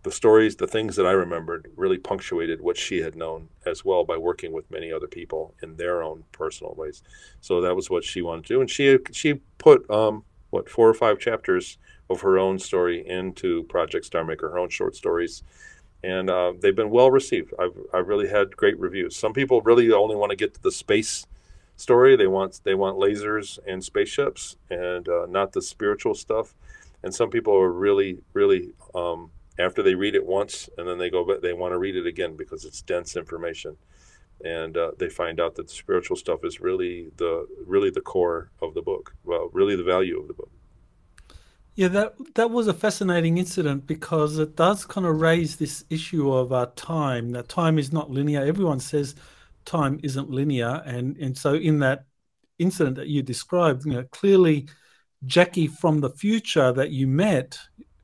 the 0.02 0.10
stories, 0.10 0.56
the 0.56 0.66
things 0.66 0.96
that 0.96 1.06
I 1.06 1.10
remembered, 1.10 1.70
really 1.76 1.98
punctuated 1.98 2.60
what 2.60 2.76
she 2.76 3.02
had 3.02 3.16
known 3.16 3.48
as 3.66 3.84
well 3.84 4.04
by 4.04 4.16
working 4.16 4.52
with 4.52 4.70
many 4.70 4.90
other 4.90 5.06
people 5.06 5.54
in 5.62 5.76
their 5.76 6.02
own 6.02 6.24
personal 6.32 6.74
ways. 6.74 7.02
So 7.40 7.60
that 7.60 7.76
was 7.76 7.90
what 7.90 8.04
she 8.04 8.22
wanted 8.22 8.46
to 8.46 8.54
do, 8.54 8.60
and 8.60 8.70
she 8.70 8.98
she 9.12 9.34
put 9.58 9.88
um, 9.90 10.24
what 10.50 10.68
four 10.68 10.88
or 10.88 10.94
five 10.94 11.18
chapters 11.18 11.78
of 12.08 12.22
her 12.22 12.38
own 12.38 12.58
story 12.58 13.06
into 13.06 13.64
Project 13.64 14.06
Star 14.06 14.24
Maker, 14.24 14.48
her 14.50 14.58
own 14.58 14.70
short 14.70 14.96
stories, 14.96 15.42
and 16.02 16.30
uh, 16.30 16.54
they've 16.58 16.74
been 16.74 16.90
well 16.90 17.10
received. 17.10 17.52
I've 17.58 17.76
I've 17.92 18.08
really 18.08 18.28
had 18.28 18.56
great 18.56 18.78
reviews. 18.78 19.16
Some 19.16 19.32
people 19.34 19.60
really 19.60 19.92
only 19.92 20.16
want 20.16 20.30
to 20.30 20.36
get 20.36 20.54
to 20.54 20.62
the 20.62 20.72
space 20.72 21.26
story. 21.80 22.16
They 22.16 22.26
want 22.26 22.60
they 22.64 22.74
want 22.74 22.98
lasers 22.98 23.58
and 23.66 23.82
spaceships, 23.82 24.56
and 24.70 25.08
uh, 25.08 25.26
not 25.28 25.52
the 25.52 25.62
spiritual 25.62 26.14
stuff. 26.14 26.54
And 27.02 27.14
some 27.14 27.30
people 27.30 27.54
are 27.54 27.72
really 27.72 28.18
really 28.34 28.72
um, 28.94 29.30
after 29.60 29.82
they 29.82 29.94
read 29.94 30.14
it 30.14 30.24
once 30.24 30.68
and 30.78 30.88
then 30.88 30.98
they 30.98 31.10
go 31.10 31.24
but 31.24 31.42
they 31.42 31.52
want 31.52 31.72
to 31.72 31.78
read 31.78 31.96
it 31.96 32.06
again 32.06 32.36
because 32.36 32.64
it's 32.64 32.82
dense 32.82 33.16
information 33.16 33.76
and 34.44 34.76
uh, 34.76 34.90
they 34.98 35.08
find 35.08 35.38
out 35.38 35.54
that 35.54 35.66
the 35.66 35.72
spiritual 35.72 36.16
stuff 36.16 36.44
is 36.44 36.60
really 36.60 37.10
the 37.16 37.46
really 37.66 37.90
the 37.90 38.00
core 38.00 38.50
of 38.62 38.74
the 38.74 38.82
book 38.82 39.14
well 39.24 39.50
really 39.52 39.76
the 39.76 39.84
value 39.84 40.18
of 40.18 40.28
the 40.28 40.34
book 40.34 40.50
yeah 41.74 41.88
that 41.88 42.14
that 42.34 42.50
was 42.50 42.66
a 42.68 42.74
fascinating 42.74 43.38
incident 43.38 43.86
because 43.86 44.38
it 44.38 44.56
does 44.56 44.84
kind 44.84 45.06
of 45.06 45.20
raise 45.20 45.56
this 45.56 45.84
issue 45.90 46.32
of 46.32 46.52
our 46.52 46.66
time 46.72 47.30
that 47.30 47.48
time 47.48 47.78
is 47.78 47.92
not 47.92 48.10
linear 48.10 48.44
everyone 48.44 48.80
says 48.80 49.14
time 49.64 50.00
isn't 50.02 50.30
linear. 50.30 50.82
And 50.84 51.16
and 51.18 51.36
so 51.36 51.54
in 51.54 51.78
that 51.80 52.04
incident 52.58 52.96
that 52.96 53.08
you 53.08 53.22
described 53.22 53.86
you 53.86 53.92
know 53.92 54.04
clearly 54.10 54.68
jackie 55.24 55.66
from 55.66 55.98
the 55.98 56.10
future 56.10 56.72
that 56.72 56.90
you 56.90 57.06
met 57.06 57.58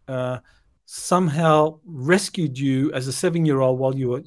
uh, 0.08 0.38
somehow 0.86 1.78
rescued 1.84 2.58
you 2.58 2.92
as 2.92 3.06
a 3.06 3.12
seven 3.12 3.44
year 3.44 3.60
old 3.60 3.78
while 3.78 3.94
you 3.94 4.08
were 4.08 4.22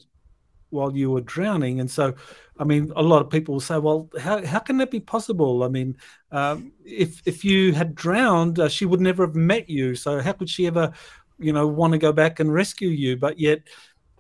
while 0.72 0.96
you 0.96 1.10
were 1.10 1.22
drowning. 1.22 1.80
And 1.80 1.90
so 1.90 2.14
i 2.60 2.64
mean 2.66 2.92
a 2.98 3.02
lot 3.02 3.22
of 3.22 3.30
people 3.30 3.54
will 3.54 3.62
say 3.62 3.78
well 3.78 4.10
how, 4.20 4.46
how 4.46 4.60
can 4.60 4.78
that 4.78 4.92
be 4.92 5.00
possible? 5.00 5.64
I 5.64 5.70
mean 5.70 5.98
um, 6.32 6.74
if 6.84 7.22
if 7.26 7.44
you 7.44 7.74
had 7.74 7.96
drowned 7.96 8.60
uh, 8.60 8.70
she 8.70 8.86
would 8.86 9.02
never 9.02 9.26
have 9.26 9.36
met 9.36 9.70
you. 9.70 9.96
So 9.96 10.22
how 10.22 10.34
could 10.34 10.50
she 10.50 10.68
ever 10.68 10.92
you 11.40 11.54
know 11.54 11.68
want 11.68 11.94
to 11.94 11.98
go 11.98 12.12
back 12.12 12.40
and 12.40 12.54
rescue 12.54 12.90
you? 12.90 13.18
But 13.18 13.40
yet 13.40 13.62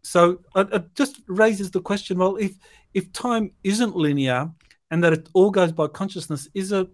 so 0.01 0.39
it, 0.55 0.73
it 0.73 0.95
just 0.95 1.21
raises 1.27 1.71
the 1.71 1.81
question 1.81 2.17
well 2.17 2.37
if 2.37 2.55
if 2.93 3.11
time 3.13 3.51
isn't 3.63 3.95
linear 3.95 4.51
and 4.91 5.03
that 5.03 5.13
it 5.13 5.29
all 5.33 5.51
goes 5.51 5.71
by 5.71 5.87
consciousness 5.87 6.47
is 6.53 6.71
it 6.71 6.87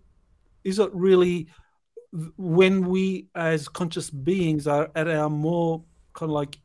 is 0.64 0.80
it 0.80 0.90
really 0.94 1.48
when 2.38 2.88
we 2.88 3.28
as 3.36 3.68
conscious 3.68 4.10
beings 4.10 4.68
are 4.68 4.90
at 4.96 5.08
our 5.08 5.30
more 5.30 5.84
kind 6.14 6.30
of 6.30 6.34
like 6.34 6.58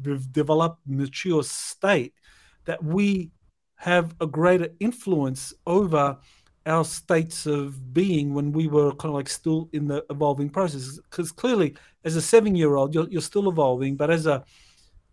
developed 0.00 0.80
mature 0.86 1.42
state 1.42 2.14
that 2.64 2.82
we 2.82 3.30
have 3.76 4.14
a 4.20 4.26
greater 4.26 4.68
influence 4.80 5.54
over 5.66 6.16
our 6.66 6.84
states 6.84 7.46
of 7.46 7.94
being 7.94 8.34
when 8.34 8.52
we 8.52 8.66
were 8.66 8.90
kind 8.92 9.10
of 9.10 9.14
like 9.14 9.28
still 9.28 9.68
in 9.72 9.86
the 9.86 10.04
evolving 10.10 10.50
process 10.50 10.98
because 11.10 11.32
clearly 11.32 11.74
as 12.04 12.16
a 12.16 12.22
seven 12.22 12.54
year 12.54 12.74
old 12.74 12.94
you're, 12.94 13.08
you're 13.08 13.22
still 13.22 13.48
evolving 13.48 13.96
but 13.96 14.10
as 14.10 14.26
a 14.26 14.44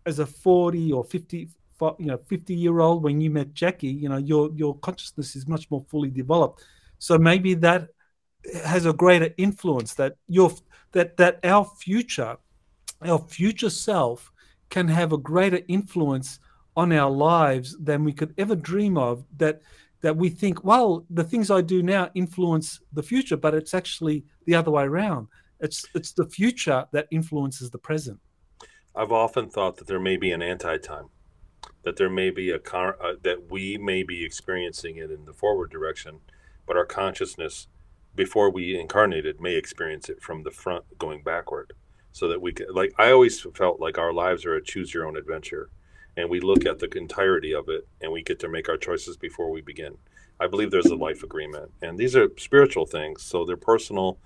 as 0.04 0.18
a 0.18 0.26
40 0.26 0.92
or 0.92 1.04
50 1.04 1.48
you 1.98 2.06
know 2.06 2.18
50 2.26 2.54
year 2.54 2.80
old 2.80 3.02
when 3.02 3.20
you 3.20 3.30
met 3.30 3.52
jackie 3.52 3.88
you 3.88 4.08
know 4.08 4.16
your 4.16 4.50
your 4.54 4.76
consciousness 4.78 5.36
is 5.36 5.46
much 5.46 5.70
more 5.70 5.84
fully 5.88 6.10
developed. 6.10 6.64
So 6.98 7.18
maybe 7.18 7.54
that 7.54 7.88
has 8.64 8.86
a 8.86 8.92
greater 8.92 9.30
influence 9.36 9.94
that 9.94 10.16
your 10.28 10.52
that 10.92 11.16
that 11.16 11.40
our 11.44 11.64
future 11.64 12.36
our 13.02 13.18
future 13.18 13.70
self 13.70 14.32
can 14.70 14.88
have 14.88 15.12
a 15.12 15.18
greater 15.18 15.60
influence 15.68 16.38
on 16.76 16.92
our 16.92 17.10
lives 17.10 17.76
than 17.78 18.04
we 18.04 18.12
could 18.12 18.34
ever 18.38 18.56
dream 18.56 18.96
of 18.96 19.24
that 19.36 19.60
that 20.00 20.16
we 20.16 20.28
think 20.28 20.64
well 20.64 21.04
the 21.10 21.24
things 21.24 21.50
i 21.50 21.60
do 21.60 21.82
now 21.82 22.10
influence 22.14 22.80
the 22.92 23.02
future 23.02 23.36
but 23.36 23.54
it's 23.54 23.74
actually 23.74 24.24
the 24.46 24.54
other 24.54 24.70
way 24.70 24.84
around. 24.84 25.28
It's 25.60 25.84
it's 25.94 26.12
the 26.12 26.26
future 26.26 26.86
that 26.92 27.06
influences 27.10 27.70
the 27.70 27.78
present. 27.78 28.18
I've 28.94 29.12
often 29.12 29.50
thought 29.50 29.76
that 29.76 29.86
there 29.86 30.00
may 30.00 30.16
be 30.16 30.30
an 30.30 30.42
anti-time 30.42 31.08
that 31.86 31.96
there 31.96 32.10
may 32.10 32.30
be 32.30 32.50
a 32.50 32.58
car 32.58 32.98
uh, 33.00 33.12
that 33.22 33.48
we 33.48 33.78
may 33.78 34.02
be 34.02 34.24
experiencing 34.24 34.96
it 34.96 35.08
in 35.08 35.24
the 35.24 35.32
forward 35.32 35.70
direction 35.70 36.18
but 36.66 36.76
our 36.76 36.84
consciousness 36.84 37.68
before 38.16 38.50
we 38.50 38.76
incarnated 38.76 39.40
may 39.40 39.54
experience 39.54 40.08
it 40.08 40.20
from 40.20 40.42
the 40.42 40.50
front 40.50 40.84
going 40.98 41.22
backward. 41.22 41.72
So 42.10 42.28
that 42.28 42.40
we 42.40 42.52
can 42.52 42.68
like 42.72 42.94
i 42.98 43.10
always 43.10 43.38
felt 43.54 43.78
like 43.78 43.98
our 43.98 44.12
lives 44.12 44.46
are 44.46 44.54
a 44.54 44.64
choose 44.64 44.94
your 44.94 45.06
own 45.06 45.18
adventure 45.18 45.68
and 46.16 46.30
we 46.30 46.40
look 46.40 46.64
at 46.64 46.78
the 46.78 46.90
entirety 46.96 47.54
of 47.54 47.68
it 47.68 47.86
and 48.00 48.10
we 48.10 48.22
get 48.22 48.38
to 48.40 48.48
make 48.48 48.70
our 48.70 48.78
choices 48.78 49.18
before 49.18 49.50
we 49.50 49.60
begin. 49.60 49.98
I 50.40 50.46
believe 50.46 50.70
there's 50.70 50.86
a 50.86 50.94
life 50.96 51.22
agreement 51.22 51.70
and 51.82 51.98
these 51.98 52.16
are 52.16 52.30
spiritual 52.38 52.86
things 52.86 53.22
so 53.22 53.44
they're 53.44 53.58
personal 53.58 54.18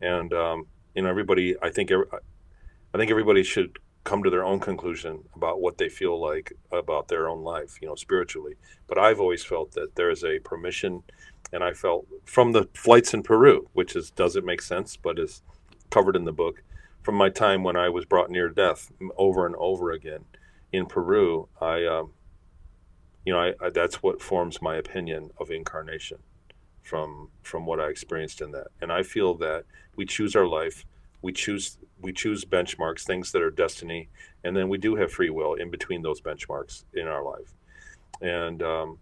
and 0.00 0.32
um, 0.32 0.66
you 0.94 1.02
know 1.02 1.10
everybody 1.10 1.54
i 1.62 1.68
think 1.68 1.92
i 1.92 2.96
think 2.98 3.10
everybody 3.10 3.42
should 3.42 3.78
come 4.04 4.22
to 4.22 4.30
their 4.30 4.44
own 4.44 4.60
conclusion 4.60 5.24
about 5.34 5.60
what 5.60 5.78
they 5.78 5.88
feel 5.88 6.20
like 6.20 6.52
about 6.70 7.08
their 7.08 7.28
own 7.28 7.42
life 7.42 7.78
you 7.80 7.88
know 7.88 7.94
spiritually 7.94 8.54
but 8.86 8.98
i've 8.98 9.20
always 9.20 9.44
felt 9.44 9.72
that 9.72 9.94
there 9.96 10.10
is 10.10 10.22
a 10.22 10.38
permission 10.40 11.02
and 11.54 11.62
I 11.62 11.72
felt 11.72 12.06
from 12.24 12.50
the 12.50 12.68
flights 12.74 13.14
in 13.14 13.22
Peru, 13.22 13.68
which 13.72 13.94
is 13.94 14.10
doesn't 14.10 14.44
make 14.44 14.60
sense, 14.60 14.96
but 14.96 15.20
is 15.20 15.40
covered 15.88 16.16
in 16.16 16.24
the 16.24 16.32
book, 16.32 16.62
from 17.00 17.14
my 17.14 17.28
time 17.28 17.62
when 17.62 17.76
I 17.76 17.88
was 17.88 18.04
brought 18.04 18.28
near 18.28 18.48
death 18.48 18.90
over 19.16 19.46
and 19.46 19.54
over 19.56 19.92
again 19.92 20.24
in 20.72 20.86
Peru, 20.86 21.48
I 21.60 21.84
um, 21.86 22.12
you 23.24 23.32
know, 23.32 23.38
I, 23.38 23.54
I, 23.60 23.70
that's 23.70 24.02
what 24.02 24.20
forms 24.20 24.60
my 24.60 24.74
opinion 24.76 25.30
of 25.38 25.50
incarnation 25.50 26.18
from 26.82 27.28
from 27.42 27.66
what 27.66 27.78
I 27.78 27.86
experienced 27.86 28.40
in 28.40 28.50
that. 28.50 28.68
And 28.80 28.90
I 28.90 29.04
feel 29.04 29.34
that 29.34 29.64
we 29.94 30.06
choose 30.06 30.34
our 30.34 30.48
life, 30.48 30.84
we 31.22 31.32
choose 31.32 31.78
we 32.04 32.12
choose 32.12 32.44
benchmarks, 32.44 33.02
things 33.02 33.32
that 33.32 33.42
are 33.42 33.50
destiny, 33.50 34.08
and 34.44 34.56
then 34.56 34.68
we 34.68 34.78
do 34.78 34.94
have 34.94 35.10
free 35.10 35.30
will 35.30 35.54
in 35.54 35.70
between 35.70 36.02
those 36.02 36.20
benchmarks 36.20 36.84
in 36.92 37.08
our 37.08 37.24
life. 37.24 37.54
And 38.20 38.62
um, 38.62 38.98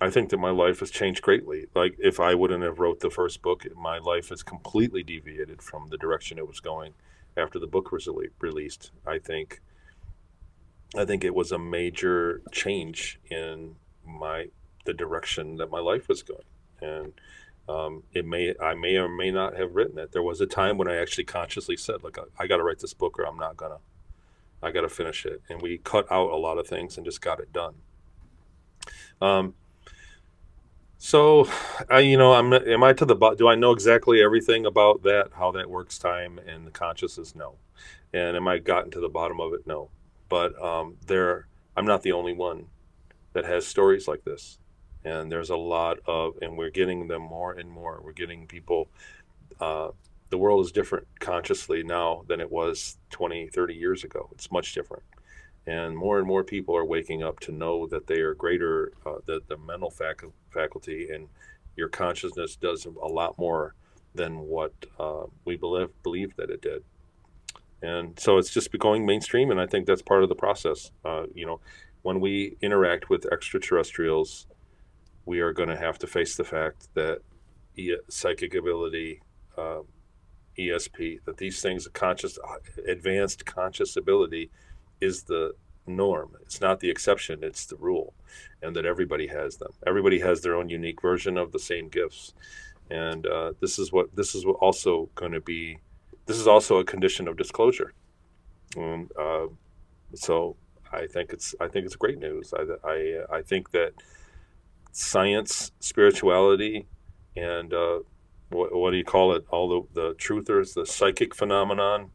I 0.00 0.10
think 0.10 0.30
that 0.30 0.38
my 0.38 0.50
life 0.50 0.80
has 0.80 0.90
changed 0.90 1.22
greatly. 1.22 1.66
Like 1.74 1.94
if 1.98 2.18
I 2.18 2.34
wouldn't 2.34 2.64
have 2.64 2.78
wrote 2.78 3.00
the 3.00 3.10
first 3.10 3.42
book, 3.42 3.64
my 3.76 3.98
life 3.98 4.30
has 4.30 4.42
completely 4.42 5.02
deviated 5.02 5.62
from 5.62 5.88
the 5.88 5.98
direction 5.98 6.38
it 6.38 6.48
was 6.48 6.60
going 6.60 6.94
after 7.36 7.58
the 7.58 7.66
book 7.66 7.92
was 7.92 8.08
released. 8.40 8.90
I 9.06 9.18
think 9.18 9.60
I 10.94 11.04
think 11.04 11.24
it 11.24 11.34
was 11.34 11.52
a 11.52 11.58
major 11.58 12.42
change 12.50 13.20
in 13.30 13.76
my 14.04 14.46
the 14.84 14.92
direction 14.92 15.56
that 15.56 15.70
my 15.70 15.78
life 15.78 16.08
was 16.08 16.22
going, 16.22 16.50
and 16.80 17.12
um, 17.68 18.02
it 18.12 18.26
may 18.26 18.54
I 18.60 18.74
may 18.74 18.96
or 18.96 19.08
may 19.08 19.30
not 19.30 19.56
have 19.56 19.74
written 19.74 19.98
it. 19.98 20.12
There 20.12 20.22
was 20.22 20.40
a 20.40 20.46
time 20.46 20.78
when 20.78 20.88
I 20.88 20.96
actually 20.96 21.24
consciously 21.24 21.76
said, 21.76 22.02
"Look, 22.02 22.18
I, 22.18 22.42
I 22.42 22.46
got 22.46 22.56
to 22.58 22.64
write 22.64 22.80
this 22.80 22.94
book, 22.94 23.18
or 23.18 23.24
I'm 23.24 23.38
not 23.38 23.56
gonna. 23.56 23.78
I 24.62 24.70
got 24.70 24.82
to 24.82 24.88
finish 24.88 25.24
it." 25.24 25.42
And 25.48 25.62
we 25.62 25.78
cut 25.78 26.10
out 26.10 26.30
a 26.30 26.36
lot 26.36 26.58
of 26.58 26.66
things 26.66 26.96
and 26.96 27.04
just 27.04 27.20
got 27.20 27.40
it 27.40 27.52
done. 27.52 27.74
Um, 29.20 29.54
so, 30.98 31.48
I, 31.90 31.98
you 31.98 32.16
know, 32.16 32.32
I'm 32.32 32.52
am 32.52 32.84
I 32.84 32.92
to 32.92 33.04
the 33.04 33.16
do 33.36 33.48
I 33.48 33.56
know 33.56 33.72
exactly 33.72 34.22
everything 34.22 34.66
about 34.66 35.02
that, 35.02 35.30
how 35.36 35.50
that 35.50 35.68
works, 35.68 35.98
time 35.98 36.38
and 36.46 36.64
the 36.64 36.70
consciousness? 36.70 37.34
No, 37.34 37.56
and 38.12 38.36
am 38.36 38.46
I 38.46 38.58
gotten 38.58 38.92
to 38.92 39.00
the 39.00 39.08
bottom 39.08 39.40
of 39.40 39.52
it? 39.52 39.66
No, 39.66 39.90
but 40.28 40.60
um, 40.62 40.96
there, 41.08 41.48
I'm 41.76 41.86
not 41.86 42.02
the 42.02 42.12
only 42.12 42.32
one 42.34 42.66
that 43.32 43.44
has 43.44 43.66
stories 43.66 44.06
like 44.06 44.24
this, 44.24 44.58
and 45.04 45.30
there's 45.30 45.50
a 45.50 45.56
lot 45.56 45.98
of, 46.06 46.38
and 46.42 46.56
we're 46.56 46.70
getting 46.70 47.08
them 47.08 47.22
more 47.22 47.52
and 47.52 47.70
more. 47.70 48.00
We're 48.04 48.12
getting 48.12 48.46
people. 48.46 48.88
Uh, 49.60 49.88
the 50.30 50.38
world 50.38 50.64
is 50.64 50.72
different 50.72 51.06
consciously 51.20 51.82
now 51.82 52.24
than 52.26 52.40
it 52.40 52.50
was 52.50 52.96
20, 53.10 53.48
30 53.48 53.74
years 53.74 54.02
ago. 54.02 54.30
It's 54.32 54.50
much 54.50 54.74
different 54.74 55.02
and 55.66 55.96
more 55.96 56.18
and 56.18 56.26
more 56.26 56.42
people 56.42 56.76
are 56.76 56.84
waking 56.84 57.22
up 57.22 57.38
to 57.40 57.52
know 57.52 57.86
that 57.86 58.06
they 58.06 58.20
are 58.20 58.34
greater 58.34 58.92
uh, 59.06 59.16
the, 59.26 59.40
the 59.48 59.56
mental 59.56 59.90
fac- 59.90 60.24
faculty 60.50 61.08
and 61.10 61.28
your 61.76 61.88
consciousness 61.88 62.56
does 62.56 62.84
a 62.84 63.06
lot 63.06 63.38
more 63.38 63.74
than 64.14 64.40
what 64.40 64.72
uh, 64.98 65.24
we 65.44 65.56
believe 65.56 65.90
believe 66.02 66.34
that 66.36 66.50
it 66.50 66.60
did 66.60 66.82
and 67.80 68.18
so 68.18 68.38
it's 68.38 68.50
just 68.50 68.76
going 68.78 69.06
mainstream 69.06 69.50
and 69.50 69.60
i 69.60 69.66
think 69.66 69.86
that's 69.86 70.02
part 70.02 70.22
of 70.22 70.28
the 70.28 70.34
process 70.34 70.90
uh, 71.04 71.24
you 71.34 71.46
know 71.46 71.60
when 72.02 72.18
we 72.20 72.56
interact 72.60 73.08
with 73.08 73.24
extraterrestrials 73.32 74.46
we 75.24 75.40
are 75.40 75.52
going 75.52 75.68
to 75.68 75.76
have 75.76 75.98
to 75.98 76.06
face 76.06 76.36
the 76.36 76.44
fact 76.44 76.88
that 76.94 77.20
e- 77.76 77.96
psychic 78.08 78.54
ability 78.54 79.22
um, 79.56 79.84
esp 80.58 81.18
that 81.24 81.38
these 81.38 81.62
things 81.62 81.88
conscious 81.92 82.38
advanced 82.86 83.46
conscious 83.46 83.96
ability 83.96 84.50
is 85.00 85.22
the 85.24 85.52
norm. 85.86 86.36
It's 86.42 86.60
not 86.60 86.80
the 86.80 86.90
exception, 86.90 87.40
it's 87.42 87.66
the 87.66 87.76
rule. 87.76 88.14
And 88.62 88.76
that 88.76 88.86
everybody 88.86 89.26
has 89.26 89.56
them. 89.56 89.72
Everybody 89.86 90.20
has 90.20 90.40
their 90.40 90.54
own 90.54 90.68
unique 90.68 91.02
version 91.02 91.36
of 91.36 91.52
the 91.52 91.58
same 91.58 91.88
gifts. 91.88 92.34
And 92.90 93.26
uh, 93.26 93.52
this 93.60 93.78
is 93.78 93.92
what 93.92 94.14
this 94.14 94.34
is 94.34 94.44
also 94.44 95.08
going 95.14 95.32
to 95.32 95.40
be. 95.40 95.78
This 96.26 96.38
is 96.38 96.46
also 96.46 96.78
a 96.78 96.84
condition 96.84 97.26
of 97.26 97.36
disclosure. 97.36 97.92
Uh, 98.76 99.46
so 100.14 100.56
I 100.92 101.06
think 101.06 101.32
it's 101.32 101.54
I 101.60 101.68
think 101.68 101.86
it's 101.86 101.96
great 101.96 102.18
news. 102.18 102.54
I 102.54 102.88
I, 102.88 103.38
I 103.38 103.42
think 103.42 103.70
that 103.72 103.92
science, 104.92 105.72
spirituality, 105.80 106.86
and 107.36 107.72
uh, 107.72 108.00
what, 108.50 108.74
what 108.74 108.90
do 108.90 108.96
you 108.96 109.04
call 109.04 109.34
it? 109.34 109.44
All 109.50 109.68
the 109.68 110.00
the 110.00 110.14
truthers, 110.14 110.74
the 110.74 110.86
psychic 110.86 111.34
phenomenon, 111.34 112.10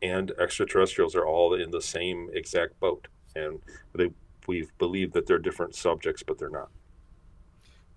and 0.00 0.32
extraterrestrials 0.40 1.14
are 1.14 1.26
all 1.26 1.54
in 1.54 1.70
the 1.70 1.82
same 1.82 2.30
exact 2.32 2.78
boat, 2.80 3.08
and 3.36 3.58
they 3.94 4.10
we 4.46 4.66
believe 4.78 5.12
that 5.12 5.26
they're 5.26 5.38
different 5.38 5.74
subjects, 5.74 6.22
but 6.22 6.38
they're 6.38 6.50
not. 6.50 6.70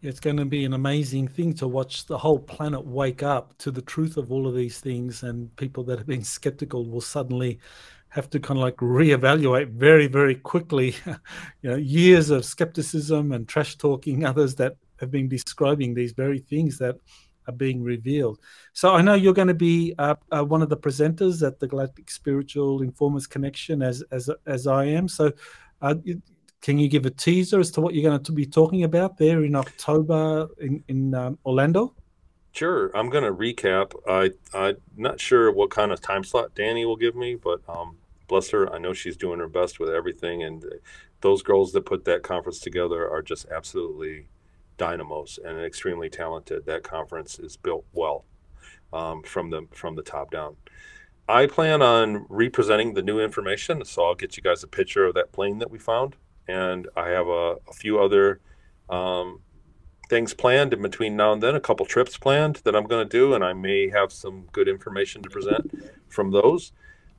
It's 0.02 0.20
going 0.20 0.36
to 0.38 0.46
be 0.46 0.66
an 0.66 0.74
amazing 0.74 1.30
thing 1.30 1.54
to 1.56 1.68
watch 1.68 2.08
the 2.08 2.18
whole 2.18 2.40
planet 2.40 2.86
wake 2.86 3.24
up 3.24 3.58
to 3.60 3.72
the 3.72 3.82
truth 3.82 4.18
of 4.18 4.32
all 4.34 4.48
of 4.48 4.54
these 4.54 4.80
things, 4.80 5.24
and 5.24 5.56
people 5.56 5.84
that 5.86 5.98
have 5.98 6.08
been 6.08 6.24
skeptical 6.24 6.86
will 6.86 7.02
suddenly 7.02 7.60
have 8.14 8.30
to 8.30 8.40
kind 8.40 8.60
of 8.60 8.64
like 8.64 8.78
reevaluate 8.78 9.70
very, 9.72 10.06
very 10.08 10.36
quickly. 10.36 10.96
you 11.62 11.70
know, 11.70 11.76
years 11.76 12.30
of 12.30 12.46
skepticism 12.46 13.32
and 13.32 13.48
trash 13.48 13.76
talking 13.76 14.24
others 14.24 14.54
that 14.56 14.76
have 15.00 15.10
been 15.10 15.28
describing 15.28 15.96
these 15.96 16.12
very 16.12 16.38
things 16.40 16.78
that 16.78 16.96
are 17.48 17.54
being 17.54 17.82
revealed. 17.82 18.40
So 18.74 18.94
I 18.94 19.02
know 19.02 19.16
you're 19.16 19.34
going 19.34 19.48
to 19.48 19.56
be 19.56 19.96
uh, 19.98 20.16
uh, 20.32 20.44
one 20.44 20.62
of 20.62 20.70
the 20.70 20.78
presenters 20.78 21.46
at 21.46 21.60
the 21.60 21.68
Galactic 21.68 22.12
Spiritual 22.12 22.84
Informers 22.84 23.26
Connection, 23.26 23.82
as 23.82 24.04
as 24.12 24.30
as 24.46 24.68
I 24.68 24.86
am. 24.86 25.08
So, 25.08 25.32
uh, 25.82 25.96
can 26.62 26.78
you 26.78 26.88
give 26.88 27.06
a 27.06 27.10
teaser 27.10 27.60
as 27.60 27.72
to 27.72 27.82
what 27.82 27.94
you're 27.94 28.10
going 28.10 28.24
to 28.24 28.32
be 28.32 28.46
talking 28.46 28.84
about 28.84 29.18
there 29.18 29.44
in 29.44 29.56
October 29.56 30.48
in 30.60 30.84
in 30.88 31.16
um, 31.16 31.40
Orlando? 31.46 31.96
Sure, 32.54 32.96
I'm 32.96 33.10
going 33.10 33.24
to 33.24 33.34
recap. 33.34 33.94
I 34.08 34.32
I'm 34.58 34.78
not 34.96 35.20
sure 35.20 35.52
what 35.52 35.72
kind 35.72 35.92
of 35.92 36.00
time 36.00 36.24
slot 36.24 36.54
Danny 36.54 36.86
will 36.86 36.96
give 36.96 37.16
me, 37.16 37.36
but 37.36 37.60
um, 37.68 37.98
bless 38.34 38.50
her, 38.50 38.74
I 38.74 38.80
know 38.80 38.94
she's 38.94 39.16
doing 39.16 39.38
her 39.38 39.48
best 39.48 39.80
with 39.80 39.92
everything, 39.92 40.42
and 40.42 40.66
those 41.22 41.44
girls 41.44 41.72
that 41.74 41.86
put 41.86 42.04
that 42.06 42.24
conference 42.24 42.60
together 42.60 43.08
are 43.08 43.22
just 43.22 43.46
absolutely 43.52 44.26
dynamos 44.80 45.38
and 45.46 45.64
extremely 45.64 46.10
talented. 46.10 46.66
That 46.66 46.82
conference 46.82 47.38
is 47.38 47.58
built 47.58 47.86
well 47.94 48.26
um, 48.92 49.22
from 49.22 49.52
the 49.52 49.68
from 49.72 49.96
the 49.96 50.02
top 50.02 50.32
down. 50.32 50.56
I 51.30 51.46
plan 51.46 51.84
on 51.84 52.26
representing 52.28 52.96
the 52.96 53.04
new 53.04 53.20
information, 53.20 53.86
so 53.86 54.04
I'll 54.04 54.16
get 54.16 54.36
you 54.36 54.42
guys 54.42 54.64
a 54.64 54.68
picture 54.68 55.06
of 55.06 55.14
that 55.14 55.32
plane 55.32 55.60
that 55.60 55.70
we 55.70 55.78
found, 55.78 56.16
and 56.48 56.88
I 56.98 57.10
have 57.10 57.28
a, 57.28 57.58
a 57.70 57.74
few 57.74 58.02
other 58.02 58.40
um, 58.90 59.42
things 60.10 60.34
planned 60.34 60.74
in 60.74 60.82
between 60.82 61.16
now 61.16 61.34
and 61.34 61.44
then. 61.44 61.54
A 61.54 61.60
couple 61.60 61.86
trips 61.86 62.18
planned 62.18 62.62
that 62.64 62.76
I'm 62.76 62.88
going 62.88 63.08
to 63.08 63.18
do, 63.20 63.36
and 63.36 63.44
I 63.44 63.54
may 63.54 63.92
have 63.92 64.12
some 64.12 64.48
good 64.52 64.68
information 64.68 65.22
to 65.22 65.30
present 65.30 65.70
from 66.10 66.32
those. 66.32 66.72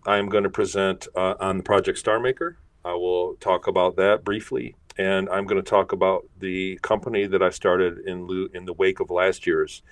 I'm 0.06 0.28
going 0.28 0.44
to 0.44 0.50
present 0.50 1.08
uh, 1.14 1.34
on 1.40 1.58
the 1.58 1.62
Project 1.62 1.98
Star 1.98 2.20
Maker. 2.20 2.58
I 2.84 2.94
will 2.94 3.36
talk 3.36 3.66
about 3.66 3.96
that 3.96 4.24
briefly 4.24 4.76
and 4.96 5.28
I'm 5.28 5.46
going 5.46 5.62
to 5.62 5.68
talk 5.68 5.92
about 5.92 6.26
the 6.38 6.78
company 6.82 7.26
that 7.26 7.42
I 7.42 7.50
started 7.50 7.98
in 8.06 8.48
in 8.54 8.64
the 8.64 8.72
wake 8.72 9.00
of 9.00 9.10
last 9.10 9.46
year's 9.46 9.82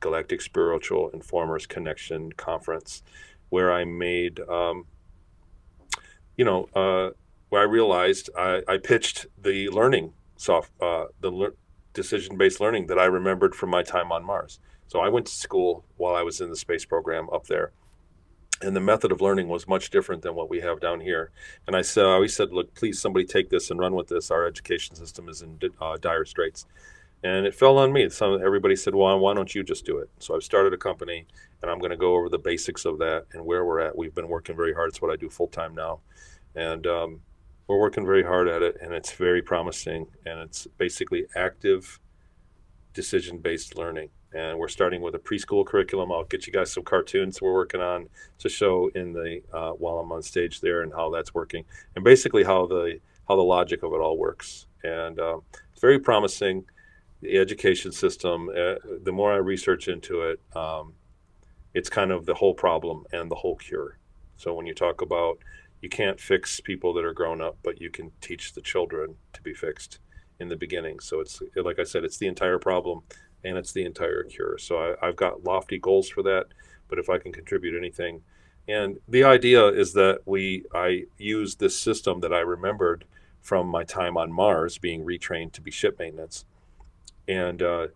Galactic 0.00 0.40
Spiritual 0.40 1.10
Informers 1.10 1.66
Connection 1.66 2.32
conference, 2.32 3.02
where 3.50 3.72
I 3.72 3.84
made, 3.84 4.40
um, 4.48 4.86
you 6.36 6.44
know, 6.44 6.68
uh, 6.74 7.10
where 7.48 7.62
I 7.62 7.64
realized 7.64 8.30
I, 8.36 8.62
I, 8.66 8.78
pitched 8.78 9.26
the 9.40 9.68
learning 9.68 10.12
soft, 10.36 10.72
uh, 10.80 11.06
the 11.20 11.30
le- 11.30 11.52
decision-based 11.92 12.60
learning 12.60 12.86
that 12.86 12.98
I 12.98 13.04
remembered 13.04 13.54
from 13.54 13.70
my 13.70 13.82
time 13.82 14.10
on 14.10 14.24
Mars. 14.24 14.58
So 14.86 15.00
I 15.00 15.08
went 15.08 15.26
to 15.26 15.32
school 15.32 15.84
while 15.96 16.14
I 16.14 16.22
was 16.22 16.40
in 16.40 16.50
the 16.50 16.56
space 16.56 16.84
program 16.84 17.28
up 17.30 17.46
there 17.46 17.72
and 18.62 18.76
the 18.76 18.80
method 18.80 19.12
of 19.12 19.20
learning 19.20 19.48
was 19.48 19.66
much 19.68 19.90
different 19.90 20.22
than 20.22 20.34
what 20.34 20.48
we 20.48 20.60
have 20.60 20.80
down 20.80 21.00
here. 21.00 21.30
And 21.66 21.74
I 21.74 21.82
said, 21.82 22.04
I 22.06 22.12
always 22.12 22.34
said, 22.34 22.52
look, 22.52 22.74
please, 22.74 23.00
somebody 23.00 23.24
take 23.24 23.50
this 23.50 23.70
and 23.70 23.80
run 23.80 23.94
with 23.94 24.08
this. 24.08 24.30
Our 24.30 24.46
education 24.46 24.94
system 24.94 25.28
is 25.28 25.42
in 25.42 25.58
uh, 25.80 25.96
dire 26.00 26.24
straits. 26.24 26.66
And 27.24 27.46
it 27.46 27.54
fell 27.54 27.78
on 27.78 27.92
me. 27.92 28.08
Some 28.08 28.40
everybody 28.42 28.74
said, 28.74 28.94
well, 28.94 29.18
why 29.18 29.34
don't 29.34 29.54
you 29.54 29.62
just 29.62 29.84
do 29.84 29.98
it? 29.98 30.10
So 30.18 30.34
I've 30.34 30.42
started 30.42 30.72
a 30.72 30.76
company, 30.76 31.26
and 31.60 31.70
I'm 31.70 31.78
going 31.78 31.90
to 31.90 31.96
go 31.96 32.16
over 32.16 32.28
the 32.28 32.38
basics 32.38 32.84
of 32.84 32.98
that 32.98 33.26
and 33.32 33.44
where 33.44 33.64
we're 33.64 33.80
at. 33.80 33.96
We've 33.96 34.14
been 34.14 34.28
working 34.28 34.56
very 34.56 34.74
hard. 34.74 34.88
It's 34.88 35.00
what 35.00 35.12
I 35.12 35.16
do 35.16 35.28
full 35.28 35.46
time 35.46 35.74
now, 35.74 36.00
and 36.56 36.84
um, 36.86 37.20
we're 37.68 37.78
working 37.78 38.04
very 38.04 38.24
hard 38.24 38.48
at 38.48 38.62
it, 38.62 38.76
and 38.80 38.92
it's 38.92 39.12
very 39.12 39.40
promising. 39.40 40.08
And 40.26 40.40
it's 40.40 40.66
basically 40.78 41.26
active, 41.36 42.00
decision-based 42.92 43.76
learning 43.76 44.10
and 44.34 44.58
we're 44.58 44.68
starting 44.68 45.02
with 45.02 45.14
a 45.14 45.18
preschool 45.18 45.64
curriculum. 45.66 46.10
I'll 46.12 46.24
get 46.24 46.46
you 46.46 46.52
guys 46.52 46.72
some 46.72 46.84
cartoons 46.84 47.40
we're 47.40 47.52
working 47.52 47.80
on 47.80 48.08
to 48.38 48.48
show 48.48 48.90
in 48.94 49.12
the 49.12 49.42
uh, 49.52 49.72
while 49.72 49.98
I'm 49.98 50.12
on 50.12 50.22
stage 50.22 50.60
there 50.60 50.82
and 50.82 50.92
how 50.92 51.10
that's 51.10 51.34
working, 51.34 51.64
and 51.94 52.04
basically 52.04 52.44
how 52.44 52.66
the 52.66 52.98
how 53.28 53.36
the 53.36 53.42
logic 53.42 53.82
of 53.82 53.92
it 53.92 54.00
all 54.00 54.18
works. 54.18 54.66
And 54.82 55.18
uh, 55.18 55.38
it's 55.72 55.80
very 55.80 55.98
promising. 55.98 56.64
The 57.20 57.38
education 57.38 57.92
system. 57.92 58.48
Uh, 58.48 58.74
the 59.04 59.12
more 59.12 59.32
I 59.32 59.36
research 59.36 59.86
into 59.86 60.22
it, 60.22 60.40
um, 60.56 60.94
it's 61.72 61.88
kind 61.88 62.10
of 62.10 62.26
the 62.26 62.34
whole 62.34 62.52
problem 62.52 63.04
and 63.12 63.30
the 63.30 63.36
whole 63.36 63.54
cure. 63.54 63.96
So 64.36 64.54
when 64.54 64.66
you 64.66 64.74
talk 64.74 65.02
about 65.02 65.38
you 65.82 65.88
can't 65.88 66.18
fix 66.20 66.60
people 66.60 66.94
that 66.94 67.04
are 67.04 67.12
grown 67.12 67.42
up, 67.42 67.58
but 67.62 67.80
you 67.80 67.90
can 67.90 68.12
teach 68.20 68.54
the 68.54 68.60
children 68.60 69.16
to 69.32 69.42
be 69.42 69.52
fixed 69.52 69.98
in 70.38 70.48
the 70.48 70.56
beginning. 70.56 71.00
So 71.00 71.20
it's 71.20 71.42
like 71.56 71.78
I 71.78 71.84
said, 71.84 72.04
it's 72.04 72.18
the 72.18 72.28
entire 72.28 72.58
problem 72.58 73.02
and 73.44 73.56
it's 73.56 73.72
the 73.72 73.84
entire 73.84 74.22
cure. 74.24 74.58
So 74.58 74.96
I, 75.00 75.06
have 75.06 75.16
got 75.16 75.44
lofty 75.44 75.78
goals 75.78 76.08
for 76.08 76.22
that, 76.22 76.46
but 76.88 76.98
if 76.98 77.08
I 77.08 77.18
can 77.18 77.32
contribute 77.32 77.76
anything, 77.76 78.22
and 78.68 78.98
the 79.08 79.24
idea 79.24 79.66
is 79.66 79.92
that 79.94 80.20
we 80.24 80.64
I 80.74 81.04
use 81.18 81.56
this 81.56 81.78
system 81.78 82.20
that 82.20 82.32
I 82.32 82.40
remembered 82.40 83.04
from 83.40 83.66
my 83.66 83.82
time 83.82 84.16
on 84.16 84.32
Mars, 84.32 84.78
being 84.78 85.04
retrained 85.04 85.52
to 85.52 85.60
be 85.60 85.70
ship 85.70 85.98
maintenance, 85.98 86.44
and 87.26 87.60
uh, 87.60 87.88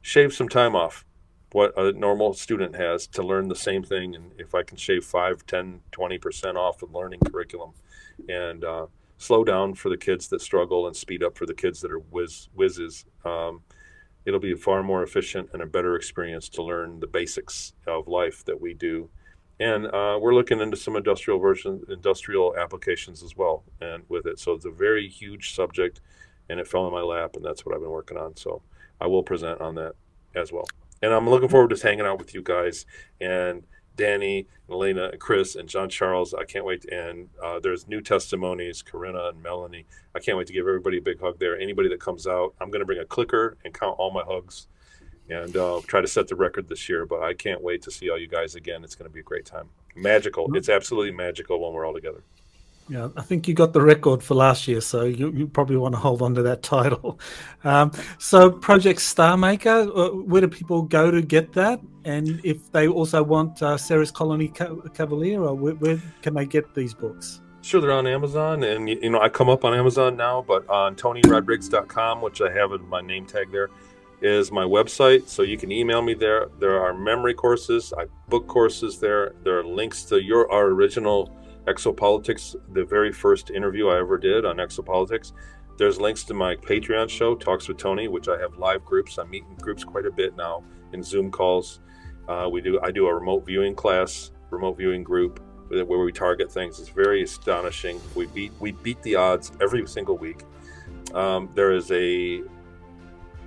shave 0.00 0.32
some 0.32 0.48
time 0.48 0.74
off 0.74 1.04
what 1.52 1.76
a 1.76 1.92
normal 1.92 2.32
student 2.32 2.76
has 2.76 3.06
to 3.08 3.22
learn 3.22 3.48
the 3.48 3.56
same 3.56 3.82
thing. 3.82 4.14
And 4.14 4.32
if 4.38 4.54
I 4.54 4.62
can 4.62 4.76
shave 4.76 5.04
5, 5.04 5.46
10, 5.46 5.80
20% 5.92 6.56
off 6.56 6.78
the 6.78 6.86
learning 6.86 7.20
curriculum 7.20 7.72
and 8.28 8.64
uh, 8.64 8.86
slow 9.18 9.44
down 9.44 9.74
for 9.74 9.88
the 9.88 9.96
kids 9.96 10.28
that 10.28 10.40
struggle 10.40 10.86
and 10.86 10.94
speed 10.94 11.22
up 11.22 11.36
for 11.36 11.46
the 11.46 11.54
kids 11.54 11.80
that 11.80 11.90
are 11.90 11.98
whiz, 11.98 12.48
whizzes, 12.54 13.04
um, 13.24 13.62
it'll 14.24 14.40
be 14.40 14.54
far 14.54 14.82
more 14.82 15.02
efficient 15.02 15.50
and 15.52 15.62
a 15.62 15.66
better 15.66 15.96
experience 15.96 16.48
to 16.50 16.62
learn 16.62 17.00
the 17.00 17.06
basics 17.06 17.72
of 17.86 18.08
life 18.08 18.44
that 18.44 18.60
we 18.60 18.74
do. 18.74 19.08
And 19.58 19.86
uh, 19.86 20.18
we're 20.20 20.34
looking 20.34 20.60
into 20.60 20.76
some 20.76 20.96
industrial 20.96 21.38
version, 21.38 21.82
industrial 21.88 22.56
applications 22.56 23.22
as 23.22 23.36
well, 23.36 23.64
and 23.80 24.04
with 24.08 24.26
it. 24.26 24.38
So 24.38 24.52
it's 24.52 24.64
a 24.64 24.70
very 24.70 25.06
huge 25.06 25.54
subject, 25.54 26.00
and 26.48 26.58
it 26.58 26.66
fell 26.66 26.86
in 26.86 26.92
my 26.92 27.02
lap, 27.02 27.36
and 27.36 27.44
that's 27.44 27.66
what 27.66 27.74
I've 27.74 27.82
been 27.82 27.90
working 27.90 28.16
on. 28.16 28.36
So 28.36 28.62
I 29.00 29.06
will 29.06 29.22
present 29.22 29.60
on 29.60 29.74
that 29.74 29.92
as 30.34 30.50
well. 30.50 30.64
And 31.02 31.12
I'm 31.12 31.28
looking 31.28 31.48
forward 31.48 31.70
to 31.70 31.82
hanging 31.82 32.06
out 32.06 32.18
with 32.18 32.34
you 32.34 32.42
guys 32.42 32.86
and 33.20 33.64
Danny, 33.96 34.46
Elena, 34.70 35.16
Chris, 35.18 35.56
and 35.56 35.68
John 35.68 35.88
Charles. 35.88 36.32
I 36.34 36.44
can't 36.44 36.64
wait. 36.64 36.84
And 36.86 37.28
uh, 37.42 37.60
there's 37.60 37.88
new 37.88 38.00
testimonies, 38.00 38.82
Corinna 38.82 39.28
and 39.28 39.42
Melanie. 39.42 39.86
I 40.14 40.20
can't 40.20 40.38
wait 40.38 40.46
to 40.46 40.52
give 40.52 40.66
everybody 40.66 40.98
a 40.98 41.02
big 41.02 41.20
hug 41.20 41.38
there. 41.38 41.58
Anybody 41.58 41.88
that 41.88 42.00
comes 42.00 42.26
out, 42.26 42.54
I'm 42.60 42.70
going 42.70 42.80
to 42.80 42.86
bring 42.86 43.00
a 43.00 43.04
clicker 43.04 43.56
and 43.64 43.74
count 43.74 43.96
all 43.98 44.10
my 44.10 44.22
hugs 44.26 44.68
and 45.28 45.56
uh, 45.56 45.80
try 45.86 46.00
to 46.00 46.08
set 46.08 46.28
the 46.28 46.34
record 46.34 46.68
this 46.68 46.88
year. 46.88 47.06
But 47.06 47.22
I 47.22 47.34
can't 47.34 47.62
wait 47.62 47.82
to 47.82 47.90
see 47.90 48.10
all 48.10 48.18
you 48.18 48.28
guys 48.28 48.54
again. 48.54 48.84
It's 48.84 48.94
going 48.94 49.08
to 49.08 49.14
be 49.14 49.20
a 49.20 49.24
great 49.24 49.46
time. 49.46 49.68
Magical. 49.94 50.54
It's 50.56 50.68
absolutely 50.68 51.12
magical 51.12 51.60
when 51.60 51.72
we're 51.72 51.86
all 51.86 51.94
together. 51.94 52.22
Yeah, 52.90 53.08
I 53.16 53.22
think 53.22 53.46
you 53.46 53.54
got 53.54 53.72
the 53.72 53.80
record 53.80 54.20
for 54.20 54.34
last 54.34 54.66
year, 54.66 54.80
so 54.80 55.04
you, 55.04 55.30
you 55.30 55.46
probably 55.46 55.76
want 55.76 55.94
to 55.94 56.00
hold 56.00 56.22
on 56.22 56.34
to 56.34 56.42
that 56.42 56.62
title. 56.64 57.20
Um, 57.62 57.92
so, 58.18 58.50
Project 58.50 59.00
Star 59.00 59.36
Maker, 59.36 59.84
where 59.84 60.40
do 60.40 60.48
people 60.48 60.82
go 60.82 61.12
to 61.12 61.22
get 61.22 61.52
that? 61.52 61.80
And 62.04 62.40
if 62.42 62.72
they 62.72 62.88
also 62.88 63.22
want 63.22 63.62
uh, 63.62 63.76
Ceres 63.76 64.10
Colony 64.10 64.48
Cavalier, 64.48 65.40
or 65.40 65.54
where, 65.54 65.74
where, 65.74 66.02
can 66.22 66.34
they 66.34 66.46
get 66.46 66.74
these 66.74 66.92
books? 66.92 67.40
Sure, 67.62 67.80
they're 67.80 67.92
on 67.92 68.08
Amazon, 68.08 68.64
and 68.64 68.88
you 68.88 69.10
know 69.10 69.20
I 69.20 69.28
come 69.28 69.48
up 69.48 69.64
on 69.64 69.72
Amazon 69.72 70.16
now, 70.16 70.42
but 70.42 70.68
on 70.68 70.96
TonyRodrigues.com, 70.96 72.22
which 72.22 72.40
I 72.40 72.50
have 72.50 72.72
in 72.72 72.88
my 72.88 73.00
name 73.00 73.24
tag 73.24 73.52
there, 73.52 73.68
is 74.20 74.50
my 74.50 74.64
website. 74.64 75.28
So 75.28 75.42
you 75.42 75.56
can 75.56 75.70
email 75.70 76.02
me 76.02 76.14
there. 76.14 76.48
There 76.58 76.80
are 76.82 76.92
memory 76.92 77.34
courses, 77.34 77.92
I 77.96 78.06
book 78.28 78.48
courses 78.48 78.98
there. 78.98 79.34
There 79.44 79.58
are 79.60 79.64
links 79.64 80.02
to 80.04 80.20
your 80.20 80.50
our 80.50 80.66
original 80.66 81.30
Exopolitics, 81.70 82.56
the 82.72 82.84
very 82.84 83.12
first 83.12 83.50
interview 83.50 83.88
I 83.88 83.98
ever 83.98 84.18
did 84.18 84.44
on 84.44 84.56
Exopolitics. 84.56 85.32
There's 85.78 86.00
links 86.00 86.24
to 86.24 86.34
my 86.34 86.56
Patreon 86.56 87.08
show, 87.08 87.34
Talks 87.34 87.68
with 87.68 87.78
Tony, 87.78 88.08
which 88.08 88.28
I 88.28 88.38
have 88.38 88.58
live 88.58 88.84
groups. 88.84 89.18
I'm 89.18 89.30
meeting 89.30 89.56
groups 89.60 89.84
quite 89.84 90.04
a 90.04 90.10
bit 90.10 90.36
now 90.36 90.64
in 90.92 91.02
Zoom 91.02 91.30
calls. 91.30 91.80
Uh, 92.28 92.48
we 92.50 92.60
do 92.60 92.80
I 92.82 92.90
do 92.90 93.06
a 93.06 93.14
remote 93.14 93.46
viewing 93.46 93.74
class, 93.74 94.32
remote 94.50 94.76
viewing 94.76 95.02
group 95.04 95.40
where 95.68 96.00
we 96.00 96.12
target 96.12 96.50
things. 96.50 96.80
It's 96.80 96.88
very 96.88 97.22
astonishing. 97.22 98.00
We 98.14 98.26
beat 98.26 98.52
we 98.60 98.72
beat 98.72 99.00
the 99.02 99.14
odds 99.16 99.52
every 99.60 99.86
single 99.86 100.18
week. 100.18 100.42
Um, 101.14 101.48
there 101.54 101.72
is 101.72 101.90
a 101.92 102.42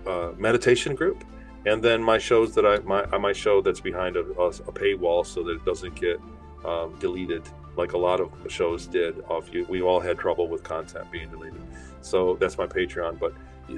uh, 0.07 0.31
meditation 0.37 0.95
group, 0.95 1.23
and 1.65 1.83
then 1.83 2.01
my 2.01 2.17
shows 2.17 2.55
that 2.55 2.65
I 2.65 2.79
my 2.79 3.05
my 3.17 3.33
show 3.33 3.61
that's 3.61 3.81
behind 3.81 4.15
a, 4.15 4.21
a 4.21 4.71
paywall 4.71 5.25
so 5.25 5.43
that 5.43 5.51
it 5.51 5.65
doesn't 5.65 5.95
get 5.95 6.19
um, 6.65 6.97
deleted 6.99 7.43
like 7.75 7.93
a 7.93 7.97
lot 7.97 8.19
of 8.19 8.31
shows 8.49 8.87
did 8.87 9.21
off 9.29 9.53
you 9.53 9.65
we 9.69 9.81
all 9.81 9.99
had 9.99 10.17
trouble 10.17 10.47
with 10.47 10.63
content 10.63 11.09
being 11.11 11.29
deleted. 11.29 11.61
So 12.01 12.35
that's 12.39 12.57
my 12.57 12.67
patreon 12.67 13.19
but 13.19 13.33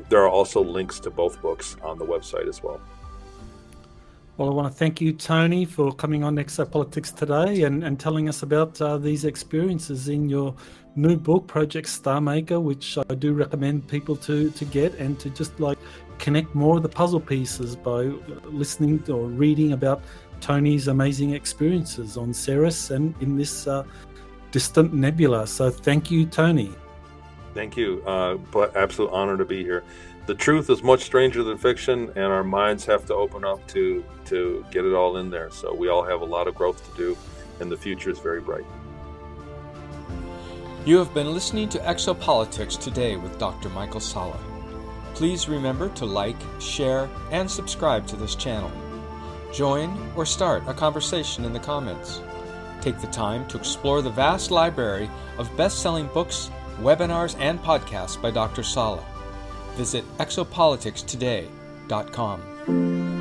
there 0.10 0.22
are 0.22 0.30
also 0.30 0.64
links 0.64 1.00
to 1.02 1.12
both 1.12 1.42
books 1.42 1.78
on 1.82 1.98
the 1.98 2.06
website 2.06 2.48
as 2.48 2.64
well. 2.64 2.82
Well, 4.38 4.50
I 4.50 4.54
want 4.54 4.70
to 4.70 4.78
thank 4.78 5.00
you, 5.00 5.14
Tony, 5.14 5.64
for 5.64 5.94
coming 5.94 6.22
on 6.22 6.36
Exopolitics 6.36 7.16
today 7.16 7.64
and, 7.64 7.86
and 7.86 7.98
telling 7.98 8.28
us 8.28 8.44
about 8.44 8.82
uh, 8.82 8.98
these 8.98 9.24
experiences 9.24 10.10
in 10.10 10.28
your 10.28 10.54
new 10.98 11.16
book, 11.16 11.48
Project 11.48 11.88
star 11.88 12.20
maker 12.20 12.60
which 12.60 12.98
I 12.98 13.16
do 13.16 13.34
recommend 13.34 13.88
people 13.88 14.18
to, 14.18 14.50
to 14.52 14.66
get 14.66 14.94
and 14.96 15.18
to 15.20 15.30
just 15.30 15.58
like 15.62 15.78
connect 16.18 16.54
more 16.54 16.78
of 16.78 16.84
the 16.84 16.90
puzzle 16.90 17.20
pieces 17.22 17.76
by 17.78 18.04
listening 18.44 19.04
or 19.10 19.28
reading 19.28 19.72
about 19.72 20.02
Tony's 20.46 20.90
amazing 20.90 21.32
experiences 21.32 22.18
on 22.18 22.32
Ceres 22.32 22.92
and 22.92 23.16
in 23.20 23.36
this 23.36 23.66
uh, 23.66 23.84
distant 24.52 24.94
nebula. 24.94 25.48
So 25.48 25.72
thank 25.72 26.12
you, 26.12 26.28
Tony. 26.28 26.72
Thank 27.56 27.76
you. 27.76 28.04
Uh, 28.06 28.36
but 28.36 28.76
absolute 28.76 29.10
honor 29.10 29.38
to 29.38 29.46
be 29.46 29.64
here. 29.64 29.84
The 30.28 30.36
truth 30.36 30.70
is 30.70 30.84
much 30.84 31.02
stranger 31.02 31.42
than 31.42 31.58
fiction, 31.58 32.12
and 32.16 32.26
our 32.26 32.44
minds 32.44 32.86
have 32.86 33.08
to 33.08 33.16
open 33.16 33.44
up 33.44 33.66
to 33.70 34.06
to 34.26 34.64
get 34.70 34.86
it 34.86 34.94
all 34.94 35.18
in 35.18 35.32
there. 35.32 35.50
So 35.50 35.74
we 35.74 35.90
all 35.90 36.04
have 36.04 36.22
a 36.22 36.26
lot 36.26 36.48
of 36.48 36.54
growth 36.54 36.80
to 36.92 36.96
do, 36.96 37.18
and 37.60 37.72
the 37.72 37.78
future 37.78 38.12
is 38.12 38.20
very 38.20 38.40
bright. 38.40 38.66
You 40.86 41.00
have 41.00 41.12
been 41.16 41.34
listening 41.34 41.70
to 41.70 41.80
Exopolitics 41.80 42.80
today 42.80 43.16
with 43.16 43.40
Dr. 43.40 43.70
Michael 43.70 44.00
Salla. 44.00 44.38
Please 45.16 45.50
remember 45.50 45.90
to 45.90 46.06
like, 46.06 46.38
share, 46.60 47.10
and 47.32 47.50
subscribe 47.50 48.06
to 48.06 48.16
this 48.16 48.36
channel. 48.36 48.72
Join 49.56 50.12
or 50.18 50.26
start 50.26 50.64
a 50.68 50.74
conversation 50.74 51.46
in 51.46 51.54
the 51.54 51.60
comments. 51.60 52.20
Take 52.82 53.00
the 53.00 53.08
time 53.08 53.48
to 53.48 53.58
explore 53.58 54.02
the 54.02 54.10
vast 54.10 54.52
library 54.52 55.10
of 55.38 55.56
best 55.56 55.82
selling 55.82 56.08
books, 56.08 56.52
webinars, 56.82 57.38
and 57.40 57.58
podcasts 57.64 58.22
by 58.22 58.32
Dr. 58.32 58.64
Salla. 58.64 59.06
Visit 59.76 60.04
exopoliticstoday.com. 60.18 63.15